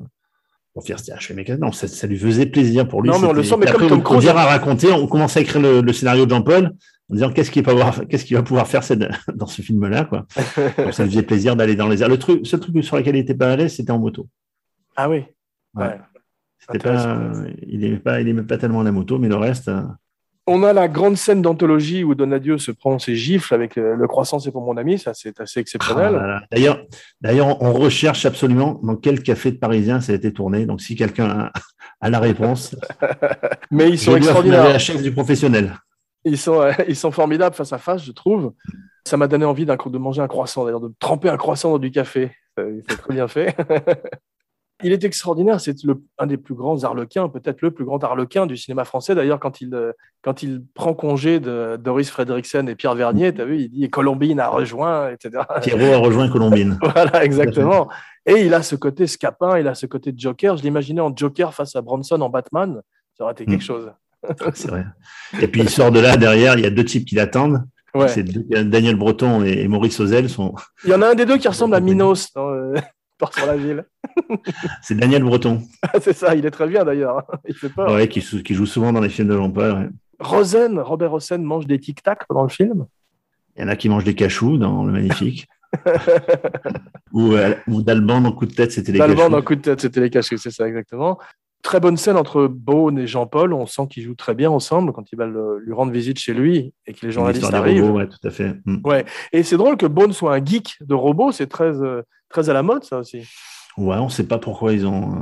pour 0.74 0.86
faire, 0.86 1.00
fais 1.00 1.34
mes 1.34 1.44
cascades. 1.44 1.62
Non, 1.62 1.72
ça, 1.72 1.88
ça 1.88 2.06
lui 2.08 2.18
faisait 2.18 2.46
plaisir 2.46 2.88
pour 2.88 3.02
lui. 3.02 3.10
Non, 3.10 3.18
mais 3.20 3.28
on 3.28 3.34
le 3.34 3.44
sent, 3.44 3.56
mais 3.60 3.66
comme 3.66 3.76
après, 3.76 3.88
Tom 3.88 4.00
on- 4.00 4.02
Cruise- 4.02 4.22
dirait 4.22 4.38
à 4.40 4.46
raconter. 4.46 4.92
On 4.92 5.08
commençait 5.08 5.40
à 5.40 5.42
écrire 5.42 5.62
le, 5.62 5.82
le 5.82 5.94
scénario 5.94 6.26
de 6.26 6.30
Jean-Paul 6.30 6.74
en 7.10 7.14
disant 7.16 7.32
qu'est-ce 7.32 7.50
qu'il 7.50 7.64
va 7.64 7.72
pouvoir, 7.72 8.08
qu'est-ce 8.08 8.26
qu'il 8.26 8.38
va 8.38 8.44
pouvoir 8.44 8.68
faire 8.68 8.84
cette- 8.84 9.00
dans 9.36 9.48
ce 9.48 9.62
film-là, 9.64 10.06
quoi. 10.06 10.28
Donc, 10.78 10.94
ça 10.94 11.04
lui 11.04 11.10
faisait 11.12 11.24
plaisir 11.24 11.56
d'aller 11.56 11.76
dans 11.76 11.88
les 11.88 12.04
airs. 12.04 12.10
Le 12.10 12.20
truc, 12.20 12.46
seul 12.46 12.60
truc 12.60 12.84
sur 12.84 12.98
lequel 12.98 13.16
il 13.16 13.20
était 13.20 13.34
pas 13.34 13.52
à 13.52 13.56
l'aise, 13.56 13.74
c'était 13.76 13.92
en 13.92 13.98
moto. 14.00 14.28
Ah 14.96 15.10
oui. 15.10 15.24
Ouais. 15.74 15.86
Ouais. 15.86 15.98
C'était 16.60 16.80
pas, 16.80 17.32
il 17.68 17.84
aimait 17.86 17.98
pas, 17.98 18.20
il 18.22 18.28
aimait 18.28 18.44
pas 18.44 18.58
tellement 18.58 18.84
la 18.84 18.92
moto, 18.92 19.18
mais 19.20 19.30
le 19.30 19.36
reste. 19.38 19.72
On 20.50 20.64
a 20.64 20.72
la 20.72 20.88
grande 20.88 21.18
scène 21.18 21.42
d'anthologie 21.42 22.06
où 22.06 22.16
Donadieu 22.16 22.58
se 22.58 22.72
prend 22.72 22.98
ses 23.00 23.16
gifles 23.16 23.54
avec 23.54 23.78
euh, 23.78 23.96
le 23.96 24.08
croissant, 24.08 24.40
c'est 24.40 24.52
pour 24.52 24.62
mon 24.64 24.78
ami. 24.78 24.98
Ça, 24.98 25.14
c'est 25.14 25.40
assez 25.42 25.60
exceptionnel. 25.60 26.16
Ah. 26.20 26.42
D'ailleurs, 26.52 26.80
d'ailleurs, 27.20 27.62
on 27.62 27.74
recherche 27.74 28.26
absolument 28.26 28.80
dans 28.82 28.96
quel 28.96 29.22
café 29.22 29.52
de 29.52 29.58
Parisien 29.58 30.00
ça 30.00 30.14
a 30.14 30.16
été 30.16 30.32
tourné. 30.32 30.66
Donc, 30.66 30.80
si 30.82 30.96
quelqu'un 30.96 31.30
a, 31.30 31.52
a 32.00 32.10
la 32.10 32.20
réponse, 32.20 32.76
Mais 33.72 33.90
ils 33.90 34.00
sont 34.00 34.12
la 34.12 34.18
extraordinaires. 34.20 34.80
chef 34.80 35.04
du 35.04 35.12
professionnel. 35.12 35.74
Ils 36.24 36.38
sont, 36.38 36.62
euh, 36.62 36.72
ils 36.88 36.96
sont 36.96 37.12
formidables 37.12 37.56
face 37.56 37.74
à 37.74 37.78
face, 37.78 38.04
je 38.06 38.12
trouve. 38.14 38.54
Ça 39.06 39.18
m'a 39.18 39.28
donné 39.28 39.46
envie 39.46 39.66
de 39.66 39.98
manger 39.98 40.22
un 40.22 40.28
croissant, 40.28 40.64
d'ailleurs, 40.64 40.82
de 40.82 40.94
tremper 41.00 41.30
un 41.30 41.38
croissant 41.38 41.72
dans 41.72 41.80
du 41.80 41.92
café. 41.92 42.32
Euh, 42.60 42.82
C'est 42.88 42.98
très 42.98 43.14
bien 43.14 43.28
fait. 43.28 43.56
Il 44.84 44.92
est 44.92 45.04
extraordinaire, 45.04 45.60
c'est 45.60 45.76
un 46.20 46.28
des 46.28 46.38
plus 46.38 46.54
grands 46.54 46.84
arlequins, 46.84 47.30
peut-être 47.30 47.62
le 47.62 47.72
plus 47.72 47.84
grand 47.84 48.04
arlequin 48.04 48.46
du 48.46 48.58
cinéma 48.58 48.86
français. 48.86 49.16
D'ailleurs, 49.16 49.40
quand 49.40 49.60
il, 49.60 49.76
quand 50.22 50.44
il 50.44 50.64
prend 50.76 50.94
congé 50.94 51.40
de 51.40 51.80
Doris 51.84 52.12
Fredriksen 52.12 52.70
et 52.70 52.76
Pierre 52.76 52.94
Vernier, 52.94 53.34
tu 53.34 53.42
as 53.42 53.46
vu, 53.46 53.62
il 53.62 53.70
dit 53.70 53.90
Colombine 53.90 54.40
a 54.40 54.50
rejoint, 54.50 55.10
etc. 55.10 55.44
Pierrot 55.64 55.94
a 55.94 55.98
rejoint 55.98 56.30
Colombine. 56.30 56.78
Voilà, 56.94 57.24
exactement. 57.26 57.88
Et 58.28 58.46
il 58.46 58.54
a 58.54 58.62
ce 58.62 58.76
côté 58.76 59.08
scapin, 59.08 59.58
il 59.58 59.68
a 59.68 59.74
ce 59.74 59.86
côté 59.88 60.14
Joker. 60.16 60.58
Je 60.58 60.64
l'imaginais 60.64 61.02
en 61.02 61.16
Joker 61.16 61.54
face 61.54 61.76
à 61.76 61.82
Bronson 61.82 62.22
en 62.22 62.30
Batman. 62.30 62.82
Ça 63.18 63.24
aurait 63.24 63.34
été 63.34 63.46
quelque 63.46 63.62
Mm. 63.62 63.66
chose. 63.66 63.92
C'est 64.54 64.68
vrai. 64.68 64.86
Et 65.42 65.48
puis, 65.48 65.62
il 65.62 65.70
sort 65.70 65.92
de 65.92 66.00
là. 66.00 66.18
Derrière, 66.18 66.56
il 66.56 66.64
y 66.64 66.68
a 66.68 66.70
deux 66.70 66.86
types 66.86 67.06
qui 67.06 67.16
l'attendent. 67.16 67.64
Ouais. 67.96 68.08
Daniel 68.64 68.96
Breton 68.96 69.44
et, 69.44 69.68
Maurice 69.68 70.00
Ozel. 70.00 70.30
Sont... 70.30 70.54
Il 70.84 70.92
y 70.92 70.94
en 70.94 71.02
a 71.02 71.08
un 71.10 71.16
des 71.16 71.26
deux 71.26 71.38
qui 71.38 71.48
ressemble 71.48 71.74
à 71.74 71.80
Minos 71.80 72.32
dans 72.34 72.50
euh, 72.50 72.76
sur 73.34 73.46
la 73.46 73.58
ville. 73.58 73.86
C'est 74.82 74.96
Daniel 74.96 75.24
Breton, 75.24 75.62
C'est 76.02 76.14
ça, 76.14 76.36
il 76.36 76.46
est 76.46 76.52
très 76.52 76.68
bien 76.68 76.86
d'ailleurs. 76.86 77.24
Il 77.48 77.56
fait 77.56 77.70
peur. 77.70 77.92
ouais, 77.94 78.08
qui, 78.08 78.22
qui 78.22 78.54
joue 78.54 78.66
souvent 78.66 78.94
dans 78.94 79.02
les 79.02 79.10
films 79.10 79.28
de 79.30 79.36
Jean-Paul. 79.36 79.74
ouais. 79.74 79.90
Rosen, 80.20 80.80
Robert 80.80 81.12
Rosen 81.12 81.44
mange 81.44 81.68
des 81.68 81.80
tic-tac 81.80 82.26
pendant 82.28 82.44
le 82.44 82.50
film? 82.50 82.86
Il 83.56 83.62
y 83.62 83.66
en 83.66 83.68
a 83.70 83.76
qui 83.76 83.90
mangent 83.90 84.04
des 84.04 84.16
cachous 84.16 84.58
dans 84.58 84.84
Le 84.86 84.92
Magnifique. 84.92 85.48
ou, 87.12 87.34
euh, 87.34 87.56
ou 87.68 87.82
Dalban 87.82 88.22
dans 88.22 88.32
Coup 88.32 88.46
de 88.46 88.54
tête, 88.54 88.72
c'était 88.72 88.92
les 88.92 89.00
cachous. 89.00 89.30
dans 89.30 89.42
Coup 89.42 89.56
de 89.56 89.62
tête, 89.62 89.82
c'était 89.82 90.00
les 90.02 90.10
cachets, 90.10 90.38
c'est 90.38 90.52
ça 90.52 90.68
exactement. 90.68 91.18
Très 91.64 91.80
bonne 91.80 91.98
scène 91.98 92.18
entre 92.18 92.48
Beaune 92.48 93.00
et 93.00 93.08
Jean-Paul. 93.08 93.52
On 93.54 93.66
sent 93.66 93.88
qu'ils 93.90 94.04
jouent 94.04 94.16
très 94.16 94.36
bien 94.36 94.50
ensemble 94.50 94.94
quand 94.94 95.12
il 95.12 95.18
va 95.18 95.26
le- 95.26 95.60
lui 95.60 95.74
rendre 95.74 95.92
visite 95.92 96.20
chez 96.20 96.34
lui 96.34 96.72
et 96.86 96.94
que 96.94 97.06
les 97.06 97.12
journalistes 97.12 97.52
arrivent. 97.54 97.84
robots, 97.84 97.98
ouais, 97.98 98.08
tout 98.08 98.26
à 98.26 98.30
fait. 98.30 98.56
Mm. 98.66 98.78
Et 99.34 99.44
c'est 99.44 99.58
drôle 99.58 99.76
que 99.76 99.88
Beaune 99.88 100.14
soit 100.14 100.36
un 100.36 100.44
geek 100.46 100.78
de 100.82 100.94
robots, 100.94 101.32
c'est 101.32 101.48
très, 101.48 101.66
euh, 101.82 102.04
très 102.30 102.50
à 102.50 102.54
la 102.54 102.64
mode 102.64 102.84
ça 102.84 102.98
aussi. 103.00 103.20
Ouais, 103.78 103.98
on 103.98 104.06
ne 104.06 104.10
sait 104.10 104.28
pas 104.28 104.40
pourquoi 104.40 104.74
ils 104.74 104.86
ont. 104.88 105.12
euh, 105.12 105.16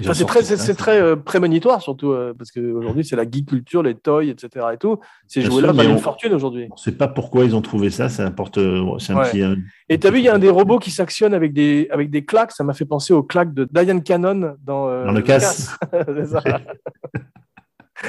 Enfin, 0.00 0.12
c'est 0.12 0.24
très, 0.24 0.42
c'est, 0.42 0.74
très 0.74 1.00
euh, 1.00 1.14
prémonitoire 1.14 1.80
surtout 1.80 2.10
euh, 2.10 2.34
parce 2.36 2.50
qu'aujourd'hui 2.50 3.04
c'est 3.04 3.14
la 3.14 3.30
geek 3.30 3.46
culture, 3.46 3.80
les 3.80 3.94
toys, 3.94 4.24
etc. 4.24 4.66
Et 4.72 4.76
tout. 4.76 4.98
Ces 5.28 5.40
jouets-là 5.42 5.70
valent 5.70 5.92
une 5.92 5.98
fortune 5.98 6.34
aujourd'hui. 6.34 6.66
On 6.68 6.74
ne 6.74 6.78
sait 6.80 6.90
pas 6.96 7.06
pourquoi 7.06 7.44
ils 7.44 7.54
ont 7.54 7.62
trouvé 7.62 7.90
ça. 7.90 8.08
Ça 8.08 8.26
apporte. 8.26 8.58
euh, 8.58 8.98
c'est 8.98 9.12
un 9.12 9.18
Ouais. 9.18 9.30
petit. 9.30 9.42
euh, 9.42 9.54
Et 9.88 10.00
tu 10.00 10.08
as 10.08 10.10
vu, 10.10 10.18
il 10.18 10.24
y 10.24 10.28
a 10.28 10.34
un 10.34 10.40
des 10.40 10.50
robots 10.50 10.80
qui 10.80 10.90
s'actionne 10.90 11.32
avec 11.32 11.52
des, 11.52 11.86
avec 11.92 12.10
des 12.10 12.24
claques. 12.24 12.50
Ça 12.50 12.64
m'a 12.64 12.74
fait 12.74 12.86
penser 12.86 13.14
aux 13.14 13.22
claques 13.22 13.54
de 13.54 13.68
Diane 13.70 14.02
Cannon 14.02 14.56
dans, 14.64 14.88
Dans 15.04 15.12
le 15.12 15.22
casse. 15.22 15.78
C'est 15.92 16.26
ça. 16.26 16.42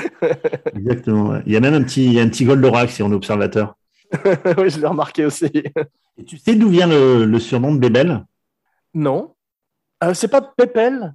Exactement. 0.76 1.30
ouais. 1.30 1.44
Il 1.46 1.54
y 1.54 1.58
a 1.58 1.60
même 1.60 1.76
un 1.76 1.84
petit, 1.84 2.06
il 2.06 2.14
y 2.14 2.20
a 2.20 2.24
un 2.24 2.30
petit 2.30 2.46
Goldorak 2.46 2.90
si 2.90 3.04
on 3.04 3.12
est 3.12 3.16
observateur. 3.16 3.76
oui, 4.58 4.70
je 4.70 4.80
l'ai 4.80 4.88
remarqué 4.88 5.26
aussi. 5.26 5.46
Et 6.18 6.24
tu 6.26 6.38
sais 6.38 6.56
d'où 6.56 6.70
vient 6.70 6.88
le, 6.88 7.26
le 7.26 7.40
surnom 7.40 7.74
de 7.74 7.80
Bébel 7.80 8.24
Non. 8.94 9.34
Euh, 10.04 10.14
c'est 10.14 10.28
pas 10.28 10.42
Pépel 10.42 11.14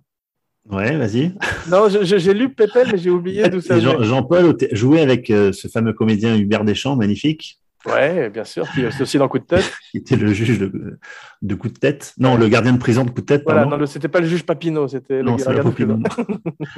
Ouais, 0.69 0.97
vas-y. 0.97 1.35
Non, 1.71 1.89
j'ai 1.89 2.35
lu 2.35 2.53
Pépel, 2.53 2.89
mais 2.93 2.99
j'ai 2.99 3.11
oublié 3.11 3.49
d'où 3.49 3.61
ça. 3.61 3.79
Jean- 3.81 4.03
Jean-Paul 4.03 4.57
jouait 4.73 5.01
avec 5.01 5.31
euh, 5.31 5.53
ce 5.53 5.69
fameux 5.69 5.93
comédien 5.93 6.37
Hubert 6.37 6.65
Deschamps, 6.65 6.97
magnifique. 6.97 7.59
Ouais, 7.87 8.29
bien 8.29 8.45
sûr. 8.45 8.71
Qui 8.73 8.83
est 8.83 9.01
aussi 9.01 9.17
dans 9.17 9.27
Coup 9.27 9.39
de 9.39 9.45
tête. 9.45 9.73
qui 9.91 9.97
était 9.99 10.17
le 10.17 10.33
juge 10.35 10.59
de, 10.59 10.99
de 11.41 11.55
coup 11.55 11.69
de 11.69 11.79
tête. 11.79 12.13
Non, 12.19 12.37
le 12.37 12.47
gardien 12.49 12.75
de 12.75 12.79
prison 12.79 13.05
de 13.05 13.11
coup 13.11 13.23
de 13.23 13.27
tête. 13.27 13.43
Voilà, 13.45 13.63
pardon. 13.63 13.79
non, 13.79 13.87
c'était 13.87 14.09
pas 14.09 14.21
le 14.21 14.27
juge 14.27 14.43
Papineau, 14.45 14.87
c'était 14.87 15.23
le 15.23 15.35
gardien 15.35 15.65
de 15.65 15.71
prison. 15.71 16.03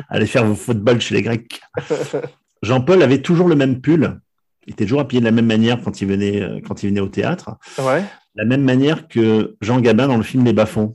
Allez 0.08 0.26
faire 0.26 0.44
vos 0.44 0.54
football 0.54 1.00
chez 1.00 1.14
les 1.16 1.22
Grecs. 1.22 1.60
Jean-Paul 2.62 3.02
avait 3.02 3.20
toujours 3.20 3.48
le 3.48 3.56
même 3.56 3.80
pull. 3.80 4.20
Il 4.66 4.72
était 4.74 4.84
toujours 4.84 5.00
habillé 5.00 5.20
de 5.20 5.24
la 5.24 5.32
même 5.32 5.46
manière 5.46 5.80
quand 5.82 6.00
il 6.00 6.08
venait, 6.08 6.40
euh, 6.42 6.60
quand 6.66 6.82
il 6.82 6.88
venait 6.90 7.00
au 7.00 7.08
théâtre. 7.08 7.56
Ouais. 7.78 8.02
La 8.34 8.44
même 8.44 8.62
manière 8.62 9.08
que 9.08 9.56
Jean 9.60 9.80
Gabin 9.80 10.08
dans 10.08 10.16
le 10.16 10.22
film 10.22 10.44
Les 10.44 10.52
Bas-fonds, 10.52 10.94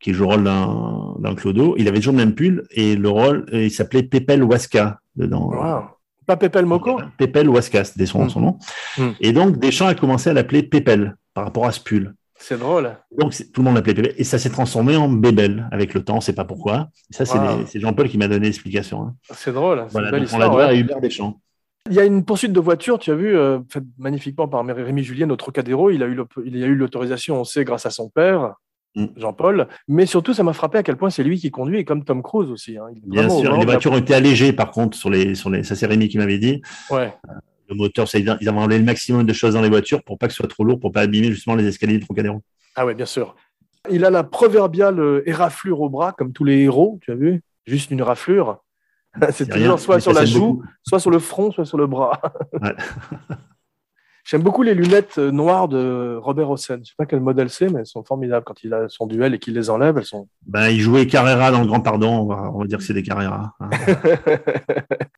qui 0.00 0.12
joue 0.12 0.24
le 0.24 0.28
rôle 0.34 0.44
d'un 0.44 1.34
Clodo. 1.34 1.74
Il 1.78 1.88
avait 1.88 1.98
toujours 1.98 2.12
le 2.12 2.18
même 2.18 2.34
pull 2.34 2.64
et 2.70 2.94
le 2.96 3.08
rôle, 3.08 3.46
euh, 3.52 3.64
il 3.64 3.70
s'appelait 3.70 4.02
Pépel 4.02 4.42
Waska 4.44 5.00
dedans. 5.16 5.48
Wow. 5.50 5.82
Pas 6.26 6.36
Pépel 6.36 6.66
Moco 6.66 7.00
Pépel 7.16 7.48
Waska, 7.48 7.84
c'était 7.84 8.04
son, 8.06 8.24
Mm. 8.26 8.30
son 8.30 8.40
nom. 8.40 8.58
Mm. 8.98 9.08
Et 9.20 9.32
donc, 9.32 9.58
Deschamps 9.58 9.86
a 9.86 9.94
commencé 9.94 10.28
à 10.30 10.34
l'appeler 10.34 10.62
Pépel 10.62 11.16
par 11.34 11.44
rapport 11.44 11.66
à 11.66 11.72
ce 11.72 11.80
pull. 11.80 12.14
C'est 12.40 12.58
drôle. 12.58 12.96
Donc, 13.18 13.32
tout 13.52 13.60
le 13.60 13.64
monde 13.64 13.74
l'appelait 13.76 13.94
Pépel. 13.94 14.14
Et 14.18 14.24
ça 14.24 14.38
s'est 14.38 14.50
transformé 14.50 14.94
en 14.96 15.08
Bébel 15.08 15.66
avec 15.72 15.94
le 15.94 16.04
temps, 16.04 16.14
on 16.14 16.16
ne 16.16 16.22
sait 16.22 16.34
pas 16.34 16.44
pourquoi. 16.44 16.88
Et 17.10 17.14
ça, 17.16 17.24
c'est 17.24 17.38
Wow. 17.38 17.64
Jean-Paul 17.74 18.08
qui 18.08 18.18
m'a 18.18 18.28
donné 18.28 18.46
l'explication. 18.46 19.02
hein. 19.02 19.14
C'est 19.34 19.52
drôle. 19.52 19.86
Voilà, 19.90 20.10
donc 20.10 20.16
on 20.16 20.18
l'a 20.18 20.24
histoire. 20.24 20.50
doit 20.50 20.58
ouais. 20.66 20.70
à 20.70 20.74
Hubert 20.74 21.00
Deschamps. 21.00 21.40
Il 21.88 21.94
y 21.94 22.00
a 22.00 22.04
une 22.04 22.24
poursuite 22.24 22.52
de 22.52 22.60
voiture, 22.60 22.98
tu 22.98 23.10
as 23.10 23.14
vu, 23.14 23.36
euh, 23.36 23.60
faite 23.70 23.84
magnifiquement 23.98 24.46
par 24.48 24.64
Rémi 24.64 25.02
Julien, 25.02 25.26
notre 25.26 25.44
Trocadéro. 25.44 25.90
Il 25.90 26.02
a 26.02 26.06
eu 26.06 26.74
l'autorisation, 26.74 27.40
on 27.40 27.44
sait, 27.44 27.64
grâce 27.64 27.86
à 27.86 27.90
son 27.90 28.08
père, 28.10 28.54
Mm. 28.94 29.06
Jean-Paul. 29.16 29.68
Mais 29.86 30.06
surtout, 30.06 30.34
ça 30.34 30.42
m'a 30.42 30.52
frappé 30.52 30.78
à 30.78 30.82
quel 30.82 30.96
point 30.96 31.10
c'est 31.10 31.22
lui 31.22 31.38
qui 31.38 31.50
conduit, 31.50 31.78
et 31.78 31.84
comme 31.84 32.04
Tom 32.04 32.22
Cruise 32.22 32.50
aussi. 32.50 32.78
hein. 32.78 32.86
Il 32.94 33.02
Bien 33.08 33.28
au 33.28 33.40
sûr, 33.40 33.56
les 33.56 33.64
voitures 33.64 33.92
ont 33.92 33.98
été 33.98 34.14
allégées 34.14 34.52
par 34.52 34.70
contre 34.70 34.96
sur 34.96 35.10
les, 35.10 35.34
sur 35.34 35.50
les, 35.50 35.62
ça 35.62 35.74
c'est 35.76 35.86
Rémi 35.86 36.08
qui 36.08 36.18
m'avait 36.18 36.38
dit. 36.38 36.62
Ouais. 36.90 37.14
Le 37.68 37.74
moteur, 37.74 38.06
ils 38.14 38.28
avaient 38.28 38.48
enlevé 38.58 38.78
le 38.78 38.84
maximum 38.84 39.24
de 39.24 39.32
choses 39.32 39.54
dans 39.54 39.60
les 39.60 39.68
voitures 39.68 40.02
pour 40.02 40.18
pas 40.18 40.26
que 40.26 40.32
ce 40.32 40.38
soit 40.38 40.48
trop 40.48 40.64
lourd, 40.64 40.80
pour 40.80 40.90
pas 40.90 41.02
abîmer 41.02 41.30
justement 41.30 41.54
les 41.54 41.66
escaliers 41.66 41.98
du 41.98 42.04
Trocadéro. 42.04 42.40
Ah 42.74 42.86
ouais, 42.86 42.94
bien 42.94 43.06
sûr. 43.06 43.36
Il 43.90 44.04
a 44.04 44.10
la 44.10 44.24
proverbiale 44.24 44.98
euh, 45.00 45.22
éraflure 45.26 45.80
au 45.80 45.88
bras, 45.90 46.12
comme 46.12 46.32
tous 46.32 46.44
les 46.44 46.60
héros, 46.62 46.98
tu 47.02 47.12
as 47.12 47.14
vu 47.14 47.42
Juste 47.66 47.90
une 47.90 48.00
raflure. 48.00 48.58
C'est 49.32 49.48
toujours 49.48 49.78
soit 49.80 50.00
sur 50.00 50.12
la 50.12 50.24
joue, 50.24 50.54
beaucoup. 50.54 50.64
soit 50.82 51.00
sur 51.00 51.10
le 51.10 51.18
front, 51.18 51.50
soit 51.50 51.64
sur 51.64 51.78
le 51.78 51.86
bras. 51.86 52.20
Ouais. 52.60 52.74
J'aime 54.24 54.42
beaucoup 54.42 54.62
les 54.62 54.74
lunettes 54.74 55.16
euh, 55.16 55.30
noires 55.30 55.68
de 55.68 56.18
Robert 56.20 56.50
Hossein. 56.50 56.78
Je 56.82 56.88
sais 56.90 56.94
pas 56.98 57.06
quel 57.06 57.20
modèle 57.20 57.48
c'est, 57.48 57.70
mais 57.70 57.80
elles 57.80 57.86
sont 57.86 58.04
formidables. 58.04 58.44
Quand 58.44 58.62
il 58.62 58.74
a 58.74 58.86
son 58.90 59.06
duel 59.06 59.32
et 59.32 59.38
qu'il 59.38 59.54
les 59.54 59.70
enlève, 59.70 59.96
elles 59.96 60.04
sont. 60.04 60.28
Ben, 60.46 60.68
il 60.68 60.80
jouait 60.80 61.06
Carrera 61.06 61.50
dans 61.50 61.62
le 61.62 61.66
Grand 61.66 61.80
Pardon, 61.80 62.10
on 62.10 62.26
va, 62.26 62.50
on 62.54 62.58
va 62.58 62.66
dire 62.66 62.76
que 62.76 62.84
c'est 62.84 62.92
des 62.92 63.02
Carrera. 63.02 63.54
hein. 63.58 63.70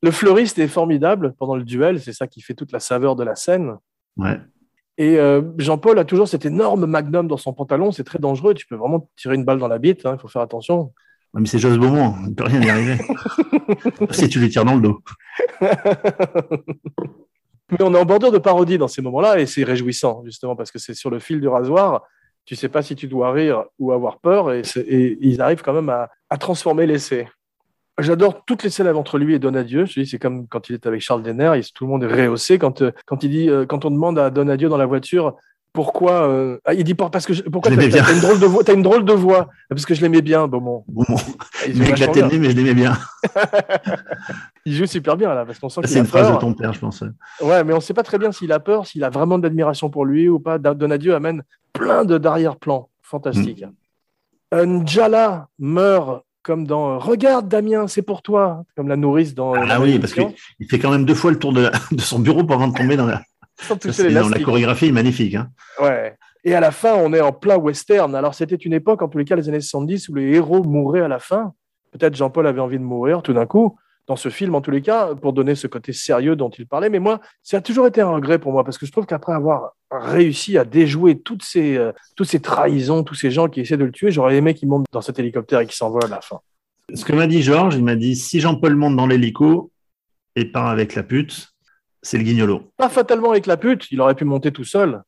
le 0.03 0.11
fleuriste 0.12 0.61
est 0.61 0.68
formidable 0.68 1.34
pendant 1.38 1.57
le 1.57 1.64
duel. 1.64 2.01
C'est 2.01 2.12
ça 2.12 2.28
qui 2.28 2.41
fait 2.41 2.55
toute 2.55 2.70
la 2.70 2.78
saveur 2.78 3.16
de 3.16 3.24
la 3.24 3.34
scène. 3.34 3.76
Ouais. 4.16 4.38
Et 4.97 5.18
euh, 5.18 5.43
Jean-Paul 5.59 5.99
a 5.99 6.05
toujours 6.05 6.28
cet 6.28 6.47
énorme 6.47 6.86
magnum 6.86 7.26
dans 7.26 7.36
son 7.36 7.53
pantalon. 7.53 7.91
C'est 7.91 8.05
très 8.05 8.20
dangereux. 8.20 8.55
Tu 8.55 8.66
peux 8.66 8.76
vraiment 8.76 9.09
tirer 9.16 9.34
une 9.34 9.45
balle 9.45 9.59
dans 9.59 9.66
la 9.66 9.78
bite. 9.78 10.07
hein. 10.07 10.14
Il 10.16 10.20
faut 10.20 10.28
faire 10.28 10.43
attention. 10.43 10.93
Ouais, 11.33 11.41
Mais 11.41 11.47
c'est 11.47 11.59
Joss 11.59 11.78
Beaumont, 11.78 12.14
il 12.24 12.31
ne 12.31 12.35
peut 12.35 12.45
rien 12.45 12.61
y 12.61 12.70
arriver. 12.70 12.99
si 14.11 14.28
tu 14.28 14.41
lui 14.41 14.49
tires 14.49 14.64
dans 14.64 14.74
le 14.74 14.81
dos. 14.81 15.01
Mais 17.70 17.83
on 17.83 17.95
est 17.95 17.99
en 17.99 18.05
bordure 18.05 18.33
de 18.33 18.39
parodie 18.39 18.78
dans 18.78 18.89
ces 18.89 19.01
moments-là 19.01 19.39
et 19.39 19.47
c'est 19.47 19.62
réjouissant, 19.62 20.22
justement, 20.24 20.57
parce 20.57 20.72
que 20.72 20.78
c'est 20.78 20.95
sur 20.95 21.11
le 21.11 21.20
fil 21.20 21.41
du 21.41 21.49
rasoir. 21.49 22.03
Tu 22.45 22.57
sais 22.57 22.68
pas 22.68 22.83
si 22.83 22.97
tu 22.97 23.07
dois 23.07 23.31
rire 23.33 23.64
ou 23.78 23.93
avoir 23.93 24.18
peur 24.18 24.53
et, 24.53 24.62
et 24.76 25.18
ils 25.20 25.41
arrivent 25.41 25.62
quand 25.62 25.74
même 25.74 25.89
à, 25.89 26.09
à 26.31 26.39
transformer 26.39 26.87
l'essai. 26.87 27.28
J'adore 27.99 28.45
toutes 28.45 28.62
les 28.62 28.70
scènes 28.70 28.89
entre 28.89 29.18
lui 29.18 29.35
et 29.35 29.39
Donadieu. 29.39 29.85
Je 29.85 30.01
dis, 30.01 30.07
c'est 30.07 30.18
comme 30.18 30.47
quand 30.49 30.68
il 30.68 30.74
est 30.74 30.87
avec 30.87 31.01
Charles 31.01 31.22
Denner, 31.22 31.61
tout 31.74 31.85
le 31.85 31.91
monde 31.91 32.05
est 32.05 32.07
rehaussé. 32.07 32.59
Quand, 32.59 32.83
euh, 32.83 32.93
quand, 33.07 33.22
il 33.22 33.31
dit, 33.31 33.51
euh, 33.51 33.66
quand 33.66 33.85
on 33.85 33.91
demande 33.91 34.18
à 34.18 34.31
Donadieu 34.31 34.68
dans 34.68 34.78
la 34.78 34.87
voiture 34.87 35.37
pourquoi. 35.73 36.29
euh, 36.29 36.59
ah, 36.64 36.75
il 36.75 36.85
dit 36.85 36.95
parce 36.95 37.27
que 37.27 37.33
je- 37.33 37.43
pourquoi 37.43 37.71
t'as 37.71 37.87
bien. 37.87 38.05
une 38.12 38.21
drôle 38.21 38.41
de 38.41 38.47
voix. 38.47 38.64
T'as 38.64 38.75
une 38.75 38.83
drôle 38.83 39.05
de 39.05 39.12
voix. 39.12 39.49
Parce 39.68 39.87
que 39.87 39.95
je 39.95 40.01
l'aimais 40.03 40.23
bien, 40.23 40.47
Beaumont. 40.49 40.85
Beaumont. 40.89 41.18
Il 41.66 41.77
Il 41.77 41.79
nez, 41.83 42.39
mais 42.39 42.51
je 42.51 42.57
l'aimais 42.57 42.75
bien. 42.75 42.97
Il 44.66 44.75
joue 44.75 44.87
super 44.87 45.16
bien 45.16 45.35
là, 45.35 45.45
parce 45.47 45.59
qu'on 45.59 45.68
sent 45.68 45.81
C'est 45.85 45.99
une 45.99 46.07
phrase 46.07 46.27
peur. 46.29 46.37
de 46.37 46.41
ton 46.41 46.53
père, 46.55 46.73
je 46.73 46.81
pense. 46.81 47.03
Ouais, 47.41 47.64
mais 47.64 47.73
on 47.73 47.77
ne 47.77 47.81
sait 47.81 47.95
pas 47.95 48.03
très 48.03 48.18
bien 48.18 48.31
s'il 48.33 48.53
a 48.53 48.61
peur, 48.61 48.87
s'il 48.87 49.03
a 49.05 49.11
vraiment 49.11 49.39
de 49.39 49.43
l'admiration 49.45 49.89
pour 49.91 50.05
lui 50.05 50.29
ou 50.29 50.39
pas. 50.39 50.59
Donadieu 50.59 51.14
amène 51.14 51.43
plein 51.73 52.05
de 52.05 52.18
d'arrière-plan. 52.18 52.89
Fantastique. 53.03 53.64
Euh, 54.55 54.66
Njala 54.66 55.49
meurt 55.59 56.25
comme 56.43 56.66
dans 56.66 56.93
euh, 56.95 56.99
Regarde, 56.99 57.49
Damien, 57.49 57.87
c'est 57.87 58.03
pour 58.03 58.23
toi, 58.23 58.64
comme 58.77 58.89
la 58.89 58.97
nourrice 58.97 59.35
dans. 59.35 59.53
Ah 59.55 59.81
oui, 59.81 59.99
parce 59.99 60.12
qu'il 60.12 60.33
fait 60.68 60.79
quand 60.79 60.91
même 60.91 61.05
deux 61.05 61.14
fois 61.14 61.31
le 61.31 61.39
tour 61.39 61.53
de, 61.53 61.62
la- 61.62 61.71
de 61.93 62.01
son 62.01 62.18
bureau 62.18 62.45
pour 62.45 62.57
avant 62.57 62.68
de 62.68 62.75
tomber 62.77 62.97
dans 62.97 63.07
la, 63.07 63.21
sans 63.62 63.76
toucher 63.76 64.11
la 64.11 64.22
chorégraphie 64.38 64.86
est 64.86 64.92
magnifique. 64.92 65.34
Hein. 65.34 65.48
Ouais. 65.80 66.16
Et 66.44 66.54
à 66.54 66.61
la 66.61 66.70
fin, 66.70 66.94
on 66.94 67.12
est 67.12 67.20
en 67.20 67.32
plein 67.32 67.56
western. 67.56 68.14
Alors, 68.14 68.34
c'était 68.34 68.56
une 68.56 68.72
époque, 68.72 69.02
en 69.02 69.08
tous 69.08 69.18
les 69.18 69.24
cas, 69.24 69.36
les 69.36 69.48
années 69.48 69.61
70, 69.61 70.08
où 70.08 70.14
les 70.14 70.34
héros 70.34 70.62
mouraient 70.62 71.02
à 71.02 71.08
la 71.08 71.18
fin. 71.18 71.52
Peut-être 71.92 72.14
Jean-Paul 72.14 72.46
avait 72.46 72.61
envie 72.61 72.78
de 72.78 72.84
mourir 72.84 73.22
tout 73.22 73.32
d'un 73.32 73.46
coup, 73.46 73.76
dans 74.06 74.16
ce 74.16 74.28
film, 74.28 74.54
en 74.54 74.61
tous 74.61 74.70
les 74.70 74.80
cas, 74.80 75.14
pour 75.14 75.32
donner 75.32 75.54
ce 75.54 75.66
côté 75.66 75.92
sérieux 75.92 76.36
dont 76.36 76.48
il 76.50 76.66
parlait. 76.66 76.88
Mais 76.88 76.98
moi, 76.98 77.20
ça 77.42 77.58
a 77.58 77.61
toujours 77.61 77.86
été 77.86 78.00
un 78.00 78.11
regret 78.11 78.38
pour 78.38 78.52
moi, 78.52 78.64
parce 78.64 78.78
que 78.78 78.86
je 78.86 78.92
trouve 78.92 79.06
qu'après 79.06 79.32
avoir 79.32 79.72
réussi 79.90 80.56
à 80.56 80.64
déjouer 80.64 81.18
toutes 81.18 81.42
ces, 81.42 81.76
euh, 81.76 81.92
toutes 82.16 82.28
ces 82.28 82.40
trahisons, 82.40 83.02
tous 83.02 83.14
ces 83.14 83.30
gens 83.30 83.48
qui 83.48 83.61
essaient 83.61 83.76
de 83.76 83.84
le 83.84 83.92
tuer, 83.92 84.11
j'aurais 84.11 84.36
aimé 84.36 84.54
qu'il 84.54 84.68
monte 84.68 84.86
dans 84.92 85.02
cet 85.02 85.18
hélicoptère 85.18 85.61
et 85.61 85.66
qu'il 85.66 85.74
s'envole 85.74 86.04
à 86.04 86.08
la 86.08 86.20
fin. 86.20 86.40
Ce 86.94 87.04
que 87.04 87.12
m'a 87.12 87.26
dit 87.26 87.42
Georges, 87.42 87.76
il 87.76 87.84
m'a 87.84 87.96
dit 87.96 88.16
si 88.16 88.40
Jean-Paul 88.40 88.74
monte 88.74 88.96
dans 88.96 89.06
l'hélico 89.06 89.70
et 90.36 90.44
part 90.44 90.68
avec 90.68 90.94
la 90.94 91.02
pute, 91.02 91.52
c'est 92.03 92.18
le 92.18 92.24
guignolo. 92.24 92.72
Pas 92.76 92.88
fatalement 92.88 93.30
avec 93.30 93.46
la 93.46 93.57
pute, 93.57 93.86
il 93.90 94.01
aurait 94.01 94.14
pu 94.14 94.24
monter 94.24 94.53
tout 94.53 94.64
seul. 94.64 95.03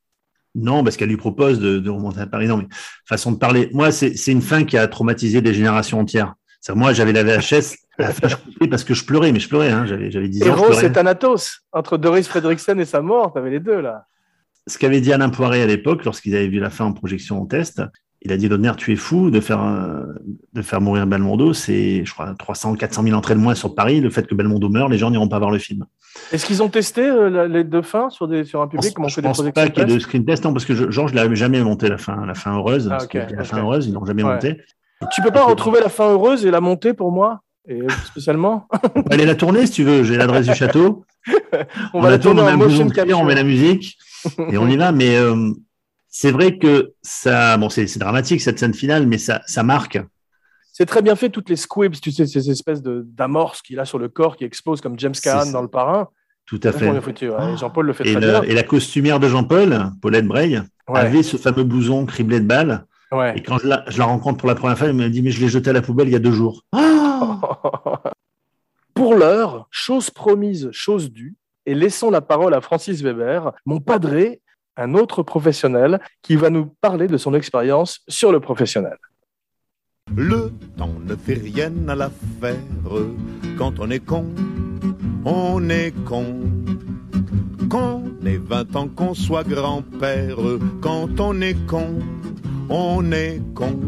Non, 0.55 0.85
parce 0.85 0.97
qu'elle 0.97 1.09
lui 1.09 1.17
propose 1.17 1.59
de, 1.59 1.79
de 1.79 1.91
remonter 1.91 2.21
à 2.21 2.27
Paris. 2.27 2.47
Non, 2.47 2.59
mais 2.59 2.67
façon 3.07 3.33
de 3.33 3.39
parler. 3.39 3.71
Moi, 3.73 3.91
c'est 3.91 4.27
une 4.27 4.43
fin 4.43 4.65
qui 4.65 4.77
a 4.77 4.87
traumatisé 4.87 5.41
des 5.41 5.55
générations 5.55 6.01
entières. 6.01 6.35
Moi, 6.71 6.93
j'avais 6.93 7.13
la 7.13 7.25
VHS, 7.25 7.77
la 7.99 8.13
fin, 8.13 8.29
je 8.29 8.37
coupais 8.37 8.69
parce 8.69 8.85
que 8.85 8.95
je 8.95 9.05
pleurais, 9.05 9.33
mais 9.33 9.41
je 9.41 9.49
pleurais. 9.49 9.71
Hein. 9.71 9.87
J'avais 9.87 10.11
j'avais 10.11 10.29
10 10.29 10.43
ans. 10.43 10.47
je 10.47 10.51
Héros, 10.51 10.73
c'est 10.75 10.93
Thanatos. 10.93 11.63
Entre 11.73 11.99
Doris 11.99 12.29
Fredricksen 12.29 12.79
et 12.79 12.85
sa 12.85 13.01
mort, 13.01 13.33
t'avais 13.33 13.51
les 13.51 13.61
deux, 13.61 13.81
là. 13.81 14.07
Ce 14.69 14.79
qu'avait 14.79 15.01
dit 15.01 15.13
Alain 15.13 15.29
Poiré 15.29 15.63
à 15.63 15.67
l'époque, 15.67 16.05
lorsqu'ils 16.05 16.37
avaient 16.37 16.49
vu 16.49 16.61
la 16.61 16.71
fin 16.71 16.85
en 16.85 16.93
projection 16.93 17.43
en 17.43 17.47
test, 17.47 17.83
il 18.25 18.33
a 18.33 18.37
dit 18.37 18.49
Donner, 18.49 18.73
tu 18.77 18.93
es 18.93 18.97
fou 18.97 19.31
de 19.31 19.41
faire, 19.41 19.63
euh, 19.63 20.05
de 20.53 20.63
faire 20.63 20.81
mourir 20.81 21.07
Belmondo. 21.07 21.53
C'est, 21.53 22.05
je 22.05 22.13
crois, 22.13 22.35
300, 22.39 22.75
400 22.75 23.03
000 23.03 23.17
entrées 23.17 23.35
de 23.35 23.41
moins 23.41 23.55
sur 23.55 23.75
Paris. 23.75 24.01
Le 24.01 24.11
fait 24.11 24.27
que 24.27 24.35
Belmondo 24.35 24.69
meure, 24.69 24.89
les 24.89 24.99
gens 24.99 25.11
n'iront 25.11 25.29
pas 25.29 25.39
voir 25.39 25.51
le 25.51 25.59
film. 25.59 25.85
Est-ce 26.33 26.47
qu'ils 26.47 26.63
ont 26.63 26.69
testé 26.69 27.03
euh, 27.03 27.49
les 27.49 27.65
deux 27.65 27.83
fins 27.83 28.11
sur, 28.11 28.29
des, 28.29 28.45
sur 28.45 28.63
un 28.63 28.69
public? 28.69 28.93
Comment 28.95 29.09
je 29.09 29.21
des 29.21 29.27
pense 29.27 29.43
pas 29.53 29.69
qu'il 29.69 29.89
y 29.89 29.91
ait 29.91 29.95
de 29.95 29.99
screen 29.99 30.25
test, 30.25 30.45
non, 30.45 30.53
parce 30.53 30.65
que 30.65 30.75
je- 30.75 30.91
Georges 30.91 31.15
n'avait 31.15 31.35
jamais 31.35 31.61
monté 31.63 31.89
la 31.89 31.99
fin, 31.99 32.25
la 32.27 32.35
fin 32.35 32.55
heureuse. 32.57 32.89
Ah, 32.93 32.99
la 33.13 33.45
fin 33.45 33.59
heureuse, 33.59 33.87
ils 33.87 33.95
l'ont 33.95 34.05
jamais 34.05 34.23
Ouais. 34.23 34.35
montée. 34.35 34.59
Tu 35.13 35.21
peux 35.23 35.31
pas 35.33 35.45
retrouver 35.45 35.81
la 35.81 35.89
fin 35.89 36.11
heureuse 36.11 36.47
et 36.47 36.51
la 36.51 36.61
monter 36.61 36.95
pour 36.95 37.11
moi 37.11 37.43
et 37.69 37.81
spécialement? 38.07 38.69
On 38.95 39.03
peut 39.03 39.13
aller 39.15 39.27
la 39.27 39.35
tourner 39.35 39.67
si 39.67 39.73
tu 39.73 39.85
veux. 39.85 40.05
J'ai 40.05 40.17
l'adresse 40.17 40.47
du 40.47 40.55
château. 40.55 41.05
On, 41.93 42.01
va 42.01 42.11
la 42.11 42.19
tourne, 42.19 42.37
tourner 42.37 42.57
met 42.57 42.65
un 42.65 42.85
de 42.87 43.15
on 43.15 43.25
met 43.25 43.35
la 43.35 43.45
musique 43.45 43.97
et 44.51 44.59
on 44.59 44.69
y 44.69 44.77
va. 44.77 44.93
Mais 44.93 45.17
euh, 45.17 45.53
c'est 46.15 46.31
vrai 46.31 46.59
que 46.59 46.93
ça, 47.03 47.57
bon, 47.57 47.71
c'est 47.71 47.99
dramatique 47.99 48.43
cette 48.43 48.59
scène 48.59 48.75
finale, 48.75 49.07
mais 49.07 49.17
ça, 49.19 49.41
ça 49.47 49.63
marque. 49.63 49.99
C'est 50.75 50.87
très 50.87 51.01
bien 51.03 51.17
fait, 51.17 51.31
toutes 51.31 51.49
les 51.49 51.57
squibs, 51.57 51.95
tu 51.95 52.13
sais, 52.13 52.27
ces 52.27 52.51
espèces 52.51 52.83
de- 52.83 53.03
d'amorces 53.09 53.63
qu'il 53.63 53.81
a 53.81 53.85
sur 53.87 53.99
le 53.99 54.09
corps 54.09 54.37
qui 54.37 54.45
explosent 54.45 54.81
comme 54.83 54.99
James 54.99 55.15
Caan 55.23 55.51
dans 55.51 55.63
Le 55.63 55.69
Parrain. 55.69 56.09
Tout 56.47 56.61
à 56.65 56.73
fait. 56.73 56.91
Ouais. 56.91 57.53
Et 57.53 57.57
Jean-Paul 57.57 57.87
le 57.87 57.93
fait 57.95 58.05
Et, 58.07 58.13
très 58.13 58.21
le- 58.21 58.31
bien. 58.41 58.43
et 58.43 58.53
la 58.55 58.63
costumière 58.63 59.21
de 59.21 59.29
Jean-Paul, 59.29 59.91
Paulette 60.03 60.27
Breil, 60.27 60.63
Ouais, 60.89 60.99
avait 61.01 61.23
ce 61.23 61.37
fameux 61.37 61.65
blouson 61.65 62.05
criblé 62.05 62.41
de 62.41 62.47
balles. 62.47 62.85
ouais. 63.13 63.39
Et 63.39 63.43
quand 63.43 63.59
je 63.59 63.69
la, 63.69 63.85
je 63.89 63.99
la 63.99 64.05
rencontre 64.05 64.39
pour 64.39 64.49
la 64.49 64.55
première 64.55 64.77
fois, 64.77 64.89
elle 64.89 64.95
me 64.95 65.09
dit 65.09 65.23
Mais 65.23 65.31
je 65.31 65.41
l'ai 65.41 65.49
jeté 65.49 65.71
à 65.71 65.73
la 65.73 65.81
poubelle 65.83 66.09
il 66.09 66.13
y 66.13 66.17
a 66.17 66.19
deux 66.21 66.33
jours. 66.33 66.63
Pour 68.95 69.15
l'heure, 69.15 69.67
chose 69.71 70.11
promise, 70.11 70.69
chose 70.73 71.11
due, 71.11 71.37
et 71.65 71.75
laissons 71.75 72.11
la 72.11 72.21
parole 72.21 72.53
à 72.55 72.61
Francis 72.61 73.01
Weber, 73.03 73.53
mon 73.65 73.81
padré, 73.81 74.42
un 74.77 74.95
autre 74.95 75.23
professionnel, 75.23 76.01
qui 76.23 76.37
va 76.37 76.51
nous 76.51 76.67
parler 76.81 77.07
de 77.07 77.17
son 77.17 77.35
expérience 77.35 78.01
sur 78.09 78.33
le 78.33 78.41
professionnel. 78.41 78.97
Le 80.15 80.53
temps 80.77 80.95
ne 81.05 81.15
fait 81.15 81.35
rien 81.35 81.73
à 81.89 81.95
l'affaire. 81.95 82.57
Quand 83.57 83.79
on 83.79 83.91
est 83.91 84.05
con, 84.05 84.27
on 85.25 85.69
est 85.69 85.93
con. 86.05 86.41
Qu'on 87.71 88.03
ait 88.27 88.37
20 88.37 88.77
ans, 88.77 88.89
qu'on 88.89 89.15
soit 89.15 89.45
grand-père. 89.45 90.37
Quand 90.81 91.21
on 91.21 91.41
est 91.41 91.67
con, 91.67 92.01
on 92.69 93.11
est 93.13 93.41
con. 93.55 93.79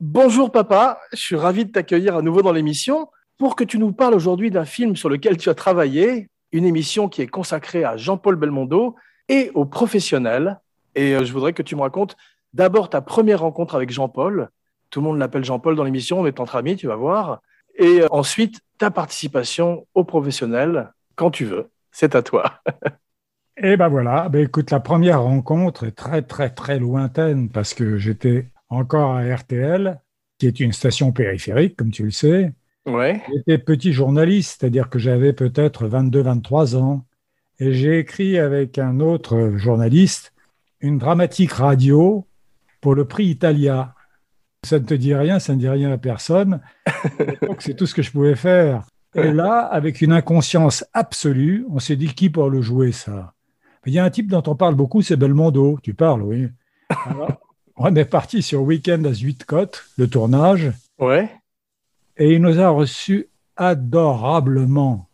Bonjour 0.00 0.50
papa, 0.50 1.00
je 1.12 1.18
suis 1.18 1.36
ravi 1.36 1.64
de 1.64 1.70
t'accueillir 1.70 2.16
à 2.16 2.22
nouveau 2.22 2.42
dans 2.42 2.52
l'émission 2.52 3.08
pour 3.38 3.56
que 3.56 3.64
tu 3.64 3.78
nous 3.78 3.92
parles 3.92 4.14
aujourd'hui 4.14 4.50
d'un 4.50 4.64
film 4.64 4.94
sur 4.94 5.08
lequel 5.08 5.36
tu 5.36 5.48
as 5.48 5.54
travaillé, 5.54 6.28
une 6.52 6.64
émission 6.64 7.08
qui 7.08 7.22
est 7.22 7.26
consacrée 7.26 7.84
à 7.84 7.96
Jean-Paul 7.96 8.36
Belmondo 8.36 8.94
et 9.28 9.50
aux 9.54 9.64
professionnels. 9.64 10.60
Et 10.94 11.14
euh, 11.14 11.24
je 11.24 11.32
voudrais 11.32 11.52
que 11.52 11.62
tu 11.62 11.74
me 11.74 11.80
racontes 11.80 12.16
d'abord 12.52 12.90
ta 12.90 13.00
première 13.00 13.40
rencontre 13.40 13.74
avec 13.74 13.90
Jean-Paul. 13.90 14.50
Tout 14.90 15.00
le 15.00 15.06
monde 15.06 15.18
l'appelle 15.18 15.44
Jean-Paul 15.44 15.74
dans 15.74 15.84
l'émission, 15.84 16.20
on 16.20 16.26
est 16.26 16.40
entre 16.40 16.56
amis, 16.56 16.76
tu 16.76 16.86
vas 16.86 16.96
voir. 16.96 17.40
Et 17.76 18.02
euh, 18.02 18.06
ensuite, 18.10 18.60
ta 18.78 18.90
participation 18.90 19.86
aux 19.94 20.04
professionnels 20.04 20.92
quand 21.16 21.30
tu 21.30 21.44
veux. 21.44 21.70
C'est 21.90 22.14
à 22.14 22.22
toi. 22.22 22.60
Et 23.56 23.76
ben 23.76 23.88
voilà, 23.88 24.28
ben 24.30 24.42
écoute, 24.42 24.70
la 24.70 24.80
première 24.80 25.22
rencontre 25.22 25.84
est 25.84 25.92
très 25.92 26.22
très 26.22 26.48
très 26.50 26.78
lointaine 26.78 27.50
parce 27.50 27.74
que 27.74 27.98
j'étais 27.98 28.46
encore 28.70 29.14
à 29.14 29.22
RTL, 29.22 30.00
qui 30.38 30.46
est 30.46 30.58
une 30.58 30.72
station 30.72 31.12
périphérique, 31.12 31.76
comme 31.76 31.90
tu 31.90 32.04
le 32.04 32.10
sais. 32.10 32.52
Ouais. 32.86 33.22
J'étais 33.32 33.58
petit 33.58 33.92
journaliste, 33.92 34.58
c'est-à-dire 34.60 34.90
que 34.90 34.98
j'avais 34.98 35.32
peut-être 35.32 35.86
22-23 35.86 36.76
ans. 36.76 37.04
Et 37.58 37.72
j'ai 37.72 37.98
écrit 37.98 38.38
avec 38.38 38.78
un 38.78 39.00
autre 39.00 39.52
journaliste 39.56 40.32
une 40.80 40.98
dramatique 40.98 41.52
radio 41.52 42.26
pour 42.80 42.94
le 42.94 43.04
prix 43.04 43.26
Italia. 43.26 43.94
Ça 44.64 44.78
ne 44.78 44.84
te 44.84 44.94
dit 44.94 45.14
rien, 45.14 45.38
ça 45.38 45.54
ne 45.54 45.60
dit 45.60 45.68
rien 45.68 45.92
à 45.92 45.98
personne. 45.98 46.60
Donc 47.42 47.62
c'est 47.62 47.74
tout 47.74 47.86
ce 47.86 47.94
que 47.94 48.02
je 48.02 48.10
pouvais 48.10 48.34
faire. 48.34 48.84
Et 49.14 49.32
là, 49.32 49.60
avec 49.60 50.00
une 50.00 50.12
inconscience 50.12 50.84
absolue, 50.92 51.66
on 51.70 51.78
s'est 51.78 51.96
dit 51.96 52.14
qui 52.14 52.30
pour 52.30 52.50
le 52.50 52.62
jouer 52.62 52.92
ça? 52.92 53.34
Il 53.86 53.92
y 53.92 53.98
a 53.98 54.04
un 54.04 54.10
type 54.10 54.28
dont 54.28 54.42
on 54.46 54.54
parle 54.54 54.74
beaucoup, 54.74 55.02
c'est 55.02 55.16
Belmondo. 55.16 55.78
Tu 55.82 55.94
parles, 55.94 56.22
oui. 56.22 56.48
Alors, 57.06 57.38
on 57.76 57.94
est 57.94 58.04
parti 58.04 58.42
sur 58.42 58.62
Weekend 58.62 59.06
à 59.06 59.12
Zuidcote, 59.12 59.84
le 59.98 60.08
tournage, 60.08 60.72
Ouais. 60.98 61.28
Et 62.22 62.34
il 62.34 62.40
nous 62.40 62.60
a 62.60 62.68
reçus 62.68 63.28
adorablement. 63.56 65.08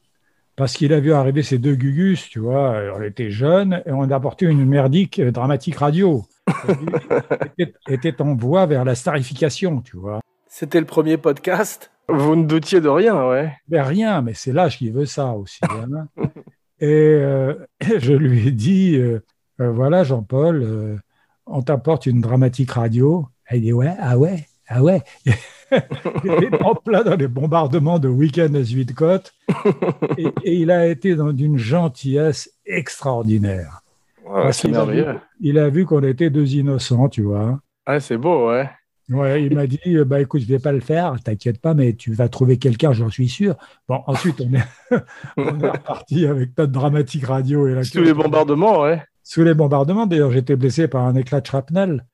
Parce 0.57 0.75
qu'il 0.75 0.93
a 0.93 1.01
vu 1.01 1.13
arriver 1.15 1.43
ces 1.43 1.57
deux 1.59 1.75
gugus, 1.75 2.29
tu 2.29 2.39
vois, 2.39 2.83
on 2.95 3.01
était 3.01 3.31
jeunes, 3.31 3.81
et 3.87 3.93
on 3.93 4.03
a 4.03 4.15
apporté 4.15 4.45
une 4.45 4.67
merdique 4.67 5.19
dramatique 5.21 5.77
radio. 5.77 6.27
Était, 7.59 7.75
était 7.89 8.21
en 8.23 8.35
voie 8.35 8.67
vers 8.67 8.85
la 8.85 8.95
starification, 8.95 9.81
tu 9.81 9.97
vois. 9.97 10.21
C'était 10.49 10.81
le 10.81 10.87
premier 10.87 11.17
podcast? 11.17 11.91
Vous 12.09 12.37
ne 12.37 12.45
doutiez 12.45 12.81
de 12.81 12.89
rien, 12.89 13.27
ouais. 13.27 13.53
Ben 13.69 13.83
rien, 13.83 14.21
mais 14.21 14.35
c'est 14.35 14.53
l'âge 14.53 14.77
qui 14.77 14.91
veut 14.91 15.07
ça 15.07 15.33
aussi. 15.33 15.61
hein. 15.63 16.09
Et 16.81 16.87
euh, 16.87 17.55
je 17.99 18.13
lui 18.13 18.49
ai 18.49 18.51
dit, 18.51 18.97
euh, 18.97 19.21
euh, 19.61 19.71
voilà 19.71 20.05
Jean-Paul, 20.05 20.63
euh, 20.63 20.97
on 21.47 21.63
t'apporte 21.63 22.05
une 22.07 22.21
dramatique 22.21 22.73
radio. 22.73 23.27
Elle 23.47 23.63
dit, 23.63 23.73
ouais, 23.73 23.95
ah 23.99 24.19
ouais, 24.19 24.47
ah 24.69 24.83
ouais. 24.83 25.03
il 25.27 26.45
était 26.45 26.63
en 26.63 26.75
plein 26.75 27.03
dans 27.03 27.17
les 27.17 27.29
bombardements 27.29 27.99
de 27.99 28.09
week-end 28.09 28.53
à 28.55 28.63
Zuidcote. 28.63 29.35
et, 30.19 30.29
et 30.45 30.55
il 30.55 30.71
a 30.71 30.87
été 30.87 31.15
dans 31.15 31.33
d'une 31.33 31.59
gentillesse 31.59 32.53
extraordinaire. 32.67 33.83
Parce 34.25 34.65
a 34.65 34.85
vu, 34.85 35.05
il 35.41 35.59
a 35.59 35.69
vu 35.71 35.87
qu'on 35.87 36.03
était 36.03 36.31
deux 36.31 36.55
innocents, 36.55 37.09
tu 37.09 37.23
vois. 37.23 37.61
Ouais, 37.87 38.01
c'est 38.01 38.19
beau, 38.19 38.51
ouais. 38.51 38.69
Ouais, 39.11 39.43
il 39.43 39.55
m'a 39.55 39.67
dit, 39.67 39.81
euh, 39.87 40.05
bah 40.05 40.21
écoute, 40.21 40.43
je 40.43 40.47
vais 40.47 40.59
pas 40.59 40.73
le 40.73 40.81
faire, 40.81 41.17
t'inquiète 41.25 41.63
pas, 41.63 41.73
mais 41.73 41.95
tu 41.95 42.13
vas 42.13 42.29
trouver 42.29 42.59
quelqu'un, 42.59 42.93
j'en 42.93 43.09
suis 43.09 43.29
sûr. 43.29 43.57
Bon, 43.89 44.03
ensuite, 44.07 44.43
on 44.43 44.53
est, 44.53 45.01
on 45.39 45.59
est 45.61 45.71
reparti 45.71 46.27
avec 46.27 46.51
notre 46.59 46.73
dramatique 46.73 47.25
radio 47.25 47.67
et 47.69 47.75
la 47.75 47.85
Sous 47.85 48.03
les 48.03 48.13
bombardements, 48.13 48.83
ouais. 48.83 49.03
Sous 49.23 49.45
les 49.45 49.55
bombardements, 49.55 50.07
d'ailleurs, 50.07 50.31
j'étais 50.31 50.57
blessé 50.57 50.89
par 50.89 51.07
un 51.07 51.15
éclat 51.15 51.41
de 51.41 51.47
shrapnel. 51.47 52.05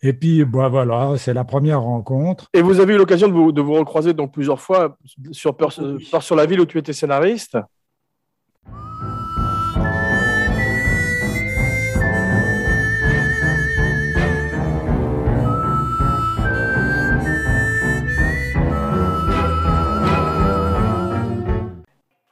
Et 0.00 0.12
puis, 0.12 0.44
bah, 0.44 0.68
voilà, 0.68 1.14
c'est 1.16 1.34
la 1.34 1.44
première 1.44 1.80
rencontre. 1.82 2.46
Et 2.54 2.62
vous 2.62 2.78
avez 2.78 2.94
eu 2.94 2.98
l'occasion 2.98 3.26
de 3.26 3.32
vous, 3.32 3.50
de 3.50 3.60
vous 3.60 3.74
recroiser 3.74 4.12
donc 4.12 4.32
plusieurs 4.32 4.60
fois 4.60 4.96
sur 5.32 5.56
Peur, 5.56 5.72
Peur 6.10 6.22
sur 6.22 6.36
la 6.36 6.46
ville 6.46 6.60
où 6.60 6.66
tu 6.66 6.78
étais 6.78 6.92
scénariste. 6.92 7.58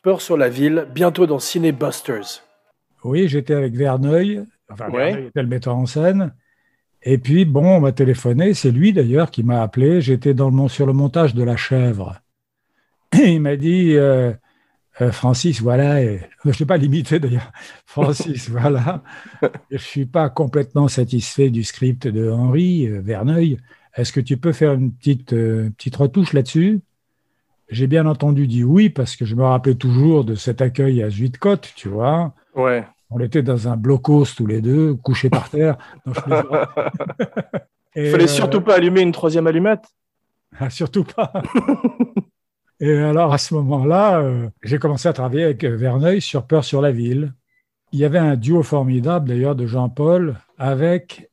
Peur 0.03 0.21
sur 0.21 0.37
la 0.37 0.49
ville, 0.49 0.87
bientôt 0.95 1.27
dans 1.27 1.41
Ciné 1.41 1.73
Busters. 1.73 2.45
Oui, 3.03 3.27
j'étais 3.27 3.55
avec 3.55 3.75
Verneuil, 3.75 4.45
enfin, 4.71 4.89
Ouais. 4.91 5.07
Verneuil 5.07 5.27
était 5.27 5.43
le 5.43 5.49
metteur 5.49 5.77
en 5.77 5.87
scène. 5.87 6.33
Et 7.03 7.19
puis, 7.19 7.45
bon, 7.45 7.77
on 7.77 7.81
m'a 7.81 7.93
téléphoné, 7.93 8.55
c'est 8.55 8.71
lui 8.71 8.93
d'ailleurs 8.93 9.31
qui 9.31 9.43
m'a 9.43 9.63
appelé. 9.63 10.01
J'étais 10.01 10.35
dans 10.35 10.51
le, 10.51 10.69
sur 10.69 10.87
le 10.87 10.93
montage 10.93 11.35
de 11.35 11.43
La 11.43 11.57
Chèvre. 11.57 12.21
Et 13.13 13.35
il 13.35 13.41
m'a 13.41 13.57
dit, 13.57 13.95
euh, 13.97 14.33
euh, 15.01 15.13
Francis, 15.13 15.61
voilà, 15.61 16.03
je 16.45 16.49
ne 16.49 16.53
l'ai 16.59 16.67
pas 16.67 16.77
limité 16.77 17.19
d'ailleurs, 17.19 17.53
Francis, 17.87 18.51
voilà, 18.51 19.03
je 19.43 19.75
ne 19.75 19.79
suis 19.79 20.07
pas 20.07 20.29
complètement 20.29 20.89
satisfait 20.89 21.51
du 21.51 21.63
script 21.63 22.09
de 22.09 22.31
Henri 22.31 22.89
euh, 22.89 23.01
Verneuil. 23.01 23.59
Est-ce 23.95 24.13
que 24.13 24.21
tu 24.21 24.37
peux 24.37 24.53
faire 24.53 24.75
une 24.75 24.93
petite, 24.93 25.31
petite 25.31 25.97
retouche 25.97 26.35
là-dessus? 26.35 26.81
J'ai 27.71 27.87
bien 27.87 28.07
entendu 28.07 28.47
dit 28.47 28.63
oui, 28.63 28.91
parce 28.91 29.17
que 29.17 29.25
je 29.25 29.35
me 29.35 29.43
rappelais 29.43 29.75
toujours 29.75 30.25
de 30.25 30.35
cet 30.35 30.61
accueil 30.61 31.03
à 31.03 31.09
Zuidcote, 31.09 31.73
tu 31.75 31.89
vois. 31.89 32.35
Ouais. 32.55 32.85
On 33.11 33.21
était 33.21 33.43
dans 33.43 33.69
un 33.69 33.77
blocos 33.77 34.27
tous 34.37 34.47
les 34.47 34.61
deux, 34.61 34.95
couchés 34.95 35.31
par 35.31 35.49
terre. 35.49 35.77
Il 36.07 36.13
Et, 37.95 38.11
fallait 38.11 38.25
euh, 38.25 38.29
surtout 38.29 38.61
pas 38.61 38.75
allumer 38.75 39.01
une 39.01 39.13
troisième 39.13 39.47
allumette. 39.47 39.85
ah, 40.59 40.71
surtout 40.71 41.05
pas. 41.05 41.33
Et 42.81 42.95
alors, 42.99 43.33
à 43.33 43.39
ce 43.39 43.55
moment-là, 43.55 44.21
euh, 44.21 44.51
j'ai 44.63 44.79
commencé 44.79 45.09
à 45.09 45.15
travailler 45.15 45.45
avec 45.45 45.65
euh, 45.65 45.77
Verneuil 45.77 46.21
sur 46.21 46.47
Peur 46.47 46.65
sur 46.65 46.83
la 46.83 46.93
ville. 46.93 47.33
Il 47.93 47.99
y 47.99 48.05
avait 48.05 48.19
un 48.19 48.37
duo 48.37 48.63
formidable, 48.63 49.29
d'ailleurs, 49.29 49.55
de 49.55 49.67
Jean-Paul 49.67 50.37
avec... 50.59 51.31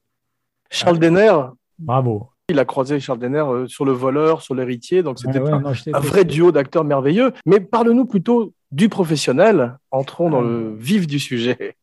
Charles 0.70 1.00
Denner, 1.00 1.34
Bravo. 1.80 2.30
il 2.50 2.58
a 2.60 2.66
croisé 2.66 3.00
Charles 3.00 3.20
Denner 3.20 3.44
sur 3.68 3.84
Le 3.84 3.92
Voleur, 3.92 4.42
sur 4.42 4.56
L'Héritier, 4.56 5.04
donc 5.04 5.20
c'était 5.20 5.40
ouais, 5.40 5.52
un 5.52 6.00
vrai 6.00 6.24
duo 6.24 6.52
d'acteurs 6.52 6.84
merveilleux. 6.84 7.34
Mais 7.46 7.60
parle-nous 7.60 8.06
plutôt 8.06 8.54
du 8.74 8.90
professionnel. 8.90 9.78
Entrons 9.92 10.30
dans 10.30 10.42
le 10.42 10.76
vif 10.78 11.08
du 11.08 11.20
sujet. 11.20 11.76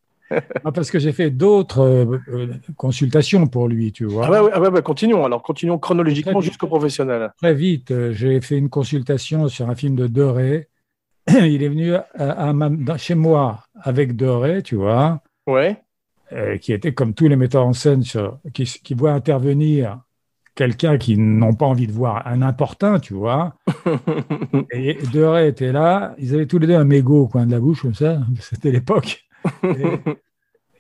Ah, 0.65 0.71
parce 0.73 0.91
que 0.93 0.99
j'ai 1.01 1.13
fait 1.13 1.31
d'autres 1.31 1.81
euh, 1.81 2.19
euh, 2.29 2.47
consultations 2.77 3.49
pour 3.49 3.67
lui, 3.69 3.91
tu 3.91 4.05
vois. 4.05 4.27
Ah 4.27 4.31
ouais, 4.31 4.39
ouais, 4.41 4.51
ah 4.55 4.61
ouais, 4.61 4.69
ouais, 4.69 4.83
continuons. 4.83 5.25
Alors, 5.25 5.43
continuons 5.43 5.79
chronologiquement 5.79 6.41
jusqu'au 6.41 6.69
professionnel. 6.69 7.33
Très 7.39 7.53
vite, 7.55 7.91
euh, 7.91 8.13
j'ai 8.13 8.41
fait 8.41 8.57
une 8.57 8.69
consultation 8.69 9.49
sur 9.49 9.69
un 9.69 9.75
film 9.75 9.97
de 9.97 10.07
Doré. 10.07 10.69
Il 11.29 11.63
est 11.65 11.69
venu 11.69 11.95
à- 11.95 12.05
à 12.15 12.53
ma- 12.53 12.71
dans- 12.71 12.97
chez 12.97 13.17
moi 13.17 13.65
avec 13.83 14.15
Doré, 14.15 14.63
tu 14.63 14.77
vois. 14.77 15.21
Ouais. 15.49 15.79
euh, 16.33 16.59
qui 16.59 16.73
était 16.73 16.95
comme 16.95 17.13
tous 17.13 17.27
les 17.27 17.35
metteurs 17.35 17.67
en 17.67 17.73
scène 17.73 18.05
sur- 18.05 18.39
qui, 18.55 18.63
qui 18.65 18.95
voient 18.95 19.13
intervenir 19.13 19.99
quelqu'un 20.61 20.99
qui 20.99 21.17
n'ont 21.17 21.55
pas 21.55 21.65
envie 21.65 21.87
de 21.87 21.93
voir 21.93 22.27
un 22.27 22.43
importun, 22.43 22.99
tu 22.99 23.15
vois. 23.15 23.55
Et 24.71 24.99
Deray 25.11 25.49
était 25.49 25.73
là, 25.73 26.15
ils 26.19 26.35
avaient 26.35 26.45
tous 26.45 26.59
les 26.59 26.67
deux 26.67 26.75
un 26.75 26.85
mégot 26.85 27.23
au 27.23 27.29
coin 27.29 27.47
de 27.47 27.51
la 27.51 27.61
bouche, 27.61 27.81
comme 27.81 27.95
ça, 27.95 28.19
c'était 28.41 28.71
l'époque. 28.71 29.25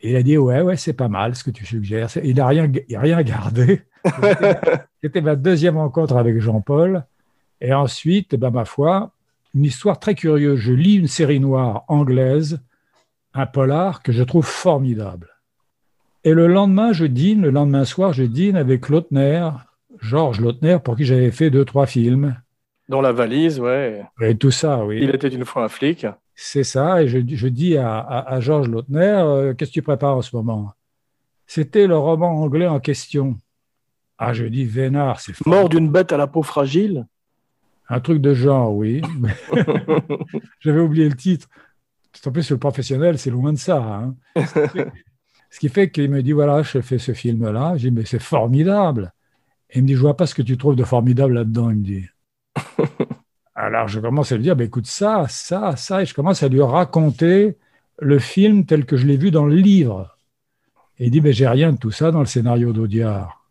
Et 0.02 0.10
il 0.10 0.16
a 0.16 0.22
dit 0.22 0.36
Ouais, 0.36 0.60
ouais, 0.60 0.76
c'est 0.76 0.92
pas 0.92 1.08
mal 1.08 1.34
ce 1.34 1.42
que 1.42 1.50
tu 1.50 1.64
suggères. 1.64 2.10
Il 2.22 2.36
n'a 2.36 2.46
rien, 2.46 2.70
il 2.90 2.94
a 2.94 3.00
rien 3.00 3.22
gardé. 3.22 3.80
C'était- 5.02 5.22
ma 5.22 5.34
deuxième 5.34 5.78
rencontre 5.78 6.14
avec 6.18 6.38
Jean-Paul. 6.40 7.04
Et 7.62 7.72
ensuite, 7.72 8.34
ben, 8.34 8.50
ma 8.50 8.66
foi, 8.66 9.12
une 9.54 9.64
histoire 9.64 9.98
très 9.98 10.14
curieuse. 10.14 10.58
Je 10.58 10.74
lis 10.74 10.96
une 10.96 11.06
série 11.06 11.40
noire 11.40 11.84
anglaise, 11.88 12.60
un 13.32 13.46
polar 13.46 14.02
que 14.02 14.12
je 14.12 14.22
trouve 14.24 14.44
formidable. 14.44 15.28
Et 16.24 16.34
le 16.34 16.48
lendemain, 16.48 16.92
je 16.92 17.06
dîne, 17.06 17.40
le 17.40 17.50
lendemain 17.50 17.86
soir, 17.86 18.12
je 18.12 18.24
dîne 18.24 18.56
avec 18.56 18.90
Lautner, 18.90 19.48
Georges 19.98 20.40
Lautner, 20.40 20.78
pour 20.82 20.96
qui 20.96 21.04
j'avais 21.04 21.30
fait 21.30 21.50
deux, 21.50 21.64
trois 21.64 21.86
films. 21.86 22.36
Dans 22.88 23.00
la 23.00 23.12
valise, 23.12 23.60
ouais. 23.60 24.02
Et 24.20 24.36
tout 24.36 24.50
ça, 24.50 24.84
oui. 24.84 24.98
Il 25.02 25.10
était 25.14 25.28
une 25.28 25.44
fois 25.44 25.64
un 25.64 25.68
flic. 25.68 26.06
C'est 26.34 26.64
ça. 26.64 27.02
Et 27.02 27.08
je, 27.08 27.18
je 27.26 27.48
dis 27.48 27.76
à, 27.76 27.98
à- 27.98 28.34
à 28.34 28.40
Georges 28.40 28.68
Lautner, 28.68 28.98
euh, 29.24 29.54
qu'est-ce 29.54 29.70
que 29.70 29.74
tu 29.74 29.82
prépares 29.82 30.16
en 30.16 30.22
ce 30.22 30.34
moment? 30.34 30.72
C'était 31.46 31.86
le 31.86 31.96
roman 31.98 32.40
anglais 32.40 32.66
en 32.66 32.80
question. 32.80 33.36
Ah, 34.18 34.32
je 34.32 34.44
dis, 34.44 34.64
Vénard, 34.64 35.20
c'est. 35.20 35.34
Mort 35.46 35.68
d'une 35.68 35.90
bête 35.90 36.12
à 36.12 36.16
la 36.16 36.26
peau 36.26 36.42
fragile? 36.42 37.06
Un 37.88 38.00
truc 38.00 38.20
de 38.20 38.34
genre, 38.34 38.72
oui. 38.74 39.02
J'avais 40.60 40.80
oublié 40.80 41.08
le 41.08 41.16
titre. 41.16 41.48
En 42.26 42.30
plus, 42.32 42.50
le 42.50 42.58
professionnel, 42.58 43.18
c'est 43.18 43.30
loin 43.30 43.52
de 43.52 43.58
ça. 43.58 43.82
hein. 43.82 44.14
Ce 45.50 45.58
qui 45.58 45.68
fait 45.68 45.90
qu'il 45.90 46.08
me 46.10 46.22
dit, 46.22 46.32
voilà, 46.32 46.62
je 46.62 46.80
fais 46.80 46.98
ce 46.98 47.12
film-là. 47.12 47.76
Je 47.76 47.88
dis, 47.88 47.90
mais 47.90 48.04
c'est 48.04 48.20
formidable. 48.22 49.12
Et 49.70 49.78
il 49.78 49.82
me 49.82 49.86
dit, 49.86 49.94
je 49.94 50.00
vois 50.00 50.16
pas 50.16 50.26
ce 50.26 50.34
que 50.34 50.42
tu 50.42 50.56
trouves 50.56 50.76
de 50.76 50.84
formidable 50.84 51.34
là-dedans, 51.34 51.70
il 51.70 51.76
me 51.76 51.84
dit. 51.84 52.06
Alors, 53.54 53.88
je 53.88 54.00
commence 54.00 54.32
à 54.32 54.36
lui 54.36 54.44
dire, 54.44 54.56
bah, 54.56 54.64
écoute, 54.64 54.86
ça, 54.86 55.26
ça, 55.28 55.76
ça, 55.76 56.02
et 56.02 56.06
je 56.06 56.14
commence 56.14 56.42
à 56.42 56.48
lui 56.48 56.62
raconter 56.62 57.56
le 58.00 58.18
film 58.18 58.64
tel 58.64 58.84
que 58.86 58.96
je 58.96 59.06
l'ai 59.06 59.16
vu 59.16 59.30
dans 59.30 59.46
le 59.46 59.54
livre. 59.54 60.16
Et 60.98 61.06
il 61.06 61.10
dit, 61.10 61.20
mais 61.20 61.32
j'ai 61.32 61.46
rien 61.46 61.72
de 61.72 61.78
tout 61.78 61.90
ça 61.90 62.10
dans 62.10 62.20
le 62.20 62.26
scénario 62.26 62.72
d'Audiard. 62.72 63.44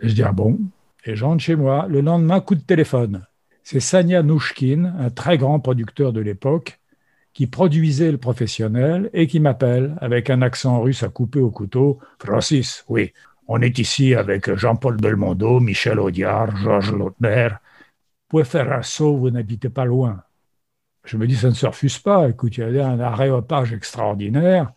Et 0.00 0.08
je 0.08 0.14
dis, 0.14 0.22
ah 0.22 0.32
bon? 0.32 0.58
Et 1.04 1.16
je 1.16 1.24
rentre 1.24 1.42
chez 1.42 1.56
moi. 1.56 1.86
Le 1.88 2.00
lendemain, 2.00 2.40
coup 2.40 2.54
de 2.54 2.60
téléphone. 2.60 3.26
C'est 3.62 3.80
Sanya 3.80 4.22
Nouchkine, 4.22 4.94
un 4.98 5.10
très 5.10 5.38
grand 5.38 5.60
producteur 5.60 6.12
de 6.12 6.20
l'époque, 6.20 6.78
qui 7.32 7.46
produisait 7.46 8.12
le 8.12 8.18
professionnel 8.18 9.10
et 9.12 9.26
qui 9.26 9.40
m'appelle 9.40 9.96
avec 10.00 10.30
un 10.30 10.40
accent 10.40 10.80
russe 10.80 11.02
à 11.02 11.08
couper 11.08 11.40
au 11.40 11.50
couteau. 11.50 11.98
Francis, 12.18 12.84
oui, 12.88 13.12
on 13.48 13.60
est 13.60 13.78
ici 13.78 14.14
avec 14.14 14.54
Jean-Paul 14.54 14.96
Belmondo, 14.96 15.60
Michel 15.60 16.00
Audiard, 16.00 16.56
Georges 16.56 16.92
Lautner. 16.92 17.48
Vous 17.50 18.28
pouvez 18.28 18.44
faire 18.44 18.72
un 18.72 18.82
saut, 18.82 19.16
vous 19.16 19.30
n'habitez 19.30 19.68
pas 19.68 19.84
loin. 19.84 20.22
Je 21.04 21.16
me 21.16 21.26
dis, 21.26 21.36
ça 21.36 21.48
ne 21.48 21.54
se 21.54 21.66
refuse 21.66 21.98
pas. 21.98 22.28
Écoute, 22.28 22.56
il 22.56 22.60
y 22.60 22.64
avait 22.64 22.82
un 22.82 22.98
aréopage 22.98 23.72
extraordinaire. 23.72 24.72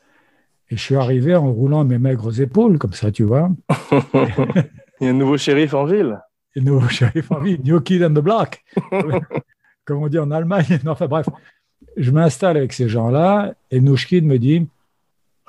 Et 0.70 0.78
je 0.78 0.82
suis 0.82 0.96
arrivé 0.96 1.36
en 1.36 1.52
roulant 1.52 1.84
mes 1.84 1.98
maigres 1.98 2.40
épaules, 2.40 2.78
comme 2.78 2.94
ça, 2.94 3.12
tu 3.12 3.24
vois. 3.24 3.50
Il 5.02 5.06
y 5.06 5.08
a 5.08 5.10
un 5.10 5.14
nouveau 5.14 5.38
shérif 5.38 5.74
en 5.74 5.86
ville. 5.86 6.20
Et 6.56 6.62
nouveau 6.62 6.88
shérif 6.88 7.32
en 7.32 7.40
ville, 7.40 7.60
New 7.64 7.80
Kid 7.82 8.04
and 8.04 8.12
the 8.12 8.20
Block. 8.20 8.64
comme 9.86 10.04
on 10.04 10.08
dit 10.08 10.20
en 10.20 10.30
Allemagne. 10.30 10.80
Non, 10.84 10.92
enfin 10.92 11.08
bref, 11.08 11.28
je 11.98 12.12
m'installe 12.12 12.58
avec 12.58 12.74
ces 12.74 12.88
gens-là 12.88 13.54
et 13.72 13.82
Nouchkid 13.82 14.24
me 14.24 14.38
dit 14.38 14.68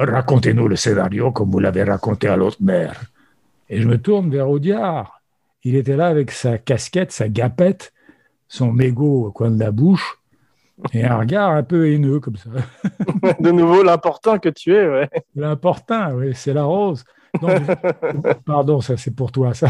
Racontez-nous 0.00 0.66
le 0.66 0.76
scénario 0.76 1.30
comme 1.30 1.50
vous 1.50 1.58
l'avez 1.58 1.82
raconté 1.84 2.26
à 2.28 2.36
l'autre 2.36 2.56
mère. 2.60 3.00
Et 3.68 3.80
je 3.82 3.86
me 3.88 3.98
tourne 4.00 4.30
vers 4.30 4.48
Audiard. 4.48 5.20
Il 5.62 5.76
était 5.76 5.96
là 5.96 6.06
avec 6.06 6.30
sa 6.30 6.56
casquette, 6.58 7.12
sa 7.12 7.28
gapette, 7.28 7.92
son 8.48 8.72
mégot 8.72 9.26
au 9.26 9.30
coin 9.30 9.50
de 9.50 9.60
la 9.60 9.70
bouche 9.70 10.16
et 10.94 11.04
un 11.04 11.18
regard 11.18 11.50
un 11.50 11.62
peu 11.62 11.90
haineux 11.92 12.18
comme 12.20 12.36
ça. 12.36 12.48
De 13.40 13.50
nouveau, 13.50 13.82
l'important 13.82 14.38
que 14.38 14.48
tu 14.48 14.74
es, 14.74 14.88
ouais. 14.88 15.10
L'important, 15.36 16.12
oui, 16.14 16.32
c'est 16.34 16.54
la 16.54 16.64
rose. 16.64 17.04
Non, 17.42 17.48
je- 17.50 18.32
Pardon, 18.46 18.80
ça 18.80 18.96
c'est 18.96 19.14
pour 19.14 19.30
toi, 19.30 19.52
ça. 19.52 19.68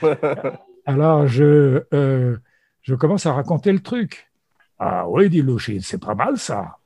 Alors, 0.86 1.26
je, 1.26 1.82
euh, 1.92 2.36
je 2.82 2.94
commence 2.94 3.26
à 3.26 3.32
raconter 3.32 3.72
le 3.72 3.80
truc. 3.80 4.30
Ah 4.78 5.08
oui, 5.08 5.28
dit 5.28 5.42
Louchine, 5.42 5.80
c'est 5.80 6.00
pas 6.00 6.14
mal 6.14 6.38
ça. 6.38 6.76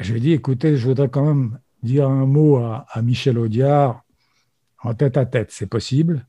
Je 0.00 0.12
lui 0.12 0.20
dis, 0.20 0.32
écoutez, 0.32 0.76
je 0.76 0.86
voudrais 0.86 1.08
quand 1.08 1.24
même 1.24 1.58
dire 1.86 2.08
un 2.08 2.26
mot 2.26 2.56
à, 2.58 2.86
Michel 3.02 3.38
Audiard 3.38 4.02
en 4.82 4.94
tête 4.94 5.16
à 5.16 5.24
tête. 5.24 5.48
C'est 5.50 5.68
possible? 5.68 6.26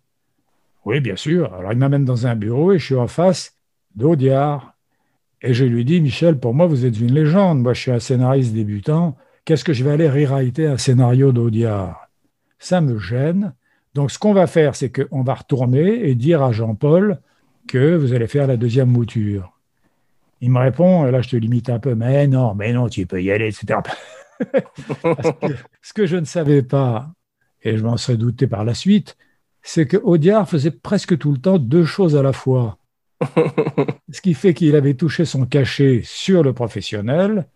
Oui, 0.86 1.02
bien 1.02 1.18
sûr. 1.18 1.54
Alors, 1.54 1.74
il 1.74 1.78
m'amène 1.78 2.06
dans 2.06 2.28
un 2.28 2.36
bureau 2.36 2.72
et 2.72 2.80
je 2.80 2.86
suis 2.86 2.96
en 2.96 3.08
face 3.08 3.58
d'Audiard. 3.96 4.74
Et 5.42 5.54
je 5.54 5.66
lui 5.66 5.84
dis, 5.84 6.00
Michel, 6.00 6.40
pour 6.40 6.54
moi, 6.54 6.66
vous 6.66 6.86
êtes 6.86 7.00
une 7.00 7.14
légende. 7.14 7.60
Moi, 7.60 7.74
je 7.74 7.82
suis 7.82 7.92
un 7.92 8.00
scénariste 8.00 8.54
débutant. 8.54 9.18
Qu'est-ce 9.44 9.66
que 9.66 9.74
je 9.74 9.84
vais 9.84 9.92
aller 9.92 10.10
rewriter 10.10 10.68
un 10.68 10.78
scénario 10.78 11.32
d'Audiard? 11.32 12.08
Ça 12.58 12.80
me 12.80 12.98
gêne. 12.98 13.54
Donc, 13.94 14.12
ce 14.12 14.20
qu'on 14.20 14.34
va 14.34 14.48
faire, 14.48 14.76
c'est 14.76 14.92
qu'on 14.92 15.24
va 15.24 15.36
retourner 15.36 16.10
et 16.10 16.16
dire 16.16 16.42
à 16.42 16.52
Jean-Paul 16.52 17.20
que 17.68 17.96
vous 17.96 18.14
allez 18.14 18.28
faire 18.28 18.48
la 18.48 18.58
deuxième 18.58 18.90
mouture. 18.90 19.58
Il 20.42 20.52
me 20.52 20.60
répond, 20.60 21.04
là 21.04 21.22
je 21.22 21.30
te 21.30 21.36
limite 21.36 21.70
un 21.70 21.80
peu, 21.80 21.96
mais 21.96 22.28
non, 22.28 22.54
mais 22.54 22.72
non, 22.72 22.90
tu 22.90 23.06
peux 23.06 23.22
y 23.22 23.32
aller, 23.32 23.48
etc. 23.48 23.80
Parce 25.02 25.32
que 25.40 25.54
ce 25.82 25.94
que 25.94 26.06
je 26.06 26.18
ne 26.18 26.26
savais 26.26 26.62
pas, 26.62 27.12
et 27.64 27.78
je 27.78 27.84
m'en 27.84 27.98
serais 27.98 28.18
douté 28.18 28.48
par 28.48 28.64
la 28.64 28.74
suite, 28.74 29.18
c'est 29.62 29.88
que 29.88 29.98
Audiard 29.98 30.48
faisait 30.48 30.72
presque 30.72 31.18
tout 31.18 31.32
le 31.32 31.40
temps 31.40 31.58
deux 31.58 31.86
choses 31.86 32.16
à 32.16 32.24
la 32.24 32.34
fois. 32.34 32.78
Ce 34.12 34.22
qui 34.22 34.34
fait 34.34 34.54
qu'il 34.54 34.76
avait 34.76 34.94
touché 34.94 35.26
son 35.26 35.46
cachet 35.46 36.02
sur 36.04 36.44
le 36.44 36.54
professionnel, 36.54 37.48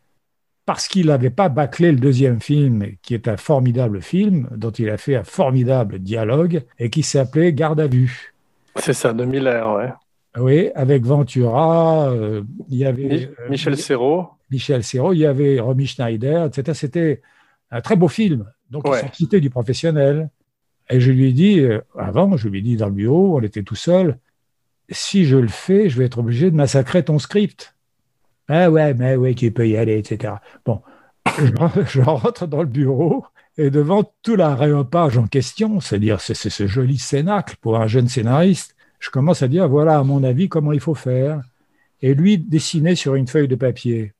parce 0.66 0.88
qu'il 0.88 1.08
n'avait 1.08 1.30
pas 1.30 1.50
bâclé 1.50 1.92
le 1.92 2.00
deuxième 2.00 2.42
film, 2.42 2.86
qui 3.02 3.14
est 3.14 3.28
un 3.28 3.38
formidable 3.38 4.02
film, 4.02 4.48
dont 4.56 4.72
il 4.72 4.90
a 4.90 4.98
fait 4.98 5.16
un 5.16 5.24
formidable 5.24 6.00
dialogue, 6.00 6.64
et 6.80 6.90
qui 6.90 7.04
s'appelait 7.04 7.54
Garde 7.54 7.80
à 7.80 7.88
vue. 7.88 8.34
C'est 8.76 8.94
ça, 8.94 9.14
de 9.14 9.26
Miller, 9.26 9.74
ouais. 9.74 9.90
Oui, 10.38 10.70
avec 10.76 11.04
Ventura, 11.04 12.10
euh, 12.10 12.44
il 12.70 12.78
y 12.78 12.86
avait 12.86 13.26
euh, 13.26 13.50
Michel 13.50 13.78
Serrault. 13.78 14.30
Michel 14.52 14.84
Serrault, 14.84 15.14
il 15.14 15.20
y 15.20 15.26
avait 15.26 15.60
Romy 15.60 15.88
Schneider, 15.88 16.45
etc. 16.45 16.74
C'était 16.74 17.22
un 17.72 17.82
très 17.82 17.95
beau 17.95 18.08
film. 18.08 18.52
Donc, 18.70 18.88
Ouais. 18.88 19.02
ils 19.20 19.28
sont 19.30 19.38
du 19.38 19.49
professionnel. 19.49 20.30
Et 20.89 20.99
je 20.99 21.12
lui 21.12 21.30
ai 21.30 21.34
dit, 21.34 21.60
euh, 21.62 21.80
avant, 21.97 22.36
je 22.38 22.49
lui 22.49 22.60
ai 22.60 22.62
dit 22.62 22.76
dans 22.76 22.88
le 22.88 22.91
bureau, 22.93 23.38
on 23.38 23.41
était 23.41 23.64
tout 23.64 23.76
seul, 23.76 24.18
si 24.89 25.26
je 25.26 25.38
le 25.38 25.47
fais, 25.47 25.89
je 25.89 25.97
vais 25.97 26.06
être 26.06 26.18
obligé 26.20 26.52
de 26.52 26.56
massacrer 26.56 27.04
ton 27.04 27.18
script. 27.18 27.76
Ah 28.49 28.70
ouais, 28.70 28.93
mais 28.93 29.16
oui, 29.16 29.34
tu 29.36 29.52
peux 29.52 29.68
y 29.68 29.78
aller, 29.78 29.97
etc. 29.97 30.34
Bon, 30.66 30.82
je, 31.39 31.84
je 31.86 32.02
rentre 32.02 32.45
dans 32.47 32.62
le 32.62 32.68
bureau 32.68 33.24
et 33.58 33.70
devant 33.70 34.04
tout 34.22 34.36
l'aréopage 34.36 35.18
en 35.18 35.28
question, 35.28 35.80
c'est-à-dire 35.80 36.20
c'est 36.20 36.34
c'est 36.34 36.49
ce 36.49 36.68
joli 36.68 36.97
cénacle 36.97 37.56
pour 37.62 37.78
un 37.78 37.88
jeune 37.88 38.10
scénariste, 38.10 38.76
je 38.99 39.10
commence 39.10 39.43
à 39.43 39.47
dire, 39.47 39.68
voilà, 39.70 39.97
à 39.99 40.04
mon 40.04 40.24
avis, 40.24 40.49
comment 40.49 40.74
il 40.74 40.80
faut 40.80 40.95
faire. 40.95 41.41
Et 42.02 42.14
lui 42.14 42.38
dessinait 42.38 42.95
sur 42.95 43.16
une 43.16 43.28
feuille 43.28 43.47
de 43.47 43.56
papier. 43.56 44.14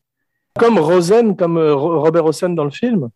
Comme 0.60 0.80
Rosen, 0.80 1.36
comme 1.36 1.58
euh, 1.58 1.74
Ro- 1.74 2.02
Robert 2.02 2.24
Rosen 2.24 2.56
dans 2.56 2.66
le 2.66 2.72
film. 2.72 3.10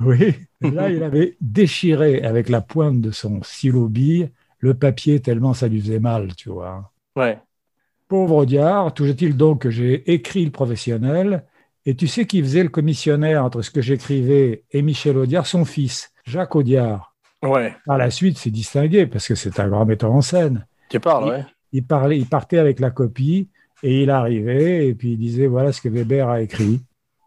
Oui, 0.00 0.34
là, 0.60 0.88
il 0.90 1.02
avait 1.02 1.36
déchiré 1.40 2.22
avec 2.22 2.48
la 2.48 2.60
pointe 2.60 3.00
de 3.00 3.10
son 3.10 3.40
bille 3.88 4.30
le 4.58 4.74
papier 4.74 5.20
tellement 5.20 5.54
ça 5.54 5.68
lui 5.68 5.80
faisait 5.80 6.00
mal, 6.00 6.34
tu 6.34 6.50
vois. 6.50 6.90
Ouais. 7.16 7.38
Pauvre 8.08 8.36
Audiard, 8.36 8.92
toujours-il 8.92 9.36
donc 9.36 9.62
que 9.62 9.70
j'ai 9.70 10.12
écrit 10.12 10.44
le 10.44 10.50
professionnel, 10.50 11.44
et 11.86 11.94
tu 11.96 12.06
sais 12.06 12.26
qui 12.26 12.42
faisait 12.42 12.62
le 12.62 12.68
commissionnaire 12.68 13.44
entre 13.44 13.62
ce 13.62 13.70
que 13.70 13.80
j'écrivais 13.80 14.64
et 14.70 14.82
Michel 14.82 15.16
Audiard, 15.16 15.46
son 15.46 15.64
fils, 15.64 16.12
Jacques 16.26 16.54
Audiard. 16.54 17.14
Ouais. 17.42 17.74
Par 17.86 17.96
la 17.96 18.10
suite, 18.10 18.36
c'est 18.36 18.50
distingué 18.50 19.06
parce 19.06 19.26
que 19.26 19.34
c'est 19.34 19.58
un 19.60 19.68
grand 19.68 19.86
metteur 19.86 20.12
en 20.12 20.20
scène. 20.20 20.66
Tu 20.90 21.00
parles, 21.00 21.30
ouais. 21.30 21.44
Il, 21.72 21.84
parlait, 21.84 22.18
il 22.18 22.26
partait 22.26 22.58
avec 22.58 22.80
la 22.80 22.90
copie 22.90 23.48
et 23.82 24.02
il 24.02 24.10
arrivait 24.10 24.86
et 24.88 24.94
puis 24.94 25.12
il 25.12 25.18
disait 25.18 25.46
voilà 25.46 25.72
ce 25.72 25.80
que 25.80 25.88
Weber 25.88 26.28
a 26.28 26.40
écrit. 26.42 26.80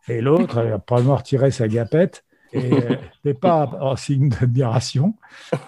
Et 0.09 0.19
l'autre 0.21 0.57
a 0.59 0.79
probablement 0.79 1.15
retiré 1.15 1.49
sa 1.51 1.67
gapette 1.67 2.23
et 2.51 2.73
euh, 2.73 2.95
c'était 3.15 3.33
pas 3.39 3.71
en 3.81 3.95
signe 3.95 4.29
d'admiration. 4.29 5.15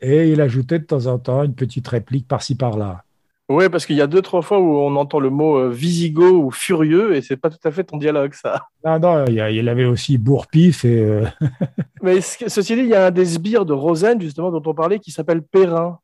Et 0.00 0.28
il 0.30 0.40
ajoutait 0.42 0.80
de 0.80 0.84
temps 0.84 1.06
en 1.06 1.18
temps 1.18 1.42
une 1.44 1.54
petite 1.54 1.88
réplique 1.88 2.28
par-ci 2.28 2.56
par-là. 2.56 3.04
Ouais, 3.48 3.70
parce 3.70 3.86
qu'il 3.86 3.96
y 3.96 4.02
a 4.02 4.06
deux, 4.06 4.20
trois 4.20 4.42
fois 4.42 4.58
où 4.58 4.76
on 4.78 4.96
entend 4.96 5.18
le 5.20 5.30
mot 5.30 5.56
euh, 5.56 5.70
visigoth 5.70 6.32
ou 6.32 6.50
furieux 6.50 7.14
et 7.14 7.22
c'est 7.22 7.36
pas 7.36 7.48
tout 7.50 7.58
à 7.66 7.70
fait 7.70 7.84
ton 7.84 7.96
dialogue, 7.96 8.34
ça. 8.34 8.66
Non, 8.84 8.98
non, 8.98 9.24
il, 9.26 9.34
y 9.34 9.40
a- 9.40 9.50
il 9.50 9.66
avait 9.68 9.84
aussi 9.84 10.18
bourre-pif 10.18 10.84
et 10.84 10.98
euh, 11.00 11.24
Mais 12.02 12.20
ce- 12.20 12.48
ceci 12.48 12.74
dit, 12.74 12.82
il 12.82 12.88
y 12.88 12.94
a 12.94 13.06
un 13.06 13.10
des 13.10 13.24
sbires 13.24 13.64
de 13.64 13.72
Rosen, 13.72 14.20
justement, 14.20 14.50
dont 14.50 14.62
on 14.68 14.74
parlait, 14.74 14.98
qui 14.98 15.10
s'appelle 15.10 15.42
Perrin. 15.42 15.98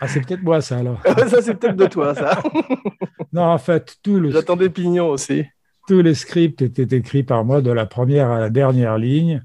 Ah, 0.00 0.08
c'est 0.08 0.20
peut-être 0.20 0.42
moi 0.42 0.60
ça 0.60 0.78
alors. 0.78 1.00
ça, 1.28 1.42
c'est 1.42 1.54
peut-être 1.54 1.76
de 1.76 1.86
toi, 1.86 2.14
ça. 2.14 2.42
Non, 3.32 3.42
en 3.42 3.58
fait, 3.58 3.96
tout 4.02 4.18
le, 4.18 4.30
J'attendais 4.30 4.70
Pignon 4.70 5.08
aussi. 5.10 5.44
tous 5.88 6.00
les 6.00 6.14
scripts 6.14 6.62
étaient 6.62 6.96
écrits 6.96 7.22
par 7.22 7.44
moi 7.44 7.60
de 7.60 7.70
la 7.70 7.84
première 7.84 8.30
à 8.30 8.38
la 8.38 8.48
dernière 8.48 8.96
ligne, 8.96 9.42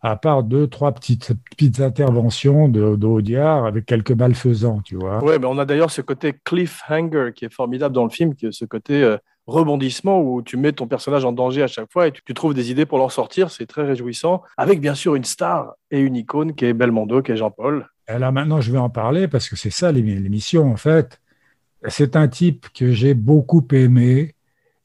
à 0.00 0.16
part 0.16 0.44
deux, 0.44 0.66
trois 0.66 0.92
petites, 0.92 1.32
petites 1.50 1.80
interventions 1.80 2.68
de, 2.68 2.96
d'Audiard 2.96 3.66
avec 3.66 3.86
quelques 3.86 4.12
malfaisants, 4.12 4.80
tu 4.82 4.96
vois. 4.96 5.22
Ouais, 5.22 5.38
mais 5.38 5.46
on 5.46 5.58
a 5.58 5.64
d'ailleurs 5.64 5.90
ce 5.90 6.00
côté 6.00 6.34
cliffhanger 6.44 7.32
qui 7.34 7.44
est 7.44 7.52
formidable 7.52 7.94
dans 7.94 8.04
le 8.04 8.10
film, 8.10 8.34
qui 8.34 8.46
est 8.46 8.52
ce 8.52 8.64
côté 8.64 9.02
euh, 9.02 9.18
rebondissement 9.46 10.22
où 10.22 10.42
tu 10.42 10.56
mets 10.56 10.72
ton 10.72 10.86
personnage 10.86 11.24
en 11.24 11.32
danger 11.32 11.62
à 11.62 11.66
chaque 11.66 11.92
fois 11.92 12.08
et 12.08 12.12
tu, 12.12 12.22
tu 12.24 12.34
trouves 12.34 12.54
des 12.54 12.70
idées 12.70 12.86
pour 12.86 12.98
l'en 12.98 13.08
sortir. 13.08 13.50
C'est 13.50 13.66
très 13.66 13.84
réjouissant. 13.84 14.42
Avec 14.56 14.80
bien 14.80 14.94
sûr 14.94 15.14
une 15.14 15.24
star 15.24 15.74
et 15.90 16.00
une 16.00 16.16
icône 16.16 16.54
qui 16.54 16.64
est 16.64 16.72
Belmondo, 16.72 17.22
qui 17.22 17.32
est 17.32 17.36
Jean-Paul. 17.36 17.86
Là, 18.08 18.32
maintenant, 18.32 18.60
je 18.60 18.70
vais 18.70 18.78
en 18.78 18.90
parler 18.90 19.28
parce 19.28 19.48
que 19.48 19.56
c'est 19.56 19.70
ça 19.70 19.92
l'ém- 19.92 20.22
l'émission, 20.22 20.70
en 20.70 20.76
fait. 20.76 21.20
C'est 21.88 22.16
un 22.16 22.28
type 22.28 22.66
que 22.74 22.92
j'ai 22.92 23.14
beaucoup 23.14 23.66
aimé. 23.72 24.34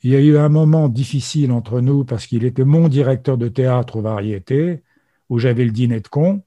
Il 0.04 0.12
y 0.12 0.16
a 0.16 0.22
eu 0.22 0.38
un 0.38 0.50
moment 0.50 0.88
difficile 0.88 1.52
entre 1.52 1.82
nous 1.82 2.06
parce 2.06 2.26
qu'il 2.26 2.46
était 2.46 2.64
mon 2.64 2.88
directeur 2.88 3.38
de 3.38 3.50
théâtre 3.50 3.98
aux 3.98 4.02
variétés, 4.02 4.82
où 5.30 5.40
j'avais 5.40 5.66
le 5.66 5.72
dîner 5.72 6.00
de 6.00 6.08
con, 6.08 6.42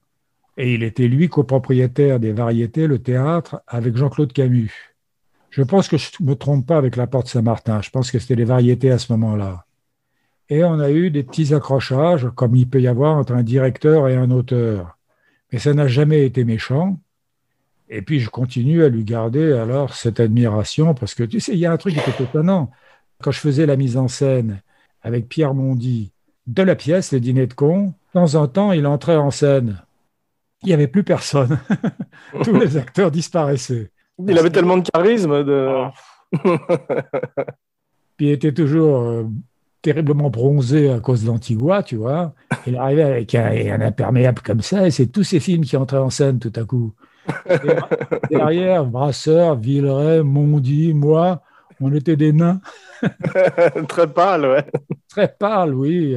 et 0.57 0.73
il 0.73 0.83
était 0.83 1.07
lui 1.07 1.29
copropriétaire 1.29 2.19
des 2.19 2.31
variétés, 2.31 2.85
le 2.85 2.99
théâtre, 2.99 3.61
avec 3.67 3.95
Jean-Claude 3.95 4.33
Camus. 4.33 4.92
Je 5.53 5.61
pense 5.61 5.87
que 5.87 5.97
je 5.97 6.09
ne 6.19 6.29
me 6.29 6.35
trompe 6.35 6.65
pas 6.65 6.77
avec 6.77 6.95
la 6.95 7.05
Porte 7.05 7.27
Saint-Martin. 7.27 7.81
Je 7.81 7.91
pense 7.91 8.09
que 8.09 8.17
c'était 8.17 8.35
les 8.35 8.43
variétés 8.45 8.91
à 8.91 8.97
ce 8.97 9.11
moment-là. 9.13 9.65
Et 10.49 10.63
on 10.63 10.79
a 10.79 10.89
eu 10.89 11.11
des 11.11 11.23
petits 11.23 11.53
accrochages, 11.53 12.27
comme 12.35 12.55
il 12.55 12.67
peut 12.67 12.81
y 12.81 12.87
avoir 12.87 13.17
entre 13.17 13.33
un 13.33 13.43
directeur 13.43 14.09
et 14.09 14.15
un 14.15 14.31
auteur 14.31 14.97
mais 15.53 15.59
ça 15.59 15.73
n'a 15.73 15.87
jamais 15.87 16.25
été 16.25 16.43
méchant. 16.43 16.99
Et 17.87 18.01
puis 18.01 18.19
je 18.19 18.29
continue 18.29 18.83
à 18.83 18.89
lui 18.89 19.03
garder 19.03 19.53
alors 19.53 19.93
cette 19.93 20.19
admiration 20.19 20.95
parce 20.95 21.13
que 21.13 21.23
tu 21.23 21.39
sais, 21.39 21.53
il 21.53 21.59
y 21.59 21.67
a 21.67 21.71
un 21.71 21.77
truc 21.77 21.93
qui 21.93 21.99
était 21.99 22.23
étonnant. 22.23 22.71
Quand 23.21 23.31
je 23.31 23.39
faisais 23.39 23.67
la 23.67 23.77
mise 23.77 23.95
en 23.95 24.07
scène 24.07 24.61
avec 25.03 25.29
Pierre 25.29 25.53
Mondy 25.53 26.11
de 26.47 26.63
la 26.63 26.75
pièce 26.75 27.13
Le 27.13 27.19
Dîner 27.19 27.45
de 27.45 27.53
con, 27.53 27.87
de 27.87 27.93
temps 28.13 28.35
en 28.35 28.47
temps, 28.47 28.71
il 28.71 28.87
entrait 28.87 29.15
en 29.15 29.29
scène. 29.29 29.79
Il 30.63 30.67
n'y 30.67 30.73
avait 30.73 30.87
plus 30.87 31.03
personne. 31.03 31.59
Tous 32.43 32.57
les 32.57 32.75
acteurs 32.75 33.11
disparaissaient. 33.11 33.91
Il 34.19 34.37
avait 34.37 34.49
tellement 34.49 34.77
de 34.77 34.89
charisme. 34.89 35.43
De... 35.43 35.85
Puis 38.17 38.27
il 38.27 38.31
était 38.31 38.53
toujours 38.53 39.01
euh, 39.01 39.23
terriblement 39.81 40.29
bronzé 40.29 40.89
à 40.91 40.99
cause 40.99 41.23
de 41.23 41.27
l'Antigua, 41.27 41.83
tu 41.83 41.95
vois. 41.95 42.33
Il 42.67 42.77
arrivait 42.77 43.03
avec 43.03 43.35
un, 43.35 43.45
un 43.45 43.81
imperméable 43.81 44.41
comme 44.41 44.61
ça, 44.61 44.87
et 44.87 44.91
c'est 44.91 45.07
tous 45.07 45.23
ces 45.23 45.39
films 45.39 45.63
qui 45.63 45.77
entraient 45.77 45.97
en 45.97 46.09
scène 46.09 46.39
tout 46.39 46.53
à 46.55 46.63
coup. 46.63 46.93
Et 47.49 47.57
derrière, 48.35 48.85
Brasseur, 48.85 49.55
Villeray, 49.55 50.23
Mondy, 50.23 50.93
moi, 50.93 51.41
on 51.79 51.93
était 51.93 52.15
des 52.15 52.33
nains 52.33 52.61
Très 53.87 54.07
pâle, 54.07 54.45
ouais. 54.45 54.65
très 55.09 55.27
pâles, 55.27 55.73
oui. 55.73 56.15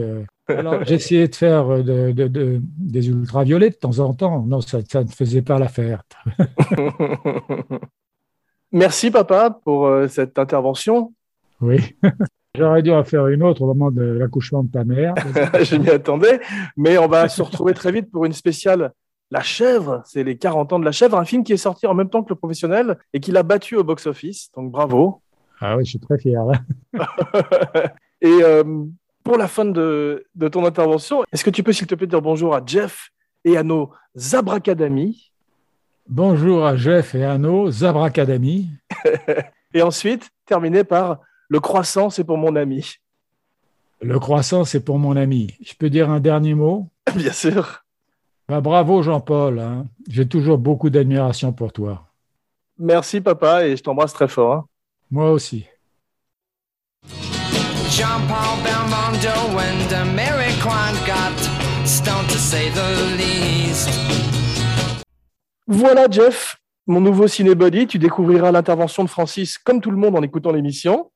Alors 0.49 0.85
j'essayais 0.87 1.29
de 1.29 1.35
faire 1.35 1.69
euh, 1.73 1.83
de- 1.83 2.13
de- 2.13 2.29
de- 2.29 2.61
des 2.63 3.09
ultraviolets 3.09 3.71
de 3.71 3.75
temps 3.77 3.99
en 3.99 4.15
temps. 4.15 4.43
Non, 4.47 4.61
ça, 4.61 4.79
ça 4.89 5.03
ne 5.05 5.09
faisait 5.09 5.43
pas 5.43 5.59
l'affaire. 5.59 6.03
Merci, 8.73 9.11
papa, 9.11 9.51
pour 9.65 9.87
euh, 9.87 10.09
cette 10.09 10.39
intervention. 10.39 11.13
Oui. 11.61 11.79
J'aurais 12.57 12.83
dû 12.83 12.91
en 12.91 13.05
faire 13.05 13.27
une 13.29 13.43
autre 13.43 13.63
au 13.63 13.67
moment 13.67 13.91
de 13.91 14.03
l'accouchement 14.03 14.63
de 14.63 14.71
ta 14.71 14.85
mère. 14.85 15.15
Je 15.63 15.77
m'y 15.77 15.91
attendais, 15.91 16.41
mais 16.77 16.97
on 16.99 17.07
va 17.07 17.29
se 17.29 17.43
retrouver 17.43 17.75
très 17.75 17.93
vite 17.93 18.11
pour 18.11 18.25
une 18.25 18.33
spéciale 18.33 18.93
La 19.31 19.43
chèvre, 19.43 20.03
c'est 20.07 20.25
les 20.25 20.39
40 20.39 20.73
ans 20.73 20.79
de 20.79 20.85
la 20.85 20.93
chèvre, 20.93 21.19
un 21.19 21.25
film 21.27 21.45
qui 21.45 21.53
est 21.53 21.59
sorti 21.59 21.87
en 21.87 21.93
même 21.95 22.09
temps 22.09 22.23
que 22.23 22.31
le 22.31 22.35
professionnel 22.35 22.97
et 23.13 23.21
qui 23.21 23.31
l'a 23.31 23.43
battu 23.43 23.77
au 23.77 23.85
box-office, 23.85 24.51
donc 24.57 24.71
bravo. 24.71 25.21
Ah 25.61 25.77
oui, 25.77 25.85
je 25.85 25.91
suis 25.91 25.99
très 26.01 26.19
fier. 26.19 26.43
Et 28.23 28.39
euh, 28.43 28.65
pour 29.27 29.37
la 29.39 29.49
fin 29.49 29.65
de, 29.65 30.25
de 30.37 30.47
ton 30.47 30.65
intervention, 30.65 31.25
est-ce 31.33 31.43
que 31.43 31.51
tu 31.51 31.65
peux 31.65 31.73
s'il 31.73 31.89
te 31.89 31.97
plaît 31.97 32.07
dire 32.07 32.23
bonjour 32.23 32.55
à 32.55 32.63
Jeff 32.65 33.11
et 33.45 33.57
à 33.57 33.65
nos 33.65 33.91
abracadamis 34.33 35.33
Bonjour 36.09 36.65
à 36.65 36.77
Jeff 36.77 37.17
et 37.17 37.25
à 37.25 37.37
nos 37.37 37.69
Zabracadami. 37.69 38.69
et 39.75 39.83
ensuite 39.83 40.31
terminer 40.47 40.85
par 40.85 41.19
le 41.49 41.59
croissant, 41.59 42.09
c'est 42.09 42.23
pour 42.23 42.39
mon 42.39 42.55
ami. 42.55 42.95
Le 44.01 44.21
croissant, 44.21 44.65
c'est 44.65 44.85
pour 44.85 45.01
mon 45.01 45.17
ami. 45.17 45.57
Je 45.61 45.75
peux 45.75 45.91
dire 45.91 46.09
un 46.09 46.21
dernier 46.21 46.55
mot? 46.55 46.87
Bien 47.17 47.33
sûr. 47.33 47.83
Bah, 48.49 48.61
Bravo 48.61 49.03
Jean-Paul. 49.03 49.59
hein. 49.59 49.87
J'ai 50.09 50.29
toujours 50.29 50.59
beaucoup 50.59 50.89
d'admiration 50.89 51.53
pour 51.53 51.73
toi. 51.73 52.05
Merci 52.79 53.21
papa 53.21 53.67
et 53.67 53.77
je 53.77 53.83
t'embrasse 53.83 54.13
très 54.13 54.29
fort. 54.29 54.53
hein. 54.53 54.65
Moi 55.11 55.33
aussi. 55.33 55.67
Jean 57.97 58.21
Paul 58.29 58.59
Belmondo 58.63 59.57
and 59.59 59.89
got 61.07 61.33
stoned 61.87 62.29
to 62.29 62.37
say 62.37 62.69
the 62.69 63.17
least. 63.17 63.89
Voilà 65.67 66.07
Jeff, 66.11 66.59
mon 66.87 67.01
nouveau 67.01 67.27
cinébody. 67.27 67.87
Tu 67.87 67.99
découvriras 67.99 68.53
l'intervention 68.53 69.03
de 69.03 69.09
Francis 69.09 69.57
comme 69.57 69.81
tout 69.81 69.91
le 69.91 69.97
monde 69.97 70.15
en 70.15 70.21
écoutant 70.21 70.53
l'émission. 70.53 71.11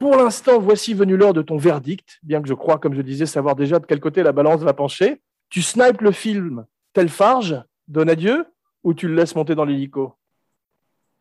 Pour 0.00 0.16
l'instant, 0.16 0.58
voici 0.58 0.92
venu 0.92 1.16
l'heure 1.16 1.34
de 1.34 1.42
ton 1.42 1.56
verdict, 1.56 2.18
bien 2.24 2.42
que 2.42 2.48
je 2.48 2.54
crois, 2.54 2.78
comme 2.78 2.94
je 2.94 3.02
disais, 3.02 3.26
savoir 3.26 3.54
déjà 3.54 3.78
de 3.78 3.86
quel 3.86 4.00
côté 4.00 4.24
la 4.24 4.32
balance 4.32 4.60
va 4.62 4.72
pencher. 4.72 5.22
Tu 5.50 5.62
snipes 5.62 6.00
le 6.00 6.10
film 6.10 6.66
tel 6.94 7.10
Farge, 7.10 7.62
Donne 7.86 8.10
adieu, 8.10 8.44
ou 8.82 8.92
tu 8.92 9.06
le 9.06 9.14
laisses 9.14 9.36
monter 9.36 9.54
dans 9.54 9.64
l'hélico? 9.64 10.16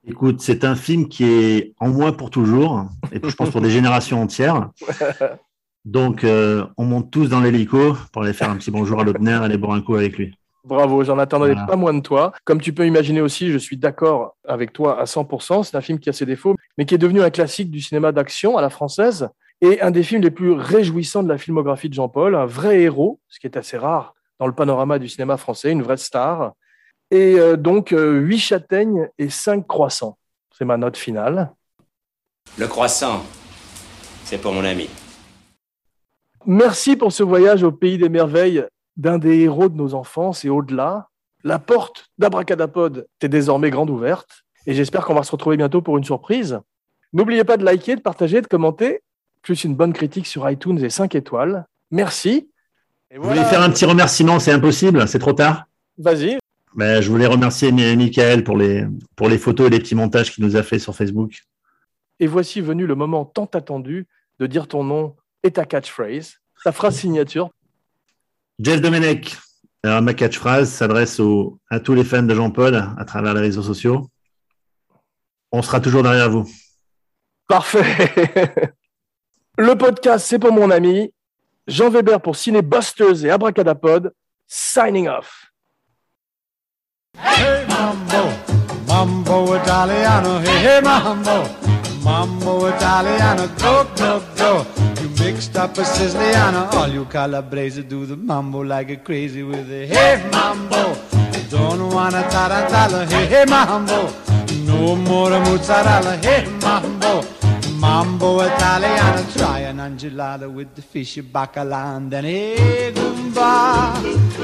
Écoute, 0.05 0.41
c'est 0.41 0.65
un 0.65 0.75
film 0.75 1.07
qui 1.07 1.23
est 1.23 1.73
en 1.79 1.89
moi 1.89 2.11
pour 2.17 2.29
toujours, 2.29 2.85
et 3.11 3.19
je 3.23 3.35
pense 3.35 3.49
pour 3.51 3.61
des 3.61 3.69
générations 3.69 4.21
entières. 4.21 4.69
Donc, 5.85 6.23
euh, 6.23 6.65
on 6.77 6.85
monte 6.85 7.11
tous 7.11 7.27
dans 7.29 7.39
l'hélico 7.41 7.95
pour 8.11 8.23
aller 8.23 8.33
faire 8.33 8.49
un 8.49 8.57
petit 8.57 8.71
bonjour 8.71 8.99
à 9.01 9.03
l'Audner 9.03 9.31
et 9.31 9.45
aller 9.45 9.57
boire 9.57 9.73
un 9.73 9.81
coup 9.81 9.95
avec 9.95 10.17
lui. 10.17 10.33
Bravo, 10.65 11.03
j'en 11.03 11.19
attendais 11.19 11.51
Voilà. 11.51 11.65
pas 11.67 11.75
moins 11.75 11.93
de 11.93 11.99
toi. 12.01 12.31
Comme 12.45 12.61
tu 12.61 12.71
peux 12.73 12.87
imaginer 12.87 13.19
aussi, 13.19 13.51
je 13.51 13.57
suis 13.57 13.75
d'accord 13.75 14.35
avec 14.47 14.71
toi 14.71 14.99
à 14.99 15.05
100%. 15.05 15.63
C'est 15.63 15.75
un 15.75 15.81
film 15.81 15.99
qui 15.99 16.09
a 16.09 16.13
ses 16.13 16.25
défauts, 16.25 16.55
mais 16.77 16.85
qui 16.85 16.95
est 16.95 16.99
devenu 16.99 17.21
un 17.21 17.29
classique 17.29 17.69
du 17.69 17.81
cinéma 17.81 18.13
d'action 18.13 18.57
à 18.57 18.61
la 18.61 18.69
française 18.69 19.29
et 19.61 19.81
un 19.81 19.91
des 19.91 20.03
films 20.03 20.21
les 20.21 20.31
plus 20.31 20.51
réjouissants 20.53 21.23
de 21.23 21.27
la 21.29 21.37
filmographie 21.37 21.89
de 21.89 21.93
Jean-Paul. 21.93 22.35
Un 22.35 22.45
vrai 22.45 22.81
héros, 22.81 23.19
ce 23.27 23.39
qui 23.39 23.47
est 23.47 23.57
assez 23.57 23.77
rare 23.77 24.13
dans 24.39 24.47
le 24.47 24.53
panorama 24.53 24.99
du 24.99 25.09
cinéma 25.09 25.35
français, 25.35 25.71
une 25.71 25.81
vraie 25.81 25.97
star. 25.97 26.53
Et 27.13 27.39
euh, 27.39 27.57
donc, 27.57 27.93
euh, 27.93 28.17
8 28.21 28.39
châtaignes 28.39 29.07
et 29.19 29.29
5 29.29 29.67
croissants. 29.67 30.17
C'est 30.57 30.65
ma 30.65 30.77
note 30.77 30.97
finale. 30.97 31.53
Le 32.57 32.65
croissant, 32.65 33.23
c'est 34.23 34.39
pour 34.39 34.51
mon 34.51 34.63
ami. 34.63 34.89
Merci 36.47 36.95
pour 36.95 37.11
ce 37.11 37.21
voyage 37.21 37.61
au 37.61 37.71
pays 37.71 37.99
des 37.99 38.09
merveilles 38.09 38.65
d'un 38.97 39.19
des 39.19 39.41
héros 39.41 39.69
de 39.69 39.75
nos 39.75 39.93
enfances 39.93 40.43
et 40.43 40.49
au-delà. 40.49 41.07
La 41.43 41.59
porte 41.59 42.07
d'Abracadapod 42.17 43.05
est 43.21 43.29
désormais 43.29 43.69
grande 43.69 43.91
ouverte 43.91 44.43
et 44.65 44.73
j'espère 44.73 45.05
qu'on 45.05 45.13
va 45.13 45.21
se 45.21 45.31
retrouver 45.31 45.55
bientôt 45.55 45.83
pour 45.83 45.99
une 45.99 46.03
surprise. 46.03 46.61
N'oubliez 47.13 47.43
pas 47.43 47.57
de 47.57 47.63
liker, 47.63 47.95
de 47.95 48.01
partager, 48.01 48.41
de 48.41 48.47
commenter, 48.47 49.03
plus 49.43 49.63
une 49.63 49.75
bonne 49.75 49.93
critique 49.93 50.25
sur 50.25 50.49
iTunes 50.49 50.83
et 50.83 50.89
5 50.89 51.13
étoiles. 51.13 51.67
Merci. 51.91 52.49
Et 53.11 53.19
Vous 53.19 53.29
voulez 53.29 53.43
faire 53.43 53.61
un 53.61 53.69
petit 53.69 53.85
remerciement 53.85 54.39
C'est 54.39 54.51
impossible 54.51 55.07
C'est 55.07 55.19
trop 55.19 55.33
tard 55.33 55.65
Vas-y. 55.99 56.39
Ben, 56.75 57.01
Je 57.01 57.09
voulais 57.09 57.27
remercier 57.27 57.71
Mi- 57.71 57.95
Michael 57.95 58.43
pour 58.43 58.57
les, 58.57 58.85
pour 59.15 59.29
les 59.29 59.37
photos 59.37 59.67
et 59.67 59.69
les 59.69 59.79
petits 59.79 59.95
montages 59.95 60.31
qu'il 60.31 60.43
nous 60.43 60.55
a 60.55 60.63
fait 60.63 60.79
sur 60.79 60.95
Facebook. 60.95 61.41
Et 62.19 62.27
voici 62.27 62.61
venu 62.61 62.85
le 62.87 62.95
moment 62.95 63.25
tant 63.25 63.45
attendu 63.45 64.07
de 64.39 64.47
dire 64.47 64.67
ton 64.67 64.83
nom 64.83 65.15
et 65.43 65.51
ta 65.51 65.65
catchphrase, 65.65 66.35
ta 66.63 66.71
phrase 66.71 66.95
signature. 66.97 67.49
Jeff 68.59 68.81
Domenech. 68.81 69.37
Alors, 69.83 70.01
ma 70.01 70.13
catchphrase 70.13 70.69
s'adresse 70.71 71.19
à 71.69 71.79
tous 71.79 71.93
les 71.93 72.03
fans 72.05 72.23
de 72.23 72.33
Jean-Paul 72.33 72.75
à 72.97 73.03
travers 73.05 73.33
les 73.33 73.41
réseaux 73.41 73.63
sociaux. 73.63 74.07
On 75.51 75.61
sera 75.61 75.79
toujours 75.81 76.03
derrière 76.03 76.29
vous. 76.29 76.49
Parfait. 77.47 77.83
Le 79.57 79.75
podcast, 79.75 80.25
c'est 80.25 80.39
pour 80.39 80.53
mon 80.53 80.71
ami 80.71 81.13
Jean 81.67 81.89
Weber 81.89 82.21
pour 82.21 82.35
Ciné 82.35 82.61
Busters 82.61 83.25
et 83.25 83.29
Abracadapod. 83.29 84.13
Signing 84.47 85.07
off. 85.09 85.51
Hey 87.23 87.63
mambo, 87.67 88.33
mambo 88.87 89.55
Italiano, 89.55 90.39
hey 90.39 90.59
hey 90.65 90.81
mambo, 90.81 91.47
mambo 92.03 92.67
Italiano, 92.67 93.47
go 93.59 93.83
go 93.95 94.19
go. 94.35 94.65
You 94.99 95.09
mixed 95.23 95.55
up 95.55 95.77
a 95.77 95.83
Siciliano, 95.83 96.73
all 96.73 96.87
you 96.89 97.05
Calabrese 97.05 97.83
do 97.83 98.07
the 98.07 98.15
mambo 98.15 98.61
like 98.61 98.89
a 98.89 98.97
crazy 98.97 99.43
with 99.43 99.69
a 99.71 99.85
hey 99.85 100.27
mambo. 100.31 100.95
Don't 101.49 101.93
wanna 101.93 102.23
tarantella, 102.31 103.05
hey 103.07 103.27
hey 103.27 103.45
mambo, 103.45 104.11
no 104.65 104.95
more 104.95 105.39
mozzarella, 105.39 106.17
hey 106.17 106.45
mambo. 106.61 107.42
Mambo 107.83 108.39
Italiano, 108.39 109.25
try 109.35 109.59
an 109.59 109.79
angelada 109.79 110.49
with 110.49 110.73
the 110.73 110.81
fish 110.81 111.17
bacala 111.17 111.97
and 111.97 112.09
then 112.09 112.23
hey 112.23 112.93
Goomba. 112.95 113.91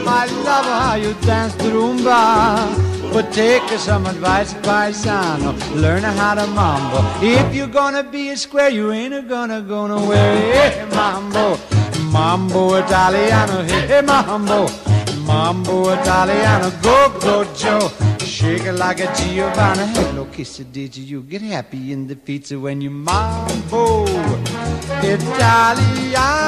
I 0.05 0.25
love 0.43 0.65
how 0.65 0.95
you 0.95 1.13
dance 1.25 1.55
the 1.55 1.69
rumba. 1.71 2.67
But 3.13 3.31
take 3.31 3.63
some 3.79 4.07
advice, 4.07 4.53
paisano. 4.55 5.53
Learn 5.81 6.03
how 6.03 6.35
to 6.35 6.47
mambo. 6.47 6.99
If 7.25 7.55
you're 7.55 7.67
gonna 7.67 8.03
be 8.03 8.27
a 8.31 8.35
square, 8.35 8.71
you 8.71 8.91
ain't 8.91 9.13
a 9.13 9.21
gonna 9.21 9.61
go 9.61 9.87
nowhere. 9.87 10.35
Hey, 10.51 10.85
mambo, 10.93 11.57
mambo 12.11 12.75
Italiano. 12.75 13.63
Hey, 13.63 14.01
mambo, 14.01 14.67
mambo 15.25 15.93
Italiano. 15.93 16.69
Go, 16.81 17.17
go, 17.21 17.45
Joe. 17.55 18.08
Shake 18.39 18.63
it 18.63 18.71
like 18.71 19.01
a 19.01 19.13
Giovanna. 19.17 19.85
Hello, 19.87 20.25
did 20.71 20.95
you? 20.95 21.23
Get 21.23 21.41
happy 21.41 21.91
in 21.91 22.07
the 22.07 22.15
pizza 22.15 22.57
when 22.57 22.79
you 22.79 22.89
mambo 22.89 24.05
Italiano. 25.03 26.39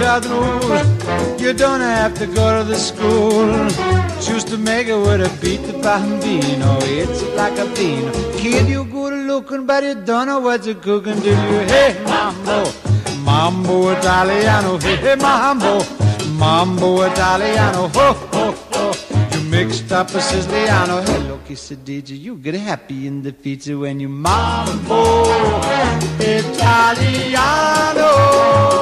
Chadru, 0.00 0.69
you 1.38 1.52
don't 1.52 1.80
have 1.80 2.14
to 2.18 2.26
go 2.26 2.58
to 2.58 2.64
the 2.68 2.76
school. 2.76 3.48
Choose 4.20 4.44
to 4.44 4.58
make 4.58 4.86
it 4.88 4.96
with 4.96 5.22
a 5.22 5.30
beat 5.40 5.62
the 5.66 5.72
bambino. 5.82 6.78
It's 6.82 7.22
like 7.34 7.58
a 7.58 7.66
bean. 7.74 8.10
Kid, 8.38 8.68
you 8.68 8.84
good 8.84 9.14
looking, 9.26 9.66
but 9.66 9.82
you 9.82 9.94
don't 9.94 10.26
know 10.26 10.40
what 10.40 10.64
you're 10.66 10.74
cooking, 10.74 11.18
do 11.20 11.30
you? 11.30 11.60
Hey, 11.74 11.96
mambo, 12.04 12.70
mambo 13.24 13.90
Italiano. 13.92 14.78
Hey, 14.78 14.96
hey, 14.96 15.16
mambo, 15.16 15.82
mambo 16.38 17.02
Italiano. 17.06 17.88
Ho, 17.88 18.12
ho, 18.32 18.52
ho. 18.72 18.92
You 19.32 19.40
mixed 19.50 19.90
up 19.92 20.10
a 20.10 20.20
Siciliano. 20.20 21.00
Hello, 21.02 21.38
quesadilla. 21.46 22.14
You 22.16 22.36
get 22.36 22.54
happy 22.54 23.06
in 23.06 23.22
the 23.22 23.32
pizza 23.32 23.76
when 23.76 24.00
you 24.00 24.08
mambo 24.08 25.24
Italiano. 27.40 28.79